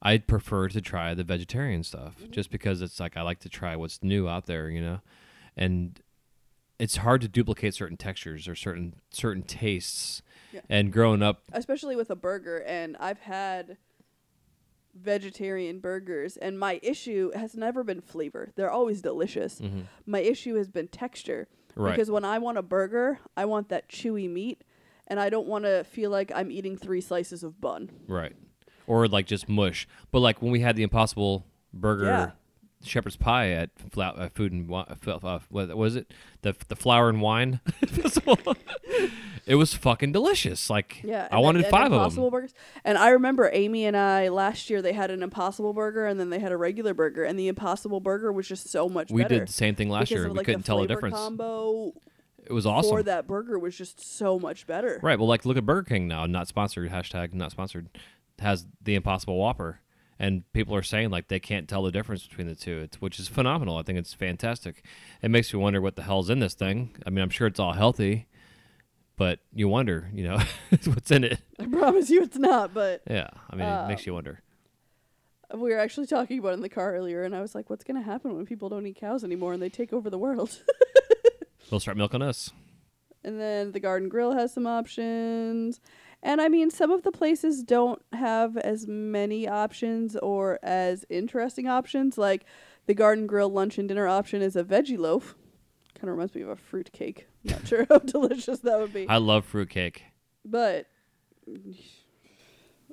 I'd 0.02 0.26
prefer 0.26 0.68
to 0.68 0.80
try 0.80 1.14
the 1.14 1.24
vegetarian 1.24 1.82
stuff 1.82 2.16
mm-hmm. 2.20 2.30
just 2.30 2.50
because 2.50 2.82
it's 2.82 3.00
like 3.00 3.16
I 3.16 3.22
like 3.22 3.40
to 3.40 3.48
try 3.48 3.76
what's 3.76 4.02
new 4.02 4.28
out 4.28 4.46
there, 4.46 4.68
you 4.70 4.80
know, 4.80 5.00
and 5.56 6.00
it's 6.78 6.96
hard 6.96 7.20
to 7.20 7.28
duplicate 7.28 7.74
certain 7.74 7.96
textures 7.96 8.48
or 8.48 8.54
certain 8.54 8.94
certain 9.10 9.42
tastes. 9.42 10.22
Yeah. 10.52 10.62
And 10.68 10.92
growing 10.92 11.22
up, 11.22 11.42
especially 11.52 11.94
with 11.94 12.10
a 12.10 12.16
burger 12.16 12.58
and 12.66 12.96
i've 12.98 13.20
had 13.20 13.76
vegetarian 14.94 15.78
burgers 15.78 16.36
and 16.36 16.58
my 16.58 16.78
issue 16.82 17.30
has 17.34 17.54
never 17.54 17.82
been 17.84 18.00
flavor 18.00 18.50
they're 18.56 18.70
always 18.70 19.00
delicious 19.02 19.60
Mhm. 19.60 19.84
my 20.06 20.20
issue 20.20 20.54
has 20.56 20.68
been 20.68 20.88
texture 20.88 21.48
Right. 21.76 21.92
because 21.92 22.10
when 22.10 22.24
i 22.24 22.38
want 22.38 22.58
a 22.58 22.62
burger 22.62 23.18
i 23.36 23.44
want 23.44 23.68
that 23.68 23.88
chewy 23.88 24.28
meat 24.28 24.62
and 25.06 25.20
i 25.20 25.30
don't 25.30 25.46
want 25.46 25.64
to 25.64 25.84
feel 25.84 26.10
like 26.10 26.32
i'm 26.34 26.50
eating 26.50 26.76
three 26.76 27.00
slices 27.00 27.42
of 27.44 27.60
bun 27.60 27.90
right, 28.08 28.34
or 28.86 29.06
like 29.08 29.26
just 29.26 29.48
mush, 29.48 29.86
but 30.10 30.18
like 30.20 30.42
when 30.42 30.50
we 30.50 30.60
had 30.60 30.74
the 30.76 30.82
Impossible 30.82 31.46
Burger 31.72 32.06
Yeah. 32.06 32.30
Shepherd's 32.82 33.16
pie 33.16 33.50
at 33.50 33.70
Fla- 33.90 34.14
uh, 34.16 34.28
Food 34.28 34.52
and 34.52 34.68
Wi- 34.68 34.86
uh, 35.06 35.26
uh, 35.26 35.38
what 35.50 35.76
was 35.76 35.96
it? 35.96 36.10
The 36.42 36.54
the 36.68 36.76
flour 36.76 37.08
and 37.08 37.20
wine 37.20 37.60
festival. 37.86 38.38
it 39.46 39.56
was 39.56 39.74
fucking 39.74 40.12
delicious. 40.12 40.70
Like 40.70 41.00
Yeah, 41.04 41.28
I 41.30 41.36
and 41.36 41.44
wanted 41.44 41.66
five 41.66 41.86
of 41.86 41.92
Impossible 41.92 42.24
them. 42.30 42.30
burgers. 42.40 42.54
And 42.84 42.96
I 42.98 43.10
remember 43.10 43.50
Amy 43.52 43.84
and 43.84 43.96
I 43.96 44.28
last 44.28 44.70
year 44.70 44.80
they 44.82 44.92
had 44.92 45.10
an 45.10 45.22
Impossible 45.22 45.72
burger 45.72 46.06
and 46.06 46.18
then 46.18 46.30
they 46.30 46.38
had 46.38 46.52
a 46.52 46.56
regular 46.56 46.94
burger, 46.94 47.24
and 47.24 47.38
the 47.38 47.48
Impossible 47.48 48.00
burger 48.00 48.32
was 48.32 48.46
just 48.48 48.68
so 48.70 48.88
much 48.88 49.08
better. 49.08 49.14
We 49.14 49.22
better. 49.22 49.38
did 49.40 49.48
the 49.48 49.52
same 49.52 49.74
thing 49.74 49.88
last 49.90 50.08
because 50.08 50.10
year. 50.12 50.24
of, 50.26 50.32
We 50.32 50.38
like, 50.38 50.46
couldn't 50.46 50.62
the 50.62 50.66
tell 50.66 50.78
the 50.78 50.86
flavor 50.86 50.94
difference. 51.00 51.16
Combo 51.16 51.92
It 52.46 52.52
was 52.52 52.66
awesome. 52.66 52.90
for 52.96 53.02
that 53.02 53.26
burger 53.26 53.58
was 53.58 53.76
just 53.76 54.00
so 54.00 54.38
much 54.38 54.66
better. 54.66 54.98
Right. 55.02 55.18
Well, 55.18 55.28
like 55.28 55.44
look 55.44 55.56
at 55.56 55.66
Burger 55.66 55.82
King 55.88 56.08
now, 56.08 56.26
not 56.26 56.48
sponsored. 56.48 56.90
Hashtag 56.90 57.34
not 57.34 57.50
sponsored. 57.50 57.88
Has 58.38 58.66
the 58.82 58.94
Impossible 58.94 59.36
Whopper, 59.38 59.80
and 60.20 60.44
people 60.52 60.76
are 60.76 60.82
saying 60.82 61.08
like 61.08 61.28
they 61.28 61.40
can't 61.40 61.66
tell 61.66 61.82
the 61.82 61.90
difference 61.90 62.26
between 62.26 62.46
the 62.46 62.54
two. 62.54 62.80
It's 62.80 63.00
which 63.00 63.18
is 63.18 63.26
phenomenal. 63.26 63.78
I 63.78 63.82
think 63.82 63.98
it's 63.98 64.12
fantastic. 64.12 64.84
It 65.22 65.30
makes 65.30 65.50
you 65.50 65.58
wonder 65.58 65.80
what 65.80 65.96
the 65.96 66.02
hell's 66.02 66.28
in 66.28 66.40
this 66.40 66.52
thing. 66.52 66.94
I 67.06 67.10
mean, 67.10 67.22
I'm 67.22 67.30
sure 67.30 67.46
it's 67.46 67.58
all 67.58 67.72
healthy, 67.72 68.26
but 69.16 69.40
you 69.54 69.66
wonder, 69.66 70.10
you 70.12 70.24
know, 70.24 70.38
what's 70.84 71.10
in 71.10 71.24
it. 71.24 71.40
I 71.58 71.64
promise 71.66 72.10
you 72.10 72.22
it's 72.22 72.36
not, 72.36 72.74
but 72.74 73.00
Yeah. 73.08 73.30
I 73.48 73.56
mean, 73.56 73.66
it 73.66 73.70
uh, 73.72 73.88
makes 73.88 74.06
you 74.06 74.12
wonder. 74.12 74.42
we 75.54 75.70
were 75.70 75.78
actually 75.78 76.06
talking 76.06 76.38
about 76.38 76.50
it 76.50 76.54
in 76.54 76.60
the 76.60 76.68
car 76.68 76.94
earlier, 76.94 77.24
and 77.24 77.34
I 77.34 77.40
was 77.40 77.54
like, 77.54 77.70
"What's 77.70 77.84
gonna 77.84 78.02
happen 78.02 78.36
when 78.36 78.44
people 78.44 78.68
don't 78.68 78.86
eat 78.86 78.96
cows 78.96 79.24
anymore 79.24 79.54
and 79.54 79.62
they 79.62 79.70
take 79.70 79.92
over 79.94 80.10
the 80.10 80.18
world?" 80.18 80.62
They'll 81.70 81.80
start 81.80 81.96
milking 81.96 82.20
us. 82.20 82.50
And 83.24 83.40
then 83.40 83.72
the 83.72 83.80
Garden 83.80 84.08
Grill 84.08 84.32
has 84.32 84.52
some 84.52 84.66
options. 84.66 85.80
And 86.22 86.40
I 86.40 86.48
mean, 86.48 86.70
some 86.70 86.90
of 86.90 87.02
the 87.02 87.12
places 87.12 87.62
don't 87.62 88.02
have 88.12 88.56
as 88.58 88.86
many 88.86 89.48
options 89.48 90.16
or 90.16 90.58
as 90.62 91.04
interesting 91.08 91.66
options. 91.66 92.18
Like 92.18 92.44
the 92.86 92.94
Garden 92.94 93.26
Grill 93.26 93.48
lunch 93.48 93.78
and 93.78 93.88
dinner 93.88 94.06
option 94.06 94.42
is 94.42 94.56
a 94.56 94.64
veggie 94.64 94.98
loaf. 94.98 95.34
Kind 95.94 96.08
of 96.08 96.16
reminds 96.16 96.34
me 96.34 96.42
of 96.42 96.48
a 96.48 96.56
fruit 96.56 96.90
cake. 96.92 97.26
Not 97.44 97.66
sure 97.66 97.86
how 97.88 97.98
delicious 97.98 98.60
that 98.60 98.78
would 98.78 98.92
be. 98.92 99.08
I 99.08 99.16
love 99.16 99.44
fruit 99.44 99.70
cake. 99.70 100.04
But 100.44 100.86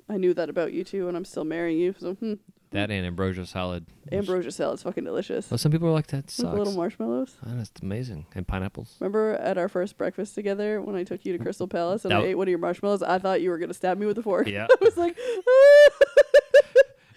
I 0.08 0.16
knew 0.16 0.32
that 0.34 0.48
about 0.48 0.72
you 0.72 0.84
too, 0.84 1.08
and 1.08 1.16
I'm 1.16 1.24
still 1.24 1.44
marrying 1.44 1.78
you. 1.78 1.94
So 1.98 2.14
hmm. 2.14 2.34
That 2.70 2.90
and 2.90 3.06
ambrosia 3.06 3.46
salad. 3.46 3.86
ambrosia 4.12 4.50
salad's 4.50 4.82
fucking 4.82 5.04
delicious. 5.04 5.50
Well, 5.50 5.56
some 5.56 5.72
people 5.72 5.88
are 5.88 5.92
like 5.92 6.08
that 6.08 6.24
With 6.26 6.30
sucks. 6.30 6.58
little 6.58 6.74
marshmallows. 6.74 7.34
Oh, 7.46 7.52
that's 7.56 7.70
amazing. 7.82 8.26
And 8.34 8.46
pineapples. 8.46 8.96
Remember 9.00 9.36
at 9.36 9.56
our 9.56 9.68
first 9.70 9.96
breakfast 9.96 10.34
together 10.34 10.82
when 10.82 10.94
I 10.94 11.02
took 11.02 11.24
you 11.24 11.32
to 11.36 11.42
Crystal 11.42 11.66
Palace 11.66 12.04
and 12.04 12.12
I 12.12 12.20
That- 12.20 12.26
ate 12.28 12.34
one 12.34 12.46
of 12.46 12.50
your 12.50 12.58
marshmallows? 12.58 13.02
I 13.02 13.18
thought 13.18 13.40
you 13.40 13.48
were 13.50 13.58
gonna 13.58 13.72
stab 13.72 13.96
me 13.98 14.04
with 14.04 14.18
a 14.18 14.22
fork. 14.22 14.48
Yeah. 14.48 14.66
I 14.70 14.76
was 14.84 14.96
like, 14.98 15.16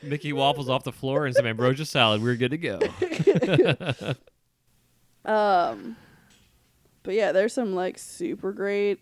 Mickey 0.03 0.31
waffles 0.33 0.69
off 0.69 0.83
the 0.85 0.91
floor 0.93 1.25
and 1.25 1.35
some 1.35 1.45
ambrosia 1.45 1.85
salad. 1.85 2.23
We're 2.23 2.35
good 2.35 2.51
to 2.51 2.57
go. 2.57 2.79
um, 5.31 5.95
but 7.03 7.13
yeah, 7.13 7.31
there's 7.33 7.53
some 7.53 7.75
like 7.75 7.97
super 7.99 8.51
great 8.53 8.99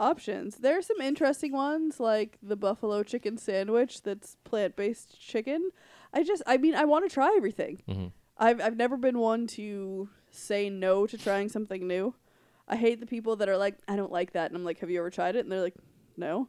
options. 0.00 0.56
There 0.56 0.76
are 0.78 0.82
some 0.82 1.00
interesting 1.00 1.52
ones 1.52 2.00
like 2.00 2.38
the 2.42 2.56
buffalo 2.56 3.02
chicken 3.02 3.36
sandwich 3.38 4.02
that's 4.02 4.36
plant 4.44 4.74
based 4.74 5.20
chicken. 5.20 5.70
I 6.12 6.24
just, 6.24 6.42
I 6.46 6.56
mean, 6.56 6.74
I 6.74 6.84
want 6.84 7.08
to 7.08 7.12
try 7.14 7.32
everything. 7.36 7.82
Mhm. 7.88 8.12
I've 8.36 8.60
I've 8.60 8.76
never 8.76 8.96
been 8.96 9.18
one 9.18 9.46
to 9.48 10.08
say 10.30 10.70
no 10.70 11.06
to 11.06 11.18
trying 11.18 11.48
something 11.50 11.86
new. 11.86 12.14
I 12.66 12.76
hate 12.76 13.00
the 13.00 13.06
people 13.06 13.36
that 13.36 13.48
are 13.48 13.56
like, 13.58 13.76
I 13.86 13.96
don't 13.96 14.12
like 14.12 14.32
that, 14.32 14.50
and 14.50 14.56
I'm 14.56 14.64
like, 14.64 14.78
Have 14.80 14.90
you 14.90 14.98
ever 15.00 15.10
tried 15.10 15.36
it? 15.36 15.40
And 15.40 15.52
they're 15.52 15.60
like, 15.62 15.76
No. 16.16 16.48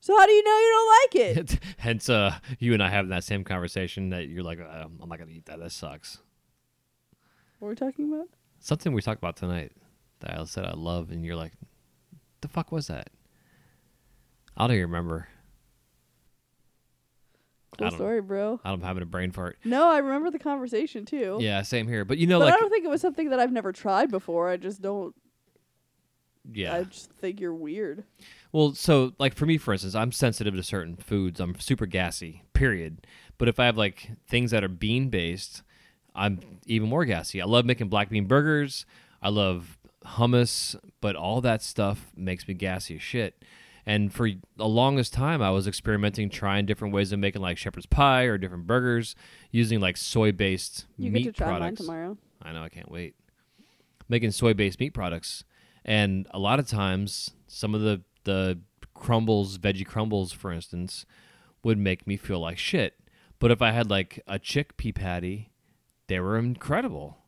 So 0.00 0.16
how 0.16 0.26
do 0.26 0.32
you 0.32 0.44
know 0.44 0.58
you 0.58 0.72
don't 0.76 0.94
like 1.00 1.38
it? 1.38 1.58
Hence, 1.78 2.08
uh, 2.10 2.34
you 2.58 2.74
and 2.74 2.82
I 2.82 2.90
having 2.90 3.08
that 3.10 3.24
same 3.24 3.42
conversation 3.42 4.10
that 4.10 4.28
you're 4.28 4.42
like, 4.42 4.60
uh, 4.60 4.84
I'm 5.00 5.08
not 5.08 5.18
gonna 5.18 5.30
eat 5.32 5.46
that. 5.46 5.58
That 5.58 5.72
sucks. 5.72 6.18
what 7.58 7.68
are 7.68 7.70
we 7.70 7.76
talking 7.76 8.12
about? 8.12 8.28
Something 8.60 8.92
we 8.92 9.00
talked 9.02 9.20
about 9.20 9.36
tonight 9.36 9.72
that 10.20 10.38
I 10.38 10.44
said 10.44 10.66
I 10.66 10.74
love, 10.74 11.10
and 11.10 11.24
you're 11.24 11.36
like, 11.36 11.52
the 12.44 12.48
fuck 12.48 12.70
was 12.70 12.86
that? 12.86 13.08
I 14.56 14.66
don't 14.66 14.76
even 14.76 14.90
remember. 14.90 15.26
Cool 17.76 17.86
I 17.86 17.90
don't- 17.90 17.98
story, 17.98 18.20
bro. 18.22 18.60
I'm 18.64 18.80
having 18.82 19.02
a 19.02 19.06
brain 19.06 19.32
fart. 19.32 19.58
No, 19.64 19.88
I 19.90 19.98
remember 19.98 20.30
the 20.30 20.38
conversation 20.38 21.04
too. 21.04 21.38
Yeah, 21.40 21.62
same 21.62 21.88
here. 21.88 22.04
But 22.04 22.18
you 22.18 22.26
know, 22.28 22.38
but 22.38 22.44
like, 22.46 22.54
I 22.54 22.58
don't 22.58 22.70
think 22.70 22.84
it 22.84 22.88
was 22.90 23.00
something 23.00 23.30
that 23.30 23.40
I've 23.40 23.50
never 23.52 23.72
tried 23.72 24.10
before. 24.10 24.48
I 24.48 24.56
just 24.56 24.80
don't. 24.80 25.14
yeah. 26.52 26.74
I 26.76 26.84
just 26.84 27.10
think 27.14 27.40
you're 27.40 27.54
weird. 27.54 28.04
Well, 28.52 28.74
so 28.74 29.12
like 29.18 29.34
for 29.34 29.46
me, 29.46 29.58
for 29.58 29.72
instance, 29.72 29.96
I'm 29.96 30.12
sensitive 30.12 30.54
to 30.54 30.62
certain 30.62 30.94
foods. 30.96 31.40
I'm 31.40 31.58
super 31.58 31.86
gassy. 31.86 32.44
Period. 32.52 33.06
But 33.38 33.48
if 33.48 33.58
I 33.58 33.64
have 33.66 33.76
like 33.76 34.08
things 34.28 34.52
that 34.52 34.62
are 34.62 34.68
bean 34.68 35.08
based, 35.08 35.62
I'm 36.14 36.38
even 36.66 36.88
more 36.88 37.04
gassy. 37.04 37.42
I 37.42 37.46
love 37.46 37.64
making 37.64 37.88
black 37.88 38.08
bean 38.10 38.26
burgers. 38.26 38.86
I 39.20 39.30
love 39.30 39.78
hummus, 40.06 40.76
but 41.00 41.16
all 41.16 41.40
that 41.40 41.62
stuff 41.62 42.12
makes 42.16 42.46
me 42.46 42.54
gassy 42.54 42.96
as 42.96 43.02
shit. 43.02 43.42
And 43.86 44.12
for 44.12 44.28
the 44.56 44.66
longest 44.66 45.12
time, 45.12 45.42
I 45.42 45.50
was 45.50 45.66
experimenting, 45.66 46.30
trying 46.30 46.64
different 46.64 46.94
ways 46.94 47.12
of 47.12 47.18
making 47.18 47.42
like 47.42 47.58
shepherd's 47.58 47.86
pie 47.86 48.22
or 48.22 48.38
different 48.38 48.66
burgers 48.66 49.14
using 49.50 49.80
like 49.80 49.96
soy 49.96 50.32
based 50.32 50.86
meat 50.98 51.24
get 51.24 51.24
to 51.24 51.32
try 51.32 51.50
mine 51.50 51.60
products. 51.60 51.80
tomorrow. 51.80 52.18
I 52.42 52.52
know, 52.52 52.62
I 52.62 52.68
can't 52.70 52.90
wait. 52.90 53.14
Making 54.08 54.30
soy 54.30 54.54
based 54.54 54.80
meat 54.80 54.94
products. 54.94 55.44
And 55.84 56.26
a 56.30 56.38
lot 56.38 56.58
of 56.58 56.66
times, 56.66 57.32
some 57.46 57.74
of 57.74 57.82
the, 57.82 58.02
the 58.24 58.58
crumbles, 58.94 59.58
veggie 59.58 59.86
crumbles, 59.86 60.32
for 60.32 60.50
instance, 60.50 61.04
would 61.62 61.78
make 61.78 62.06
me 62.06 62.16
feel 62.16 62.40
like 62.40 62.56
shit. 62.56 62.94
But 63.38 63.50
if 63.50 63.60
I 63.60 63.72
had 63.72 63.90
like 63.90 64.22
a 64.26 64.38
chickpea 64.38 64.94
patty, 64.94 65.50
they 66.06 66.20
were 66.20 66.38
incredible. 66.38 67.18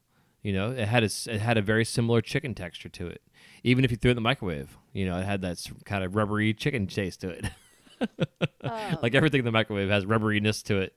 You 0.47 0.53
know, 0.53 0.71
it 0.71 0.87
had 0.87 1.03
a, 1.03 1.11
it 1.27 1.41
had 1.41 1.59
a 1.59 1.61
very 1.61 1.85
similar 1.85 2.21
chicken 2.21 2.55
texture 2.55 2.89
to 2.91 3.09
it. 3.09 3.21
Even 3.65 3.85
if 3.85 3.91
you 3.91 3.97
threw 3.97 4.11
it 4.11 4.13
in 4.13 4.15
the 4.15 4.21
microwave, 4.21 4.79
you 4.93 5.05
know, 5.05 5.19
it 5.19 5.25
had 5.25 5.43
that 5.43 5.61
kind 5.85 6.05
of 6.05 6.15
rubbery 6.15 6.55
chicken 6.55 6.87
taste 6.87 7.23
to 7.23 7.31
it. 7.31 7.47
like 9.03 9.17
everything 9.17 9.41
in 9.41 9.45
the 9.45 9.51
microwave 9.51 9.89
has 9.89 10.05
rubberiness 10.07 10.63
to 10.67 10.79
it. 10.79 10.95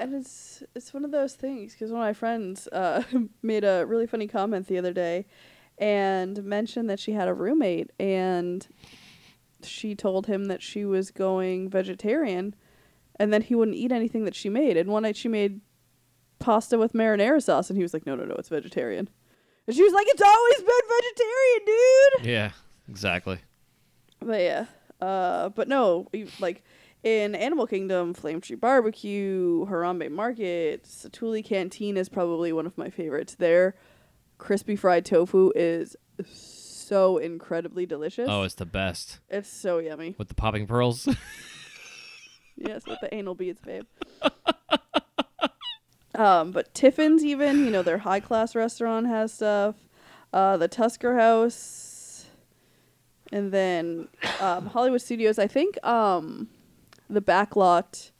And 0.00 0.12
it's 0.12 0.64
it's 0.74 0.92
one 0.92 1.04
of 1.04 1.12
those 1.12 1.34
things 1.34 1.74
because 1.74 1.92
one 1.92 2.00
of 2.00 2.04
my 2.04 2.14
friends 2.14 2.66
uh, 2.72 3.04
made 3.44 3.62
a 3.62 3.84
really 3.86 4.08
funny 4.08 4.26
comment 4.26 4.66
the 4.66 4.78
other 4.78 4.92
day, 4.92 5.26
and 5.78 6.42
mentioned 6.42 6.90
that 6.90 6.98
she 6.98 7.12
had 7.12 7.28
a 7.28 7.34
roommate 7.34 7.92
and 8.00 8.66
she 9.62 9.94
told 9.94 10.26
him 10.26 10.46
that 10.46 10.64
she 10.64 10.84
was 10.84 11.12
going 11.12 11.70
vegetarian, 11.70 12.56
and 13.20 13.32
then 13.32 13.42
he 13.42 13.54
wouldn't 13.54 13.76
eat 13.76 13.92
anything 13.92 14.24
that 14.24 14.34
she 14.34 14.48
made. 14.48 14.76
And 14.76 14.90
one 14.90 15.04
night 15.04 15.16
she 15.16 15.28
made 15.28 15.60
pasta 16.38 16.78
with 16.78 16.92
marinara 16.92 17.42
sauce, 17.42 17.70
and 17.70 17.76
he 17.76 17.82
was 17.82 17.92
like, 17.94 18.06
"No, 18.06 18.14
no, 18.14 18.24
no, 18.24 18.34
it's 18.34 18.48
vegetarian." 18.48 19.08
And 19.66 19.74
she 19.76 19.82
was 19.82 19.92
like, 19.92 20.06
"It's 20.08 20.22
always 20.22 20.58
been 20.58 20.88
vegetarian, 20.98 21.60
dude." 21.66 22.26
Yeah, 22.30 22.50
exactly. 22.88 23.38
But 24.20 24.40
yeah, 24.40 24.66
uh, 25.00 25.48
but 25.50 25.68
no, 25.68 26.06
like 26.40 26.62
in 27.02 27.34
Animal 27.34 27.66
Kingdom, 27.66 28.14
Flame 28.14 28.40
Tree 28.40 28.56
Barbecue, 28.56 29.66
Harambe 29.66 30.10
Market, 30.10 30.84
Satu'li 30.84 31.44
Canteen 31.44 31.96
is 31.96 32.08
probably 32.08 32.52
one 32.52 32.66
of 32.66 32.76
my 32.78 32.90
favorites. 32.90 33.34
Their 33.34 33.74
crispy 34.38 34.76
fried 34.76 35.04
tofu 35.04 35.52
is 35.54 35.96
so 36.32 37.18
incredibly 37.18 37.86
delicious. 37.86 38.28
Oh, 38.30 38.42
it's 38.42 38.54
the 38.54 38.66
best. 38.66 39.18
it's 39.28 39.48
so 39.48 39.78
yummy. 39.78 40.14
With 40.18 40.28
the 40.28 40.34
popping 40.34 40.66
pearls. 40.66 41.08
Yes, 42.58 42.86
with 42.86 43.00
the 43.02 43.14
anal 43.14 43.34
beads, 43.34 43.60
babe. 43.60 43.84
um, 46.16 46.50
but 46.50 46.74
Tiffin's 46.74 47.24
even, 47.24 47.64
you 47.64 47.70
know, 47.70 47.82
their 47.82 47.98
high 47.98 48.20
class 48.20 48.54
restaurant 48.54 49.06
has 49.06 49.32
stuff. 49.32 49.76
Uh, 50.32 50.56
the 50.56 50.68
Tusker 50.68 51.16
House, 51.16 52.26
and 53.32 53.52
then 53.52 54.08
um, 54.40 54.66
Hollywood 54.66 55.00
Studios. 55.00 55.38
I 55.38 55.46
think 55.46 55.82
um, 55.86 56.48
the 57.08 57.22
backlot, 57.22 58.10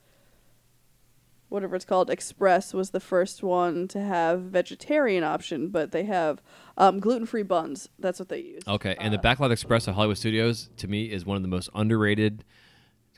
whatever 1.48 1.77
it's 1.77 1.85
called, 1.85 2.09
Express 2.09 2.73
was 2.73 2.90
the 2.90 3.01
first 3.01 3.43
one 3.43 3.86
to 3.89 4.01
have 4.01 4.43
vegetarian 4.43 5.24
option, 5.24 5.68
but 5.68 5.93
they 5.93 6.05
have 6.05 6.40
um, 6.78 7.01
gluten 7.01 7.27
free 7.27 7.43
buns. 7.43 7.89
That's 7.98 8.18
what 8.18 8.28
they 8.28 8.40
use. 8.40 8.62
Okay, 8.66 8.97
and 8.98 9.12
the 9.12 9.18
Backlot 9.18 9.51
Express 9.51 9.86
at 9.89 9.94
Hollywood 9.94 10.16
Studios 10.16 10.70
to 10.78 10.89
me 10.89 11.10
is 11.10 11.27
one 11.27 11.36
of 11.36 11.43
the 11.43 11.48
most 11.48 11.68
underrated 11.74 12.44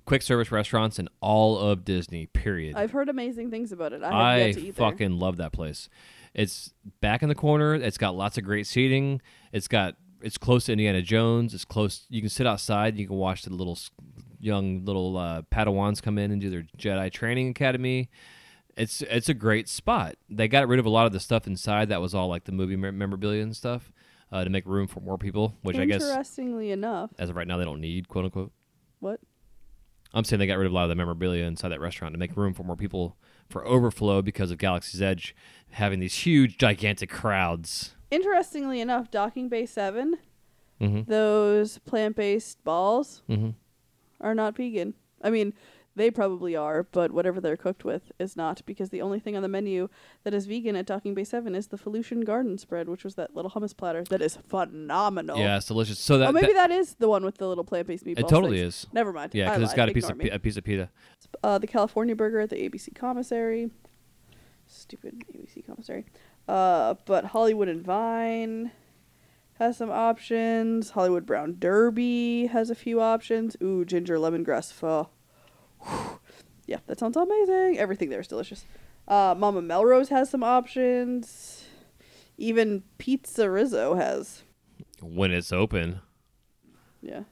quick 0.08 0.22
service 0.22 0.50
restaurants 0.50 0.98
in 0.98 1.08
all 1.20 1.58
of 1.58 1.84
Disney. 1.84 2.26
Period. 2.26 2.76
I've 2.76 2.92
heard 2.92 3.10
amazing 3.10 3.50
things 3.50 3.72
about 3.72 3.92
it. 3.92 4.02
I 4.02 4.38
have 4.38 4.46
yet 4.48 4.54
to 4.54 4.60
eat 4.60 4.76
there. 4.76 4.90
fucking 4.90 5.18
love 5.18 5.36
that 5.36 5.52
place. 5.52 5.90
It's 6.34 6.72
back 7.00 7.22
in 7.22 7.28
the 7.28 7.34
corner. 7.34 7.74
It's 7.74 7.98
got 7.98 8.14
lots 8.14 8.38
of 8.38 8.44
great 8.44 8.66
seating. 8.66 9.20
It's 9.52 9.68
got 9.68 9.96
it's 10.22 10.38
close 10.38 10.64
to 10.64 10.72
Indiana 10.72 11.02
Jones. 11.02 11.52
It's 11.52 11.64
close. 11.64 12.06
You 12.08 12.22
can 12.22 12.30
sit 12.30 12.46
outside. 12.46 12.94
And 12.94 13.00
you 13.00 13.06
can 13.06 13.16
watch 13.16 13.42
the 13.42 13.52
little 13.52 13.78
young 14.40 14.84
little 14.84 15.16
uh, 15.16 15.42
Padawans 15.42 16.02
come 16.02 16.16
in 16.18 16.30
and 16.30 16.40
do 16.40 16.48
their 16.48 16.64
Jedi 16.78 17.12
training 17.12 17.50
academy. 17.50 18.08
It's 18.78 19.02
it's 19.02 19.28
a 19.28 19.34
great 19.34 19.68
spot. 19.68 20.16
They 20.30 20.48
got 20.48 20.68
rid 20.68 20.80
of 20.80 20.86
a 20.86 20.90
lot 20.90 21.06
of 21.06 21.12
the 21.12 21.20
stuff 21.20 21.46
inside 21.46 21.90
that 21.90 22.00
was 22.00 22.14
all 22.14 22.28
like 22.28 22.44
the 22.44 22.52
movie 22.52 22.76
memorabilia 22.76 23.42
and 23.42 23.54
stuff 23.54 23.92
uh, 24.32 24.42
to 24.42 24.48
make 24.48 24.64
room 24.64 24.86
for 24.86 25.00
more 25.00 25.18
people, 25.18 25.54
which 25.62 25.76
I 25.76 25.84
guess 25.84 26.02
Interestingly 26.02 26.70
enough, 26.70 27.10
as 27.18 27.28
of 27.28 27.36
right 27.36 27.46
now 27.46 27.58
they 27.58 27.64
don't 27.64 27.80
need, 27.80 28.08
quote 28.08 28.24
unquote. 28.24 28.52
what? 29.00 29.20
I'm 30.14 30.24
saying 30.24 30.38
they 30.40 30.46
got 30.46 30.58
rid 30.58 30.66
of 30.66 30.72
a 30.72 30.74
lot 30.74 30.84
of 30.84 30.88
the 30.88 30.94
memorabilia 30.94 31.44
inside 31.44 31.68
that 31.68 31.80
restaurant 31.80 32.14
to 32.14 32.18
make 32.18 32.36
room 32.36 32.54
for 32.54 32.62
more 32.64 32.76
people 32.76 33.16
for 33.48 33.66
overflow 33.66 34.22
because 34.22 34.50
of 34.50 34.58
Galaxy's 34.58 35.02
Edge 35.02 35.34
having 35.70 36.00
these 36.00 36.14
huge, 36.14 36.56
gigantic 36.58 37.10
crowds. 37.10 37.94
Interestingly 38.10 38.80
enough, 38.80 39.10
Docking 39.10 39.48
Bay 39.48 39.66
7, 39.66 40.16
hmm 40.80 41.00
those 41.02 41.78
plant 41.78 42.16
based 42.16 42.62
balls 42.64 43.22
hmm 43.26 43.50
are 44.20 44.34
not 44.34 44.56
vegan. 44.56 44.94
I 45.22 45.30
mean, 45.30 45.52
they 45.98 46.10
probably 46.10 46.56
are, 46.56 46.84
but 46.84 47.12
whatever 47.12 47.40
they're 47.40 47.56
cooked 47.56 47.84
with 47.84 48.10
is 48.18 48.36
not 48.36 48.62
because 48.64 48.88
the 48.88 49.02
only 49.02 49.20
thing 49.20 49.36
on 49.36 49.42
the 49.42 49.48
menu 49.48 49.88
that 50.24 50.32
is 50.32 50.46
vegan 50.46 50.74
at 50.76 50.86
Docking 50.86 51.12
Bay 51.12 51.24
7 51.24 51.54
is 51.54 51.66
the 51.66 51.76
Felucian 51.76 52.24
Garden 52.24 52.56
spread, 52.56 52.88
which 52.88 53.04
was 53.04 53.16
that 53.16 53.36
little 53.36 53.50
hummus 53.50 53.76
platter 53.76 54.02
that 54.04 54.22
is 54.22 54.38
phenomenal. 54.48 55.38
Yeah, 55.38 55.58
it's 55.58 55.66
delicious. 55.66 55.98
So 55.98 56.16
that, 56.18 56.28
oh, 56.30 56.32
maybe 56.32 56.46
that- 56.54 56.68
that 56.68 56.70
is 56.70 56.94
the 56.94 57.08
one 57.08 57.24
with 57.24 57.36
the 57.36 57.46
little 57.46 57.64
plant 57.64 57.86
based 57.86 58.06
meatballs. 58.06 58.18
it 58.20 58.28
totally 58.28 58.58
things. 58.60 58.84
is. 58.84 58.86
Never 58.94 59.12
mind. 59.12 59.34
Yeah, 59.34 59.50
because 59.50 59.64
it's 59.64 59.74
got 59.74 59.88
a 59.90 59.92
piece 59.92 60.08
of 60.08 60.18
pi- 60.18 60.28
a 60.32 60.38
piece 60.38 60.56
of 60.56 60.64
pita. 60.64 60.88
uh, 61.42 61.58
the 61.58 61.66
California 61.66 62.16
burger 62.16 62.40
at 62.40 62.48
the 62.50 62.56
ABC 62.56 62.94
commissary. 62.94 63.70
Stupid 64.66 65.22
ABC 65.34 65.62
commissary. 65.66 66.04
Uh, 66.46 66.94
but 67.06 67.26
Hollywood 67.26 67.68
and 67.68 67.82
Vine 67.82 68.70
has 69.54 69.76
some 69.76 69.90
options. 69.90 70.90
Hollywood 70.90 71.26
Brown 71.26 71.56
Derby 71.58 72.46
has 72.46 72.70
a 72.70 72.74
few 72.74 73.00
options. 73.00 73.56
Ooh, 73.62 73.84
ginger 73.84 74.16
lemongrass 74.16 74.72
pho. 74.72 75.08
Whew. 75.82 76.20
Yeah, 76.66 76.78
that 76.86 76.98
sounds 76.98 77.16
amazing. 77.16 77.78
Everything 77.78 78.10
there 78.10 78.20
is 78.20 78.26
delicious. 78.28 78.64
Uh, 79.06 79.34
Mama 79.36 79.62
Melrose 79.62 80.10
has 80.10 80.28
some 80.30 80.42
options. 80.44 81.64
Even 82.36 82.82
Pizza 82.98 83.50
Rizzo 83.50 83.94
has. 83.94 84.42
When 85.00 85.32
it's 85.32 85.52
open, 85.52 86.00
Yeah. 87.00 87.22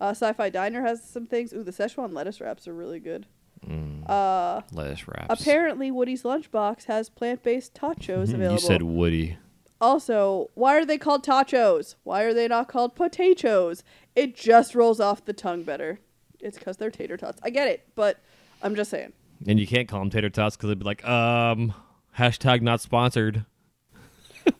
Uh, 0.00 0.10
Sci-Fi 0.10 0.50
Diner 0.50 0.82
has 0.82 1.02
some 1.02 1.26
things. 1.26 1.52
Ooh, 1.52 1.62
the 1.62 1.70
Szechuan 1.70 2.12
lettuce 2.12 2.40
wraps 2.40 2.66
are 2.66 2.74
really 2.74 2.98
good. 2.98 3.26
Mm. 3.64 4.08
Uh, 4.10 4.62
lettuce 4.72 5.06
wraps. 5.06 5.26
Apparently, 5.40 5.90
Woody's 5.92 6.24
Lunchbox 6.24 6.84
has 6.86 7.08
plant-based 7.08 7.72
tachos 7.74 8.24
available. 8.34 8.54
You 8.54 8.58
said 8.58 8.82
Woody. 8.82 9.38
Also, 9.80 10.48
why 10.54 10.76
are 10.76 10.84
they 10.84 10.98
called 10.98 11.24
tachos? 11.24 11.94
Why 12.02 12.22
are 12.22 12.34
they 12.34 12.48
not 12.48 12.68
called 12.68 12.94
potatoes? 12.96 13.84
It 14.16 14.34
just 14.36 14.74
rolls 14.74 14.98
off 15.00 15.24
the 15.24 15.32
tongue 15.32 15.62
better. 15.62 16.00
It's 16.42 16.58
because 16.58 16.76
they're 16.76 16.90
tater 16.90 17.16
tots. 17.16 17.40
I 17.42 17.50
get 17.50 17.68
it, 17.68 17.86
but 17.94 18.18
I'm 18.62 18.74
just 18.74 18.90
saying. 18.90 19.12
And 19.46 19.58
you 19.58 19.66
can't 19.66 19.88
call 19.88 20.00
them 20.00 20.10
tater 20.10 20.30
tots 20.30 20.56
because 20.56 20.68
they'd 20.68 20.78
be 20.78 20.84
like, 20.84 21.06
um, 21.06 21.72
hashtag 22.18 22.60
not 22.62 22.80
sponsored. 22.80 23.44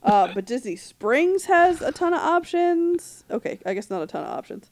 Uh, 0.05 0.33
but 0.33 0.45
Disney 0.45 0.77
Springs 0.77 1.47
has 1.47 1.83
a 1.83 1.91
ton 1.91 2.15
of 2.15 2.21
options. 2.21 3.25
Okay, 3.29 3.59
I 3.67 3.75
guess 3.75 3.91
not 3.91 4.01
a 4.01 4.07
ton 4.07 4.23
of 4.23 4.31
options. 4.31 4.71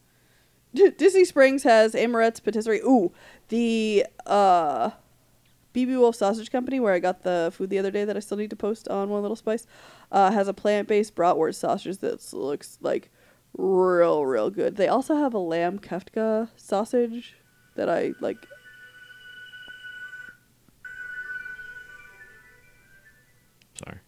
D- 0.72 0.90
Disney 0.90 1.24
Springs 1.24 1.64
has 1.64 1.96
Amorette's 1.96 2.38
Patisserie. 2.38 2.80
Ooh, 2.80 3.12
the 3.48 4.06
uh, 4.24 4.90
BB 5.74 5.98
Wolf 5.98 6.14
Sausage 6.14 6.50
Company, 6.50 6.78
where 6.78 6.94
I 6.94 7.00
got 7.00 7.22
the 7.22 7.52
food 7.52 7.70
the 7.70 7.78
other 7.78 7.90
day 7.90 8.04
that 8.04 8.16
I 8.16 8.20
still 8.20 8.36
need 8.36 8.50
to 8.50 8.56
post 8.56 8.88
on 8.88 9.08
One 9.08 9.22
Little 9.22 9.36
Spice, 9.36 9.66
uh, 10.12 10.30
has 10.30 10.46
a 10.46 10.54
plant-based 10.54 11.14
bratwurst 11.14 11.56
sausage 11.56 11.98
that 11.98 12.32
looks 12.32 12.78
like 12.80 13.10
real, 13.56 14.24
real 14.24 14.50
good. 14.50 14.76
They 14.76 14.88
also 14.88 15.16
have 15.16 15.34
a 15.34 15.38
lamb 15.38 15.78
keftka 15.78 16.48
sausage 16.56 17.36
that 17.76 17.88
I 17.88 18.12
like. 18.20 18.38
Sorry. 23.84 23.98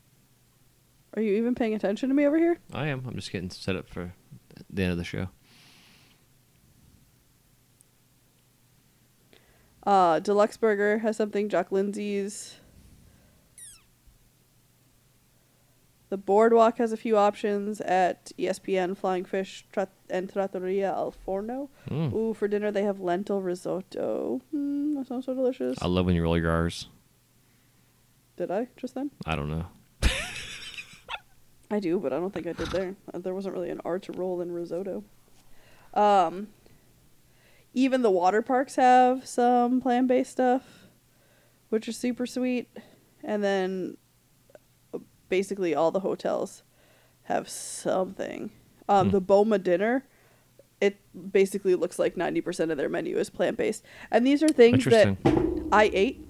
Are 1.14 1.22
you 1.22 1.34
even 1.34 1.54
paying 1.54 1.74
attention 1.74 2.08
to 2.08 2.14
me 2.14 2.26
over 2.26 2.38
here? 2.38 2.58
I 2.72 2.88
am. 2.88 3.04
I'm 3.06 3.16
just 3.16 3.32
getting 3.32 3.50
set 3.50 3.76
up 3.76 3.88
for 3.88 4.14
the 4.70 4.82
end 4.82 4.92
of 4.92 4.98
the 4.98 5.04
show. 5.04 5.28
Uh, 9.84 10.20
Deluxe 10.20 10.56
Burger 10.56 10.98
has 10.98 11.16
something. 11.16 11.48
Jock 11.48 11.72
Lindsay's. 11.72 12.56
The 16.12 16.18
Boardwalk 16.18 16.76
has 16.76 16.92
a 16.92 16.98
few 16.98 17.16
options 17.16 17.80
at 17.80 18.32
ESPN, 18.38 18.94
Flying 18.98 19.24
Fish, 19.24 19.64
Trat- 19.72 19.94
and 20.10 20.30
Trattoria 20.30 20.92
Al 20.92 21.10
Forno. 21.10 21.70
Mm. 21.88 22.12
Ooh, 22.12 22.34
for 22.34 22.46
dinner 22.48 22.70
they 22.70 22.82
have 22.82 23.00
lentil 23.00 23.40
risotto. 23.40 24.42
Mm, 24.54 24.92
that 24.96 25.06
sounds 25.06 25.24
so 25.24 25.32
delicious. 25.32 25.78
I 25.80 25.86
love 25.86 26.04
when 26.04 26.14
you 26.14 26.22
roll 26.22 26.36
your 26.36 26.50
R's. 26.50 26.88
Did 28.36 28.50
I 28.50 28.68
just 28.76 28.94
then? 28.94 29.10
I 29.24 29.34
don't 29.36 29.48
know. 29.48 29.64
I 31.70 31.80
do, 31.80 31.98
but 31.98 32.12
I 32.12 32.18
don't 32.18 32.30
think 32.34 32.46
I 32.46 32.52
did 32.52 32.68
there. 32.68 32.94
Uh, 33.14 33.18
There 33.18 33.32
wasn't 33.32 33.54
really 33.54 33.70
an 33.70 33.80
R 33.82 33.98
to 34.00 34.12
roll 34.12 34.42
in 34.42 34.52
risotto. 34.52 35.04
Um, 35.94 36.48
even 37.72 38.02
the 38.02 38.10
water 38.10 38.42
parks 38.42 38.76
have 38.76 39.26
some 39.26 39.80
plant 39.80 40.08
based 40.08 40.32
stuff, 40.32 40.88
which 41.70 41.88
is 41.88 41.96
super 41.96 42.26
sweet. 42.26 42.68
And 43.24 43.42
then 43.42 43.96
basically 45.32 45.74
all 45.74 45.90
the 45.90 46.00
hotels 46.00 46.62
have 47.22 47.48
something. 47.48 48.50
Um, 48.86 49.06
Hmm. 49.06 49.12
The 49.12 49.20
Boma 49.22 49.58
dinner, 49.58 50.04
it 50.78 51.00
basically 51.32 51.74
looks 51.74 51.98
like 51.98 52.16
90% 52.16 52.70
of 52.70 52.76
their 52.76 52.90
menu 52.90 53.16
is 53.16 53.30
plant 53.30 53.56
based. 53.56 53.82
And 54.10 54.26
these 54.26 54.42
are 54.42 54.48
things 54.48 54.84
that 54.84 55.16
I 55.72 55.90
ate. 55.94 56.22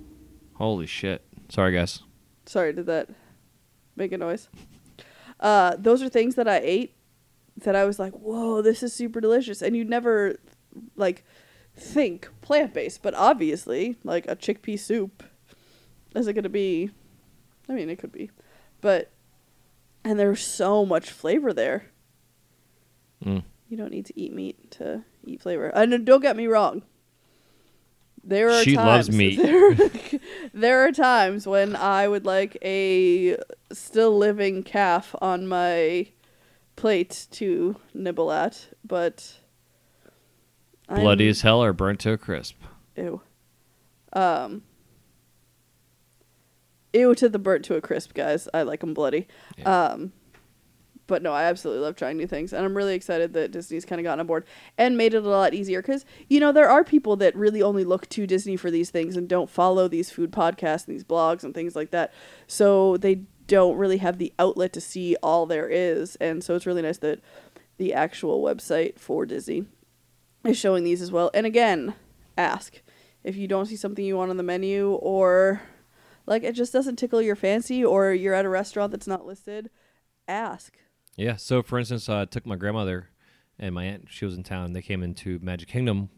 Holy 0.54 0.86
shit. 0.86 1.24
Sorry, 1.48 1.72
guys. 1.72 2.02
Sorry, 2.46 2.72
did 2.72 2.86
that 2.86 3.08
make 3.96 4.12
a 4.12 4.18
noise? 4.18 4.48
Uh, 5.40 5.74
those 5.76 6.00
are 6.00 6.08
things 6.08 6.36
that 6.36 6.46
I 6.46 6.60
ate 6.62 6.94
that 7.64 7.74
I 7.74 7.84
was 7.84 7.98
like, 7.98 8.12
whoa, 8.12 8.62
this 8.62 8.84
is 8.84 8.92
super 8.92 9.20
delicious. 9.20 9.62
And 9.62 9.74
you'd 9.74 9.90
never, 9.90 10.36
like, 10.94 11.24
think 11.76 12.28
plant 12.40 12.72
based, 12.72 13.02
but 13.02 13.14
obviously, 13.14 13.96
like, 14.04 14.28
a 14.28 14.36
chickpea 14.36 14.78
soup, 14.78 15.24
is 16.14 16.28
it 16.28 16.34
going 16.34 16.44
to 16.44 16.48
be? 16.48 16.90
I 17.68 17.72
mean, 17.72 17.90
it 17.90 17.98
could 17.98 18.12
be. 18.12 18.30
But, 18.82 19.10
and 20.04 20.18
there's 20.18 20.44
so 20.44 20.84
much 20.84 21.10
flavor 21.10 21.54
there. 21.54 21.86
Mm. 23.24 23.44
You 23.70 23.76
don't 23.78 23.90
need 23.90 24.04
to 24.06 24.20
eat 24.20 24.34
meat 24.34 24.70
to 24.72 25.04
eat 25.24 25.40
flavor. 25.40 25.68
And 25.68 26.04
don't 26.04 26.20
get 26.20 26.36
me 26.36 26.46
wrong. 26.46 26.82
There 28.24 28.50
are 28.50 28.62
She 28.62 28.76
loves 28.76 29.10
meat. 29.10 29.38
There, 29.42 29.74
there 30.52 30.86
are 30.86 30.92
times 30.92 31.46
when 31.46 31.74
I 31.74 32.06
would 32.06 32.24
like 32.26 32.56
a 32.62 33.36
still 33.72 34.16
living 34.16 34.62
calf 34.62 35.14
on 35.20 35.48
my 35.48 36.08
plate 36.76 37.26
to 37.32 37.76
nibble 37.94 38.30
at, 38.30 38.68
but 38.84 39.38
Bloody 40.88 41.24
I'm- 41.24 41.30
as 41.30 41.40
hell 41.40 41.62
or 41.62 41.72
burnt 41.72 42.00
to 42.00 42.12
a 42.12 42.18
crisp. 42.18 42.56
Ew. 42.96 43.22
Um. 44.12 44.62
Ew 46.92 47.14
to 47.14 47.28
the 47.28 47.38
burnt 47.38 47.64
to 47.66 47.74
a 47.76 47.80
crisp, 47.80 48.14
guys. 48.14 48.48
I 48.52 48.62
like 48.62 48.80
them 48.80 48.94
bloody. 48.94 49.26
Um, 49.64 50.12
but 51.06 51.22
no, 51.22 51.32
I 51.32 51.44
absolutely 51.44 51.82
love 51.82 51.96
trying 51.96 52.16
new 52.16 52.26
things, 52.26 52.52
and 52.52 52.64
I'm 52.64 52.76
really 52.76 52.94
excited 52.94 53.32
that 53.34 53.50
Disney's 53.50 53.84
kind 53.84 54.00
of 54.00 54.04
gotten 54.04 54.20
on 54.20 54.26
board 54.26 54.44
and 54.78 54.96
made 54.96 55.14
it 55.14 55.24
a 55.24 55.28
lot 55.28 55.52
easier. 55.52 55.82
Because 55.82 56.04
you 56.28 56.40
know 56.40 56.52
there 56.52 56.70
are 56.70 56.84
people 56.84 57.16
that 57.16 57.36
really 57.36 57.60
only 57.60 57.84
look 57.84 58.08
to 58.10 58.26
Disney 58.26 58.56
for 58.56 58.70
these 58.70 58.90
things 58.90 59.16
and 59.16 59.28
don't 59.28 59.50
follow 59.50 59.88
these 59.88 60.10
food 60.10 60.30
podcasts 60.32 60.86
and 60.86 60.94
these 60.94 61.04
blogs 61.04 61.44
and 61.44 61.54
things 61.54 61.76
like 61.76 61.90
that. 61.90 62.12
So 62.46 62.96
they 62.96 63.22
don't 63.46 63.76
really 63.76 63.98
have 63.98 64.18
the 64.18 64.32
outlet 64.38 64.72
to 64.74 64.80
see 64.80 65.16
all 65.22 65.44
there 65.44 65.68
is, 65.68 66.16
and 66.16 66.42
so 66.42 66.54
it's 66.54 66.66
really 66.66 66.82
nice 66.82 66.98
that 66.98 67.20
the 67.78 67.92
actual 67.92 68.42
website 68.42 68.98
for 68.98 69.26
Disney 69.26 69.66
is 70.44 70.56
showing 70.56 70.84
these 70.84 71.02
as 71.02 71.10
well. 71.10 71.30
And 71.34 71.46
again, 71.46 71.94
ask 72.38 72.80
if 73.24 73.36
you 73.36 73.46
don't 73.46 73.66
see 73.66 73.76
something 73.76 74.04
you 74.04 74.16
want 74.16 74.30
on 74.30 74.36
the 74.36 74.42
menu 74.42 74.92
or 74.92 75.62
like 76.26 76.42
it 76.42 76.52
just 76.52 76.72
doesn't 76.72 76.96
tickle 76.96 77.22
your 77.22 77.36
fancy 77.36 77.84
or 77.84 78.12
you're 78.12 78.34
at 78.34 78.44
a 78.44 78.48
restaurant 78.48 78.92
that's 78.92 79.06
not 79.06 79.26
listed, 79.26 79.70
ask. 80.28 80.76
Yeah. 81.16 81.36
So, 81.36 81.62
for 81.62 81.78
instance, 81.78 82.08
I 82.08 82.24
took 82.24 82.46
my 82.46 82.56
grandmother 82.56 83.08
and 83.58 83.74
my 83.74 83.84
aunt. 83.84 84.06
She 84.08 84.24
was 84.24 84.36
in 84.36 84.42
town. 84.42 84.72
They 84.72 84.82
came 84.82 85.02
into 85.02 85.38
Magic 85.42 85.68
Kingdom 85.68 86.10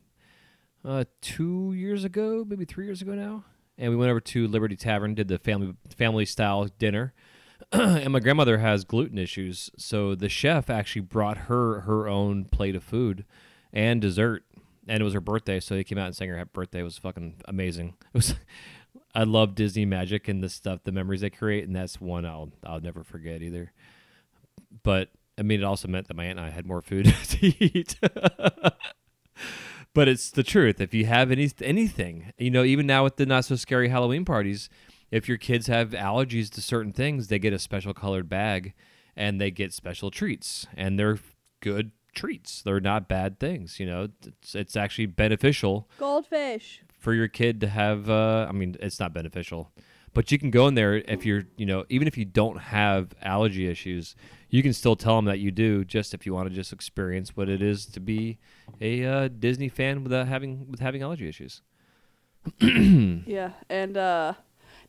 uh, 0.84 1.04
two 1.20 1.72
years 1.72 2.04
ago, 2.04 2.44
maybe 2.46 2.64
three 2.64 2.84
years 2.84 3.02
ago 3.02 3.12
now, 3.12 3.44
and 3.78 3.90
we 3.90 3.96
went 3.96 4.10
over 4.10 4.20
to 4.20 4.46
Liberty 4.46 4.76
Tavern, 4.76 5.14
did 5.14 5.28
the 5.28 5.38
family 5.38 5.74
family 5.96 6.24
style 6.24 6.68
dinner. 6.78 7.14
and 7.72 8.12
my 8.12 8.20
grandmother 8.20 8.58
has 8.58 8.84
gluten 8.84 9.16
issues, 9.16 9.70
so 9.78 10.14
the 10.14 10.28
chef 10.28 10.68
actually 10.68 11.00
brought 11.00 11.38
her 11.38 11.80
her 11.80 12.08
own 12.08 12.44
plate 12.44 12.76
of 12.76 12.84
food 12.84 13.24
and 13.72 14.00
dessert, 14.00 14.44
and 14.86 15.00
it 15.00 15.04
was 15.04 15.14
her 15.14 15.20
birthday, 15.20 15.58
so 15.58 15.74
they 15.74 15.84
came 15.84 15.98
out 15.98 16.06
and 16.06 16.16
sang 16.16 16.28
her 16.28 16.36
happy 16.36 16.50
birthday. 16.52 16.80
It 16.80 16.84
was 16.84 16.98
fucking 16.98 17.36
amazing. 17.46 17.94
It 18.12 18.18
was. 18.18 18.34
I 19.14 19.24
love 19.24 19.54
Disney 19.54 19.84
magic 19.84 20.28
and 20.28 20.42
the 20.42 20.48
stuff, 20.48 20.80
the 20.84 20.92
memories 20.92 21.20
they 21.20 21.30
create, 21.30 21.64
and 21.64 21.74
that's 21.74 22.00
one 22.00 22.26
I'll 22.26 22.50
I'll 22.64 22.80
never 22.80 23.02
forget 23.04 23.42
either 23.42 23.72
but 24.82 25.10
I 25.38 25.42
mean, 25.42 25.60
it 25.60 25.64
also 25.64 25.88
meant 25.88 26.08
that 26.08 26.14
my 26.14 26.24
aunt 26.24 26.38
and 26.38 26.46
I 26.46 26.50
had 26.50 26.66
more 26.66 26.82
food 26.82 27.06
to 27.28 27.46
eat. 27.64 27.96
but 29.94 30.08
it's 30.08 30.30
the 30.30 30.42
truth. 30.42 30.80
If 30.80 30.94
you 30.94 31.06
have 31.06 31.30
any 31.30 31.50
anything, 31.60 32.32
you 32.38 32.50
know, 32.50 32.64
even 32.64 32.86
now 32.86 33.04
with 33.04 33.16
the 33.16 33.26
not 33.26 33.44
so 33.44 33.56
scary 33.56 33.88
Halloween 33.88 34.24
parties, 34.24 34.68
if 35.10 35.28
your 35.28 35.38
kids 35.38 35.66
have 35.66 35.90
allergies 35.90 36.50
to 36.50 36.60
certain 36.60 36.92
things, 36.92 37.28
they 37.28 37.38
get 37.38 37.52
a 37.52 37.58
special 37.58 37.94
colored 37.94 38.28
bag, 38.28 38.74
and 39.16 39.40
they 39.40 39.50
get 39.50 39.72
special 39.72 40.10
treats, 40.10 40.66
and 40.76 40.98
they're 40.98 41.18
good 41.60 41.90
treats. 42.14 42.62
They're 42.62 42.80
not 42.80 43.08
bad 43.08 43.40
things. 43.40 43.80
You 43.80 43.86
know, 43.86 44.08
it's 44.24 44.54
it's 44.54 44.76
actually 44.76 45.06
beneficial 45.06 45.88
Goldfish. 45.98 46.82
For 47.04 47.12
your 47.14 47.28
kid 47.28 47.60
to 47.60 47.68
have. 47.68 48.08
Uh, 48.10 48.46
I 48.48 48.52
mean, 48.52 48.76
it's 48.80 48.98
not 48.98 49.12
beneficial, 49.12 49.70
but 50.14 50.32
you 50.32 50.38
can 50.38 50.50
go 50.50 50.66
in 50.66 50.74
there 50.74 50.96
if 50.96 51.24
you're, 51.24 51.44
you 51.56 51.66
know, 51.66 51.84
even 51.90 52.08
if 52.08 52.16
you 52.16 52.24
don't 52.24 52.56
have 52.58 53.14
allergy 53.22 53.68
issues, 53.68 54.16
you 54.48 54.62
can 54.62 54.72
still 54.72 54.96
tell 54.96 55.16
them 55.16 55.26
that 55.26 55.38
you 55.38 55.50
do. 55.50 55.84
Just 55.84 56.14
if 56.14 56.24
you 56.24 56.32
want 56.32 56.48
to 56.48 56.54
just 56.54 56.72
experience 56.72 57.36
what 57.36 57.48
it 57.48 57.60
is 57.60 57.84
to 57.86 58.00
be 58.00 58.38
a 58.80 59.04
uh, 59.04 59.28
Disney 59.28 59.68
fan 59.68 60.02
without 60.02 60.26
having 60.26 60.66
with 60.70 60.80
having 60.80 61.02
allergy 61.02 61.28
issues. 61.28 61.62
Yeah, 62.60 63.52
and 63.68 63.96
uh 63.96 64.34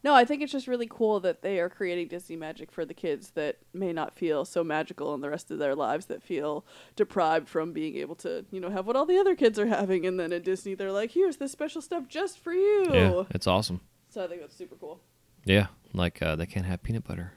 no, 0.06 0.14
I 0.14 0.24
think 0.24 0.44
it's 0.44 0.52
just 0.52 0.68
really 0.68 0.86
cool 0.88 1.20
that 1.22 1.42
they 1.42 1.60
are 1.60 1.68
creating 1.68 2.10
Disney 2.10 2.36
magic 2.36 2.72
for 2.72 2.86
the 2.86 2.94
kids 2.94 3.32
that 3.32 3.58
may 3.74 3.92
not 3.92 4.14
feel 4.14 4.46
so 4.46 4.64
magical 4.64 5.16
in 5.16 5.22
the 5.22 5.32
rest 5.32 5.50
of 5.50 5.58
their 5.58 5.74
lives 5.74 6.06
that 6.06 6.22
feel 6.22 6.64
deprived 6.96 7.50
from 7.50 7.74
being 7.74 7.96
able 7.96 8.14
to, 8.18 8.46
you 8.52 8.60
know, 8.60 8.70
have 8.70 8.86
what 8.86 8.96
all 8.96 9.08
the 9.08 9.18
other 9.18 9.36
kids 9.36 9.58
are 9.58 9.66
having 9.66 10.06
and 10.06 10.20
then 10.20 10.32
at 10.32 10.44
Disney 10.44 10.76
they're 10.76 10.92
like, 10.92 11.10
"Here's 11.10 11.38
this 11.38 11.52
special 11.52 11.82
stuff 11.82 12.08
just 12.08 12.38
for 12.38 12.54
you." 12.54 12.86
Yeah, 12.94 13.24
it's 13.32 13.48
awesome. 13.48 13.82
So 14.10 14.24
I 14.24 14.28
think 14.28 14.42
that's 14.42 14.56
super 14.56 14.76
cool. 14.76 15.02
Yeah, 15.44 15.68
like 15.92 16.22
uh, 16.22 16.36
they 16.36 16.46
can't 16.46 16.68
have 16.68 16.84
peanut 16.84 17.04
butter. 17.04 17.34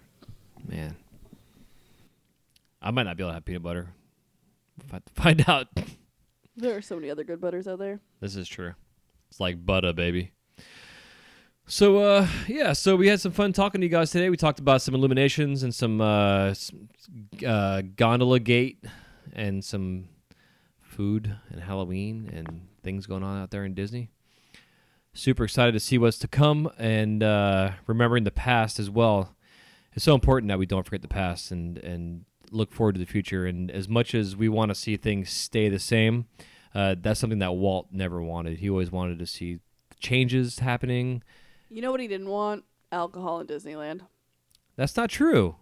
Man, 0.62 0.95
I 2.82 2.90
might 2.90 3.05
not 3.05 3.16
be 3.16 3.23
able 3.23 3.31
to 3.31 3.35
have 3.35 3.47
peanut 3.47 3.62
butter. 3.62 3.89
If 4.85 4.93
I 4.93 5.01
find 5.15 5.43
out. 5.49 5.69
There 6.55 6.77
are 6.77 6.82
so 6.82 6.97
many 6.97 7.09
other 7.09 7.24
good 7.24 7.40
butters 7.40 7.66
out 7.66 7.78
there. 7.78 8.01
This 8.20 8.36
is 8.36 8.47
true. 8.47 8.74
It's 9.31 9.40
like 9.40 9.65
butter, 9.65 9.95
baby. 9.95 10.32
So 11.70 11.99
uh 11.99 12.27
yeah, 12.47 12.73
so 12.73 12.97
we 12.97 13.09
had 13.09 13.20
some 13.20 13.32
fun 13.32 13.53
talking 13.53 13.82
to 13.82 13.86
you 13.86 13.90
guys 13.90 14.11
today. 14.11 14.31
We 14.31 14.39
talked 14.39 14.59
about 14.59 14.81
some 14.81 14.95
illuminations 14.95 15.62
and 15.62 15.74
some 15.74 16.01
uh, 16.01 16.55
some, 16.55 16.89
uh 17.47 17.82
gondola 17.95 18.40
gate 18.40 18.82
and 19.35 19.62
some 19.62 20.09
food 20.81 21.36
and 21.51 21.61
Halloween 21.61 22.31
and 22.32 22.69
things 22.82 23.05
going 23.05 23.23
on 23.23 23.43
out 23.43 23.51
there 23.51 23.66
in 23.66 23.74
Disney. 23.74 24.09
Super 25.12 25.45
excited 25.45 25.73
to 25.73 25.81
see 25.81 25.99
what's 25.99 26.19
to 26.20 26.28
come 26.28 26.70
and 26.78 27.23
uh 27.23 27.73
remembering 27.86 28.24
the 28.24 28.31
past 28.31 28.78
as 28.81 28.89
well. 28.89 29.36
It's 29.93 30.07
so 30.07 30.15
important 30.15 30.49
that 30.49 30.59
we 30.59 30.65
don't 30.65 30.86
forget 30.86 31.03
the 31.03 31.09
past 31.09 31.51
and 31.51 31.77
and 31.77 32.24
look 32.51 32.73
forward 32.73 32.95
to 32.95 32.99
the 32.99 33.05
future 33.05 33.45
and 33.45 33.70
as 33.70 33.90
much 33.90 34.15
as 34.15 34.35
we 34.35 34.49
want 34.49 34.70
to 34.70 34.74
see 34.74 34.97
things 34.97 35.28
stay 35.28 35.69
the 35.69 35.78
same, 35.78 36.28
uh, 36.74 36.95
that's 36.99 37.20
something 37.20 37.40
that 37.40 37.53
Walt 37.53 37.89
never 37.93 38.23
wanted. 38.23 38.61
He 38.61 38.70
always 38.70 38.90
wanted 38.90 39.19
to 39.19 39.27
see 39.27 39.59
changes 40.01 40.61
happening. 40.61 41.23
You 41.70 41.82
know 41.82 41.90
what 41.90 42.01
he 42.01 42.09
didn't 42.09 42.28
want? 42.28 42.65
Alcohol 42.90 43.40
in 43.40 43.47
Disneyland. 43.47 44.01
That's 44.77 44.97
not 44.97 45.11
true. 45.11 45.57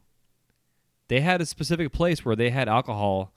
They 1.09 1.21
had 1.21 1.41
a 1.41 1.47
specific 1.47 1.93
place 1.93 2.25
where 2.25 2.37
they 2.37 2.51
had 2.51 2.69
alcohol. 2.69 3.33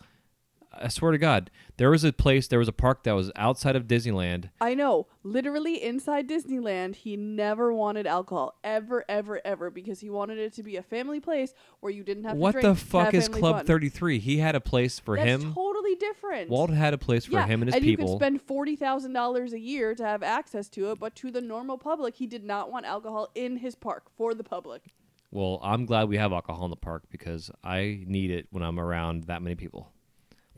I 0.72 0.88
swear 0.88 1.12
to 1.12 1.18
God, 1.18 1.50
there 1.78 1.90
was 1.90 2.04
a 2.04 2.14
place, 2.14 2.48
there 2.48 2.60
was 2.60 2.68
a 2.68 2.74
park 2.74 3.04
that 3.04 3.14
was 3.14 3.32
outside 3.36 3.76
of 3.76 3.88
Disneyland. 3.88 4.50
I 4.62 4.76
know. 4.76 5.08
Literally 5.24 5.82
inside 5.84 6.30
Disneyland, 6.30 6.96
he 6.96 7.18
never 7.18 7.74
wanted 7.74 8.06
alcohol 8.06 8.56
ever, 8.64 9.04
ever, 9.10 9.42
ever 9.44 9.70
because 9.70 10.00
he 10.00 10.10
wanted 10.10 10.38
it 10.38 10.54
to 10.54 10.64
be 10.64 10.76
a 10.76 10.84
family 10.84 11.20
place 11.20 11.54
where 11.80 11.92
you 11.92 12.04
didn't 12.04 12.24
have 12.26 12.34
to 12.34 12.40
What 12.40 12.62
the 12.62 12.76
fuck 12.76 13.14
is 13.14 13.28
Club 13.28 13.58
fun. 13.58 13.66
33? 13.66 14.20
He 14.20 14.38
had 14.38 14.56
a 14.56 14.62
place 14.62 15.00
for 15.00 15.18
him. 15.18 15.28
That's 15.28 15.44
him. 15.44 15.54
totally 15.54 15.96
different. 15.96 16.50
Walt 16.50 16.70
had 16.70 16.94
a 16.94 16.98
place 16.98 17.26
for 17.26 17.34
yeah, 17.34 17.48
him 17.48 17.62
and 17.62 17.70
his 17.70 17.76
and 17.76 17.84
people. 17.84 18.06
you 18.06 18.12
could 18.14 18.20
spend 18.20 18.42
forty 18.42 18.76
thousand 18.76 19.14
dollars 19.14 19.54
a 19.54 19.60
year 19.60 19.96
to 19.96 20.04
have 20.04 20.24
access 20.24 20.70
to 20.70 20.92
it, 20.92 21.00
but 21.00 21.16
to 21.16 21.32
the 21.32 21.42
normal 21.42 21.78
public, 21.78 22.16
he 22.16 22.28
did 22.28 22.44
not 22.44 22.72
want 22.72 22.86
alcohol 22.86 23.30
in 23.36 23.58
his 23.58 23.76
park 23.76 24.06
for 24.16 24.34
the 24.34 24.44
public. 24.44 24.84
Well, 25.32 25.60
I'm 25.64 25.86
glad 25.86 26.10
we 26.10 26.18
have 26.18 26.32
alcohol 26.32 26.66
in 26.66 26.72
the 26.72 26.76
park 26.76 27.04
because 27.12 27.52
I 27.64 28.04
need 28.08 28.32
it 28.32 28.48
when 28.52 28.64
I'm 28.64 28.80
around 28.80 29.26
that 29.26 29.42
many 29.42 29.56
people. 29.56 29.92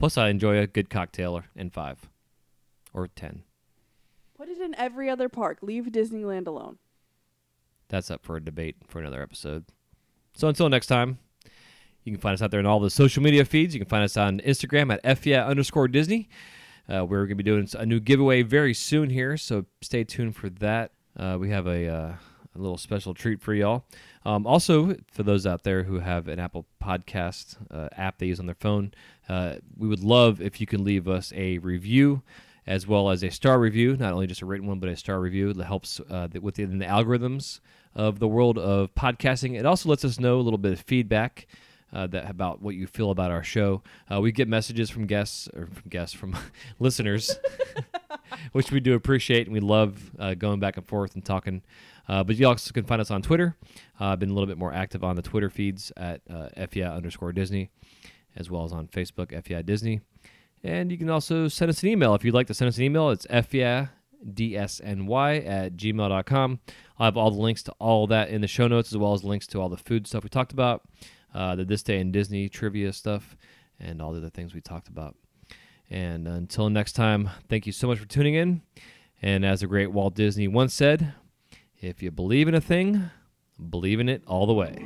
Plus, 0.01 0.17
I 0.17 0.29
enjoy 0.29 0.57
a 0.57 0.65
good 0.65 0.89
cocktail 0.89 1.37
or- 1.37 1.45
in 1.55 1.69
five 1.69 2.09
or 2.91 3.07
ten. 3.07 3.43
Put 4.35 4.49
it 4.49 4.57
in 4.59 4.73
every 4.75 5.11
other 5.11 5.29
park. 5.29 5.59
Leave 5.61 5.85
Disneyland 5.85 6.47
alone. 6.47 6.79
That's 7.87 8.09
up 8.09 8.25
for 8.25 8.35
a 8.35 8.43
debate 8.43 8.77
for 8.87 8.97
another 8.97 9.21
episode. 9.21 9.65
So 10.33 10.47
until 10.47 10.69
next 10.69 10.87
time, 10.87 11.19
you 12.03 12.11
can 12.13 12.19
find 12.19 12.33
us 12.33 12.41
out 12.41 12.49
there 12.49 12.59
in 12.59 12.65
all 12.65 12.79
the 12.79 12.89
social 12.89 13.21
media 13.21 13.45
feeds. 13.45 13.75
You 13.75 13.79
can 13.79 13.89
find 13.89 14.03
us 14.03 14.17
on 14.17 14.39
Instagram 14.39 14.91
at 14.91 15.03
FYA 15.03 15.45
underscore 15.45 15.87
Disney. 15.87 16.29
Uh, 16.89 17.05
we're 17.05 17.27
going 17.27 17.37
to 17.37 17.43
be 17.43 17.43
doing 17.43 17.69
a 17.77 17.85
new 17.85 17.99
giveaway 17.99 18.41
very 18.41 18.73
soon 18.73 19.11
here, 19.11 19.37
so 19.37 19.65
stay 19.81 20.03
tuned 20.03 20.35
for 20.35 20.49
that. 20.49 20.93
Uh, 21.15 21.37
we 21.39 21.51
have 21.51 21.67
a, 21.67 21.87
uh, 21.87 22.13
a 22.55 22.57
little 22.57 22.77
special 22.77 23.13
treat 23.13 23.39
for 23.39 23.53
y'all. 23.53 23.85
Um, 24.25 24.47
also, 24.47 24.95
for 25.11 25.21
those 25.23 25.45
out 25.45 25.63
there 25.63 25.83
who 25.83 25.99
have 25.99 26.27
an 26.27 26.39
Apple 26.39 26.65
Podcast 26.83 27.57
uh, 27.69 27.89
app 27.95 28.17
they 28.17 28.25
use 28.27 28.39
on 28.39 28.45
their 28.47 28.55
phone, 28.55 28.93
uh, 29.31 29.55
we 29.77 29.87
would 29.87 30.03
love 30.03 30.41
if 30.41 30.59
you 30.59 30.67
can 30.67 30.83
leave 30.83 31.07
us 31.07 31.31
a 31.35 31.57
review 31.59 32.21
as 32.67 32.85
well 32.85 33.09
as 33.09 33.23
a 33.23 33.29
star 33.29 33.59
review, 33.59 33.95
not 33.95 34.11
only 34.11 34.27
just 34.27 34.41
a 34.41 34.45
written 34.45 34.67
one, 34.67 34.79
but 34.79 34.89
a 34.89 34.95
star 34.95 35.19
review 35.19 35.53
that 35.53 35.63
helps 35.63 36.01
uh, 36.09 36.27
within 36.41 36.77
the 36.79 36.85
algorithms 36.85 37.61
of 37.95 38.19
the 38.19 38.27
world 38.27 38.57
of 38.57 38.93
podcasting. 38.93 39.57
It 39.57 39.65
also 39.65 39.87
lets 39.89 40.03
us 40.03 40.19
know 40.19 40.37
a 40.37 40.41
little 40.41 40.57
bit 40.57 40.73
of 40.73 40.81
feedback 40.81 41.47
uh, 41.93 42.07
that 42.07 42.29
about 42.29 42.61
what 42.61 42.75
you 42.75 42.87
feel 42.87 43.09
about 43.09 43.31
our 43.31 43.43
show. 43.43 43.81
Uh, 44.11 44.19
we 44.19 44.31
get 44.33 44.47
messages 44.47 44.89
from 44.89 45.05
guests 45.05 45.47
or 45.55 45.67
from 45.67 45.89
guests 45.89 46.15
from 46.15 46.35
listeners, 46.79 47.37
which 48.51 48.69
we 48.69 48.79
do 48.79 48.95
appreciate, 48.95 49.47
and 49.47 49.53
we 49.53 49.59
love 49.59 50.11
uh, 50.19 50.33
going 50.33 50.59
back 50.59 50.77
and 50.77 50.85
forth 50.85 51.15
and 51.15 51.23
talking. 51.23 51.61
Uh, 52.07 52.23
but 52.23 52.35
you 52.35 52.47
also 52.47 52.71
can 52.71 52.83
find 52.83 52.99
us 52.99 53.11
on 53.11 53.21
Twitter. 53.21 53.55
Uh, 53.99 54.07
I've 54.07 54.19
been 54.19 54.29
a 54.29 54.33
little 54.33 54.47
bit 54.47 54.57
more 54.57 54.73
active 54.73 55.03
on 55.03 55.15
the 55.15 55.21
Twitter 55.21 55.49
feeds 55.49 55.91
at 55.95 56.21
uh, 56.29 56.49
underscore 56.83 57.31
Disney, 57.31 57.69
as 58.35 58.49
well 58.49 58.63
as 58.63 58.71
on 58.71 58.87
Facebook, 58.87 59.31
FEI 59.45 59.61
Disney. 59.61 60.01
And 60.63 60.91
you 60.91 60.97
can 60.97 61.09
also 61.09 61.47
send 61.47 61.69
us 61.69 61.81
an 61.83 61.89
email. 61.89 62.13
If 62.13 62.23
you'd 62.23 62.33
like 62.33 62.47
to 62.47 62.53
send 62.53 62.69
us 62.69 62.77
an 62.77 62.83
email, 62.83 63.09
it's 63.09 63.25
FEI 63.25 63.89
dsny 64.25 65.47
at 65.47 65.75
gmail.com. 65.75 66.59
I'll 66.97 67.05
have 67.05 67.17
all 67.17 67.31
the 67.31 67.41
links 67.41 67.63
to 67.63 67.71
all 67.79 68.07
that 68.07 68.29
in 68.29 68.41
the 68.41 68.47
show 68.47 68.67
notes, 68.67 68.91
as 68.91 68.97
well 68.97 69.13
as 69.13 69.23
links 69.23 69.47
to 69.47 69.59
all 69.59 69.69
the 69.69 69.77
food 69.77 70.07
stuff 70.07 70.23
we 70.23 70.29
talked 70.29 70.51
about, 70.51 70.83
uh, 71.33 71.55
the 71.55 71.65
This 71.65 71.83
Day 71.83 71.99
in 71.99 72.11
Disney 72.11 72.49
trivia 72.49 72.93
stuff, 72.93 73.35
and 73.79 74.01
all 74.01 74.11
the 74.11 74.19
other 74.19 74.29
things 74.29 74.53
we 74.53 74.61
talked 74.61 74.87
about. 74.87 75.15
And 75.89 76.27
until 76.27 76.69
next 76.69 76.93
time, 76.93 77.29
thank 77.49 77.65
you 77.65 77.71
so 77.71 77.87
much 77.87 77.99
for 77.99 78.07
tuning 78.07 78.35
in. 78.35 78.61
And 79.21 79.45
as 79.45 79.59
the 79.61 79.67
great 79.67 79.91
Walt 79.91 80.15
Disney 80.15 80.47
once 80.47 80.73
said, 80.73 81.13
if 81.81 82.01
you 82.01 82.11
believe 82.11 82.47
in 82.47 82.55
a 82.55 82.61
thing, 82.61 83.09
believe 83.69 83.99
in 83.99 84.07
it 84.07 84.23
all 84.25 84.45
the 84.45 84.53
way. 84.53 84.85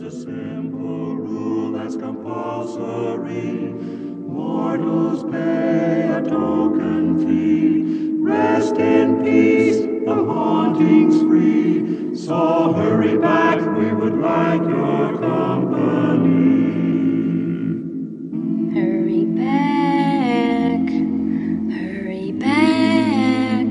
There's 0.00 0.14
a 0.14 0.20
simple 0.20 1.14
rule 1.14 1.72
that's 1.72 1.94
compulsory. 1.94 3.74
Mortals 4.32 5.30
pay 5.30 6.08
a 6.08 6.22
token 6.22 7.18
fee. 7.18 8.14
Rest 8.22 8.76
in 8.76 9.22
peace, 9.22 9.76
the 10.06 10.14
haunting's 10.14 11.20
free. 11.20 12.16
So 12.16 12.72
hurry 12.72 13.18
back, 13.18 13.60
we 13.76 13.92
would 13.92 14.14
like 14.16 14.62
your 14.62 15.18
company. 15.18 16.70
Hurry 18.72 19.24
back, 19.26 20.80
hurry 21.78 22.32
back. 22.32 23.66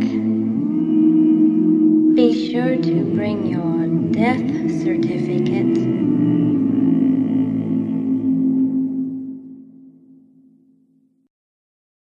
Be 2.16 2.52
sure 2.52 2.78
to 2.78 3.16
bring 3.16 3.48
your 3.48 3.88
death 4.12 4.48
certificate. 4.84 5.99